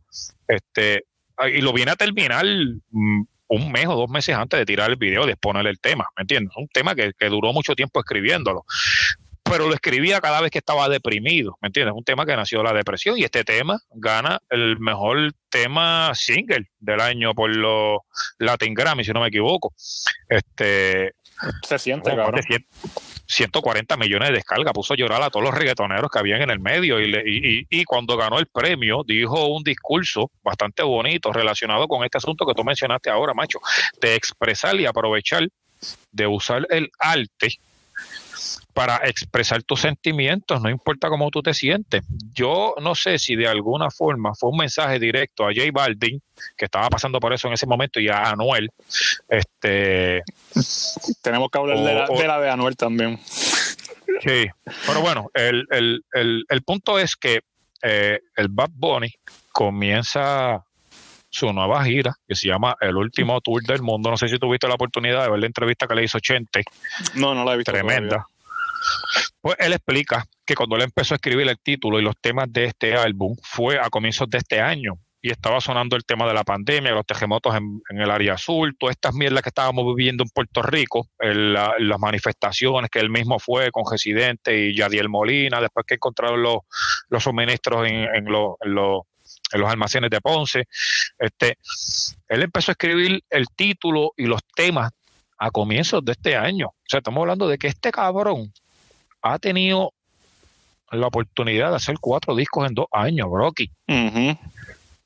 este, 0.47 1.05
y 1.53 1.61
lo 1.61 1.73
viene 1.73 1.93
a 1.93 1.97
terminar 1.97 2.45
mm, 2.91 3.23
un 3.49 3.73
mes 3.73 3.87
o 3.87 3.95
dos 3.95 4.09
meses 4.11 4.35
antes 4.35 4.59
de 4.59 4.67
tirar 4.67 4.91
el 4.91 4.97
video, 4.97 5.27
de 5.27 5.33
exponer 5.33 5.67
el 5.67 5.81
tema, 5.81 6.07
¿me 6.17 6.23
entiendes? 6.23 6.55
Un 6.57 6.69
tema 6.69 6.95
que 6.95 7.13
duró 7.29 7.53
mucho 7.53 7.75
tiempo 7.75 8.01
escribiéndolo 8.01 8.65
pero 9.51 9.67
lo 9.67 9.75
escribía 9.75 10.21
cada 10.21 10.41
vez 10.41 10.51
que 10.51 10.59
estaba 10.59 10.89
deprimido, 10.89 11.59
¿me 11.61 11.69
entiendes? 11.69 11.95
Un 11.97 12.05
tema 12.05 12.27
que 12.27 12.37
nació 12.37 12.59
de 12.59 12.65
la 12.65 12.73
depresión 12.73 13.19
y 13.19 13.25
este 13.25 13.45
tema 13.45 13.81
gana 13.91 14.41
el 14.51 14.79
mejor 14.79 15.33
tema 15.49 16.15
single 16.15 16.71
del 16.79 17.01
año 17.01 17.35
por 17.35 17.55
los 17.55 17.99
Latin 18.39 18.75
Grammy, 18.75 19.05
si 19.05 19.13
no 19.13 19.21
me 19.21 19.29
equivoco. 19.29 19.73
Este 20.29 21.15
se 21.63 21.79
siente, 21.79 22.11
140 23.27 23.97
millones 23.97 24.31
de 24.31 24.35
descargas, 24.37 24.73
puso 24.73 24.95
a 24.95 24.97
llorar 24.97 25.23
a 25.23 25.31
todos 25.31 25.45
los 25.45 25.55
reggaetoneros 25.55 26.11
que 26.11 26.19
habían 26.19 26.43
en 26.43 26.51
el 26.51 26.59
medio 26.59 27.01
y, 27.01 27.15
y, 27.15 27.67
y, 27.69 27.85
cuando 27.85 28.17
ganó 28.17 28.39
el 28.39 28.47
premio 28.47 29.03
dijo 29.07 29.47
un 29.47 29.63
discurso 29.63 30.33
bastante 30.43 30.83
bonito 30.83 31.33
relacionado 31.33 31.87
con 31.87 32.05
este 32.05 32.19
asunto 32.19 32.45
que 32.47 32.55
tú 32.55 32.65
mencionaste 32.65 33.11
ahora, 33.11 33.35
macho, 33.35 33.61
de 34.01 34.15
expresar 34.15 34.81
y 34.81 34.87
aprovechar 34.87 35.47
de 36.11 36.27
usar 36.27 36.67
el 36.71 36.91
arte 36.99 37.61
para 38.73 38.97
expresar 39.09 39.63
tus 39.63 39.81
sentimientos, 39.81 40.61
no 40.63 40.71
importa 40.71 41.09
cómo 41.09 41.31
tú 41.31 41.43
te 41.43 41.55
sientes. 41.55 42.03
Yo 42.33 42.75
no 42.81 42.95
sé 42.95 43.19
si 43.19 43.35
de 43.35 43.49
alguna 43.49 43.91
forma 43.91 44.35
fue 44.35 44.51
un 44.51 44.59
mensaje 44.59 44.99
directo 44.99 45.45
a 45.45 45.53
J 45.55 45.71
Balvin, 45.73 46.21
que 46.57 46.65
estaba 46.67 46.89
pasando 46.89 47.19
por 47.19 47.33
eso 47.33 47.49
en 47.49 47.55
ese 47.55 47.67
momento, 47.67 48.01
y 48.01 48.09
a 48.09 48.31
Anuel. 48.31 48.71
Este, 49.29 50.23
Tenemos 51.23 51.51
que 51.51 51.59
hablar 51.59 51.79
de, 51.79 52.27
la, 52.27 52.41
de, 52.41 52.51
Anuel 52.51 52.77
también. 52.77 53.19
Sí, 53.27 54.47
pero 54.87 55.01
bueno, 55.01 55.31
el, 55.35 55.67
el, 55.71 56.05
el, 56.13 56.45
el 56.49 56.63
punto 56.63 56.99
es 56.99 57.17
que 57.17 57.41
eh, 57.83 58.21
el 58.37 58.49
Bad 58.49 58.71
Bunny 58.73 59.13
comienza 59.53 60.65
su 61.31 61.53
nueva 61.53 61.85
gira 61.85 62.15
que 62.27 62.35
se 62.35 62.49
llama 62.49 62.77
El 62.81 62.97
último 62.97 63.41
tour 63.41 63.63
del 63.63 63.83
mundo. 63.83 64.11
No 64.11 64.17
sé 64.17 64.29
si 64.29 64.39
tuviste 64.39 64.69
la 64.69 64.75
oportunidad 64.75 65.25
de 65.25 65.31
ver 65.31 65.41
la 65.41 65.47
entrevista 65.47 65.87
que 65.87 65.95
le 65.95 66.05
hizo 66.05 66.19
Chente. 66.21 66.65
No, 67.15 67.35
no 67.35 67.45
la 67.45 67.55
he 67.55 67.57
visto. 67.57 67.73
Tremenda. 67.73 68.27
Pues 69.41 69.57
él 69.59 69.73
explica 69.73 70.25
que 70.45 70.55
cuando 70.55 70.77
él 70.77 70.83
empezó 70.83 71.15
a 71.15 71.17
escribir 71.17 71.49
el 71.49 71.59
título 71.59 71.99
y 71.99 72.03
los 72.03 72.17
temas 72.21 72.53
de 72.53 72.67
este 72.67 72.95
álbum 72.95 73.37
fue 73.43 73.79
a 73.79 73.91
comienzos 73.91 74.29
de 74.31 74.39
este 74.39 74.61
año 74.61 74.95
y 75.21 75.31
estaba 75.31 75.61
sonando 75.61 75.97
el 75.97 76.05
tema 76.05 76.27
de 76.27 76.35
la 76.35 76.45
pandemia, 76.45 76.93
los 76.93 77.05
terremotos 77.05 77.55
en, 77.57 78.01
el 78.01 78.11
área 78.11 78.35
azul, 78.35 78.77
todas 78.79 78.95
estas 78.95 79.15
mierdas 79.15 79.43
que 79.43 79.49
estábamos 79.49 79.85
viviendo 79.95 80.23
en 80.23 80.31
Puerto 80.31 80.63
Rico, 80.63 81.09
las 81.19 81.99
manifestaciones 81.99 82.89
que 82.89 83.01
él 83.01 83.11
mismo 83.11 83.39
fue 83.39 83.71
con 83.73 83.85
Residente 83.91 84.57
y 84.57 84.77
Yadiel 84.77 85.09
Molina, 85.09 85.61
después 85.61 85.85
que 85.87 85.95
encontraron 85.95 86.43
los, 86.43 86.59
los 87.09 87.23
suministros 87.23 87.89
en, 87.89 88.15
en, 88.15 88.25
los, 88.27 88.55
en 88.61 88.75
los 88.75 89.03
en 89.53 89.61
los 89.61 89.71
almacenes 89.71 90.11
de 90.11 90.21
Ponce. 90.21 90.65
Este, 91.19 91.59
él 92.29 92.43
empezó 92.43 92.71
a 92.71 92.75
escribir 92.75 93.23
el 93.31 93.47
título 93.55 94.13
y 94.17 94.25
los 94.25 94.43
temas 94.55 94.91
a 95.39 95.51
comienzos 95.51 96.05
de 96.05 96.13
este 96.13 96.37
año. 96.37 96.69
O 96.69 96.87
sea, 96.87 96.99
estamos 96.99 97.23
hablando 97.23 97.49
de 97.49 97.59
que 97.59 97.69
este 97.69 97.91
cabrón 97.91 98.53
ha 99.23 99.39
tenido 99.39 99.93
la 100.91 101.07
oportunidad 101.07 101.71
de 101.71 101.77
hacer 101.77 101.97
cuatro 102.01 102.35
discos 102.35 102.67
en 102.69 102.75
dos 102.75 102.87
años, 102.93 103.31
Brocky. 103.31 103.71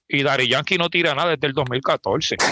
Y 0.09 0.23
Dari 0.23 0.49
Yankee 0.49 0.79
no 0.79 0.91
tira 0.91 1.15
nada 1.15 1.31
desde 1.31 1.47
el 1.47 1.53
2014. 1.53 2.37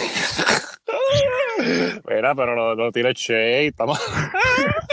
Mira, 2.08 2.34
pero 2.34 2.54
lo, 2.54 2.74
lo 2.74 2.90
tira 2.90 3.12
Che, 3.14 3.66
estamos. 3.66 4.00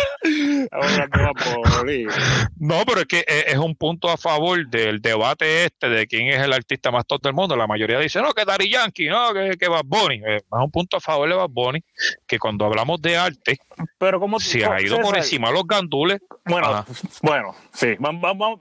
no, 2.60 2.84
pero 2.86 3.02
es 3.02 3.08
que 3.08 3.20
eh, 3.20 3.46
es 3.48 3.58
un 3.58 3.76
punto 3.76 4.10
a 4.10 4.18
favor 4.18 4.68
del 4.68 5.02
debate 5.02 5.66
este 5.66 5.90
de 5.90 6.08
quién 6.08 6.28
es 6.28 6.42
el 6.42 6.54
artista 6.54 6.92
más 6.92 7.06
top 7.06 7.22
del 7.22 7.34
mundo. 7.34 7.56
La 7.56 7.68
mayoría 7.68 8.00
dice, 8.00 8.22
no, 8.22 8.34
que 8.34 8.46
Dari 8.46 8.70
Yankee, 8.70 9.08
no, 9.08 9.34
que, 9.34 9.58
que 9.58 9.68
Bad 9.68 9.86
Bunny. 9.86 10.22
Eh, 10.26 10.38
es 10.38 10.44
un 10.50 10.72
punto 10.72 10.98
a 10.98 11.00
favor 11.00 11.30
de 11.30 11.36
Bad 11.36 11.50
Bunny, 11.50 11.84
que 12.28 12.40
cuando 12.40 12.66
hablamos 12.66 13.02
de 13.02 13.18
arte, 13.18 13.60
pero 13.98 14.20
como 14.20 14.40
se 14.40 14.66
ha 14.66 14.82
ido 14.82 15.00
por 15.02 15.18
encima 15.18 15.52
los 15.52 15.66
gandules. 15.66 16.20
Bueno, 16.46 16.86
bueno, 17.22 17.56
sí, 17.74 17.96
vamos, 18.00 18.60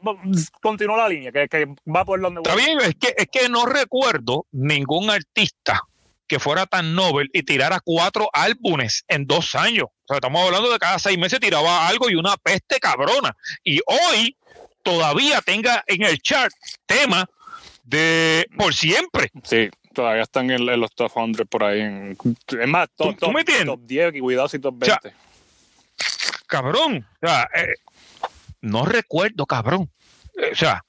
continúa 0.60 0.96
la 0.96 1.08
línea, 1.08 1.32
que, 1.32 1.66
va 1.86 2.04
por 2.04 2.20
donde 2.20 2.40
Está 2.42 2.56
bien, 2.56 2.78
es 2.80 2.94
que, 2.96 3.14
es 3.16 3.28
que 3.28 3.48
no 3.48 3.66
recuerdo 3.66 4.46
ningún 4.52 5.10
artista 5.10 5.82
que 6.27 6.39
fuera 6.40 6.66
tan 6.66 6.94
noble 6.94 7.28
y 7.32 7.43
tirara 7.43 7.81
cuatro 7.81 8.28
álbumes 8.32 9.05
en 9.09 9.27
dos 9.27 9.55
años. 9.55 9.86
O 9.89 10.07
sea, 10.09 10.16
estamos 10.16 10.44
hablando 10.44 10.70
de 10.70 10.78
cada 10.78 10.98
seis 10.98 11.19
meses 11.19 11.40
tiraba 11.40 11.89
algo 11.89 12.11
y 12.11 12.15
una 12.15 12.36
peste 12.36 12.78
cabrona. 12.78 13.36
Y 13.62 13.81
hoy 13.86 14.36
todavía 14.82 15.40
tenga 15.40 15.85
en 15.86 16.03
el 16.05 16.19
chart 16.20 16.53
tema 16.86 17.28
de 17.85 18.47
por 18.57 18.74
siempre. 18.74 19.31
Sí, 19.44 19.70
todavía 19.93 20.23
están 20.23 20.51
en, 20.51 20.66
los 20.66 20.94
top 20.94 21.11
100 21.12 21.32
por 21.48 21.65
ahí. 21.65 21.81
es 21.81 22.69
más, 22.69 22.89
top, 22.97 23.16
top, 23.19 23.81
10 23.81 24.15
y 24.15 24.20
cuidado 24.20 24.48
si 24.48 24.59
top 24.59 24.78
20. 24.78 25.15
cabrón, 26.47 27.07
o 27.23 27.27
sea, 27.27 27.48
eh, 27.55 27.74
no 28.61 28.85
recuerdo, 28.85 29.47
cabrón. 29.47 29.90
O 30.53 30.55
sea, 30.55 30.85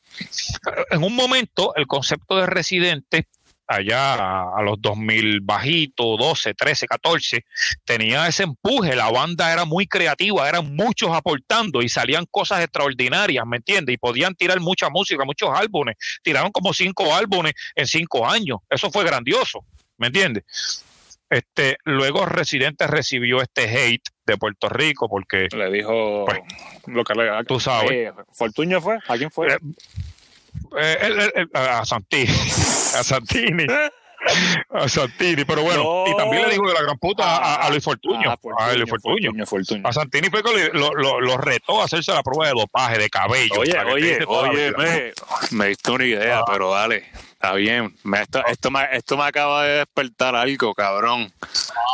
en 0.92 1.04
un 1.04 1.16
momento 1.16 1.74
el 1.76 1.88
concepto 1.88 2.38
de 2.38 2.48
residente 2.48 3.28
allá 3.68 4.14
a, 4.14 4.61
los 4.64 4.81
2000 4.81 5.41
bajito, 5.41 6.15
12, 6.18 6.53
13, 6.53 6.88
14, 6.88 7.45
tenía 7.84 8.27
ese 8.27 8.44
empuje, 8.44 8.95
la 8.95 9.11
banda 9.11 9.52
era 9.52 9.65
muy 9.65 9.88
creativa, 9.88 10.48
eran 10.48 10.76
muchos 10.76 11.11
aportando 11.15 11.81
y 11.81 11.89
salían 11.89 12.26
cosas 12.31 12.61
extraordinarias, 12.61 13.45
¿me 13.45 13.57
entiendes? 13.57 13.94
Y 13.94 13.98
podían 13.98 14.35
tirar 14.35 14.60
mucha 14.60 14.89
música, 14.89 15.26
muchos 15.26 15.49
álbumes, 15.53 15.95
tiraron 16.23 16.52
como 16.52 16.73
cinco 16.73 17.14
álbumes 17.14 17.53
en 17.76 17.88
cinco 17.88 18.27
años, 18.27 18.60
eso 18.69 18.89
fue 18.89 19.03
grandioso, 19.03 19.65
¿me 19.98 20.07
entiendes? 20.07 20.44
Este, 21.30 21.77
luego 21.84 22.26
Residente 22.26 22.88
recibió 22.88 23.41
este 23.41 23.64
hate 23.64 24.10
de 24.26 24.38
Puerto 24.38 24.69
Rico 24.69 25.10
porque 25.10 25.48
le 25.52 25.69
dijo 25.72 26.26
pues, 26.26 26.39
lo 26.85 27.03
que 27.03 27.14
le 27.15 27.44
tú 27.44 27.60
sabes. 27.60 27.91
Eh, 27.91 28.14
Fortuño 28.31 28.80
fue, 28.80 28.98
¿a 29.07 29.18
quién 29.18 29.30
fue? 29.30 29.53
Eh, 29.53 29.57
eh, 30.80 31.46
a 31.54 31.86
Santini, 31.86 32.32
a 32.32 33.04
Santini. 33.04 33.66
A 34.72 34.90
Santini, 34.90 35.46
pero 35.46 35.62
bueno, 35.62 36.04
y 36.08 36.18
también 36.18 36.44
le 36.44 36.50
digo 36.50 36.68
de 36.68 36.74
la 36.74 36.82
gran 36.82 36.98
puta 36.98 37.56
a, 37.56 37.70
Luis 37.70 37.84
Fortuño, 37.84 38.32
a 38.58 38.74
Luis 38.74 38.90
Fortuño. 38.90 39.32
A 39.84 39.94
Santini 39.94 40.30
fue 40.30 40.44
que 40.44 40.72
lo, 40.74 40.92
lo, 40.92 41.38
retó 41.38 41.82
a 41.82 41.86
hacerse 41.86 42.12
la 42.12 42.24
prueba 42.24 42.48
de 42.48 42.60
dopaje 42.60 42.98
de 42.98 43.10
cabello. 43.10 43.60
Oye, 43.60 43.78
oye, 43.80 44.20
oye, 44.28 44.74
me, 44.76 45.14
me 45.52 45.68
diste 45.68 45.92
una 45.92 46.04
idea, 46.04 46.42
pero 46.46 46.72
dale, 46.72 47.06
está 47.32 47.54
bien. 47.54 47.96
esto, 48.20 48.46
esto, 48.48 48.72
me, 48.72 48.88
esto 48.92 49.18
me 49.18 49.24
acaba 49.26 49.64
de 49.64 49.74
despertar 49.78 50.36
algo, 50.36 50.74
cabrón. 50.74 51.32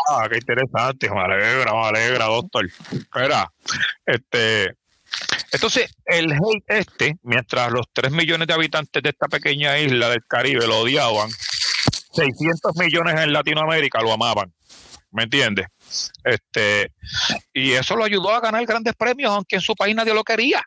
Ah, 0.09 0.27
qué 0.29 0.37
interesante, 0.37 1.09
me 1.09 1.19
alegra, 1.19 1.73
me 1.73 1.87
alegra, 1.87 2.25
doctor. 2.25 2.65
Espera, 2.65 3.51
este, 4.05 4.75
entonces, 5.51 5.95
el 6.05 6.31
hate 6.33 6.63
este, 6.67 7.17
mientras 7.21 7.71
los 7.71 7.85
3 7.93 8.11
millones 8.11 8.47
de 8.47 8.53
habitantes 8.53 9.03
de 9.03 9.09
esta 9.09 9.27
pequeña 9.27 9.77
isla 9.77 10.09
del 10.09 10.25
Caribe 10.25 10.65
lo 10.65 10.79
odiaban, 10.79 11.29
600 12.13 12.75
millones 12.75 13.19
en 13.19 13.33
Latinoamérica 13.33 14.01
lo 14.01 14.13
amaban. 14.13 14.51
¿Me 15.11 15.23
entiendes? 15.23 15.67
Este, 16.23 16.91
y 17.53 17.73
eso 17.73 17.95
lo 17.95 18.03
ayudó 18.03 18.31
a 18.31 18.39
ganar 18.39 18.65
grandes 18.65 18.95
premios, 18.95 19.31
aunque 19.31 19.57
en 19.57 19.61
su 19.61 19.75
país 19.75 19.95
nadie 19.95 20.13
lo 20.15 20.23
quería. 20.23 20.63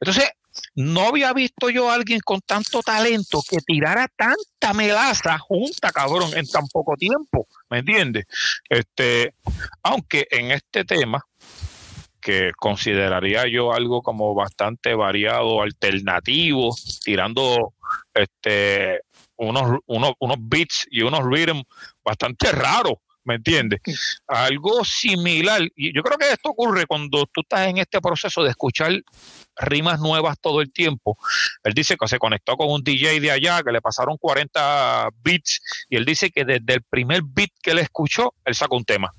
Entonces, 0.00 0.30
no 0.74 1.08
había 1.08 1.32
visto 1.32 1.68
yo 1.70 1.90
a 1.90 1.94
alguien 1.94 2.20
con 2.20 2.40
tanto 2.40 2.82
talento 2.82 3.42
que 3.48 3.58
tirara 3.58 4.08
tanta 4.16 4.72
melaza 4.72 5.38
junta, 5.38 5.90
cabrón, 5.90 6.30
en 6.36 6.46
tan 6.46 6.66
poco 6.68 6.96
tiempo. 6.96 7.48
¿Me 7.70 7.78
entiendes? 7.78 8.26
Este, 8.68 9.34
aunque 9.82 10.26
en 10.30 10.52
este 10.52 10.84
tema, 10.84 11.24
que 12.28 12.52
consideraría 12.58 13.48
yo 13.48 13.72
algo 13.72 14.02
como 14.02 14.34
bastante 14.34 14.94
variado, 14.94 15.62
alternativo, 15.62 16.76
tirando 17.02 17.72
este 18.12 19.00
unos, 19.36 19.78
unos, 19.86 20.12
unos 20.18 20.36
beats 20.38 20.86
y 20.90 21.00
unos 21.00 21.24
rhythms 21.24 21.62
bastante 22.04 22.52
raros, 22.52 22.96
¿me 23.24 23.36
entiendes? 23.36 23.80
Algo 24.26 24.84
similar, 24.84 25.62
y 25.74 25.94
yo 25.96 26.02
creo 26.02 26.18
que 26.18 26.30
esto 26.30 26.50
ocurre 26.50 26.84
cuando 26.84 27.24
tú 27.32 27.40
estás 27.40 27.66
en 27.66 27.78
este 27.78 27.98
proceso 28.02 28.42
de 28.42 28.50
escuchar 28.50 28.92
rimas 29.56 29.98
nuevas 29.98 30.38
todo 30.38 30.60
el 30.60 30.70
tiempo. 30.70 31.16
Él 31.64 31.72
dice 31.72 31.96
que 31.96 32.08
se 32.08 32.18
conectó 32.18 32.58
con 32.58 32.70
un 32.70 32.82
DJ 32.82 33.20
de 33.20 33.30
allá, 33.30 33.62
que 33.62 33.72
le 33.72 33.80
pasaron 33.80 34.18
40 34.18 35.08
beats, 35.22 35.62
y 35.88 35.96
él 35.96 36.04
dice 36.04 36.28
que 36.28 36.44
desde 36.44 36.74
el 36.74 36.82
primer 36.82 37.22
beat 37.24 37.52
que 37.62 37.70
él 37.70 37.78
escuchó, 37.78 38.34
él 38.44 38.54
sacó 38.54 38.76
un 38.76 38.84
tema. 38.84 39.14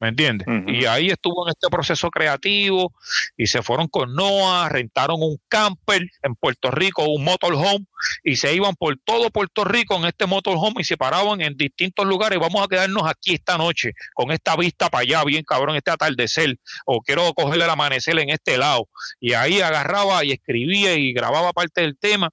¿Me 0.00 0.08
entiendes? 0.08 0.46
Y 0.66 0.84
ahí 0.86 1.08
estuvo 1.08 1.46
en 1.46 1.50
este 1.50 1.68
proceso 1.68 2.10
creativo 2.10 2.92
y 3.36 3.46
se 3.46 3.62
fueron 3.62 3.88
con 3.88 4.14
Noah, 4.14 4.68
rentaron 4.68 5.16
un 5.20 5.38
camper 5.48 6.02
en 6.22 6.34
Puerto 6.34 6.70
Rico, 6.70 7.04
un 7.04 7.24
motorhome, 7.24 7.86
y 8.22 8.36
se 8.36 8.54
iban 8.54 8.74
por 8.74 8.98
todo 9.04 9.30
Puerto 9.30 9.64
Rico 9.64 9.96
en 9.96 10.04
este 10.04 10.26
motorhome 10.26 10.80
y 10.82 10.84
se 10.84 10.96
paraban 10.96 11.40
en 11.40 11.56
distintos 11.56 12.06
lugares. 12.06 12.38
Vamos 12.38 12.62
a 12.62 12.68
quedarnos 12.68 13.04
aquí 13.06 13.34
esta 13.34 13.56
noche 13.56 13.92
con 14.14 14.30
esta 14.30 14.56
vista 14.56 14.90
para 14.90 15.02
allá, 15.02 15.24
bien 15.24 15.44
cabrón, 15.44 15.76
este 15.76 15.90
atardecer, 15.90 16.58
o 16.86 17.00
quiero 17.00 17.32
cogerle 17.34 17.64
el 17.64 17.70
amanecer 17.70 18.18
en 18.18 18.30
este 18.30 18.58
lado. 18.58 18.88
Y 19.20 19.32
ahí 19.32 19.60
agarraba 19.60 20.24
y 20.24 20.32
escribía 20.32 20.94
y 20.94 21.12
grababa 21.12 21.52
parte 21.52 21.80
del 21.80 21.96
tema. 21.96 22.30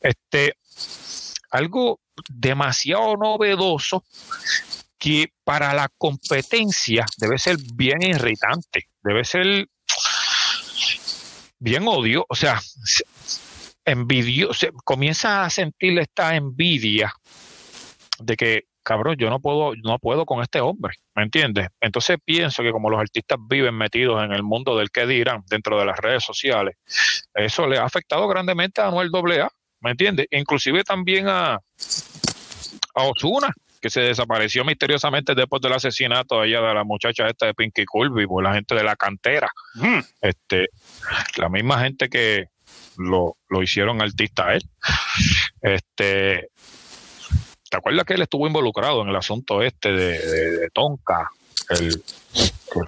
Este, 0.00 0.54
algo 1.50 2.00
demasiado 2.28 3.16
novedoso 3.16 4.04
que 4.98 5.28
para 5.44 5.74
la 5.74 5.88
competencia 5.98 7.04
debe 7.18 7.38
ser 7.38 7.56
bien 7.74 8.02
irritante, 8.02 8.88
debe 9.02 9.24
ser 9.24 9.66
bien 11.58 11.84
odio, 11.86 12.26
o 12.28 12.34
sea, 12.34 12.60
envidio, 13.84 14.52
se, 14.52 14.70
comienza 14.84 15.44
a 15.44 15.50
sentir 15.50 15.98
esta 15.98 16.36
envidia 16.36 17.12
de 18.18 18.36
que 18.36 18.64
cabrón, 18.84 19.16
yo 19.18 19.30
no 19.30 19.40
puedo, 19.40 19.72
no 19.82 19.98
puedo 19.98 20.26
con 20.26 20.42
este 20.42 20.60
hombre, 20.60 20.94
¿me 21.16 21.24
entiendes? 21.24 21.68
Entonces 21.80 22.18
pienso 22.24 22.62
que 22.62 22.70
como 22.70 22.90
los 22.90 23.00
artistas 23.00 23.38
viven 23.48 23.74
metidos 23.74 24.22
en 24.22 24.32
el 24.32 24.42
mundo 24.44 24.76
del 24.76 24.90
que 24.90 25.06
dirán 25.06 25.42
dentro 25.48 25.78
de 25.78 25.86
las 25.86 25.98
redes 25.98 26.22
sociales, 26.22 26.76
eso 27.34 27.66
le 27.66 27.78
ha 27.78 27.84
afectado 27.84 28.28
grandemente 28.28 28.80
a 28.80 28.88
Anuel 28.88 29.10
AA, 29.12 29.48
¿me 29.80 29.90
entiendes? 29.90 30.26
Inclusive 30.30 30.84
también 30.84 31.28
a, 31.28 31.54
a 31.54 33.02
Osuna, 33.02 33.52
que 33.84 33.90
se 33.90 34.00
desapareció 34.00 34.64
misteriosamente 34.64 35.34
después 35.34 35.60
del 35.60 35.74
asesinato 35.74 36.40
de 36.40 36.48
ella 36.48 36.62
de 36.62 36.72
la 36.72 36.84
muchacha 36.84 37.28
esta 37.28 37.44
de 37.44 37.52
Pinky 37.52 37.84
Colby 37.84 38.26
por 38.26 38.42
la 38.42 38.54
gente 38.54 38.74
de 38.74 38.82
la 38.82 38.96
cantera. 38.96 39.50
Este, 40.22 40.70
la 41.36 41.50
misma 41.50 41.78
gente 41.80 42.08
que 42.08 42.46
lo, 42.96 43.36
lo 43.50 43.62
hicieron 43.62 44.00
artista 44.00 44.48
a 44.48 44.54
él. 44.54 44.62
Este, 45.60 46.48
¿te 47.68 47.76
acuerdas 47.76 48.06
que 48.06 48.14
él 48.14 48.22
estuvo 48.22 48.46
involucrado 48.46 49.02
en 49.02 49.08
el 49.08 49.16
asunto 49.16 49.62
este 49.62 49.92
de 49.92 50.70
Tonka? 50.72 51.30
el, 51.70 52.02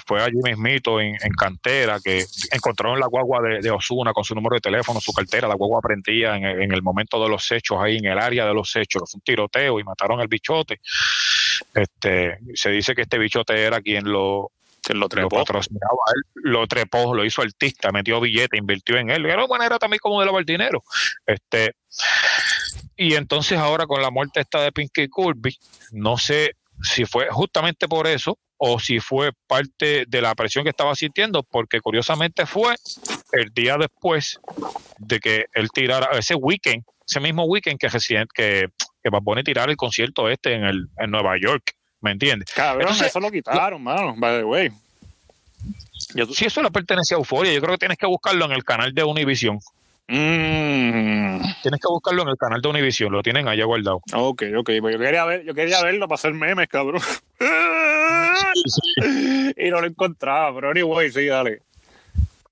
fue 0.06 0.22
allí 0.22 0.38
mismito 0.42 1.00
en, 1.00 1.16
en, 1.20 1.32
cantera, 1.32 1.98
que 2.02 2.24
encontraron 2.50 2.98
la 2.98 3.06
guagua 3.06 3.40
de, 3.42 3.70
Osuna 3.70 4.12
con 4.12 4.24
su 4.24 4.34
número 4.34 4.54
de 4.56 4.60
teléfono, 4.60 5.00
su 5.00 5.12
cartera, 5.12 5.48
la 5.48 5.54
guagua 5.54 5.80
prendía 5.80 6.36
en, 6.36 6.44
en, 6.44 6.72
el 6.72 6.82
momento 6.82 7.22
de 7.22 7.28
los 7.28 7.50
hechos, 7.52 7.78
ahí 7.80 7.98
en 7.98 8.06
el 8.06 8.18
área 8.18 8.46
de 8.46 8.54
los 8.54 8.74
hechos, 8.76 9.02
fue 9.10 9.18
un 9.18 9.22
tiroteo 9.22 9.80
y 9.80 9.84
mataron 9.84 10.20
al 10.20 10.28
bichote. 10.28 10.80
Este, 11.74 12.38
se 12.54 12.70
dice 12.70 12.94
que 12.94 13.02
este 13.02 13.18
bichote 13.18 13.62
era 13.62 13.80
quien 13.80 14.10
lo, 14.10 14.52
lo, 14.94 15.08
trepó. 15.08 15.44
Lo, 15.48 15.60
lo 16.34 16.66
trepó, 16.66 17.14
lo 17.14 17.24
hizo 17.24 17.42
artista, 17.42 17.90
metió 17.92 18.20
billete, 18.20 18.56
invirtió 18.56 18.96
en 18.96 19.10
él. 19.10 19.26
Era 19.26 19.44
una 19.44 19.58
manera 19.58 19.78
también 19.78 19.98
como 20.00 20.20
de 20.20 20.26
lavar 20.26 20.44
dinero. 20.44 20.82
Este, 21.26 21.74
y 22.96 23.14
entonces 23.14 23.58
ahora 23.58 23.86
con 23.86 24.00
la 24.00 24.10
muerte 24.10 24.40
esta 24.40 24.62
de 24.62 24.72
Pinky 24.72 25.08
Kirby, 25.08 25.56
no 25.92 26.16
sé 26.16 26.56
si 26.82 27.04
fue 27.04 27.28
justamente 27.30 27.88
por 27.88 28.06
eso 28.06 28.38
o 28.58 28.78
si 28.78 29.00
fue 29.00 29.32
parte 29.46 30.04
de 30.06 30.22
la 30.22 30.34
presión 30.34 30.64
que 30.64 30.70
estaba 30.70 30.94
sintiendo, 30.94 31.42
porque 31.42 31.80
curiosamente 31.80 32.46
fue 32.46 32.74
el 33.32 33.52
día 33.52 33.76
después 33.78 34.40
de 34.98 35.20
que 35.20 35.46
él 35.52 35.70
tirara 35.70 36.16
ese 36.18 36.34
weekend, 36.34 36.84
ese 37.06 37.20
mismo 37.20 37.44
weekend 37.44 37.78
que, 37.78 37.88
que, 38.34 38.68
que 39.02 39.42
tirara 39.44 39.70
el 39.70 39.76
concierto 39.76 40.28
este 40.28 40.54
en, 40.54 40.64
el, 40.64 40.88
en 40.98 41.10
Nueva 41.10 41.36
York, 41.40 41.74
¿me 42.00 42.12
entiendes? 42.12 42.50
Cabrón, 42.54 42.94
eso 43.04 43.20
lo 43.20 43.30
quitaron, 43.30 43.82
mano, 43.82 44.14
by 44.16 44.38
the 44.38 44.44
way. 44.44 44.70
Si 46.32 46.44
eso 46.44 46.62
le 46.62 46.70
pertenece 46.70 47.14
a 47.14 47.18
Euforia, 47.18 47.52
yo 47.52 47.60
creo 47.60 47.72
que 47.72 47.78
tienes 47.78 47.98
que 47.98 48.06
buscarlo 48.06 48.44
en 48.44 48.52
el 48.52 48.64
canal 48.64 48.94
de 48.94 49.02
Univision. 49.04 49.58
Mm. 50.08 51.40
Tienes 51.62 51.80
que 51.80 51.88
buscarlo 51.88 52.22
en 52.22 52.28
el 52.28 52.36
canal 52.36 52.62
de 52.62 52.68
Univision, 52.68 53.12
lo 53.12 53.22
tienen 53.22 53.48
allá 53.48 53.64
guardado. 53.64 54.00
Ok, 54.14 54.44
ok, 54.56 54.70
pues 54.80 54.94
yo 54.94 55.00
quería, 55.00 55.24
ver, 55.24 55.44
yo 55.44 55.54
quería 55.54 55.82
verlo 55.82 56.06
para 56.06 56.14
hacer 56.14 56.32
memes, 56.32 56.68
cabrón. 56.68 57.02
y 59.56 59.70
no 59.70 59.80
lo 59.80 59.86
encontraba, 59.86 60.54
pero 60.54 60.70
anyway, 60.70 61.10
sí, 61.10 61.26
dale. 61.26 61.62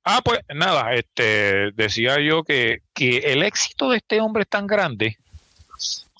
Ah, 0.05 0.21
pues 0.23 0.41
nada, 0.55 0.93
este 0.95 1.71
decía 1.73 2.21
yo 2.21 2.43
que, 2.43 2.83
que 2.93 3.19
el 3.19 3.43
éxito 3.43 3.91
de 3.91 3.99
este 3.99 4.21
hombre 4.21 4.43
es 4.43 4.49
tan 4.49 4.67
grande 4.67 5.17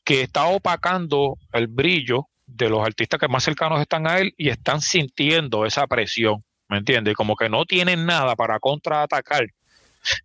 que 0.05 0.23
está 0.23 0.47
opacando 0.47 1.37
el 1.53 1.67
brillo 1.67 2.29
de 2.47 2.71
los 2.71 2.87
artistas 2.87 3.19
que 3.19 3.29
más 3.29 3.43
cercanos 3.43 3.81
están 3.81 4.07
a 4.07 4.19
él 4.19 4.35
y 4.37 4.49
están 4.49 4.81
sintiendo 4.81 5.67
esa 5.67 5.87
presión, 5.87 6.45
¿me 6.69 6.79
entiendes? 6.79 7.15
Como 7.15 7.37
que 7.37 7.49
no 7.49 7.65
tienen 7.65 8.07
nada 8.07 8.37
para 8.37 8.59
contraatacar 8.59 9.47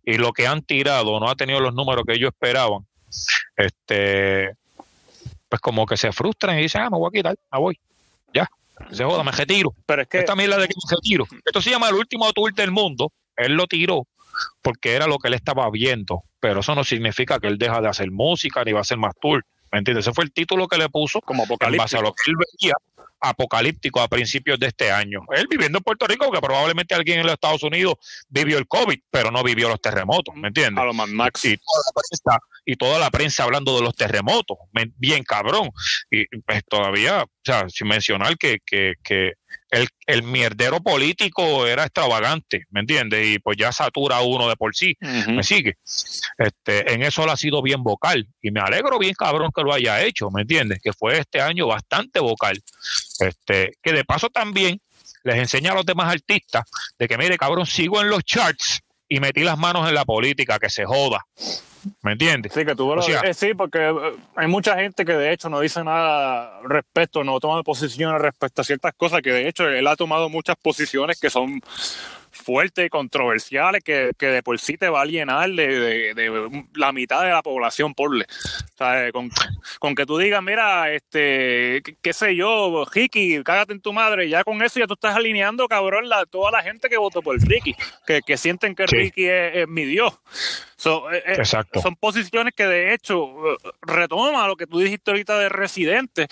y 0.04 0.14
lo 0.14 0.32
que 0.32 0.46
han 0.46 0.62
tirado 0.62 1.18
no 1.20 1.28
ha 1.28 1.34
tenido 1.34 1.60
los 1.60 1.74
números 1.74 2.04
que 2.06 2.14
ellos 2.14 2.32
esperaban. 2.32 2.86
Este, 3.56 4.54
pues 5.48 5.60
como 5.60 5.86
que 5.86 5.96
se 5.96 6.12
frustran 6.12 6.58
y 6.58 6.62
dicen, 6.62 6.82
ah, 6.82 6.90
me 6.90 6.98
voy 6.98 7.08
a 7.08 7.16
quitar, 7.16 7.36
me 7.52 7.58
voy, 7.58 7.78
ya, 8.32 8.48
se 8.92 9.04
joda, 9.04 9.22
me 9.24 9.32
retiro. 9.32 9.74
Pero 9.86 10.02
es 10.02 10.08
que 10.08 10.18
Esta 10.18 10.36
mierda 10.36 10.58
de 10.58 10.68
que 10.68 10.74
me 10.74 10.96
retiro. 10.96 11.26
Esto 11.44 11.60
se 11.60 11.70
llama 11.70 11.88
el 11.88 11.96
último 11.96 12.32
tour 12.32 12.52
del 12.54 12.70
mundo. 12.70 13.12
Él 13.36 13.54
lo 13.54 13.66
tiró 13.66 14.06
porque 14.62 14.94
era 14.94 15.06
lo 15.06 15.18
que 15.18 15.28
él 15.28 15.34
estaba 15.34 15.68
viendo, 15.70 16.22
pero 16.38 16.60
eso 16.60 16.74
no 16.74 16.84
significa 16.84 17.38
que 17.38 17.48
él 17.48 17.58
deja 17.58 17.80
de 17.80 17.88
hacer 17.88 18.10
música 18.10 18.64
ni 18.64 18.72
va 18.72 18.78
a 18.78 18.82
hacer 18.82 18.98
más 18.98 19.14
tour. 19.20 19.44
¿Me 19.72 19.78
entiendes? 19.78 20.04
Ese 20.04 20.14
fue 20.14 20.24
el 20.24 20.32
título 20.32 20.66
que 20.66 20.78
le 20.78 20.88
puso 20.88 21.20
como 21.20 21.44
en 21.44 21.76
base 21.76 21.96
a 21.96 22.00
lo 22.00 22.12
que 22.12 22.30
él 22.30 22.36
veía 22.36 22.74
apocalíptico 23.20 24.00
a 24.00 24.08
principios 24.08 24.58
de 24.58 24.68
este 24.68 24.90
año. 24.90 25.20
Él 25.34 25.46
viviendo 25.48 25.78
en 25.78 25.84
Puerto 25.84 26.06
Rico, 26.06 26.30
que 26.30 26.40
probablemente 26.40 26.94
alguien 26.94 27.20
en 27.20 27.26
los 27.26 27.34
Estados 27.34 27.62
Unidos 27.62 27.94
vivió 28.28 28.58
el 28.58 28.66
COVID, 28.66 28.98
pero 29.10 29.30
no 29.30 29.42
vivió 29.42 29.68
los 29.68 29.80
terremotos, 29.80 30.34
¿me 30.34 30.48
entiendes? 30.48 30.82
A 30.82 30.86
lo 30.86 30.94
Mad 30.94 31.08
Max. 31.08 31.44
y 31.44 31.56
toda 31.56 31.82
la 31.86 31.92
prensa, 31.94 32.38
y 32.64 32.76
toda 32.76 32.98
la 32.98 33.10
prensa 33.10 33.44
hablando 33.44 33.76
de 33.76 33.82
los 33.82 33.94
terremotos, 33.94 34.58
bien 34.96 35.22
cabrón. 35.22 35.70
Y 36.10 36.26
pues, 36.40 36.62
todavía, 36.68 37.22
o 37.24 37.28
sea, 37.44 37.68
sin 37.68 37.88
mencionar 37.88 38.36
que, 38.36 38.58
que, 38.64 38.94
que 39.02 39.34
el, 39.70 39.88
el 40.06 40.22
mierdero 40.22 40.80
político 40.80 41.66
era 41.66 41.84
extravagante, 41.84 42.64
¿me 42.70 42.80
entiendes? 42.80 43.26
Y 43.26 43.38
pues 43.38 43.56
ya 43.56 43.72
satura 43.72 44.20
uno 44.20 44.48
de 44.48 44.56
por 44.56 44.74
sí. 44.74 44.96
¿Me 45.00 45.42
sigue? 45.42 45.78
Este, 46.38 46.92
en 46.92 47.02
eso 47.02 47.24
él 47.24 47.30
ha 47.30 47.36
sido 47.36 47.62
bien 47.62 47.82
vocal 47.82 48.26
y 48.42 48.50
me 48.50 48.60
alegro 48.60 48.98
bien 48.98 49.14
cabrón 49.14 49.50
que 49.54 49.62
lo 49.62 49.72
haya 49.72 50.02
hecho, 50.02 50.30
¿me 50.30 50.42
entiendes? 50.42 50.80
Que 50.82 50.92
fue 50.92 51.18
este 51.18 51.40
año 51.40 51.66
bastante 51.66 52.20
vocal. 52.20 52.60
Este, 53.20 53.72
que 53.82 53.92
de 53.92 54.04
paso 54.04 54.28
también 54.28 54.80
les 55.22 55.36
enseña 55.36 55.72
a 55.72 55.74
los 55.74 55.86
demás 55.86 56.12
artistas 56.12 56.64
de 56.98 57.06
que 57.06 57.18
mire, 57.18 57.36
cabrón, 57.36 57.66
sigo 57.66 58.00
en 58.00 58.08
los 58.08 58.24
charts 58.24 58.80
y 59.08 59.20
metí 59.20 59.42
las 59.42 59.58
manos 59.58 59.88
en 59.88 59.94
la 59.94 60.04
política, 60.04 60.58
que 60.58 60.70
se 60.70 60.84
joda. 60.84 61.26
¿Me 62.02 62.12
entiendes? 62.12 62.52
Sí, 62.52 62.64
que 62.64 62.74
O 62.76 63.02
sea- 63.02 63.20
eh, 63.22 63.34
sí, 63.34 63.54
porque 63.54 63.78
eh, 63.88 63.94
hay 64.36 64.46
mucha 64.48 64.76
gente 64.76 65.04
que 65.04 65.12
de 65.12 65.32
hecho 65.32 65.48
no 65.48 65.60
dice 65.60 65.82
nada 65.84 66.58
al 66.58 66.68
respecto, 66.68 67.24
no 67.24 67.38
toma 67.40 67.62
posiciones 67.62 68.20
respecto 68.20 68.62
a 68.62 68.64
ciertas 68.64 68.92
cosas, 68.94 69.22
que 69.22 69.32
de 69.32 69.48
hecho 69.48 69.68
él 69.68 69.86
ha 69.86 69.96
tomado 69.96 70.28
muchas 70.28 70.56
posiciones 70.56 71.18
que 71.20 71.30
son 71.30 71.60
fuertes 72.32 72.86
y 72.86 72.88
controversiales, 72.88 73.82
que, 73.82 74.12
que 74.16 74.26
de 74.26 74.42
por 74.42 74.58
sí 74.60 74.76
te 74.76 74.88
va 74.88 75.00
a 75.00 75.02
alienar 75.02 75.50
de, 75.50 75.66
de- 75.80 76.14
de 76.14 76.64
la 76.74 76.92
mitad 76.92 77.22
de 77.24 77.30
la 77.30 77.42
población, 77.42 77.92
porle. 77.92 78.24
O 78.24 78.76
sea, 78.78 79.08
eh, 79.08 79.12
con, 79.12 79.30
con 79.80 79.94
que 79.94 80.06
tú 80.06 80.16
digas, 80.16 80.42
mira, 80.42 80.90
este, 80.92 81.82
qué, 81.84 81.96
qué 82.00 82.12
sé 82.12 82.36
yo, 82.36 82.84
Ricky, 82.92 83.42
cágate 83.42 83.72
en 83.72 83.80
tu 83.80 83.92
madre, 83.92 84.28
ya 84.28 84.44
con 84.44 84.62
eso 84.62 84.78
ya 84.78 84.86
tú 84.86 84.94
estás 84.94 85.16
alineando, 85.16 85.66
cabrón, 85.68 86.08
la, 86.08 86.24
toda 86.24 86.50
la 86.52 86.62
gente 86.62 86.88
que 86.88 86.96
votó 86.96 87.20
por 87.20 87.36
Ricky, 87.40 87.74
que, 88.06 88.20
que 88.22 88.36
sienten 88.36 88.74
que 88.74 88.86
Sí. 88.86 88.96
Ricky 88.96 89.26
es, 89.26 89.56
es 89.56 89.68
mi 89.68 89.84
Dios. 89.84 90.14
So, 90.80 91.12
eh, 91.12 91.22
eh, 91.26 91.34
Exacto. 91.36 91.82
son 91.82 91.94
posiciones 91.94 92.54
que 92.56 92.64
de 92.64 92.94
hecho 92.94 93.26
eh, 93.52 93.56
retoma 93.82 94.48
lo 94.48 94.56
que 94.56 94.66
tú 94.66 94.78
dijiste 94.78 95.10
ahorita 95.10 95.38
de 95.38 95.50
Residente, 95.50 96.26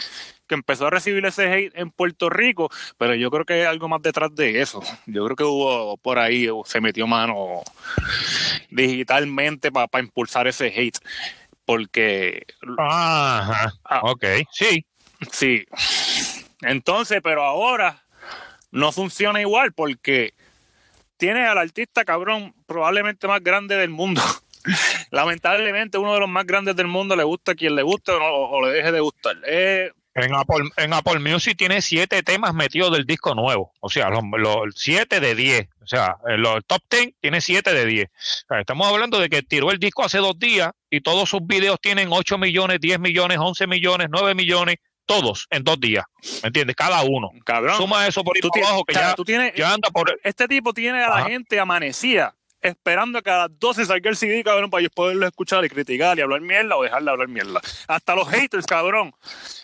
que 0.47 0.55
empezó 0.55 0.87
a 0.87 0.91
recibir 0.91 1.27
ese 1.27 1.53
hate 1.53 1.77
en 1.77 1.91
Puerto 1.91 2.31
Rico, 2.31 2.71
pero 2.97 3.15
yo 3.15 3.31
creo 3.31 3.45
que 3.45 3.53
hay 3.53 3.63
algo 3.65 3.91
más 3.91 4.01
detrás 4.01 4.35
de 4.35 4.63
eso. 4.63 4.81
Yo 5.05 5.27
creo 5.27 5.37
que 5.37 5.45
hubo 5.45 5.99
por 5.99 6.19
ahí, 6.19 6.49
o 6.49 6.63
se 6.65 6.81
metió 6.81 7.07
mano 7.07 7.61
digitalmente 8.71 9.71
para 9.71 10.03
impulsar 10.03 10.47
ese 10.47 10.69
hate. 10.69 10.97
Porque 11.67 12.47
Ajá. 12.79 13.71
Ah. 13.85 14.01
Ok, 14.05 14.25
sí. 14.51 14.83
Sí. 15.31 15.67
Entonces, 16.63 17.21
pero 17.23 17.43
ahora 17.43 18.03
no 18.71 18.93
funciona 18.93 19.43
igual 19.43 19.75
porque 19.75 20.33
tienes 21.19 21.47
al 21.49 21.59
artista 21.59 22.05
cabrón 22.07 22.55
probablemente 22.67 23.27
más 23.29 23.43
grande 23.43 23.77
del 23.77 23.91
mundo. 23.91 24.23
Lamentablemente 25.11 25.99
uno 25.99 26.15
de 26.15 26.21
los 26.21 26.29
más 26.29 26.47
grandes 26.47 26.77
del 26.77 26.87
mundo 26.87 27.17
le 27.17 27.25
gusta 27.25 27.53
a 27.53 27.55
quien 27.55 27.75
le 27.75 27.83
guste 27.83 28.13
o, 28.13 28.19
no- 28.19 28.27
o 28.35 28.65
le 28.65 28.73
deje 28.73 28.93
de 28.93 29.01
gustar. 29.01 29.37
Eh, 29.47 29.91
En 30.15 30.35
Apple, 30.35 30.69
en 30.77 30.93
Apple 30.93 31.21
Music 31.21 31.57
tiene 31.57 31.81
siete 31.81 32.23
temas 32.23 32.53
metidos 32.55 32.91
del 32.93 33.05
disco 33.07 33.35
nuevo. 33.35 33.73
O 33.81 33.89
sea, 33.89 34.09
los, 34.11 34.75
siete 34.75 35.21
de 35.21 35.35
diez. 35.35 35.69
O 35.83 35.87
sea, 35.87 36.17
en 36.27 36.43
los 36.43 36.65
top 36.67 36.83
ten 36.89 37.15
tiene 37.21 37.41
siete 37.41 37.73
de 37.73 37.87
diez. 37.87 38.09
Estamos 38.51 38.89
hablando 38.89 39.21
de 39.21 39.29
que 39.29 39.43
tiró 39.43 39.71
el 39.71 39.79
disco 39.79 40.05
hace 40.05 40.19
dos 40.19 40.39
días 40.39 40.71
y 40.91 41.01
todos 41.03 41.29
sus 41.31 41.47
videos 41.47 41.79
tienen 41.81 42.09
8 42.11 42.37
millones, 42.39 42.79
10 42.81 42.99
millones, 43.01 43.39
11 43.39 43.67
millones, 43.67 44.09
9 44.11 44.35
millones, 44.35 44.77
todos 45.09 45.47
en 45.51 45.65
dos 45.65 45.81
días. 45.81 46.05
¿Me 46.43 46.49
entiendes? 46.49 46.77
Cada 46.77 47.03
uno. 47.03 47.31
cabrón. 47.45 47.77
Suma 47.77 48.07
eso 48.07 48.23
por 48.23 48.37
ahí 48.37 48.41
tú, 48.41 48.51
abajo 48.55 48.85
que 48.85 48.95
ya, 48.95 49.15
tú 49.15 49.25
tienes, 49.25 49.55
ya 49.55 49.73
anda 49.73 49.91
por... 49.91 50.21
este 50.23 50.47
tipo 50.47 50.73
tiene 50.73 51.03
a 51.03 51.09
la 51.09 51.17
Ajá. 51.17 51.29
gente 51.29 51.59
amanecida 51.59 52.35
esperando 52.61 53.23
que 53.23 53.31
a 53.31 53.39
las 53.39 53.59
12 53.59 53.87
salga 53.87 54.11
el 54.11 54.17
CD, 54.17 54.43
cabrón, 54.43 54.71
para 54.71 54.81
ellos 54.81 54.93
poderlo 54.95 55.27
escuchar 55.27 55.65
y 55.65 55.69
criticar 55.69 56.19
y 56.19 56.23
hablar 56.23 56.41
mierda 56.41 56.77
o 56.77 56.83
dejar 56.83 57.03
de 57.03 57.11
hablar 57.11 57.29
mierda. 57.29 57.61
Hasta 57.87 58.15
los 58.15 58.29
haters, 58.29 58.67
cabrón. 58.67 59.13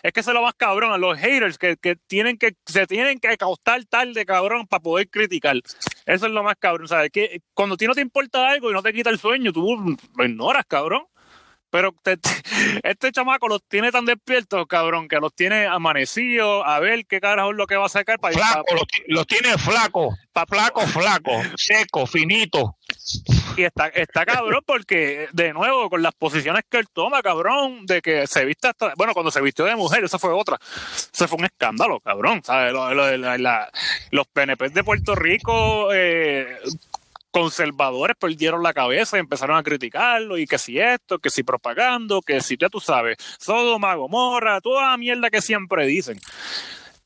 Es 0.01 0.13
que 0.13 0.19
eso 0.21 0.31
es 0.31 0.33
lo 0.33 0.41
más 0.41 0.53
cabrón, 0.55 0.91
a 0.91 0.97
los 0.97 1.17
haters 1.17 1.57
que, 1.57 1.77
que 1.77 1.95
tienen 1.95 2.37
que 2.37 2.55
se 2.65 2.87
tienen 2.87 3.19
que 3.19 3.29
acostar 3.29 3.83
tarde, 3.85 4.25
cabrón, 4.25 4.67
para 4.67 4.81
poder 4.81 5.09
criticar. 5.09 5.57
Eso 6.05 6.25
es 6.25 6.31
lo 6.31 6.43
más 6.43 6.55
cabrón, 6.59 6.87
¿sabes? 6.87 7.11
Que 7.11 7.41
cuando 7.53 7.75
a 7.75 7.77
ti 7.77 7.87
no 7.87 7.93
te 7.93 8.01
importa 8.01 8.49
algo 8.49 8.69
y 8.69 8.73
no 8.73 8.81
te 8.83 8.93
quita 8.93 9.09
el 9.09 9.19
sueño, 9.19 9.51
tú 9.51 9.97
lo 10.15 10.25
ignoras, 10.25 10.65
cabrón. 10.67 11.03
Pero 11.75 11.93
te- 12.01 12.15
te- 12.15 12.29
este 12.83 13.11
chamaco 13.11 13.49
los 13.49 13.61
tiene 13.67 13.91
tan 13.91 14.05
despiertos, 14.05 14.65
cabrón, 14.65 15.09
que 15.09 15.17
los 15.17 15.33
tiene 15.35 15.65
amanecidos 15.67 16.63
a 16.65 16.79
ver 16.79 17.05
qué 17.05 17.19
carajo 17.19 17.51
es 17.51 17.57
lo 17.57 17.67
que 17.67 17.75
va 17.75 17.87
a 17.87 17.89
sacar 17.89 18.17
para 18.17 18.33
Flaco, 18.33 18.63
los, 18.75 18.87
ti- 18.87 19.03
los 19.07 19.27
tiene 19.27 19.57
flaco, 19.57 20.15
flaco, 20.47 20.81
flaco, 20.87 21.31
seco, 21.57 22.07
finito. 22.07 22.77
Y 23.57 23.63
está, 23.63 23.87
está 23.89 24.25
cabrón 24.25 24.61
porque, 24.65 25.27
de 25.33 25.51
nuevo, 25.51 25.89
con 25.89 26.01
las 26.01 26.13
posiciones 26.15 26.63
que 26.69 26.77
él 26.77 26.87
toma, 26.93 27.21
cabrón, 27.21 27.85
de 27.85 28.01
que 28.01 28.25
se 28.25 28.45
viste 28.45 28.69
hasta. 28.69 28.93
Bueno, 28.95 29.13
cuando 29.13 29.31
se 29.31 29.41
vistió 29.41 29.65
de 29.65 29.75
mujer, 29.75 30.05
esa 30.05 30.17
fue 30.17 30.31
otra. 30.31 30.57
Eso 31.13 31.27
fue 31.27 31.37
un 31.39 31.45
escándalo, 31.45 31.99
cabrón. 31.99 32.41
¿sabes? 32.41 32.71
Lo- 32.71 32.93
lo- 32.93 33.17
la- 33.17 33.37
la- 33.37 33.69
los 34.11 34.27
PNP 34.27 34.69
de 34.69 34.83
Puerto 34.83 35.13
Rico. 35.13 35.93
eh, 35.93 36.57
conservadores 37.35 38.15
perdieron 38.17 38.63
la 38.63 38.73
cabeza 38.73 39.17
y 39.17 39.19
empezaron 39.19 39.57
a 39.57 39.63
criticarlo 39.63 40.37
y 40.37 40.47
que 40.47 40.57
si 40.57 40.79
esto, 40.79 41.19
que 41.19 41.29
si 41.29 41.43
propagando, 41.43 42.21
que 42.21 42.39
si 42.39 42.55
ya 42.55 42.69
tú 42.69 42.79
sabes, 42.79 43.17
Sodoma, 43.37 43.93
Gomorra, 43.95 44.61
toda 44.61 44.91
la 44.91 44.95
mierda 44.97 45.29
que 45.29 45.41
siempre 45.41 45.85
dicen. 45.85 46.17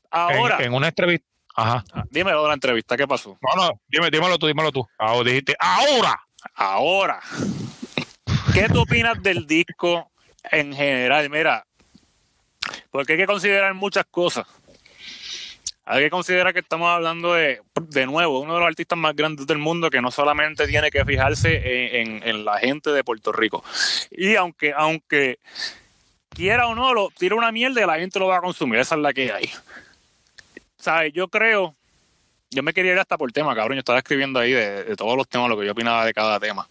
Ahora, 0.08 0.58
En, 0.60 0.66
en 0.66 0.74
una 0.74 0.86
entrevista... 0.86 1.26
Ajá. 1.56 1.84
dímelo 2.10 2.42
de 2.42 2.48
la 2.48 2.54
entrevista, 2.54 2.96
¿qué 2.96 3.08
pasó? 3.08 3.36
No, 3.42 3.60
no, 3.60 3.80
dime, 3.88 4.08
dímelo 4.08 4.38
tú, 4.38 4.46
dímelo 4.46 4.70
tú. 4.70 4.86
Ahora 4.98 5.28
dijiste, 5.28 5.56
ahora. 5.58 6.20
Ahora, 6.54 7.20
¿qué 8.54 8.68
tú 8.68 8.82
opinas 8.82 9.20
del 9.20 9.48
disco 9.48 10.12
en 10.44 10.72
general? 10.72 11.28
Mira, 11.28 11.66
porque 12.92 13.14
hay 13.14 13.18
que 13.18 13.26
considerar 13.26 13.74
muchas 13.74 14.04
cosas. 14.08 14.46
Hay 15.84 16.04
que 16.04 16.10
considerar 16.10 16.52
que 16.52 16.60
estamos 16.60 16.88
hablando 16.88 17.34
de, 17.34 17.62
de 17.88 18.06
nuevo, 18.06 18.40
uno 18.40 18.54
de 18.54 18.60
los 18.60 18.68
artistas 18.68 18.96
más 18.98 19.16
grandes 19.16 19.46
del 19.46 19.58
mundo 19.58 19.90
que 19.90 20.00
no 20.00 20.10
solamente 20.10 20.66
tiene 20.68 20.90
que 20.90 21.04
fijarse 21.04 22.00
en, 22.00 22.22
en- 22.22 22.44
la 22.44 22.58
gente 22.58 22.90
de 22.90 23.02
Puerto 23.02 23.32
Rico. 23.32 23.64
Y 24.10 24.36
aunque, 24.36 24.72
aunque 24.76 25.38
quiera 26.28 26.68
o 26.68 26.74
no, 26.76 26.94
lo, 26.94 27.10
tira 27.18 27.34
una 27.34 27.50
mierda 27.50 27.82
y 27.82 27.86
la 27.86 27.98
gente 27.98 28.18
lo 28.20 28.28
va 28.28 28.36
a 28.36 28.40
consumir. 28.40 28.78
Esa 28.78 28.94
es 28.94 29.00
la 29.00 29.12
que 29.12 29.32
hay. 29.32 29.50
¿Sabes? 30.78 31.12
Yo 31.12 31.28
creo, 31.28 31.74
yo 32.50 32.62
me 32.62 32.72
quería 32.72 32.92
ir 32.92 32.98
hasta 32.98 33.18
por 33.18 33.32
tema, 33.32 33.54
cabrón. 33.54 33.76
Yo 33.76 33.80
estaba 33.80 33.98
escribiendo 33.98 34.38
ahí 34.38 34.52
de, 34.52 34.84
de 34.84 34.96
todos 34.96 35.16
los 35.16 35.28
temas, 35.28 35.48
lo 35.48 35.58
que 35.58 35.66
yo 35.66 35.72
opinaba 35.72 36.04
de 36.04 36.14
cada 36.14 36.38
tema. 36.38 36.68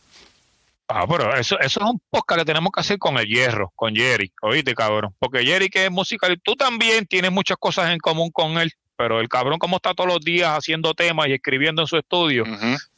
Ah, 0.88 1.06
pero 1.08 1.36
eso, 1.36 1.60
eso 1.60 1.80
es 1.82 1.86
un 1.86 2.02
podcast 2.10 2.40
que 2.40 2.46
tenemos 2.46 2.72
que 2.72 2.80
hacer 2.80 2.98
con 2.98 3.18
el 3.18 3.28
hierro, 3.28 3.72
con 3.76 3.94
Jerry. 3.96 4.32
Oíste, 4.42 4.74
cabrón. 4.74 5.14
Porque 5.20 5.44
Jerry, 5.46 5.70
que 5.70 5.86
es 5.86 5.92
musical, 5.92 6.40
tú 6.42 6.56
también 6.56 7.06
tienes 7.06 7.32
muchas 7.32 7.58
cosas 7.58 7.92
en 7.92 8.00
común 8.00 8.32
con 8.32 8.58
él. 8.58 8.72
Pero 9.00 9.22
el 9.22 9.30
cabrón 9.30 9.60
como 9.60 9.78
está 9.78 9.94
todos 9.94 10.10
los 10.10 10.20
días 10.20 10.50
haciendo 10.50 10.94
temas 10.94 11.30
y 11.30 11.32
escribiendo 11.32 11.82
en 11.82 11.88
su 11.88 11.96
estudio, 11.96 12.44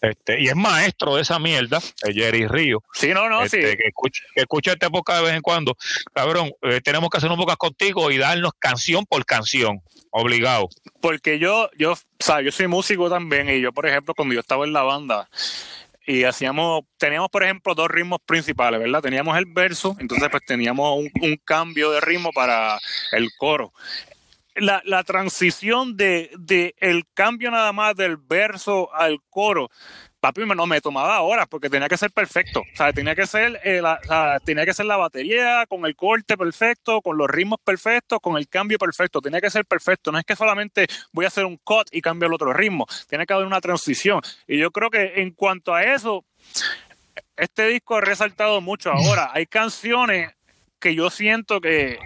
este, 0.01 0.41
y 0.41 0.47
es 0.47 0.55
maestro 0.55 1.15
de 1.15 1.21
esa 1.21 1.37
mierda, 1.37 1.79
Jerry 2.01 2.47
Río. 2.47 2.81
Sí, 2.91 3.09
no, 3.13 3.29
no, 3.29 3.43
este, 3.43 3.69
sí. 3.69 3.77
Que 3.77 3.89
escucha, 3.89 4.23
que 4.33 4.41
escucha 4.41 4.71
esta 4.71 4.87
época 4.87 5.17
de 5.17 5.25
vez 5.25 5.35
en 5.35 5.41
cuando. 5.41 5.77
Cabrón, 6.11 6.53
eh, 6.63 6.81
tenemos 6.83 7.07
que 7.11 7.17
hacer 7.19 7.29
un 7.29 7.37
podcast 7.37 7.59
contigo 7.59 8.09
y 8.09 8.17
darnos 8.17 8.53
canción 8.57 9.05
por 9.05 9.23
canción, 9.27 9.83
obligado. 10.09 10.69
Porque 11.01 11.37
yo, 11.37 11.69
yo, 11.77 11.91
o 11.91 11.97
sea, 12.17 12.41
yo 12.41 12.51
soy 12.51 12.65
músico 12.65 13.07
también 13.07 13.47
y 13.47 13.61
yo, 13.61 13.71
por 13.71 13.85
ejemplo, 13.85 14.15
cuando 14.15 14.33
yo 14.33 14.39
estaba 14.39 14.65
en 14.65 14.73
la 14.73 14.81
banda, 14.81 15.29
y 16.07 16.23
hacíamos, 16.23 16.81
teníamos 16.97 17.29
por 17.29 17.43
ejemplo 17.43 17.75
dos 17.75 17.91
ritmos 17.91 18.21
principales, 18.25 18.79
¿verdad? 18.79 19.03
Teníamos 19.03 19.37
el 19.37 19.45
verso, 19.45 19.95
entonces 19.99 20.29
pues 20.31 20.43
teníamos 20.47 20.97
un, 20.97 21.11
un 21.21 21.37
cambio 21.45 21.91
de 21.91 22.01
ritmo 22.01 22.31
para 22.33 22.79
el 23.11 23.29
coro. 23.37 23.71
La, 24.55 24.81
la 24.85 25.03
transición 25.03 25.95
de, 25.95 26.31
de, 26.37 26.75
el 26.79 27.05
cambio 27.13 27.51
nada 27.51 27.71
más 27.71 27.95
del 27.95 28.17
verso 28.17 28.93
al 28.93 29.21
coro, 29.29 29.69
papi, 30.21 30.45
no 30.45 30.67
me 30.67 30.79
tomaba 30.79 31.19
horas 31.21 31.47
porque 31.49 31.69
tenía 31.69 31.89
que 31.89 31.97
ser 31.97 32.11
perfecto. 32.11 32.61
O 32.61 32.75
sea, 32.75 32.93
tenía 32.93 33.15
que 33.15 33.25
ser, 33.25 33.59
eh, 33.63 33.81
la, 33.81 34.39
tenía 34.45 34.65
que 34.65 34.73
ser 34.73 34.85
la 34.85 34.95
batería 34.95 35.65
con 35.67 35.85
el 35.85 35.95
corte 35.95 36.37
perfecto, 36.37 37.01
con 37.01 37.17
los 37.17 37.29
ritmos 37.29 37.59
perfectos, 37.63 38.19
con 38.21 38.37
el 38.37 38.47
cambio 38.47 38.77
perfecto. 38.77 39.19
Tenía 39.19 39.41
que 39.41 39.49
ser 39.49 39.65
perfecto. 39.65 40.11
No 40.11 40.19
es 40.19 40.23
que 40.23 40.35
solamente 40.35 40.87
voy 41.11 41.25
a 41.25 41.29
hacer 41.29 41.45
un 41.45 41.57
cut 41.57 41.87
y 41.91 42.01
cambio 42.01 42.27
el 42.27 42.33
otro 42.33 42.53
ritmo. 42.53 42.85
Tiene 43.09 43.25
que 43.25 43.33
haber 43.33 43.47
una 43.47 43.59
transición. 43.59 44.21
Y 44.47 44.59
yo 44.59 44.71
creo 44.71 44.89
que 44.89 45.21
en 45.21 45.31
cuanto 45.31 45.73
a 45.73 45.83
eso, 45.83 46.23
este 47.35 47.67
disco 47.67 47.97
ha 47.97 48.01
resaltado 48.01 48.61
mucho. 48.61 48.91
Ahora, 48.91 49.31
hay 49.33 49.47
canciones 49.47 50.31
que 50.79 50.95
yo 50.95 51.09
siento 51.09 51.61
que 51.61 51.97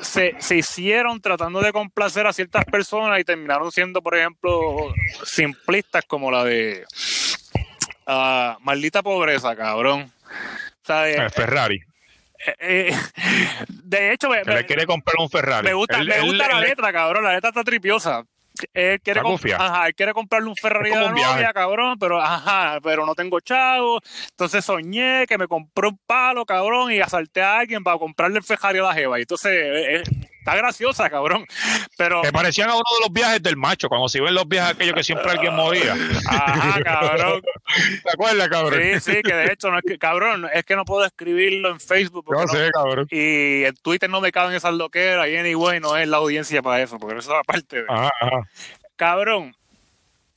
se, 0.00 0.34
se, 0.38 0.56
hicieron 0.56 1.20
tratando 1.20 1.60
de 1.60 1.72
complacer 1.72 2.26
a 2.26 2.32
ciertas 2.32 2.64
personas 2.64 3.18
y 3.20 3.24
terminaron 3.24 3.70
siendo, 3.72 4.02
por 4.02 4.16
ejemplo, 4.16 4.94
simplistas 5.24 6.04
como 6.06 6.30
la 6.30 6.44
de 6.44 6.84
uh, 8.06 8.60
Maldita 8.60 9.02
Pobreza, 9.02 9.54
cabrón. 9.56 10.12
O 10.82 10.86
sea, 10.86 11.08
eh, 11.08 11.30
Ferrari. 11.30 11.80
Eh, 12.46 12.54
eh, 12.60 12.96
de 13.68 14.12
hecho, 14.12 14.28
me, 14.28 14.44
le 14.44 14.66
quiere 14.66 14.86
comprar 14.86 15.16
un 15.18 15.30
Ferrari. 15.30 15.66
Me 15.66 15.74
gusta, 15.74 15.98
él, 15.98 16.08
me 16.08 16.20
gusta 16.20 16.46
él, 16.46 16.52
la 16.52 16.58
él, 16.58 16.68
letra, 16.68 16.92
cabrón. 16.92 17.24
La 17.24 17.34
letra 17.34 17.48
está 17.50 17.64
tripiosa. 17.64 18.24
Él 18.72 19.00
quiere, 19.00 19.20
ajá, 19.58 19.88
él 19.88 19.94
quiere 19.94 20.12
comprarle 20.12 20.48
un 20.48 20.54
Ferrari 20.54 20.90
de 20.90 21.04
un 21.04 21.14
novia, 21.14 21.52
cabrón, 21.52 21.98
pero 21.98 22.20
ajá, 22.20 22.78
pero 22.82 23.04
no 23.04 23.14
tengo 23.14 23.40
chavo. 23.40 24.00
Entonces 24.30 24.64
soñé 24.64 25.26
que 25.26 25.38
me 25.38 25.48
compré 25.48 25.88
un 25.88 25.98
palo, 26.06 26.46
cabrón, 26.46 26.92
y 26.92 27.00
asalté 27.00 27.42
a 27.42 27.58
alguien 27.58 27.82
para 27.82 27.98
comprarle 27.98 28.38
el 28.38 28.44
Ferrari 28.44 28.78
a 28.78 28.82
la 28.82 28.94
jeva. 28.94 29.18
Y 29.18 29.22
entonces 29.22 29.52
eh, 29.52 30.02
está 30.44 30.56
graciosa, 30.56 31.08
cabrón. 31.08 31.46
Pero 31.96 32.22
me 32.22 32.30
parecían 32.30 32.68
a 32.68 32.74
uno 32.74 32.82
de 32.98 33.06
los 33.06 33.12
viajes 33.12 33.42
del 33.42 33.56
macho, 33.56 33.88
cuando 33.88 34.08
se 34.08 34.20
ven 34.20 34.34
los 34.34 34.46
viajes 34.46 34.74
aquellos 34.74 34.94
que 34.94 35.02
siempre 35.02 35.30
alguien 35.30 35.54
moría. 35.54 35.96
Ajá, 36.28 36.82
cabrón. 36.82 37.42
¿Te 38.02 38.10
acuerdas, 38.12 38.48
cabrón? 38.48 38.82
Sí, 38.82 39.00
sí, 39.00 39.22
que 39.22 39.34
de 39.34 39.52
hecho 39.52 39.70
no 39.70 39.78
es 39.78 39.84
que, 39.86 39.98
cabrón, 39.98 40.46
es 40.52 40.64
que 40.64 40.76
no 40.76 40.84
puedo 40.84 41.06
escribirlo 41.06 41.70
en 41.70 41.80
Facebook. 41.80 42.26
Yo 42.30 42.42
no, 42.42 42.48
sé, 42.48 42.70
cabrón. 42.72 43.06
Y 43.10 43.64
en 43.64 43.74
Twitter 43.76 44.10
no 44.10 44.20
me 44.20 44.32
caben 44.32 44.54
esas 44.54 44.74
loqueras 44.74 45.28
y 45.28 45.36
anyway 45.36 45.80
no 45.80 45.96
es 45.96 46.06
la 46.06 46.18
audiencia 46.18 46.60
para 46.60 46.82
eso, 46.82 46.98
porque 46.98 47.18
eso 47.18 47.32
es 47.32 47.40
aparte 47.40 47.82
de. 47.82 47.86
Ajá, 47.88 48.10
ajá. 48.20 48.48
Cabrón, 48.96 49.56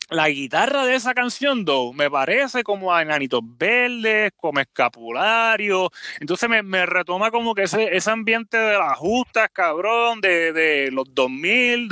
la 0.09 0.29
guitarra 0.29 0.85
de 0.85 0.95
esa 0.95 1.13
canción, 1.13 1.65
Do, 1.65 1.93
me 1.93 2.09
parece 2.09 2.63
como 2.63 2.93
a 2.93 3.01
Enanitos 3.01 3.41
Verdes, 3.43 4.31
como 4.35 4.59
escapulario. 4.59 5.89
Entonces 6.19 6.49
me, 6.49 6.63
me 6.63 6.85
retoma 6.85 7.31
como 7.31 7.53
que 7.53 7.63
ese, 7.63 7.95
ese, 7.95 8.11
ambiente 8.11 8.57
de 8.57 8.77
las 8.77 8.97
justas, 8.97 9.49
cabrón, 9.51 10.21
de, 10.21 10.53
de 10.53 10.91
los 10.91 11.05
2000. 11.13 11.89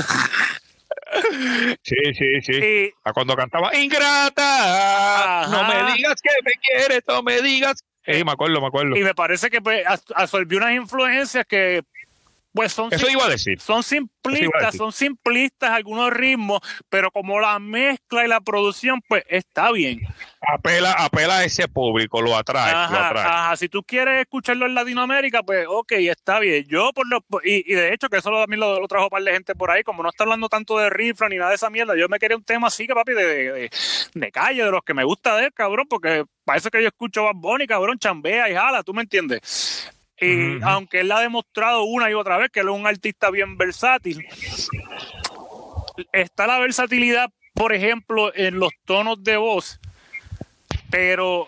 Sí, 1.83 1.95
sí, 2.13 2.41
sí. 2.41 2.51
Y, 2.65 2.93
a 3.03 3.13
cuando 3.13 3.35
cantaba 3.35 3.75
Ingrata, 3.75 5.41
Ajá. 5.41 5.51
no 5.51 5.67
me 5.67 5.93
digas 5.93 6.15
que 6.21 6.29
me 6.43 6.51
quieres, 6.53 7.03
no 7.07 7.21
me 7.21 7.41
digas. 7.41 7.83
Sí, 8.05 8.23
me 8.23 8.31
acuerdo, 8.31 8.61
me 8.61 8.67
acuerdo. 8.67 8.95
Y 8.95 9.03
me 9.03 9.15
parece 9.15 9.49
que 9.49 9.61
pues, 9.61 9.83
absorbió 10.15 10.59
unas 10.59 10.73
influencias 10.73 11.45
que 11.47 11.83
pues 12.55 12.71
son, 12.71 12.91
Eso 12.93 13.09
iba 13.09 13.25
a 13.25 13.29
decir. 13.29 13.59
son 13.59 13.83
simplistas, 13.83 14.77
son 14.77 14.93
simplistas 14.93 15.71
algunos 15.71 16.09
ritmos, 16.11 16.61
pero 16.89 17.11
como 17.11 17.37
la 17.41 17.59
mezcla 17.59 18.23
y 18.23 18.29
la 18.29 18.39
producción, 18.39 19.01
pues 19.09 19.23
está 19.27 19.73
bien. 19.73 19.99
Apela, 20.39 20.93
apela 20.93 21.39
a 21.39 21.43
ese 21.43 21.67
público, 21.67 22.21
lo 22.21 22.37
atrae, 22.37 22.71
ajá, 22.71 22.93
lo 22.93 22.99
atrae. 22.99 23.25
Ajá, 23.25 23.57
si 23.57 23.67
tú 23.67 23.83
quieres 23.83 24.21
escucharlo 24.21 24.65
en 24.67 24.73
Latinoamérica, 24.73 25.43
pues 25.43 25.65
ok, 25.67 25.91
está 25.93 26.39
bien. 26.39 26.65
Yo 26.69 26.93
por 26.93 27.05
lo, 27.09 27.25
y, 27.43 27.69
y 27.69 27.75
de 27.75 27.93
hecho 27.93 28.07
que 28.07 28.17
eso 28.17 28.31
también 28.31 28.61
lo, 28.61 28.79
lo 28.79 28.87
trajo 28.87 29.07
un 29.07 29.09
par 29.09 29.23
de 29.23 29.33
gente 29.33 29.53
por 29.53 29.69
ahí, 29.69 29.83
como 29.83 30.01
no 30.01 30.07
está 30.07 30.23
hablando 30.23 30.47
tanto 30.47 30.77
de 30.77 30.89
rifla 30.89 31.27
ni 31.27 31.35
nada 31.35 31.49
de 31.49 31.55
esa 31.57 31.69
mierda, 31.69 31.97
yo 31.97 32.07
me 32.07 32.19
quería 32.19 32.37
un 32.37 32.45
tema 32.45 32.67
así 32.67 32.87
que 32.87 32.93
papi 32.93 33.11
de, 33.11 33.25
de, 33.25 33.69
de, 34.13 34.31
calle, 34.31 34.63
de 34.63 34.71
los 34.71 34.83
que 34.83 34.93
me 34.93 35.03
gusta 35.03 35.35
de 35.35 35.47
él, 35.47 35.53
cabrón, 35.53 35.87
porque 35.89 36.23
parece 36.45 36.69
que 36.69 36.81
yo 36.81 36.87
escucho 36.87 37.25
Bad 37.25 37.35
Bunny, 37.35 37.67
cabrón, 37.67 37.99
chambea 37.99 38.49
y 38.49 38.55
jala, 38.55 38.81
¿tú 38.81 38.93
me 38.93 39.01
entiendes? 39.01 39.91
Y 40.19 40.25
uh 40.25 40.59
-huh. 40.59 40.63
aunque 40.63 41.01
él 41.01 41.11
ha 41.11 41.19
demostrado 41.19 41.83
una 41.83 42.09
y 42.09 42.13
otra 42.13 42.37
vez 42.37 42.49
que 42.51 42.61
él 42.61 42.67
es 42.67 42.73
un 42.73 42.87
artista 42.87 43.29
bien 43.29 43.57
versátil, 43.57 44.25
está 46.11 46.47
la 46.47 46.59
versatilidad, 46.59 47.29
por 47.53 47.73
ejemplo, 47.73 48.33
en 48.35 48.59
los 48.59 48.71
tonos 48.85 49.23
de 49.23 49.37
voz, 49.37 49.79
pero 50.89 51.47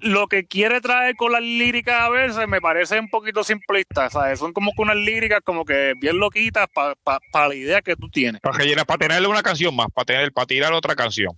lo 0.00 0.26
que 0.26 0.44
quiere 0.44 0.80
traer 0.80 1.16
con 1.16 1.32
las 1.32 1.42
líricas 1.42 2.00
a 2.00 2.10
veces 2.10 2.46
me 2.48 2.60
parece 2.60 2.98
un 2.98 3.08
poquito 3.08 3.42
simplista, 3.44 4.10
¿sabes? 4.10 4.38
Son 4.38 4.52
como 4.52 4.72
que 4.72 4.82
unas 4.82 4.96
líricas 4.96 5.40
como 5.42 5.64
que 5.64 5.94
bien 5.96 6.18
loquitas 6.18 6.68
para 6.72 6.94
pa, 6.94 7.20
pa 7.32 7.48
la 7.48 7.54
idea 7.54 7.82
que 7.82 7.96
tú 7.96 8.08
tienes. 8.08 8.40
Para 8.40 8.58
rellenar, 8.58 8.86
para 8.86 8.98
tenerle 8.98 9.28
una 9.28 9.42
canción 9.42 9.74
más, 9.74 9.86
para 9.92 10.04
tener, 10.04 10.32
para 10.32 10.46
tirar 10.46 10.72
otra 10.72 10.94
canción. 10.94 11.34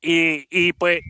Y, 0.00 0.46
y 0.50 0.72
pues 0.72 1.00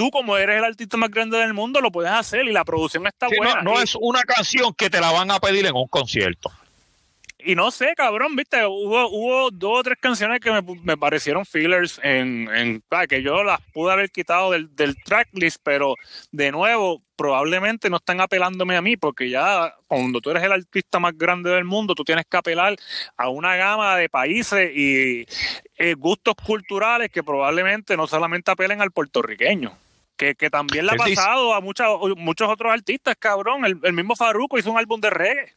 tú 0.00 0.10
como 0.10 0.38
eres 0.38 0.56
el 0.56 0.64
artista 0.64 0.96
más 0.96 1.10
grande 1.10 1.36
del 1.36 1.52
mundo 1.52 1.78
lo 1.82 1.92
puedes 1.92 2.10
hacer 2.10 2.46
y 2.46 2.52
la 2.52 2.64
producción 2.64 3.06
está 3.06 3.28
sí, 3.28 3.34
buena. 3.36 3.60
No, 3.60 3.82
es 3.82 3.94
una 4.00 4.22
canción 4.22 4.72
que 4.72 4.88
te 4.88 4.98
la 4.98 5.12
van 5.12 5.30
a 5.30 5.38
pedir 5.38 5.66
en 5.66 5.76
un 5.76 5.88
concierto. 5.88 6.50
Y 7.38 7.54
no 7.54 7.70
sé, 7.70 7.92
cabrón, 7.94 8.34
viste, 8.34 8.64
hubo, 8.64 9.10
hubo 9.10 9.50
dos 9.50 9.80
o 9.80 9.82
tres 9.82 9.98
canciones 10.00 10.40
que 10.40 10.50
me, 10.50 10.62
me 10.84 10.96
parecieron 10.96 11.44
fillers 11.44 12.00
en, 12.02 12.48
en 12.54 12.82
que 13.10 13.22
yo 13.22 13.44
las 13.44 13.60
pude 13.74 13.92
haber 13.92 14.10
quitado 14.10 14.52
del, 14.52 14.74
del 14.74 14.96
tracklist, 15.04 15.60
pero 15.62 15.96
de 16.32 16.50
nuevo, 16.50 17.02
probablemente 17.14 17.90
no 17.90 17.98
están 17.98 18.22
apelándome 18.22 18.78
a 18.78 18.82
mí, 18.82 18.96
porque 18.96 19.28
ya 19.28 19.74
cuando 19.86 20.22
tú 20.22 20.30
eres 20.30 20.44
el 20.44 20.52
artista 20.52 20.98
más 20.98 21.12
grande 21.18 21.50
del 21.50 21.66
mundo, 21.66 21.94
tú 21.94 22.04
tienes 22.04 22.24
que 22.24 22.38
apelar 22.38 22.74
a 23.18 23.28
una 23.28 23.54
gama 23.56 23.98
de 23.98 24.08
países 24.08 24.70
y 24.74 25.26
eh, 25.76 25.94
gustos 25.94 26.36
culturales 26.36 27.10
que 27.10 27.22
probablemente 27.22 27.98
no 27.98 28.06
solamente 28.06 28.50
apelen 28.50 28.80
al 28.80 28.92
puertorriqueño. 28.92 29.76
Que, 30.20 30.34
que, 30.34 30.50
también 30.50 30.84
le 30.84 30.92
ha 30.92 30.96
pasado 30.96 31.54
a 31.54 31.62
muchos 31.62 32.46
otros 32.46 32.70
artistas, 32.70 33.16
cabrón. 33.18 33.64
El, 33.64 33.80
el, 33.82 33.94
mismo 33.94 34.14
Farruko 34.14 34.58
hizo 34.58 34.70
un 34.70 34.76
álbum 34.76 35.00
de 35.00 35.08
reggae. 35.08 35.54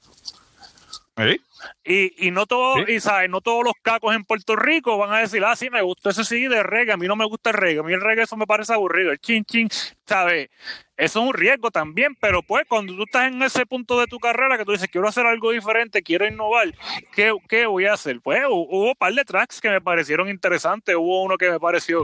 ¿Sí? 1.17 1.41
Y, 1.83 2.27
y 2.27 2.31
no 2.31 2.45
todo, 2.45 2.85
¿Sí? 2.85 2.93
y 2.93 2.99
sabes, 2.99 3.29
no 3.29 3.41
todos 3.41 3.63
los 3.63 3.73
cacos 3.81 4.15
en 4.15 4.23
Puerto 4.23 4.55
Rico 4.55 4.97
van 4.97 5.13
a 5.13 5.19
decir, 5.19 5.43
ah, 5.45 5.55
sí, 5.55 5.69
me 5.69 5.81
gusta 5.81 6.11
ese 6.11 6.23
sí 6.23 6.47
de 6.47 6.63
reggae, 6.63 6.93
a 6.93 6.97
mí 6.97 7.07
no 7.07 7.15
me 7.15 7.25
gusta 7.25 7.51
el 7.51 7.57
reggae, 7.57 7.79
a 7.79 7.83
mí 7.83 7.93
el 7.93 8.01
reggae 8.01 8.23
eso 8.23 8.37
me 8.37 8.47
parece 8.47 8.73
aburrido, 8.73 9.11
el 9.11 9.19
chin 9.19 9.43
chin, 9.45 9.67
¿sabes? 10.05 10.49
Eso 10.95 11.19
es 11.19 11.25
un 11.27 11.33
riesgo 11.33 11.71
también, 11.71 12.15
pero 12.21 12.43
pues 12.43 12.65
cuando 12.67 12.95
tú 12.95 13.03
estás 13.03 13.31
en 13.31 13.41
ese 13.41 13.65
punto 13.65 13.99
de 13.99 14.07
tu 14.07 14.19
carrera 14.19 14.57
que 14.57 14.65
tú 14.65 14.71
dices, 14.71 14.87
quiero 14.89 15.07
hacer 15.07 15.25
algo 15.25 15.51
diferente, 15.51 16.03
quiero 16.03 16.27
innovar, 16.27 16.73
¿qué, 17.13 17.33
qué 17.49 17.65
voy 17.65 17.85
a 17.85 17.93
hacer? 17.93 18.21
Pues 18.21 18.43
hubo 18.47 18.89
un 18.89 18.95
par 18.95 19.13
de 19.13 19.25
tracks 19.25 19.59
que 19.59 19.69
me 19.69 19.81
parecieron 19.81 20.29
interesantes, 20.29 20.95
hubo 20.95 21.23
uno 21.23 21.37
que 21.37 21.49
me 21.49 21.59
pareció 21.59 22.03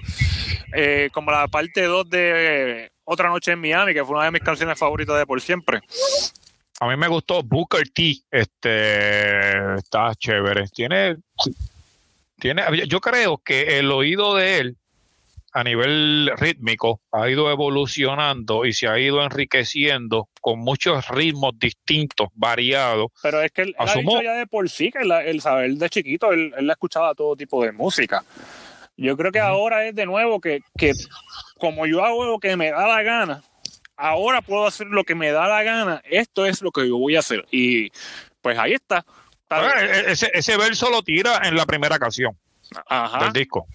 eh, 0.73 1.09
como 1.13 1.31
la 1.31 1.47
parte 1.47 1.83
2 1.83 2.09
de 2.09 2.91
Otra 3.03 3.29
Noche 3.29 3.51
en 3.51 3.61
Miami, 3.61 3.93
que 3.93 4.03
fue 4.03 4.15
una 4.15 4.25
de 4.25 4.31
mis 4.31 4.41
canciones 4.41 4.77
favoritas 4.77 5.17
de 5.17 5.25
por 5.25 5.41
siempre. 5.41 5.81
A 6.81 6.87
mí 6.87 6.95
me 6.95 7.07
gustó 7.07 7.43
Booker 7.43 7.89
T. 7.89 8.15
Este 8.31 9.75
está 9.75 10.13
chévere. 10.15 10.65
Tiene, 10.67 11.17
tiene, 12.39 12.63
yo 12.87 13.01
creo 13.01 13.37
que 13.37 13.79
el 13.79 13.91
oído 13.91 14.35
de 14.35 14.59
él 14.59 14.77
a 15.51 15.63
nivel 15.63 16.31
rítmico 16.37 17.01
ha 17.11 17.29
ido 17.29 17.51
evolucionando 17.51 18.65
y 18.65 18.73
se 18.73 18.87
ha 18.87 18.99
ido 18.99 19.23
enriqueciendo 19.23 20.29
con 20.39 20.59
muchos 20.59 21.07
ritmos 21.09 21.57
distintos, 21.59 22.29
variados. 22.33 23.07
Pero 23.21 23.41
es 23.41 23.51
que 23.51 23.63
él, 23.63 23.75
él 23.79 23.89
ha 23.89 23.95
dicho 23.95 24.21
ya 24.21 24.33
de 24.33 24.47
por 24.47 24.69
sí 24.69 24.91
que 24.91 24.99
él, 24.99 25.11
él 25.11 25.41
saber 25.41 25.71
de 25.71 25.89
chiquito 25.89 26.31
él, 26.31 26.53
él 26.57 26.69
escuchaba 26.69 27.13
todo 27.13 27.35
tipo 27.35 27.63
de 27.63 27.71
música. 27.71 28.23
Yo 28.95 29.17
creo 29.17 29.31
que 29.31 29.39
ahora 29.39 29.85
es 29.85 29.95
de 29.95 30.05
nuevo 30.05 30.39
que, 30.39 30.61
que 30.77 30.93
como 31.57 31.85
yo 31.87 32.03
hago 32.03 32.25
lo 32.25 32.39
que 32.39 32.55
me 32.55 32.71
da 32.71 32.87
la 32.87 33.01
gana, 33.01 33.41
ahora 33.99 34.41
puedo 34.41 34.65
hacer 34.65 34.87
lo 34.87 35.03
que 35.03 35.13
me 35.13 35.31
da 35.31 35.47
la 35.47 35.61
gana, 35.61 36.01
esto 36.05 36.45
es 36.45 36.61
lo 36.61 36.71
que 36.71 36.87
yo 36.87 36.97
voy 36.97 37.15
a 37.15 37.19
hacer. 37.19 37.45
Y 37.51 37.91
pues 38.41 38.57
ahí 38.57 38.73
está. 38.73 39.05
Bueno, 39.49 39.73
ese, 40.07 40.31
ese, 40.33 40.57
verso 40.57 40.89
lo 40.89 41.01
tira 41.01 41.41
en 41.43 41.55
la 41.55 41.65
primera 41.65 41.97
canción 41.97 42.37
Ajá. 42.87 43.25
del 43.25 43.33
disco. 43.33 43.67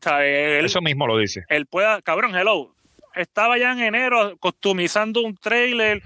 O 0.00 0.02
sea, 0.02 0.24
él, 0.24 0.66
Eso 0.66 0.80
mismo 0.80 1.06
lo 1.06 1.18
dice. 1.18 1.44
Él 1.48 1.66
pueda, 1.66 2.02
cabrón, 2.02 2.34
hello. 2.36 2.74
estaba 3.14 3.56
ya 3.58 3.72
en 3.72 3.80
enero 3.80 4.36
customizando 4.38 5.22
un 5.22 5.34
trailer 5.36 6.02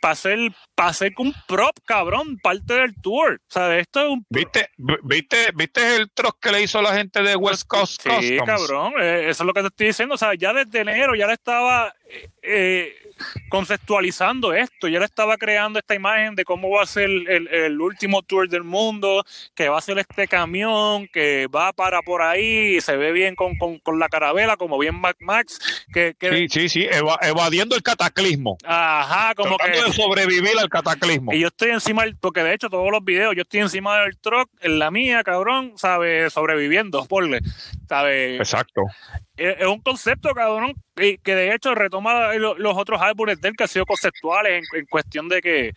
para 0.00 0.12
hacer, 0.12 0.38
para 0.74 0.88
hacer 0.88 1.12
un 1.18 1.34
prop, 1.46 1.76
cabrón, 1.84 2.38
parte 2.38 2.74
del 2.74 2.94
tour. 2.94 3.34
O 3.34 3.52
sea, 3.52 3.78
esto 3.78 4.00
es 4.00 4.08
un... 4.08 4.26
¿Viste, 4.30 4.70
viste, 5.02 5.36
¿Viste 5.54 5.96
el 5.96 6.10
truck 6.10 6.40
que 6.40 6.50
le 6.50 6.62
hizo 6.62 6.80
la 6.80 6.94
gente 6.94 7.22
de 7.22 7.36
West 7.36 7.68
Coast 7.68 8.02
Sí, 8.20 8.38
cabrón, 8.44 8.94
eh, 8.98 9.26
eso 9.28 9.42
es 9.42 9.46
lo 9.46 9.52
que 9.52 9.60
te 9.60 9.66
estoy 9.66 9.86
diciendo. 9.88 10.14
O 10.14 10.18
sea, 10.18 10.34
ya 10.34 10.54
desde 10.54 10.80
enero 10.80 11.14
ya 11.14 11.26
le 11.26 11.34
estaba... 11.34 11.94
Eh, 12.42 13.01
conceptualizando 13.48 14.52
esto. 14.52 14.88
Ya 14.88 14.98
le 14.98 15.04
estaba 15.04 15.36
creando 15.36 15.78
esta 15.78 15.94
imagen 15.94 16.34
de 16.34 16.44
cómo 16.44 16.70
va 16.70 16.82
a 16.82 16.86
ser 16.86 17.04
el, 17.04 17.48
el, 17.48 17.80
último 17.80 18.22
tour 18.22 18.48
del 18.48 18.64
mundo, 18.64 19.24
que 19.54 19.68
va 19.68 19.78
a 19.78 19.80
ser 19.80 19.98
este 19.98 20.28
camión, 20.28 21.08
que 21.12 21.46
va 21.46 21.72
para 21.72 22.02
por 22.02 22.22
ahí, 22.22 22.76
y 22.76 22.80
se 22.80 22.96
ve 22.96 23.12
bien 23.12 23.34
con, 23.34 23.56
con, 23.56 23.78
con 23.78 23.98
la 23.98 24.08
carabela, 24.08 24.56
como 24.56 24.78
bien 24.78 24.94
Mac 24.98 25.16
Max. 25.20 25.58
Que, 25.92 26.14
sí, 26.20 26.48
sí, 26.48 26.68
sí, 26.68 26.88
evadiendo 27.22 27.76
el 27.76 27.82
cataclismo. 27.82 28.56
Ajá, 28.64 29.34
como 29.34 29.56
Tratando 29.56 29.84
que. 29.84 29.90
de 29.90 29.92
sobrevivir 29.92 30.58
al 30.58 30.68
cataclismo. 30.68 31.32
Y 31.32 31.40
yo 31.40 31.48
estoy 31.48 31.70
encima, 31.70 32.04
del, 32.04 32.16
porque 32.16 32.42
de 32.42 32.54
hecho 32.54 32.68
todos 32.68 32.90
los 32.90 33.04
videos, 33.04 33.34
yo 33.34 33.42
estoy 33.42 33.60
encima 33.60 34.00
del 34.00 34.16
truck, 34.18 34.48
en 34.60 34.78
la 34.78 34.90
mía, 34.90 35.22
cabrón, 35.24 35.72
¿sabes? 35.76 36.32
Sobreviviendo, 36.32 37.04
porle, 37.06 37.40
¿sabes? 37.88 38.40
Exacto 38.40 38.82
es 39.36 39.66
un 39.66 39.80
concepto, 39.80 40.34
cabrón, 40.34 40.74
que, 40.94 41.18
que 41.18 41.34
de 41.34 41.54
hecho 41.54 41.74
retoma 41.74 42.34
los 42.34 42.76
otros 42.76 43.00
álbumes 43.00 43.40
del 43.40 43.54
que 43.56 43.64
han 43.64 43.68
sido 43.68 43.86
conceptuales 43.86 44.62
en, 44.74 44.86
cuestión 44.86 45.28
de 45.28 45.40
que 45.40 45.72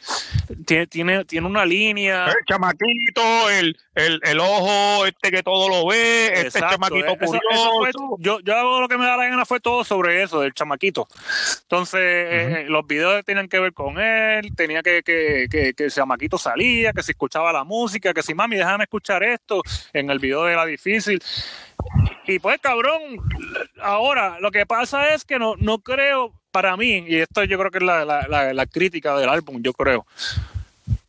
tiene, 0.66 0.88
tiene, 0.88 1.26
tiene 1.26 1.48
una 1.48 1.66
línea. 1.66 2.28
El 2.28 2.46
chamaquito, 2.46 3.50
el, 3.50 3.78
el, 3.96 4.20
el 4.24 4.40
ojo, 4.40 5.06
este 5.06 5.32
que 5.32 5.42
todo 5.42 5.70
lo 5.70 5.88
ve, 5.88 6.34
este 6.34 6.60
chamaquito 6.60 7.12
eh, 7.12 7.18
curioso. 7.18 8.18
yo, 8.20 8.40
yo 8.42 8.56
hago 8.56 8.82
lo 8.82 8.90
que 8.90 8.98
me 8.98 9.06
da 9.06 9.16
la 9.16 9.28
gana 9.30 9.46
fue 9.46 9.62
todo 9.62 9.86
sobre 9.86 10.22
eso, 10.22 10.42
del 10.42 10.54
chamaquito. 10.54 11.08
Entonces, 11.62 12.02
eh, 12.02 12.66
los 12.68 12.86
videos 12.86 13.24
tenían 13.24 13.48
que 13.48 13.60
ver 13.60 13.74
con 13.74 13.98
él, 14.00 14.54
tenía 14.56 14.84
que, 14.84 15.02
que, 15.02 15.48
que, 15.50 15.74
que 15.74 15.84
el 15.86 15.92
chamaquito 15.92 16.38
salía, 16.38 16.92
que 16.92 17.04
se 17.04 17.14
escuchaba 17.14 17.54
la 17.54 17.64
música, 17.64 18.14
que 18.14 18.22
si 18.22 18.34
mami, 18.34 18.58
déjame 18.58 18.84
escuchar 18.84 19.24
esto, 19.24 19.62
en 19.94 20.10
el 20.10 20.20
video 20.20 20.48
era 20.50 20.66
difícil. 20.66 21.22
Y 22.28 22.40
pues, 22.40 22.60
cabrón, 22.60 23.02
ahora 23.82 24.40
lo 24.40 24.52
que 24.52 24.66
pasa 24.66 25.14
es 25.14 25.26
que 25.26 25.38
no, 25.38 25.56
no 25.58 25.80
creo, 25.80 26.34
para 26.52 26.76
mí, 26.78 27.04
y 27.08 27.18
esto 27.18 27.44
yo 27.44 27.58
creo 27.60 27.72
que 27.72 27.78
es 27.80 27.84
la, 27.84 28.06
la, 28.06 28.54
la 28.54 28.66
crítica 28.66 29.16
del 29.18 29.30
álbum, 29.30 29.62
yo 29.62 29.74
creo, 29.74 30.06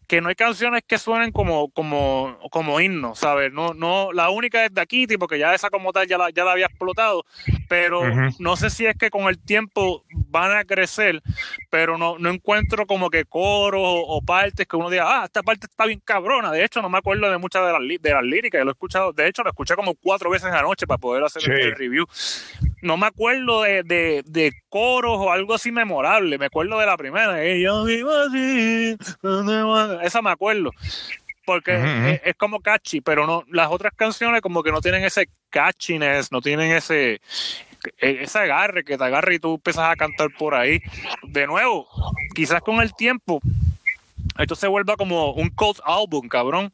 que 0.06 0.20
no 0.20 0.28
hay 0.28 0.34
canciones 0.34 0.82
que 0.86 0.98
suenen 0.98 1.32
como, 1.32 1.70
como, 1.70 2.38
como 2.50 2.80
himnos, 2.80 3.18
¿sabes? 3.18 3.52
No, 3.52 3.74
no, 3.74 4.12
la 4.12 4.30
única 4.30 4.64
es 4.64 4.72
de 4.72 4.80
aquí, 4.80 5.06
tipo 5.06 5.26
que 5.26 5.38
ya 5.38 5.54
esa 5.54 5.70
como 5.70 5.92
tal 5.92 6.06
ya 6.06 6.16
la, 6.18 6.30
ya 6.30 6.44
la 6.44 6.52
había 6.52 6.66
explotado, 6.66 7.24
pero 7.68 8.02
no 8.38 8.56
sé 8.56 8.70
si 8.70 8.86
es 8.86 8.96
que 8.96 9.10
con 9.10 9.28
el 9.28 9.38
tiempo 9.38 10.04
van 10.28 10.56
a 10.56 10.64
crecer, 10.64 11.22
pero 11.70 11.98
no, 11.98 12.18
no 12.18 12.30
encuentro 12.30 12.86
como 12.86 13.10
que 13.10 13.24
coros 13.24 13.82
o, 13.82 14.20
partes 14.22 14.66
que 14.66 14.76
uno 14.76 14.90
diga, 14.90 15.22
ah, 15.22 15.24
esta 15.26 15.42
parte 15.42 15.66
está 15.66 15.86
bien 15.86 16.00
cabrona. 16.04 16.50
De 16.50 16.64
hecho, 16.64 16.82
no 16.82 16.88
me 16.88 16.98
acuerdo 16.98 17.30
de 17.30 17.38
muchas 17.38 17.64
de 17.66 17.72
las, 17.72 18.02
de 18.02 18.10
las 18.10 18.22
líricas, 18.22 18.62
lo 18.64 18.70
he 18.70 18.72
escuchado, 18.72 19.12
de 19.12 19.28
hecho, 19.28 19.42
lo 19.42 19.50
escuché 19.50 19.74
como 19.74 19.94
cuatro 19.94 20.30
veces 20.30 20.52
anoche 20.52 20.86
para 20.86 20.98
poder 20.98 21.24
hacer 21.24 21.50
el, 21.50 21.74
review. 21.74 22.06
No 22.86 22.96
me 22.96 23.06
acuerdo 23.06 23.62
de, 23.62 23.82
de, 23.82 24.22
de, 24.26 24.52
coros 24.68 25.16
o 25.18 25.32
algo 25.32 25.54
así 25.54 25.72
memorable, 25.72 26.38
me 26.38 26.46
acuerdo 26.46 26.78
de 26.78 26.86
la 26.86 26.96
primera, 26.96 27.44
yo 27.54 27.84
vivo 27.84 28.12
así, 28.12 28.96
esa 30.02 30.22
me 30.22 30.30
acuerdo 30.30 30.70
porque 31.44 32.20
es, 32.24 32.34
como 32.36 32.60
catchy, 32.60 33.00
pero 33.00 33.26
no 33.26 33.44
las 33.48 33.70
otras 33.70 33.94
canciones 33.94 34.42
como 34.42 34.62
que 34.62 34.72
no 34.72 34.80
tienen 34.80 35.04
ese 35.04 35.28
catchiness, 35.50 36.32
no 36.32 36.40
tienen 36.40 36.72
ese 36.72 37.20
e, 37.98 38.22
ese 38.22 38.38
agarre 38.38 38.84
que 38.84 38.98
te 38.98 39.04
agarre 39.04 39.36
y 39.36 39.38
tú 39.38 39.54
empiezas 39.54 39.90
a 39.90 39.96
cantar 39.96 40.28
por 40.36 40.54
ahí. 40.54 40.82
De 41.22 41.46
nuevo, 41.46 41.88
quizás 42.34 42.60
con 42.62 42.80
el 42.80 42.94
tiempo 42.94 43.40
esto 44.38 44.54
se 44.54 44.66
vuelva 44.66 44.96
como 44.96 45.32
un 45.32 45.48
cult 45.50 45.78
album, 45.84 46.28
cabrón. 46.28 46.72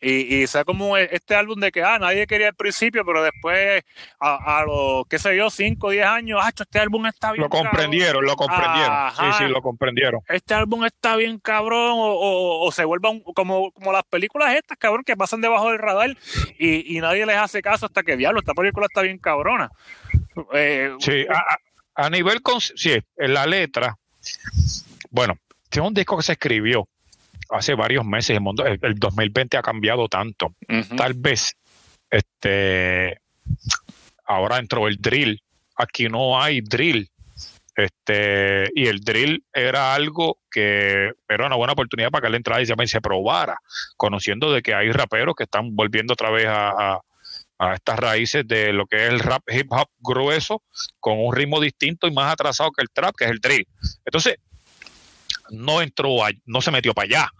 Y, 0.00 0.42
y 0.42 0.46
sea 0.46 0.64
como 0.64 0.96
este 0.96 1.34
álbum 1.34 1.60
de 1.60 1.70
que 1.70 1.82
ah, 1.82 1.98
nadie 1.98 2.26
quería 2.26 2.48
al 2.48 2.54
principio, 2.54 3.04
pero 3.04 3.22
después 3.22 3.82
a, 4.18 4.64
los, 4.66 5.06
qué 5.08 5.18
sé 5.18 5.36
yo, 5.36 5.50
5 5.50 5.86
o 5.86 5.90
10 5.90 6.06
años, 6.06 6.40
ah, 6.42 6.50
este 6.56 6.78
álbum 6.78 7.06
está 7.06 7.32
bien. 7.32 7.42
Lo 7.42 7.50
comprendieron, 7.50 8.24
lo 8.24 8.34
comprendieron. 8.34 9.10
Sí, 9.10 9.24
sí, 9.38 9.44
lo 9.44 9.60
comprendieron. 9.60 10.20
Este 10.28 10.54
álbum 10.54 10.84
está 10.86 11.16
bien 11.16 11.38
cabrón, 11.38 11.96
o, 11.96 12.66
o, 12.66 12.72
se 12.72 12.84
vuelva 12.84 13.10
como, 13.34 13.72
como 13.72 13.92
las 13.92 14.04
películas 14.04 14.54
estas, 14.54 14.78
cabrón, 14.78 15.04
que 15.04 15.16
pasan 15.16 15.42
debajo 15.42 15.70
del 15.70 15.78
radar 15.78 16.16
y, 16.58 16.96
y 16.96 17.00
nadie 17.00 17.26
les 17.26 17.36
hace 17.36 17.60
caso 17.60 17.86
hasta 17.86 18.02
que 18.02 18.16
diablo, 18.16 18.40
esta 18.40 18.54
película 18.54 18.86
está 18.86 19.02
bien 19.02 19.18
cabrona. 19.18 19.70
Eh, 20.54 20.94
sí, 20.98 21.26
a, 21.28 21.58
a 22.06 22.10
nivel, 22.10 22.40
con, 22.40 22.60
sí, 22.60 22.98
en 23.16 23.34
la 23.34 23.46
letra, 23.46 23.98
bueno, 25.10 25.36
tiene 25.68 25.88
un 25.88 25.94
disco 25.94 26.16
que 26.16 26.22
se 26.22 26.32
escribió 26.32 26.88
hace 27.50 27.74
varios 27.74 28.04
meses. 28.04 28.30
El 28.30 28.40
mundo, 28.40 28.64
el, 28.64 28.94
2020 28.96 29.56
ha 29.56 29.62
cambiado 29.62 30.08
tanto. 30.08 30.54
Tal 30.96 31.14
vez, 31.14 31.56
este, 32.10 33.20
ahora 34.24 34.58
entró 34.58 34.88
el 34.88 34.96
drill. 34.96 35.42
Aquí 35.76 36.08
no 36.08 36.40
hay 36.40 36.60
drill. 36.60 37.08
Este, 37.76 38.68
y 38.74 38.88
el 38.88 39.00
drill 39.00 39.44
era 39.52 39.94
algo 39.94 40.38
que 40.50 41.12
era 41.28 41.46
una 41.46 41.56
buena 41.56 41.72
oportunidad 41.72 42.10
para 42.10 42.22
que 42.22 42.28
él 42.28 42.34
entrara 42.34 42.60
y 42.60 42.66
se, 42.66 42.74
se 42.86 43.00
probara, 43.00 43.58
conociendo 43.96 44.52
de 44.52 44.60
que 44.60 44.74
hay 44.74 44.90
raperos 44.92 45.34
que 45.34 45.44
están 45.44 45.74
volviendo 45.74 46.12
otra 46.12 46.30
vez 46.30 46.46
a, 46.48 47.00
a 47.60 47.74
estas 47.74 47.98
raíces 47.98 48.46
de 48.48 48.72
lo 48.72 48.86
que 48.86 49.06
es 49.06 49.12
el 49.12 49.20
rap 49.20 49.42
hip 49.50 49.66
hop 49.70 49.88
grueso, 50.00 50.62
con 50.98 51.18
un 51.18 51.34
ritmo 51.34 51.60
distinto 51.60 52.06
y 52.06 52.10
más 52.10 52.32
atrasado 52.32 52.70
que 52.72 52.82
el 52.82 52.90
trap, 52.90 53.14
que 53.16 53.26
es 53.26 53.30
el 53.30 53.38
drill. 53.38 53.66
Entonces, 54.04 54.36
no 55.50 55.82
entró, 55.82 56.16
no 56.46 56.60
se 56.60 56.70
metió 56.70 56.94
para 56.94 57.06
allá. 57.06 57.30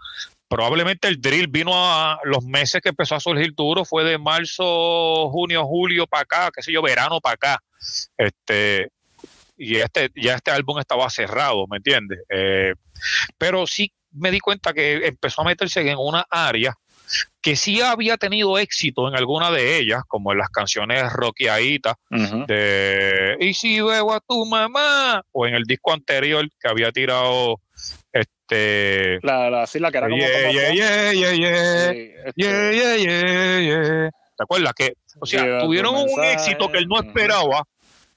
Probablemente 0.48 1.06
el 1.06 1.20
drill 1.20 1.46
vino 1.46 1.72
a 1.74 2.18
los 2.24 2.44
meses 2.44 2.80
que 2.82 2.88
empezó 2.88 3.14
a 3.14 3.20
surgir 3.20 3.54
duro, 3.54 3.84
fue 3.84 4.02
de 4.02 4.18
marzo, 4.18 5.30
junio, 5.30 5.64
julio 5.64 6.06
para 6.06 6.22
acá, 6.22 6.50
qué 6.54 6.62
sé 6.62 6.72
yo, 6.72 6.82
verano 6.82 7.20
para 7.20 7.34
acá. 7.34 7.62
Este, 8.18 8.88
y 9.56 9.76
este, 9.76 10.10
ya 10.16 10.34
este 10.34 10.50
álbum 10.50 10.78
estaba 10.78 11.08
cerrado, 11.10 11.66
¿me 11.68 11.76
entiendes? 11.76 12.20
Eh, 12.28 12.74
pero 13.38 13.66
sí 13.66 13.92
me 14.12 14.30
di 14.30 14.40
cuenta 14.40 14.72
que 14.72 15.06
empezó 15.06 15.42
a 15.42 15.44
meterse 15.44 15.88
en 15.88 15.98
una 15.98 16.26
área 16.28 16.74
que 17.40 17.56
sí 17.56 17.80
había 17.80 18.16
tenido 18.16 18.58
éxito 18.58 19.08
en 19.08 19.16
alguna 19.16 19.50
de 19.50 19.78
ellas, 19.78 20.02
como 20.06 20.32
en 20.32 20.38
las 20.38 20.48
canciones 20.48 21.12
rockeaditas 21.12 21.94
de 22.08 23.36
Y 23.40 23.54
si 23.54 23.80
veo 23.80 24.12
a 24.12 24.20
tu 24.20 24.44
mamá, 24.46 25.22
o 25.32 25.46
en 25.46 25.54
el 25.54 25.64
disco 25.64 25.92
anterior 25.92 26.48
que 26.60 26.68
había 26.68 26.92
tirado 26.92 27.60
este 28.50 29.26
la, 29.26 29.50
la, 29.50 29.66
sí, 29.66 29.78
la 29.78 29.90
que 29.90 29.98
era 29.98 30.08
como, 30.08 30.18
yeah, 30.18 30.50
yeah, 30.50 30.72
yeah, 30.72 31.12
yeah, 31.12 31.32
yeah, 31.32 31.92
yeah, 32.36 32.72
yeah, 32.72 32.96
yeah, 32.96 33.60
yeah, 33.60 34.10
¿Te 34.36 34.42
acuerdas? 34.42 34.72
Que, 34.74 34.94
o 35.18 35.26
sea, 35.26 35.60
tuvieron 35.60 35.94
un 35.94 36.24
éxito 36.24 36.70
que 36.70 36.78
él 36.78 36.88
no 36.88 36.98
esperaba. 36.98 37.64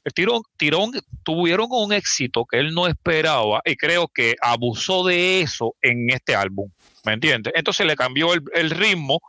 El 0.05 0.13
tirón, 0.13 0.41
tirón, 0.57 0.91
tuvieron 1.23 1.67
un 1.69 1.93
éxito 1.93 2.45
que 2.45 2.59
él 2.59 2.73
no 2.73 2.87
esperaba 2.87 3.61
y 3.63 3.77
creo 3.77 4.09
que 4.09 4.35
abusó 4.41 5.05
de 5.05 5.41
eso 5.41 5.75
en 5.81 6.09
este 6.09 6.35
álbum. 6.35 6.69
¿Me 7.05 7.13
entiendes? 7.13 7.53
Entonces 7.55 7.85
le 7.85 7.95
cambió 7.95 8.33
el, 8.33 8.41
el 8.53 8.69
ritmo, 8.69 9.21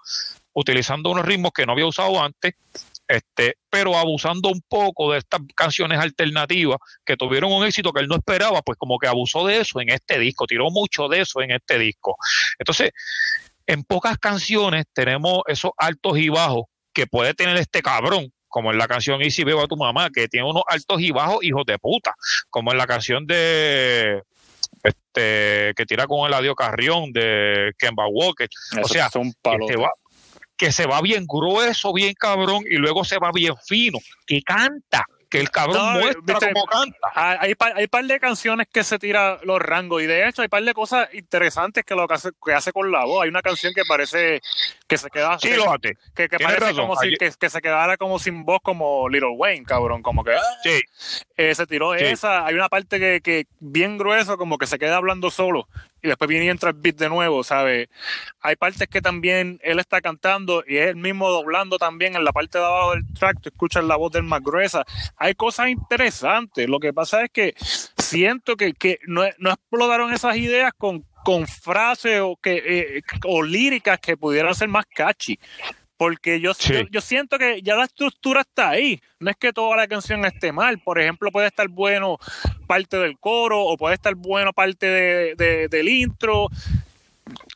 utilizando 0.53 1.11
unos 1.11 1.25
ritmos 1.25 1.53
que 1.53 1.65
no 1.67 1.73
había 1.73 1.87
usado 1.87 2.21
antes 2.21 2.55
este, 3.07 3.57
pero 3.69 3.97
abusando 3.97 4.49
un 4.49 4.63
poco 4.69 5.13
de 5.13 5.19
estas 5.19 5.41
canciones 5.55 5.99
alternativas 5.99 6.79
que 7.05 7.17
tuvieron 7.17 7.53
un 7.53 7.65
éxito 7.65 7.93
que 7.93 8.01
él 8.01 8.09
no 8.09 8.17
esperaba, 8.17 8.63
pues 8.63 8.79
como 8.79 8.99
que 8.99 9.07
abusó 9.07 9.47
de 9.47 9.61
eso 9.61 9.81
en 9.81 9.91
este 9.91 10.19
disco, 10.19 10.47
tiró 10.47 10.71
mucho 10.71 11.09
de 11.09 11.21
eso 11.21 11.43
en 11.43 11.51
este 11.51 11.79
disco. 11.79 12.17
Entonces, 12.59 12.91
en 13.67 13.83
pocas 13.85 14.19
canciones 14.19 14.85
tenemos 14.93 15.43
esos 15.47 15.73
altos 15.77 16.19
y 16.19 16.29
bajos 16.29 16.65
que 16.93 17.07
puede 17.07 17.35
tener 17.35 17.57
este 17.57 17.83
cabrón, 17.83 18.33
como 18.49 18.71
en 18.71 18.79
la 18.79 18.87
canción 18.87 19.21
Y 19.21 19.33
si 19.33 19.43
veo 19.43 19.61
a 19.61 19.67
tu 19.67 19.77
mamá, 19.77 20.11
que 20.11 20.29
tiene 20.29 20.49
unos 20.49 20.63
altos 20.69 21.01
y 21.01 21.11
bajos 21.11 21.43
hijos 21.43 21.65
de 21.67 21.79
puta, 21.79 22.15
como 22.51 22.71
en 22.73 22.79
la 22.79 22.87
canción 22.87 23.27
de 23.27 24.23
este 24.83 25.73
que 25.77 25.87
tira 25.87 26.07
con 26.07 26.27
el 26.27 26.35
adiós 26.35 26.55
Carrión 26.57 27.13
de 27.13 27.73
Kemba 27.79 28.07
Walker. 28.07 28.49
o 28.83 28.89
sea, 28.89 29.09
son 29.11 29.33
palos 29.43 29.71
que 30.57 30.73
se 30.73 30.87
va 30.87 31.01
bien 31.01 31.27
grueso, 31.27 31.93
bien 31.93 32.15
cabrón, 32.15 32.65
y 32.69 32.77
luego 32.77 33.05
se 33.05 33.19
va 33.19 33.31
bien 33.33 33.55
fino, 33.67 33.99
que 34.27 34.43
canta, 34.43 35.05
que 35.35 35.41
el 35.41 35.51
cabrón 35.51 35.95
muestra 35.95 36.39
cómo 36.53 36.65
canta. 36.67 37.09
Hay, 37.13 37.55
hay 37.75 37.87
par 37.89 38.05
de 38.05 38.21
canciones 38.21 38.69
que 38.73 38.85
se 38.85 39.01
tira 39.01 39.41
los 39.43 39.61
rangos, 39.61 40.01
y 40.03 40.07
de 40.07 40.29
hecho 40.29 40.43
hay 40.43 40.49
par 40.49 40.63
de 40.63 40.73
cosas 40.75 41.13
interesantes 41.13 41.85
que 41.85 41.97
lo 41.97 42.07
que 42.07 42.15
hace, 42.15 42.31
que 42.45 42.53
hace 42.53 42.73
con 42.73 42.93
la 42.93 43.05
voz. 43.05 43.25
Hay 43.25 43.31
una 43.31 43.43
canción 43.43 43.73
que 43.75 43.83
parece 43.85 44.41
que 44.87 44.97
se 44.97 45.11
queda. 45.11 45.37
Sí, 45.41 45.51
que, 46.15 46.29
que, 46.29 46.39
parece 46.39 46.75
como 46.75 46.95
si 46.97 47.17
que, 47.17 47.51
se 47.51 47.61
quedara 47.61 47.97
como 47.97 48.21
sin 48.21 48.45
voz, 48.45 48.61
como 48.63 49.09
Little 49.09 49.31
Wayne, 49.31 49.65
cabrón, 49.65 50.03
como 50.03 50.23
que. 50.23 50.37
Sí. 50.63 50.81
Eh, 51.37 51.53
se 51.55 51.67
tiró 51.67 51.95
esa. 51.95 52.47
Hay 52.47 52.55
una 52.55 52.69
parte 52.69 53.01
que, 53.01 53.21
que 53.21 53.47
bien 53.59 53.99
grueso, 53.99 54.39
como 54.39 54.57
que 54.57 54.69
se 54.69 54.79
queda 54.79 54.99
hablando 54.99 55.33
solo 55.33 55.67
y 56.05 56.09
después 56.09 56.29
viene 56.29 56.45
y 56.45 56.49
entra 56.51 56.69
el 56.69 56.77
beat 56.77 56.97
de 56.97 57.09
nuevo, 57.09 57.43
¿sabes? 57.43 57.89
Hay 58.43 58.57
partes 58.57 58.87
que 58.89 59.01
también 59.01 59.59
él 59.63 59.79
está 59.79 60.03
cantando 60.03 60.63
y 60.69 60.77
es 60.77 60.89
el 60.89 60.97
mismo 60.97 61.31
doblando 61.31 61.79
también 61.79 62.15
en 62.15 62.25
la 62.25 62.33
parte 62.33 62.59
de 62.59 62.65
abajo 62.65 62.91
del 62.93 63.07
track, 63.15 63.41
tú 63.41 63.49
escuchas 63.49 63.85
la 63.85 63.97
voz 63.97 64.13
del 64.13 64.23
más 64.23 64.43
gruesa. 64.43 64.85
Hay 65.17 65.35
cosas 65.35 65.71
interesantes, 65.71 66.69
lo 66.69 66.79
que 66.79 66.93
pasa 66.93 67.25
es 67.25 67.31
que 67.31 67.55
siento 67.97 68.55
que, 68.55 68.75
que 68.75 68.99
no, 69.07 69.23
no 69.39 69.53
explotaron 69.53 70.13
esas 70.13 70.37
ideas 70.37 70.73
con, 70.77 71.07
con 71.25 71.47
frases 71.47 72.21
o, 72.21 72.37
que, 72.37 72.63
eh, 72.67 73.03
o 73.25 73.43
líricas 73.43 73.99
que 73.99 74.19
pudieran 74.19 74.55
ser 74.55 74.69
más 74.69 74.85
catchy. 74.85 75.39
Porque 75.97 76.41
yo, 76.41 76.53
yo, 76.91 77.01
siento 77.01 77.39
que 77.39 77.63
ya 77.63 77.77
la 77.77 77.85
estructura 77.85 78.41
está 78.41 78.71
ahí. 78.71 79.01
No 79.21 79.31
es 79.31 79.37
que 79.37 79.53
toda 79.53 79.77
la 79.77 79.87
canción 79.87 80.25
esté 80.25 80.51
mal. 80.51 80.81
Por 80.81 81.01
ejemplo, 81.01 81.31
puede 81.31 81.47
estar 81.47 81.69
bueno 81.69 82.19
parte 82.67 82.97
del 82.97 83.19
coro 83.19 83.63
o 83.63 83.77
puede 83.77 83.95
estar 83.95 84.15
bueno 84.15 84.53
parte 84.53 84.87
de, 84.87 85.69
del 85.69 85.89
intro 85.89 86.49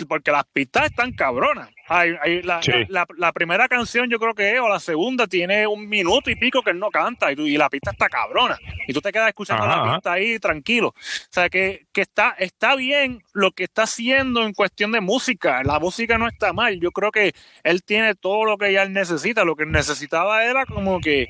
porque 0.09 0.31
las 0.31 0.45
pistas 0.47 0.87
están 0.87 1.13
cabronas. 1.13 1.69
la, 1.89 3.33
primera 3.33 3.69
canción 3.69 4.09
yo 4.09 4.19
creo 4.19 4.35
que 4.35 4.55
es, 4.55 4.61
o 4.61 4.69
la 4.69 4.81
segunda 4.81 5.27
tiene 5.27 5.67
un 5.67 5.89
minuto 5.89 6.31
y 6.31 6.37
pico 6.37 6.63
que 6.63 6.71
él 6.71 6.79
no 6.79 6.91
canta 6.91 7.33
y, 7.33 7.57
la 7.57 7.69
pista 7.69 7.91
está 7.91 8.09
cabrona. 8.09 8.59
Y 8.87 8.93
tú 8.93 9.01
te 9.01 9.13
quedas 9.13 9.29
escuchando 9.29 9.67
la 9.67 9.95
pista 9.95 10.13
ahí 10.13 10.39
tranquilo. 10.39 10.89
O 10.89 10.95
sea, 11.31 11.49
que, 11.49 11.87
está, 11.95 12.35
está 12.39 12.77
bien 12.77 13.23
lo 13.33 13.51
que 13.53 13.65
está 13.65 13.83
haciendo 13.83 14.45
en 14.45 14.55
cuestión 14.55 14.93
de 14.93 15.01
música. 15.01 15.63
La 15.63 15.79
música 15.79 16.19
no 16.19 16.29
está 16.29 16.53
mal. 16.53 16.79
Yo 16.81 16.91
creo 16.91 17.11
que 17.11 17.33
él 17.65 17.83
tiene 17.83 18.15
todo 18.15 18.45
lo 18.45 18.57
que 18.57 18.73
ya 18.73 18.83
él 18.83 18.93
necesita. 18.93 19.45
Lo 19.45 19.57
que 19.57 19.67
necesitaba 19.67 20.45
era 20.45 20.65
como 20.67 21.01
que 21.01 21.27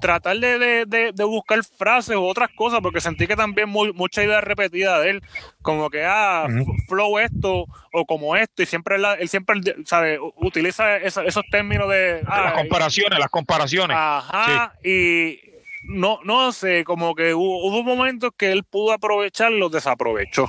tratar 0.00 0.36
de, 0.38 0.58
de, 0.86 1.12
de, 1.12 1.24
buscar 1.24 1.62
frases 1.64 2.16
u 2.16 2.24
otras 2.24 2.50
cosas, 2.54 2.80
porque 2.80 3.00
sentí 3.00 3.26
que 3.26 3.36
también 3.36 3.68
muy, 3.68 3.92
mucha 3.92 4.22
idea 4.22 4.40
repetida 4.40 5.00
de 5.00 5.10
él, 5.10 5.22
como 5.62 5.90
que, 5.90 6.04
ah, 6.04 6.46
flow 6.88 7.18
esto 7.18 7.66
o 7.92 8.04
como 8.06 8.36
esto, 8.36 8.62
y 8.62 8.66
siempre 8.66 8.96
él, 8.96 9.28
siempre 9.28 9.60
sabe, 9.84 10.18
utiliza 10.36 10.96
esos 10.98 11.44
términos 11.50 11.88
de... 11.88 12.22
Ah, 12.26 12.42
las 12.42 12.52
comparaciones, 12.54 13.18
las 13.18 13.30
comparaciones. 13.30 13.96
Ajá, 13.98 14.74
y 14.84 15.40
no, 15.84 16.20
no 16.24 16.52
sé, 16.52 16.84
como 16.84 17.14
que 17.14 17.34
hubo, 17.34 17.82
momentos 17.82 18.30
que 18.36 18.52
él 18.52 18.64
pudo 18.64 18.92
aprovechar, 18.92 19.52
los 19.52 19.70
desaprovechó. 19.70 20.48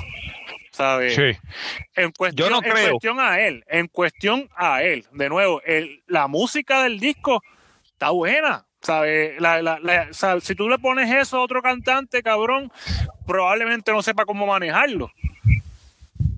¿sabes? 0.72 1.16
Sí. 1.16 1.36
En 1.96 2.12
cuestión, 2.12 2.50
Yo 2.50 2.56
no 2.56 2.62
creo. 2.62 2.78
en 2.78 2.90
cuestión 2.92 3.20
a 3.20 3.40
él, 3.40 3.64
en 3.68 3.88
cuestión 3.88 4.48
a 4.56 4.84
él, 4.84 5.06
de 5.12 5.28
nuevo, 5.28 5.60
el, 5.64 6.04
la 6.06 6.28
música 6.28 6.84
del 6.84 7.00
disco 7.00 7.42
está 7.84 8.12
buena, 8.12 8.67
si 10.42 10.56
tú 10.56 10.70
le 10.70 10.80
pones 10.80 11.14
eso 11.14 11.38
a 11.38 11.44
otro 11.44 11.62
cantante, 11.62 12.24
cabrón, 12.24 12.72
probablemente 13.26 13.92
no 13.92 14.02
sepa 14.02 14.26
cómo 14.26 14.46
manejarlo. 14.46 15.12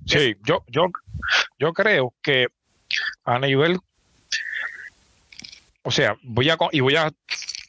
Sí, 0.05 0.35
yo, 0.43 0.63
yo, 0.67 0.87
yo 1.59 1.73
creo 1.73 2.13
que 2.23 2.47
a 3.23 3.37
nivel, 3.39 3.79
o 5.83 5.91
sea, 5.91 6.17
voy 6.23 6.49
a 6.49 6.57
y 6.71 6.79
voy 6.79 6.95
a 6.95 7.11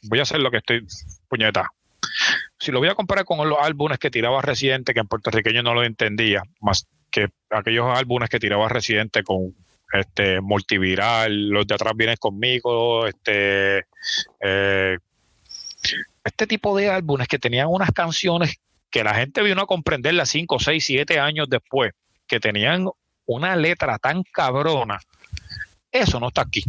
voy 0.03 0.19
a 0.19 0.23
hacer 0.23 0.39
lo 0.39 0.49
que 0.49 0.57
estoy 0.57 0.85
puñeta. 1.27 1.69
Si 2.59 2.71
lo 2.71 2.79
voy 2.79 2.89
a 2.89 2.95
comparar 2.95 3.25
con 3.25 3.47
los 3.47 3.59
álbumes 3.59 3.99
que 3.99 4.11
tiraba 4.11 4.41
Residente, 4.41 4.93
que 4.93 4.99
en 4.99 5.07
puertorriqueño 5.07 5.63
no 5.63 5.73
lo 5.73 5.83
entendía, 5.83 6.43
más 6.59 6.87
que 7.09 7.29
aquellos 7.49 7.97
álbumes 7.97 8.29
que 8.29 8.39
tiraba 8.39 8.69
Residente 8.69 9.23
con 9.23 9.53
este 9.93 10.41
multiviral, 10.41 11.49
los 11.49 11.67
de 11.67 11.75
atrás 11.75 11.93
vienen 11.95 12.17
conmigo, 12.17 13.07
este 13.07 13.85
eh, 14.39 14.97
este 16.23 16.47
tipo 16.47 16.77
de 16.77 16.89
álbumes 16.89 17.27
que 17.27 17.39
tenían 17.39 17.67
unas 17.69 17.91
canciones 17.91 18.59
que 18.89 19.03
la 19.03 19.15
gente 19.15 19.41
vino 19.41 19.61
a 19.61 19.67
comprenderlas 19.67 20.29
5, 20.29 20.59
6, 20.59 20.85
7 20.85 21.19
años 21.19 21.47
después, 21.49 21.93
que 22.27 22.39
tenían 22.39 22.87
una 23.25 23.55
letra 23.55 23.97
tan 23.97 24.23
cabrona, 24.23 24.99
eso 25.91 26.19
no 26.19 26.27
está 26.27 26.41
aquí. 26.41 26.63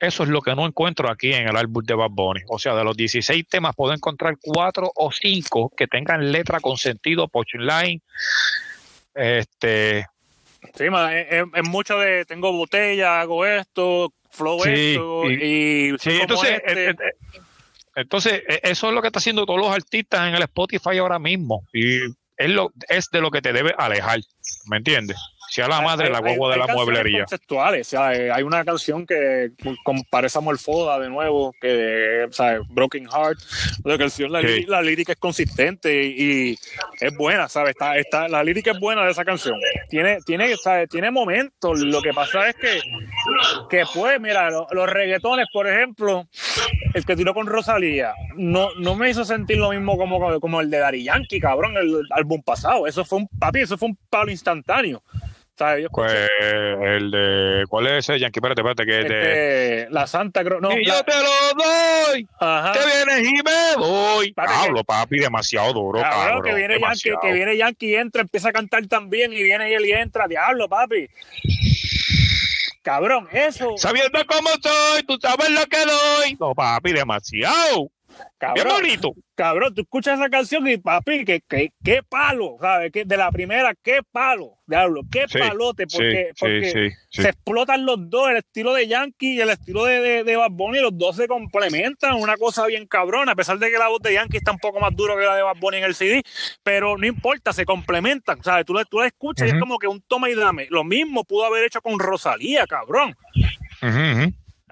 Eso 0.00 0.24
es 0.24 0.28
lo 0.28 0.42
que 0.42 0.54
no 0.54 0.66
encuentro 0.66 1.10
aquí 1.10 1.32
en 1.32 1.48
el 1.48 1.56
álbum 1.56 1.82
de 1.84 1.94
Bad 1.94 2.10
Bunny. 2.10 2.40
O 2.48 2.58
sea, 2.58 2.74
de 2.74 2.84
los 2.84 2.96
16 2.96 3.46
temas 3.48 3.74
puedo 3.74 3.94
encontrar 3.94 4.36
4 4.42 4.92
o 4.94 5.12
5 5.12 5.72
que 5.76 5.86
tengan 5.86 6.30
letra 6.30 6.60
con 6.60 6.76
sentido, 6.76 7.30
line, 7.54 8.02
este, 9.14 10.06
Sí, 10.74 10.84
es, 10.84 11.64
mucho 11.64 11.98
de 11.98 12.24
tengo 12.24 12.52
botella, 12.52 13.20
hago 13.20 13.44
esto, 13.46 14.12
flow 14.30 14.64
esto, 14.64 15.30
y, 15.30 15.94
sí, 15.98 16.18
entonces, 16.20 16.62
este. 16.64 16.90
eh, 16.90 16.90
eh, 16.90 17.40
entonces, 17.96 18.42
e, 18.48 18.60
eso 18.64 18.88
es 18.88 18.94
lo 18.94 19.00
que 19.00 19.08
están 19.08 19.20
haciendo 19.20 19.46
todos 19.46 19.60
los 19.60 19.70
artistas 19.70 20.28
en 20.28 20.34
el 20.34 20.42
Spotify 20.42 20.98
ahora 20.98 21.18
mismo. 21.18 21.66
Y 21.72 21.98
es, 22.36 22.50
lo, 22.50 22.72
es 22.88 23.10
de 23.10 23.20
lo 23.20 23.30
que 23.30 23.42
te 23.42 23.52
debe 23.52 23.74
alejar, 23.78 24.20
¿me 24.66 24.78
entiendes? 24.78 25.16
Sea 25.54 25.68
la 25.68 25.80
madre 25.80 26.10
la 26.10 26.18
guagua 26.18 26.50
de 26.50 26.58
la 26.58 26.66
mueblería. 26.66 27.20
conceptuales, 27.20 27.86
o 27.86 27.90
sea, 27.90 28.12
eh, 28.12 28.28
hay 28.28 28.42
una 28.42 28.64
canción 28.64 29.06
que 29.06 29.52
parece 30.10 30.40
Morfoda 30.40 30.98
de 30.98 31.08
nuevo, 31.08 31.54
que, 31.60 32.26
o 32.28 32.32
sea, 32.32 32.58
Broken 32.70 33.06
Heart, 33.08 33.38
la 33.84 33.96
canción, 33.96 34.32
la, 34.32 34.82
lírica 34.82 35.12
es 35.12 35.18
consistente 35.18 36.06
y, 36.06 36.58
es 37.00 37.16
buena, 37.16 37.48
¿sabes? 37.48 37.70
Está, 37.70 37.96
está, 37.96 38.26
la 38.26 38.42
lírica 38.42 38.72
es 38.72 38.80
buena 38.80 39.04
de 39.04 39.12
esa 39.12 39.24
canción. 39.24 39.56
Tiene, 39.88 40.18
tiene, 40.26 40.56
¿sabes? 40.56 40.88
tiene 40.88 41.12
momentos, 41.12 41.78
lo 41.78 42.02
que 42.02 42.12
pasa 42.12 42.48
es 42.48 42.56
que, 42.56 42.80
que 43.70 43.84
pues, 43.94 44.20
mira, 44.20 44.50
los, 44.50 44.90
reggaetones, 44.90 45.46
por 45.52 45.68
ejemplo, 45.68 46.26
el 46.94 47.04
que 47.06 47.14
tiró 47.14 47.32
con 47.32 47.46
Rosalía, 47.46 48.12
no, 48.34 48.70
no 48.80 48.96
me 48.96 49.08
hizo 49.08 49.24
sentir 49.24 49.58
lo 49.58 49.70
mismo 49.70 49.96
como, 49.96 50.40
como 50.40 50.60
el 50.60 50.68
de 50.68 50.78
Dari 50.78 51.04
Yankee, 51.04 51.38
cabrón, 51.38 51.76
el 51.76 52.02
álbum 52.10 52.42
pasado. 52.42 52.88
Eso 52.88 53.04
fue 53.04 53.20
un, 53.20 53.28
papi, 53.38 53.60
eso 53.60 53.78
fue 53.78 53.90
un 53.90 53.98
palo 54.10 54.32
instantáneo. 54.32 55.00
Pues 55.92 56.28
el 56.40 57.10
de. 57.10 57.64
¿Cuál 57.68 57.86
es 57.86 58.08
ese? 58.08 58.18
Yankee, 58.18 58.40
espérate, 58.40 58.60
espérate, 58.60 58.84
que 58.84 59.00
este, 59.00 59.90
La 59.90 60.06
Santa 60.06 60.44
Cruz. 60.44 60.60
No, 60.60 60.72
y 60.72 60.84
yo 60.84 61.02
te 61.04 61.12
lo 61.12 61.64
doy. 61.64 62.28
Ajá. 62.40 62.72
Te 62.72 62.80
vienes 62.80 63.32
y 63.32 63.42
me 63.42 63.76
voy. 63.76 64.32
Pablo, 64.32 64.82
papi, 64.82 65.18
demasiado 65.18 65.72
duro, 65.72 66.00
cabrón. 66.00 66.42
que 66.42 66.54
viene, 66.54 66.80
Yankee, 66.80 67.12
que 67.22 67.32
viene 67.32 67.56
Yankee 67.56 67.90
y 67.90 67.94
entra, 67.94 68.22
empieza 68.22 68.48
a 68.48 68.52
cantar 68.52 68.86
también 68.86 69.32
y 69.32 69.42
viene 69.42 69.72
él 69.74 69.86
y 69.86 69.92
entra. 69.92 70.26
Diablo, 70.26 70.68
papi. 70.68 71.08
Cabrón, 72.82 73.28
eso. 73.32 73.74
Sabiendo 73.76 74.18
cómo 74.26 74.50
soy, 74.60 75.02
tú 75.04 75.16
sabes 75.20 75.48
lo 75.50 75.64
que 75.66 75.78
doy. 75.78 76.36
No, 76.38 76.54
papi, 76.54 76.92
demasiado. 76.92 77.90
Cabrón, 78.38 78.74
bonito. 78.80 79.14
Cabrón, 79.34 79.74
tú 79.74 79.82
escuchas 79.82 80.18
esa 80.18 80.28
canción 80.28 80.68
y 80.68 80.76
papi, 80.76 81.24
que, 81.24 81.42
qué 81.48 82.02
palo, 82.08 82.56
¿sabes? 82.60 82.92
Que 82.92 83.04
de 83.04 83.16
la 83.16 83.30
primera, 83.32 83.74
qué 83.82 84.00
palo, 84.12 84.58
diablo, 84.66 85.02
qué 85.10 85.24
palote, 85.26 85.86
porque, 85.86 86.30
porque 86.38 86.92
se 87.08 87.28
explotan 87.28 87.84
los 87.84 88.10
dos, 88.10 88.30
el 88.30 88.36
estilo 88.36 88.74
de 88.74 88.86
Yankee 88.86 89.34
y 89.34 89.40
el 89.40 89.50
estilo 89.50 89.84
de, 89.84 90.00
de, 90.00 90.24
de 90.24 90.36
Bad 90.36 90.50
Bunny, 90.50 90.80
los 90.80 90.96
dos 90.96 91.16
se 91.16 91.26
complementan, 91.26 92.14
una 92.14 92.36
cosa 92.36 92.66
bien 92.66 92.86
cabrona, 92.86 93.32
a 93.32 93.36
pesar 93.36 93.58
de 93.58 93.70
que 93.70 93.78
la 93.78 93.88
voz 93.88 94.02
de 94.02 94.14
Yankee 94.14 94.36
está 94.36 94.52
un 94.52 94.58
poco 94.58 94.78
más 94.78 94.94
duro 94.94 95.16
que 95.16 95.24
la 95.24 95.36
de 95.36 95.42
Bad 95.42 95.56
Bunny 95.58 95.78
en 95.78 95.84
el 95.84 95.94
CD, 95.94 96.22
pero 96.62 96.96
no 96.96 97.06
importa, 97.06 97.52
se 97.52 97.64
complementan, 97.64 98.42
¿sabes? 98.44 98.64
Tú, 98.66 98.74
tú 98.88 98.98
la 98.98 99.06
escuchas 99.06 99.48
y 99.48 99.52
es 99.52 99.58
como 99.58 99.78
que 99.78 99.88
un 99.88 100.00
toma 100.02 100.30
y 100.30 100.34
dame. 100.34 100.66
Lo 100.70 100.84
mismo 100.84 101.24
pudo 101.24 101.44
haber 101.46 101.64
hecho 101.64 101.80
con 101.80 101.98
Rosalía, 101.98 102.66
cabrón. 102.66 103.16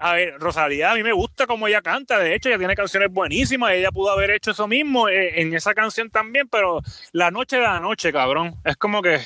A 0.05 0.15
ver, 0.15 0.37
Rosalía 0.37 0.91
a 0.91 0.95
mí 0.95 1.01
me 1.01 1.13
gusta 1.13 1.47
como 1.47 1.65
ella 1.65 1.81
canta, 1.81 2.19
de 2.19 2.35
hecho 2.35 2.49
ella 2.49 2.57
tiene 2.57 2.75
canciones 2.75 3.09
buenísimas, 3.09 3.71
ella 3.71 3.89
pudo 3.89 4.11
haber 4.11 4.31
hecho 4.31 4.51
eso 4.51 4.67
mismo 4.67 5.07
eh, 5.07 5.39
en 5.39 5.53
esa 5.53 5.73
canción 5.73 6.09
también, 6.09 6.49
pero 6.49 6.81
la 7.13 7.31
noche 7.31 7.55
de 7.55 7.61
la 7.61 7.79
noche, 7.79 8.11
cabrón, 8.11 8.53
es 8.65 8.75
como 8.75 9.01
que 9.01 9.21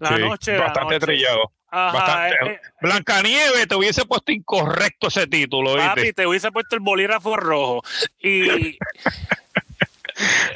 la 0.00 0.18
noche 0.18 0.52
de 0.52 0.58
bastante 0.58 0.80
la 0.80 0.98
noche. 0.98 1.06
trillado. 1.06 1.50
Ajá, 1.70 1.98
bastante. 1.98 2.34
Eh, 2.44 3.62
eh. 3.62 3.66
te 3.66 3.74
hubiese 3.74 4.04
puesto 4.04 4.32
incorrecto 4.32 5.08
ese 5.08 5.26
título. 5.26 5.76
Papi, 5.76 6.12
te 6.12 6.26
hubiese 6.26 6.52
puesto 6.52 6.76
el 6.76 6.82
bolígrafo 6.82 7.38
rojo. 7.38 7.82
Y 8.18 8.76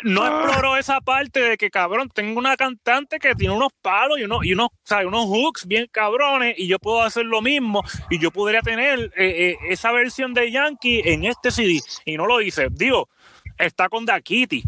no 0.03 0.23
ah. 0.23 0.28
exploró 0.28 0.77
esa 0.77 1.01
parte 1.01 1.41
de 1.41 1.57
que, 1.57 1.70
cabrón, 1.70 2.11
tengo 2.12 2.39
una 2.39 2.57
cantante 2.57 3.19
que 3.19 3.35
tiene 3.35 3.55
unos 3.55 3.73
palos 3.81 4.19
y 4.19 4.24
unos, 4.24 4.45
y 4.45 4.53
unos, 4.53 4.70
unos 5.07 5.27
hooks 5.27 5.66
bien 5.66 5.87
cabrones 5.91 6.55
y 6.59 6.66
yo 6.66 6.78
puedo 6.78 7.03
hacer 7.03 7.24
lo 7.24 7.43
mismo 7.43 7.82
y 8.11 8.19
yo 8.19 8.31
podría 8.31 8.62
tener 8.62 9.12
eh, 9.16 9.51
eh, 9.51 9.57
esa 9.69 9.93
versión 9.93 10.35
de 10.35 10.51
Yankee 10.51 11.03
en 11.05 11.24
este 11.24 11.51
CD 11.51 11.81
y 12.05 12.16
no 12.16 12.27
lo 12.27 12.41
hice. 12.41 12.69
Digo, 12.70 13.09
está 13.59 13.89
con 13.89 14.05
Da 14.07 14.20
Kitty 14.20 14.62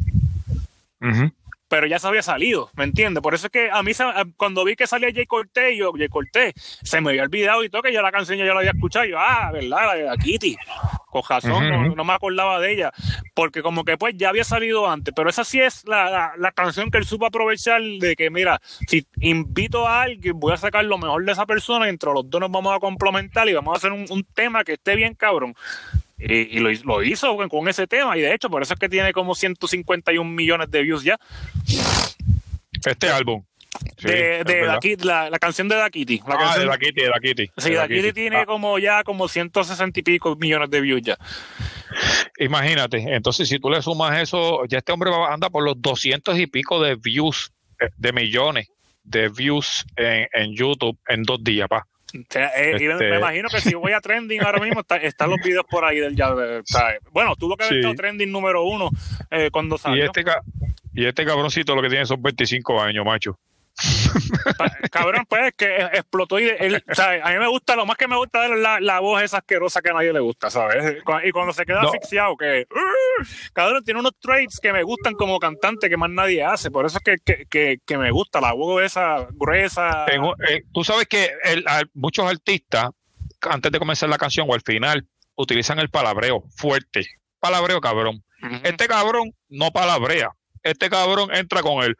pero 1.72 1.86
ya 1.86 1.98
se 1.98 2.06
había 2.06 2.20
salido, 2.20 2.68
¿me 2.74 2.84
entiendes? 2.84 3.22
Por 3.22 3.32
eso 3.32 3.46
es 3.46 3.50
que 3.50 3.70
a 3.70 3.82
mí 3.82 3.92
cuando 4.36 4.62
vi 4.62 4.76
que 4.76 4.86
salía 4.86 5.08
Jay 5.10 5.24
Cortés, 5.24 5.74
yo, 5.74 5.90
Jay 5.96 6.10
Cortés, 6.10 6.52
se 6.82 7.00
me 7.00 7.08
había 7.08 7.22
olvidado 7.22 7.64
y 7.64 7.70
todo 7.70 7.80
que 7.80 7.94
ya 7.94 8.02
la 8.02 8.12
canción 8.12 8.36
ya 8.36 8.44
la 8.44 8.58
había 8.58 8.72
escuchado. 8.72 9.06
yo, 9.06 9.18
ah, 9.18 9.50
¿verdad? 9.50 9.86
La 9.86 9.94
de 9.94 10.18
Kitty. 10.18 10.54
Con 11.06 11.22
razón, 11.26 11.96
no, 11.96 12.04
me 12.04 12.12
acordaba 12.12 12.60
de 12.60 12.74
ella. 12.74 12.92
Porque 13.32 13.62
como 13.62 13.86
que 13.86 13.96
pues 13.96 14.14
ya 14.18 14.28
había 14.28 14.44
salido 14.44 14.86
antes. 14.86 15.14
Pero 15.16 15.30
esa 15.30 15.44
sí 15.44 15.62
es 15.62 15.82
la, 15.86 16.34
canción 16.54 16.90
que 16.90 16.98
él 16.98 17.06
supo 17.06 17.24
aprovechar 17.24 17.80
de 17.80 18.16
que, 18.16 18.28
mira, 18.28 18.60
si 18.86 19.06
invito 19.22 19.88
a 19.88 20.02
alguien, 20.02 20.38
voy 20.38 20.52
a 20.52 20.58
sacar 20.58 20.84
lo 20.84 20.98
mejor 20.98 21.24
de 21.24 21.32
esa 21.32 21.46
persona 21.46 21.86
y 21.86 21.88
entre 21.88 22.12
los 22.12 22.28
dos 22.28 22.38
nos 22.38 22.50
vamos 22.50 22.76
a 22.76 22.80
complementar 22.80 23.48
y 23.48 23.54
vamos 23.54 23.72
a 23.72 23.78
hacer 23.78 23.92
un, 23.92 24.04
un 24.10 24.24
tema 24.34 24.62
que 24.62 24.74
esté 24.74 24.94
bien 24.94 25.14
cabrón. 25.14 25.54
Y, 26.24 26.60
lo, 26.60 27.02
hizo 27.02 27.36
con, 27.48 27.68
ese 27.68 27.86
tema, 27.86 28.16
y 28.16 28.20
de 28.20 28.34
hecho, 28.34 28.48
por 28.48 28.62
eso 28.62 28.74
es 28.74 28.80
que 28.80 28.88
tiene 28.88 29.12
como 29.12 29.34
151 29.34 30.30
millones 30.30 30.70
de 30.70 30.82
views 30.82 31.02
ya. 31.02 31.18
Este 32.84 33.08
álbum. 33.10 33.44
de, 34.02 34.44
de 34.44 34.96
la, 35.02 35.30
la, 35.30 35.38
canción 35.38 35.68
de 35.68 35.76
Dakiti. 35.76 36.20
La 36.26 36.36
ah, 36.38 36.58
de 36.58 36.66
Dakiti, 36.66 37.00
de 37.00 37.08
Dakiti. 37.08 37.50
Sí, 37.56 37.72
Dakiti 37.72 38.12
tiene 38.12 38.38
ah. 38.38 38.46
como 38.46 38.78
ya 38.78 39.02
como 39.02 39.26
160 39.26 39.98
y 39.98 40.02
pico 40.02 40.36
millones 40.36 40.70
de 40.70 40.80
views 40.80 41.02
ya. 41.02 41.18
Imagínate, 42.38 42.98
entonces 43.14 43.48
si 43.48 43.58
tú 43.58 43.68
le 43.70 43.82
sumas 43.82 44.20
eso, 44.20 44.64
ya 44.66 44.78
este 44.78 44.92
hombre 44.92 45.10
anda 45.28 45.50
por 45.50 45.64
los 45.64 45.80
200 45.80 46.38
y 46.38 46.46
pico 46.46 46.80
de 46.82 46.96
views, 46.96 47.52
eh, 47.80 47.88
de 47.96 48.12
millones 48.12 48.68
de 49.04 49.28
views 49.28 49.84
en, 49.96 50.28
en 50.32 50.54
YouTube 50.54 50.98
en 51.08 51.24
dos 51.24 51.42
días, 51.42 51.68
pa. 51.68 51.86
Eh, 52.12 52.76
me 52.78 52.92
este 52.92 53.16
imagino 53.16 53.48
que 53.48 53.60
si 53.60 53.74
voy 53.74 53.92
a 53.92 54.00
trending 54.00 54.42
ahora 54.42 54.60
mismo 54.60 54.82
están 55.00 55.30
los 55.30 55.38
videos 55.40 55.64
por 55.68 55.84
ahí 55.84 55.98
del 55.98 56.14
ya 56.14 56.34
bueno 57.10 57.36
tuvo 57.36 57.56
que 57.56 57.64
haber 57.64 57.78
estado 57.78 57.94
trending 57.94 58.30
número 58.30 58.64
uno 58.64 58.90
eh, 59.30 59.50
cuando 59.50 59.78
salió. 59.78 60.04
y 60.04 60.06
este, 60.06 60.24
y 60.94 61.06
este 61.06 61.24
cabroncito 61.24 61.74
lo 61.74 61.82
que 61.82 61.88
tiene 61.88 62.06
son 62.06 62.22
25 62.22 62.80
años 62.80 63.04
macho 63.04 63.38
Cabrón, 64.90 65.24
pues 65.28 65.52
que 65.56 65.76
explotó 65.92 66.38
y 66.38 66.48
él, 66.48 66.84
A 66.98 67.30
mí 67.30 67.38
me 67.38 67.48
gusta, 67.48 67.76
lo 67.76 67.86
más 67.86 67.96
que 67.96 68.06
me 68.06 68.16
gusta 68.16 68.46
es 68.46 68.58
la, 68.58 68.80
la 68.80 69.00
voz 69.00 69.22
esa 69.22 69.38
asquerosa 69.38 69.80
que 69.80 69.90
a 69.90 69.94
nadie 69.94 70.12
le 70.12 70.20
gusta, 70.20 70.50
¿sabes? 70.50 71.02
Y 71.24 71.30
cuando 71.30 71.52
se 71.52 71.64
queda 71.64 71.82
asfixiado, 71.82 72.36
que 72.36 72.66
uh, 72.70 73.24
cabrón 73.52 73.82
tiene 73.84 74.00
unos 74.00 74.12
traits 74.20 74.58
que 74.60 74.72
me 74.72 74.82
gustan 74.82 75.14
como 75.14 75.38
cantante 75.38 75.88
que 75.88 75.96
más 75.96 76.10
nadie 76.10 76.44
hace, 76.44 76.70
por 76.70 76.86
eso 76.86 76.98
es 76.98 77.18
que, 77.20 77.46
que, 77.48 77.78
que, 77.84 77.98
me 77.98 78.10
gusta 78.10 78.40
la 78.40 78.52
voz 78.52 78.82
esa 78.82 79.26
gruesa. 79.32 80.06
Eh, 80.48 80.62
tú 80.72 80.84
sabes 80.84 81.06
que 81.06 81.30
el, 81.44 81.64
muchos 81.94 82.28
artistas, 82.28 82.90
antes 83.40 83.72
de 83.72 83.78
comenzar 83.78 84.08
la 84.08 84.18
canción 84.18 84.46
o 84.48 84.54
al 84.54 84.62
final, 84.62 85.06
utilizan 85.34 85.78
el 85.78 85.88
palabreo 85.88 86.44
fuerte. 86.56 87.06
Palabreo, 87.38 87.80
cabrón. 87.80 88.24
Este 88.64 88.88
cabrón 88.88 89.32
no 89.48 89.70
palabrea 89.70 90.30
este 90.62 90.90
cabrón 90.90 91.34
entra 91.34 91.62
con 91.62 91.82
él. 91.84 91.96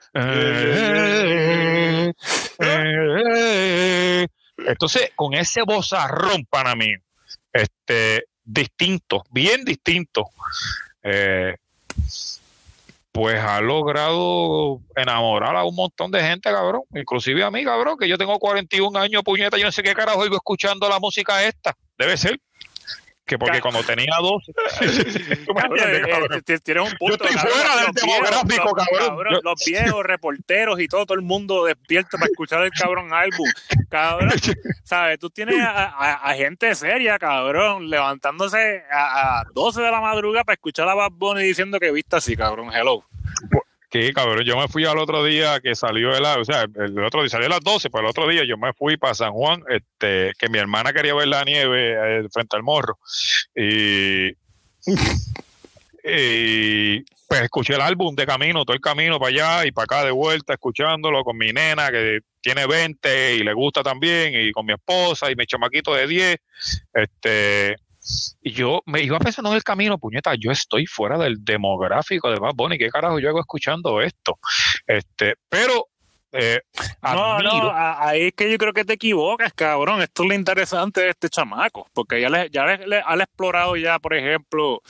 Entonces, 4.59 5.10
con 5.14 5.34
ese 5.34 5.62
bozarrón 5.62 6.44
para 6.48 6.74
mí, 6.74 6.94
este, 7.52 8.24
distinto, 8.44 9.24
bien 9.30 9.64
distinto, 9.64 10.28
eh, 11.02 11.56
pues 13.12 13.39
ha 13.39 13.60
logrado 13.60 14.80
enamorar 14.97 15.55
a 15.55 15.64
un 15.64 15.74
montón 15.74 16.10
de 16.10 16.22
gente, 16.22 16.51
cabrón. 16.51 16.82
Inclusive 16.94 17.44
a 17.44 17.51
mí, 17.51 17.62
cabrón, 17.62 17.98
que 17.98 18.09
yo 18.09 18.16
tengo 18.16 18.39
41 18.39 18.98
años, 18.98 19.22
puñeta, 19.22 19.59
yo 19.59 19.66
no 19.66 19.72
sé 19.72 19.82
qué 19.82 19.94
carajo 19.94 20.20
oigo 20.20 20.36
escuchando 20.36 20.89
la 20.89 20.98
música 20.98 21.44
esta. 21.44 21.76
Debe 21.98 22.16
ser 22.16 22.40
que 23.33 23.39
porque 23.39 23.61
cuando 23.61 23.83
tenía 23.83 24.15
dos 24.21 24.43
tienes 26.63 26.85
un 26.85 26.99
punto. 26.99 27.17
Yo 27.17 27.31
estoy 27.31 27.51
fuera 27.51 27.83
del 27.83 27.93
demográfico, 27.93 28.73
cabrón. 28.75 29.41
Los 29.43 29.65
viejos 29.65 30.05
reporteros 30.05 30.81
y 30.81 30.89
todo, 30.89 31.07
todo 31.07 31.17
el 31.17 31.25
mundo 31.25 31.65
despierto 31.65 32.19
para 32.19 32.27
escuchar 32.27 32.63
el 32.63 32.71
cabrón 32.71 33.13
álbum. 33.13 33.49
Cabrón, 33.89 34.31
¿sabes? 34.85 35.19
Tú 35.19 35.31
tienes 35.31 35.57
a, 35.61 36.35
gente 36.37 36.75
seria, 36.75 37.19
cabrón, 37.19 37.89
levantándose 37.89 38.83
a, 38.91 39.45
12 39.55 39.81
de 39.81 39.91
la 39.91 40.01
madrugada 40.01 40.45
para 40.45 40.55
escuchar 40.55 40.89
a 40.89 40.95
Bad 40.95 41.13
Bunny 41.13 41.43
diciendo 41.43 41.81
que 41.81 41.91
viste 41.91 42.17
así, 42.17 42.37
cabrón. 42.37 42.71
Hello. 42.73 43.05
Que 43.93 44.10
cabrón, 44.14 44.43
yo 44.47 44.56
me 44.56 44.69
fui 44.69 44.86
al 44.86 44.97
otro 44.97 45.23
día 45.23 45.60
que 45.60 45.74
salió 45.74 46.16
el, 46.16 46.24
o 46.24 46.44
sea, 46.47 46.62
el 46.62 46.98
otro 47.05 47.20
día 47.20 47.28
salió 47.28 47.48
a 47.48 47.51
las 47.51 47.60
12, 47.60 47.90
pero 47.90 48.05
el 48.05 48.09
otro 48.09 48.27
día 48.27 48.43
yo 48.43 48.56
me 48.56 48.73
fui 48.73 48.97
para 48.97 49.12
San 49.12 49.32
Juan, 49.32 49.62
este, 49.69 50.32
que 50.39 50.48
mi 50.48 50.56
hermana 50.56 50.94
quería 50.94 51.14
ver 51.14 51.28
la 51.28 51.44
nieve 51.44 51.93
eh, 51.93 52.27
frente 52.32 52.56
al 52.56 52.62
morro. 52.62 52.98
Y, 53.55 54.28
y 56.05 57.01
pues 57.28 57.43
escuché 57.43 57.74
el 57.74 57.82
álbum 57.82 58.14
de 58.14 58.24
camino, 58.24 58.64
todo 58.64 58.74
el 58.74 58.81
camino 58.81 59.19
para 59.19 59.28
allá 59.28 59.66
y 59.66 59.73
para 59.73 59.85
acá 59.85 60.05
de 60.06 60.10
vuelta, 60.10 60.55
escuchándolo 60.55 61.23
con 61.23 61.36
mi 61.36 61.52
nena 61.52 61.90
que 61.90 62.20
tiene 62.40 62.66
20 62.66 63.35
y 63.35 63.40
le 63.40 63.52
gusta 63.52 63.82
también, 63.82 64.32
y 64.35 64.52
con 64.52 64.64
mi 64.64 64.73
esposa 64.73 65.31
y 65.31 65.36
mi 65.36 65.44
chamaquito 65.44 65.93
de 65.93 66.06
10. 66.06 66.36
Este, 66.94 67.77
y 68.43 68.53
yo 68.53 68.83
me 68.87 69.03
iba 69.03 69.19
pensando 69.19 69.51
en 69.51 69.57
el 69.57 69.62
camino, 69.62 69.99
puñeta, 69.99 70.35
yo 70.35 70.51
estoy 70.51 70.87
fuera 70.87 71.19
del 71.19 71.45
demográfico 71.45 72.31
de 72.31 72.39
Bad 72.39 72.55
Bunny, 72.55 72.79
¿qué 72.79 72.91
carajo 72.91 73.19
yo 73.19 73.29
hago 73.29 73.41
escuchando 73.41 74.01
esto? 74.01 74.39
Este, 74.87 75.37
pero 75.49 75.87
eh, 76.33 76.61
no, 77.03 77.39
no, 77.41 77.73
ahí 77.74 78.29
es 78.29 78.33
que 78.33 78.51
yo 78.51 78.57
creo 78.59 78.73
que 78.73 78.85
te 78.85 78.95
equivocas, 78.95 79.53
cabrón. 79.53 80.01
Esto 80.01 80.23
es 80.23 80.29
lo 80.31 80.35
interesante 80.35 81.03
de 81.03 81.11
este 81.11 81.29
chamaco, 81.29 81.87
porque 81.93 82.20
ya 82.20 82.31
le, 82.31 82.49
ya 82.51 82.65
le, 82.65 83.03
han 83.05 83.20
explorado 83.20 83.77
ya, 83.77 83.99
por 83.99 84.15
ejemplo, 84.15 84.81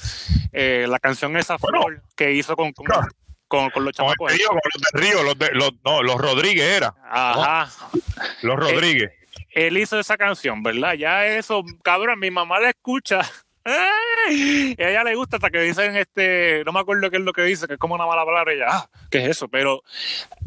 eh, 0.52 0.86
la 0.88 1.00
canción 1.00 1.36
esa 1.36 1.58
flor 1.58 2.02
que 2.16 2.32
hizo 2.32 2.54
con, 2.54 2.72
con, 2.72 3.70
con, 3.70 3.84
los 3.84 3.92
chamacos. 3.92 4.32
Río, 4.32 4.48
los 4.52 4.82
de 4.82 5.00
Río, 5.00 5.22
los, 5.24 5.38
de, 5.38 5.50
los, 5.52 5.72
no, 5.84 6.02
los 6.02 6.16
Rodríguez 6.16 6.76
era. 6.76 6.94
Ajá. 7.10 7.68
Los 8.42 8.56
Rodríguez 8.56 9.10
él 9.52 9.76
hizo 9.78 9.98
esa 9.98 10.16
canción, 10.16 10.62
¿verdad? 10.62 10.94
Ya 10.94 11.26
eso, 11.26 11.62
cabrón, 11.82 12.18
mi 12.18 12.30
mamá 12.30 12.60
la 12.60 12.70
escucha. 12.70 13.20
Y 14.30 14.80
a 14.82 14.90
ella 14.90 15.04
le 15.04 15.14
gusta 15.14 15.36
hasta 15.36 15.50
que 15.50 15.60
dicen 15.60 15.96
este, 15.96 16.62
no 16.64 16.72
me 16.72 16.80
acuerdo 16.80 17.10
qué 17.10 17.16
es 17.16 17.22
lo 17.22 17.32
que 17.32 17.42
dice, 17.42 17.66
que 17.66 17.74
es 17.74 17.78
como 17.78 17.94
una 17.94 18.06
mala 18.06 18.24
palabra, 18.24 18.52
ella, 18.52 18.66
ah, 18.68 18.90
¿qué 19.10 19.18
es 19.18 19.30
eso? 19.30 19.48
Pero 19.48 19.82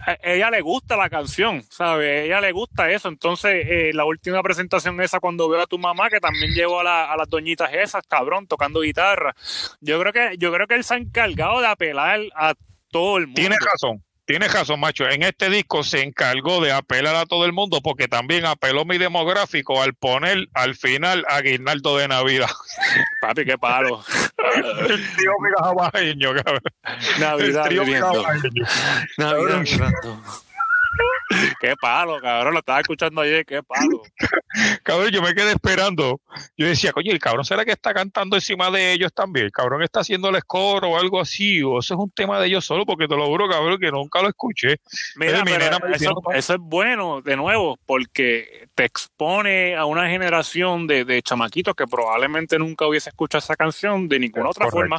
a 0.06 0.18
ella 0.23 0.49
le 0.49 0.61
gusta 0.61 0.95
la 0.95 1.10
canción, 1.10 1.61
¿sabes? 1.69 2.07
A 2.07 2.23
ella 2.23 2.41
le 2.41 2.52
gusta 2.52 2.90
eso. 2.90 3.10
Entonces, 3.10 3.65
eh, 3.68 3.91
la 3.94 4.06
última 4.06 4.41
presentación 4.44 4.99
esa 5.02 5.19
cuando 5.19 5.49
veo 5.49 5.61
a 5.61 5.68
tu 5.68 5.77
mamá, 5.77 6.10
que 6.10 6.19
también 6.19 6.53
llevó 6.53 6.82
a, 6.82 7.11
a 7.11 7.18
las 7.18 7.30
doñitas 7.30 7.73
esas, 7.73 8.06
cabrón, 8.07 8.48
tocando 8.48 8.82
guitarra. 8.82 9.36
Yo 9.82 9.99
creo 9.99 10.14
que, 10.14 10.38
yo 10.38 10.53
creo 10.53 10.68
que 10.68 10.76
él 10.76 10.84
se 10.84 10.94
ha 10.94 10.98
encargado 10.98 11.60
de 11.61 11.68
apelar 11.68 12.22
a 12.34 12.53
todo 12.91 13.18
el 13.18 13.27
mundo. 13.27 13.41
Tiene 13.41 13.57
razón. 13.60 14.05
Tienes 14.26 14.52
razón, 14.52 14.80
macho. 14.80 15.07
En 15.07 15.22
este 15.22 15.49
disco 15.49 15.84
se 15.84 16.02
encargó 16.02 16.60
de 16.60 16.72
apelar 16.72 17.15
a 17.15 17.26
todo 17.27 17.45
el 17.45 17.53
mundo 17.53 17.81
porque 17.84 18.07
también 18.07 18.45
apeló 18.45 18.84
mi 18.84 18.97
demográfico 18.97 19.81
al 19.84 19.93
poner 19.93 20.47
al 20.53 20.76
final 20.76 21.23
a 21.30 21.41
Guinaldo 21.41 21.97
de 21.97 22.07
Navidad. 22.07 22.49
Papi, 23.22 23.45
qué 23.45 23.57
palo. 23.57 24.03
el 25.95 26.18
tío 26.18 26.34
cabrón. 26.34 26.61
Navidad, 27.19 27.68
el 27.68 27.69
tío 27.69 27.84
Navidad, 29.18 29.64
Qué 31.60 31.76
palo, 31.80 32.20
cabrón, 32.20 32.54
lo 32.54 32.60
estaba 32.60 32.80
escuchando 32.80 33.22
ayer, 33.22 33.46
qué 33.46 33.62
palo. 33.64 34.02
cabrón, 34.84 35.10
yo 35.12 35.22
me 35.22 35.34
quedé 35.34 35.52
esperando. 35.52 36.22
Yo 36.58 36.68
decía, 36.68 36.92
coño, 36.92 37.12
el 37.12 37.20
cabrón 37.20 37.46
será 37.46 37.66
que 37.66 37.72
está 37.72 37.94
cantando 37.94 38.36
encima 38.36 38.70
de 38.72 38.94
ellos 38.94 39.14
también. 39.14 39.48
El 39.48 39.52
cabrón 39.52 39.84
está 39.84 40.02
haciendo 40.02 40.30
el 40.30 40.40
score 40.42 40.86
o 40.86 40.98
algo 40.98 41.20
así, 41.20 41.62
o 41.64 41.80
eso 41.80 41.94
es 41.96 42.00
un 42.00 42.12
tema 42.12 42.40
de 42.40 42.48
ellos 42.48 42.66
solo, 42.66 42.86
porque 42.86 43.08
te 43.08 43.16
lo 43.16 43.26
juro, 43.26 43.50
cabrón, 43.50 43.80
que 43.80 43.92
nunca 43.92 44.22
lo 44.22 44.30
escuché. 44.30 44.78
Mira, 45.16 45.44
eso, 45.94 46.54
es 46.54 46.60
bueno, 46.60 47.22
de 47.22 47.36
nuevo, 47.36 47.78
porque 47.86 48.68
te 48.76 48.86
expone 48.86 49.76
a 49.76 49.86
una 49.86 50.08
generación 50.10 50.88
de, 50.88 51.06
de 51.06 51.22
chamaquitos 51.22 51.76
que 51.76 51.88
probablemente 51.88 52.60
nunca 52.60 52.88
hubiese 52.88 53.10
escuchado 53.10 53.40
esa 53.40 53.56
canción 53.56 54.08
de 54.08 54.20
ninguna 54.20 54.50
otra 54.50 54.70
forma. 54.70 54.98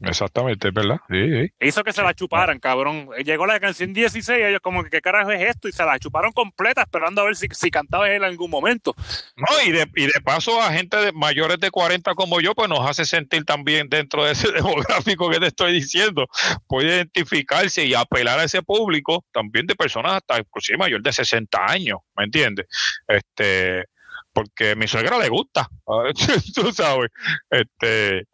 Exactamente, 0.00 0.70
¿verdad? 0.70 1.00
Sí, 1.10 1.28
sí. 1.28 1.52
Hizo 1.60 1.82
que 1.82 1.92
se 1.92 2.02
la 2.02 2.14
chuparan, 2.14 2.60
cabrón. 2.60 3.08
Llegó 3.24 3.46
la 3.46 3.58
canción 3.58 3.92
16 3.92 4.38
y 4.38 4.42
ellos 4.44 4.60
como 4.62 4.84
que 4.84 4.90
qué 4.90 5.00
carajo 5.00 5.32
es 5.32 5.42
esto 5.42 5.68
y 5.68 5.72
se 5.72 5.84
la 5.84 5.98
chuparon 5.98 6.30
completa 6.32 6.82
esperando 6.82 7.22
a 7.22 7.24
ver 7.24 7.34
si, 7.34 7.48
si 7.50 7.70
cantaba 7.70 8.08
él 8.08 8.16
en 8.16 8.24
algún 8.24 8.48
momento. 8.48 8.94
No, 9.36 9.46
y 9.66 9.72
de, 9.72 9.90
y 9.96 10.06
de 10.06 10.20
paso 10.22 10.62
a 10.62 10.72
gente 10.72 10.96
de 10.98 11.10
mayores 11.10 11.58
de 11.58 11.72
40 11.72 12.14
como 12.14 12.40
yo, 12.40 12.54
pues 12.54 12.68
nos 12.68 12.88
hace 12.88 13.04
sentir 13.04 13.44
también 13.44 13.88
dentro 13.88 14.24
de 14.24 14.32
ese 14.32 14.52
demográfico 14.52 15.28
que 15.30 15.40
te 15.40 15.48
estoy 15.48 15.72
diciendo. 15.72 16.28
Puede 16.68 16.96
identificarse 16.96 17.84
y 17.84 17.94
apelar 17.94 18.38
a 18.38 18.44
ese 18.44 18.62
público 18.62 19.24
también 19.32 19.66
de 19.66 19.74
personas 19.74 20.12
hasta 20.12 20.38
inclusive 20.38 20.78
mayor 20.78 21.02
de 21.02 21.12
60 21.12 21.58
años, 21.66 21.98
¿me 22.16 22.24
entiendes? 22.24 22.66
Este, 23.08 23.84
porque 24.32 24.72
a 24.72 24.74
mi 24.76 24.86
suegra 24.86 25.18
le 25.18 25.28
gusta, 25.28 25.68
tú 26.54 26.72
sabes, 26.72 27.10
este 27.50 28.28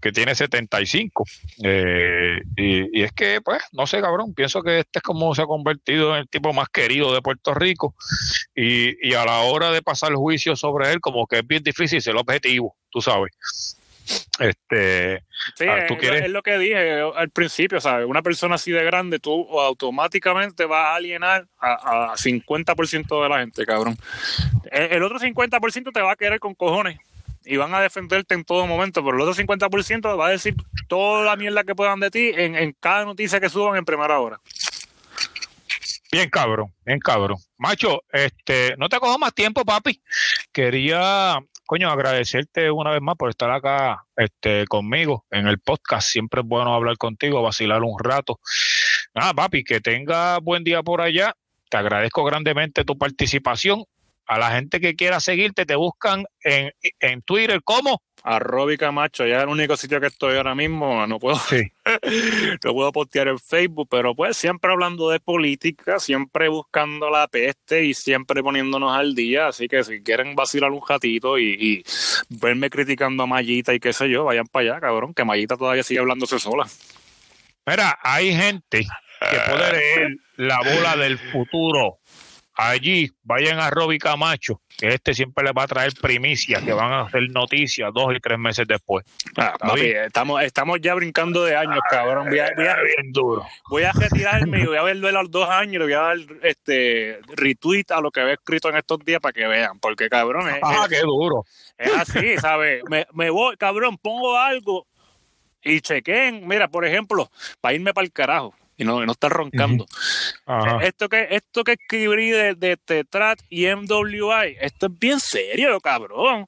que 0.00 0.12
tiene 0.12 0.34
75. 0.34 1.24
Eh, 1.62 2.40
y, 2.56 3.00
y, 3.00 3.02
es 3.02 3.12
que, 3.12 3.40
pues, 3.40 3.62
no 3.72 3.86
sé, 3.86 4.00
cabrón, 4.00 4.34
pienso 4.34 4.62
que 4.62 4.80
este 4.80 4.98
es 4.98 5.02
como 5.02 5.34
se 5.34 5.42
ha 5.42 5.46
convertido 5.46 6.14
en 6.14 6.22
el 6.22 6.28
tipo 6.28 6.52
más 6.52 6.68
querido 6.68 7.12
de 7.12 7.22
Puerto 7.22 7.54
Rico. 7.54 7.94
Y, 8.54 9.08
y 9.08 9.14
a 9.14 9.24
la 9.24 9.40
hora 9.40 9.70
de 9.70 9.82
pasar 9.82 10.10
el 10.10 10.16
juicio 10.16 10.56
sobre 10.56 10.92
él, 10.92 11.00
como 11.00 11.26
que 11.26 11.38
es 11.38 11.46
bien 11.46 11.62
difícil 11.62 12.00
ser 12.00 12.16
objetivo, 12.16 12.76
tú 12.90 13.00
sabes. 13.00 13.32
Este, 14.40 15.22
sí, 15.54 15.64
ah, 15.68 15.86
¿tú 15.86 15.94
es, 16.00 16.28
lo 16.28 16.42
que 16.42 16.58
dije 16.58 17.00
al 17.14 17.30
principio, 17.30 17.80
¿sabes? 17.80 18.06
Una 18.06 18.22
persona 18.22 18.56
así 18.56 18.72
de 18.72 18.82
grande, 18.82 19.20
tú 19.20 19.60
automáticamente 19.60 20.64
vas 20.64 20.86
a 20.86 20.94
alienar 20.96 21.46
a, 21.60 22.12
a 22.12 22.16
50% 22.16 23.22
de 23.22 23.28
la 23.28 23.38
gente, 23.38 23.64
cabrón. 23.64 23.96
El, 24.72 24.94
el 24.94 25.02
otro 25.04 25.20
50% 25.20 25.92
te 25.92 26.00
va 26.00 26.12
a 26.12 26.16
querer 26.16 26.40
con 26.40 26.54
cojones 26.54 26.98
y 27.44 27.56
van 27.56 27.74
a 27.74 27.80
defenderte 27.80 28.34
en 28.34 28.44
todo 28.44 28.66
momento, 28.66 29.04
pero 29.04 29.16
el 29.16 29.22
otro 29.22 29.34
50% 29.34 30.18
va 30.18 30.26
a 30.26 30.30
decir 30.30 30.54
toda 30.88 31.24
la 31.24 31.36
mierda 31.36 31.64
que 31.64 31.74
puedan 31.74 32.00
de 32.00 32.10
ti 32.10 32.32
en, 32.34 32.74
cada 32.80 33.04
noticia 33.04 33.40
que 33.40 33.48
suban 33.48 33.76
en 33.76 33.84
primera 33.84 34.18
hora. 34.18 34.40
Bien 36.10 36.28
cabrón, 36.28 36.72
bien 36.84 36.98
cabrón. 36.98 37.38
Macho, 37.56 38.02
este, 38.12 38.74
no 38.76 38.88
te 38.88 38.98
cojo 38.98 39.18
más 39.18 39.34
tiempo, 39.34 39.64
papi. 39.64 40.02
Quería, 40.52 41.38
coño, 41.64 41.90
agradecerte 41.90 42.70
una 42.70 42.90
vez 42.90 43.00
más 43.00 43.16
por 43.16 43.30
estar 43.30 43.50
acá 43.50 44.04
este, 44.16 44.66
conmigo 44.66 45.24
en 45.30 45.46
el 45.46 45.58
podcast. 45.58 46.08
Siempre 46.08 46.42
es 46.42 46.46
bueno 46.46 46.74
hablar 46.74 46.98
contigo, 46.98 47.42
vacilar 47.42 47.82
un 47.82 47.98
rato. 47.98 48.40
nada, 49.14 49.32
papi, 49.32 49.64
que 49.64 49.80
tenga 49.80 50.38
buen 50.38 50.64
día 50.64 50.82
por 50.82 51.00
allá. 51.00 51.34
Te 51.70 51.78
agradezco 51.78 52.24
grandemente 52.24 52.84
tu 52.84 52.98
participación. 52.98 53.86
A 54.26 54.38
la 54.38 54.50
gente 54.52 54.80
que 54.80 54.94
quiera 54.94 55.20
seguirte, 55.20 55.66
te 55.66 55.74
buscan 55.74 56.24
en, 56.44 56.72
en 57.00 57.22
Twitter, 57.22 57.60
¿cómo? 57.62 58.00
Arrobi 58.24 58.76
Camacho, 58.76 59.26
ya 59.26 59.38
es 59.38 59.42
el 59.42 59.48
único 59.48 59.76
sitio 59.76 60.00
que 60.00 60.06
estoy 60.06 60.36
ahora 60.36 60.54
mismo, 60.54 61.04
no 61.08 61.18
puedo, 61.18 61.40
no 62.64 62.72
puedo 62.72 62.92
postear 62.92 63.26
en 63.28 63.38
Facebook, 63.38 63.88
pero 63.90 64.14
pues 64.14 64.36
siempre 64.36 64.70
hablando 64.70 65.10
de 65.10 65.18
política, 65.18 65.98
siempre 65.98 66.48
buscando 66.48 67.10
la 67.10 67.26
peste 67.26 67.84
y 67.84 67.94
siempre 67.94 68.42
poniéndonos 68.42 68.96
al 68.96 69.16
día, 69.16 69.48
así 69.48 69.66
que 69.66 69.82
si 69.82 70.02
quieren 70.02 70.36
vacilar 70.36 70.70
un 70.70 70.82
ratito 70.88 71.36
y, 71.36 71.56
y 71.58 71.84
verme 72.28 72.70
criticando 72.70 73.24
a 73.24 73.26
Mayita 73.26 73.74
y 73.74 73.80
qué 73.80 73.92
sé 73.92 74.08
yo, 74.08 74.24
vayan 74.24 74.46
para 74.46 74.70
allá, 74.70 74.80
cabrón, 74.80 75.14
que 75.14 75.24
Mayita 75.24 75.56
todavía 75.56 75.82
sigue 75.82 76.00
hablándose 76.00 76.38
sola. 76.38 76.64
Mira, 77.66 77.98
hay 78.02 78.34
gente 78.34 78.86
que 79.30 79.38
puede 79.50 79.72
leer 79.72 80.16
la 80.36 80.58
bola 80.58 80.96
del 80.96 81.18
futuro 81.18 81.98
allí 82.70 83.10
vayan 83.22 83.58
a 83.58 83.70
Roby 83.70 83.98
Camacho, 83.98 84.60
que 84.78 84.88
este 84.88 85.14
siempre 85.14 85.44
les 85.44 85.52
va 85.52 85.64
a 85.64 85.66
traer 85.66 85.92
primicias 85.94 86.62
que 86.62 86.72
van 86.72 86.92
a 86.92 87.02
hacer 87.02 87.30
noticias 87.30 87.90
dos 87.92 88.14
y 88.14 88.20
tres 88.20 88.38
meses 88.38 88.66
después. 88.66 89.04
Ah, 89.36 89.54
estamos, 89.78 90.42
estamos 90.42 90.80
ya 90.80 90.94
brincando 90.94 91.44
de 91.44 91.56
años, 91.56 91.80
cabrón. 91.90 92.28
Voy 92.28 92.38
a, 92.38 92.50
bien 92.54 93.12
duro. 93.12 93.46
voy 93.70 93.82
a 93.84 93.92
retirarme 93.92 94.60
y 94.60 94.66
voy 94.66 94.76
a 94.76 94.82
verlo 94.82 95.08
a 95.08 95.12
los 95.12 95.30
dos 95.30 95.48
años 95.48 95.74
y 95.74 95.78
le 95.78 95.84
voy 95.84 95.92
a 95.94 96.00
dar 96.00 96.16
este 96.42 97.20
retweet 97.34 97.86
a 97.90 98.00
lo 98.00 98.10
que 98.10 98.20
había 98.20 98.34
escrito 98.34 98.68
en 98.68 98.76
estos 98.76 98.98
días 99.04 99.20
para 99.20 99.32
que 99.32 99.46
vean, 99.46 99.78
porque 99.78 100.08
cabrón 100.08 100.48
es, 100.48 100.58
ah, 100.62 100.86
qué 100.88 101.00
duro. 101.00 101.44
Es 101.78 101.92
así, 101.92 102.36
¿sabes? 102.38 102.82
Me, 102.88 103.06
me 103.12 103.30
voy, 103.30 103.56
cabrón, 103.56 103.98
pongo 103.98 104.36
algo 104.36 104.86
y 105.62 105.80
chequen, 105.80 106.46
mira, 106.46 106.68
por 106.68 106.84
ejemplo, 106.84 107.30
para 107.60 107.74
irme 107.74 107.94
para 107.94 108.04
el 108.04 108.12
carajo 108.12 108.54
y 108.82 108.84
no, 108.84 109.04
no 109.04 109.12
estar 109.12 109.32
roncando. 109.32 109.86
Esto 110.82 111.08
que 111.08 111.28
esto 111.30 111.64
que 111.64 111.72
escribí 111.72 112.30
de, 112.30 112.54
de, 112.54 112.76
Tetrat 112.76 113.40
y 113.48 113.66
MWI, 113.66 114.56
esto 114.60 114.86
es 114.86 114.98
bien 114.98 115.20
serio, 115.20 115.80
cabrón. 115.80 116.46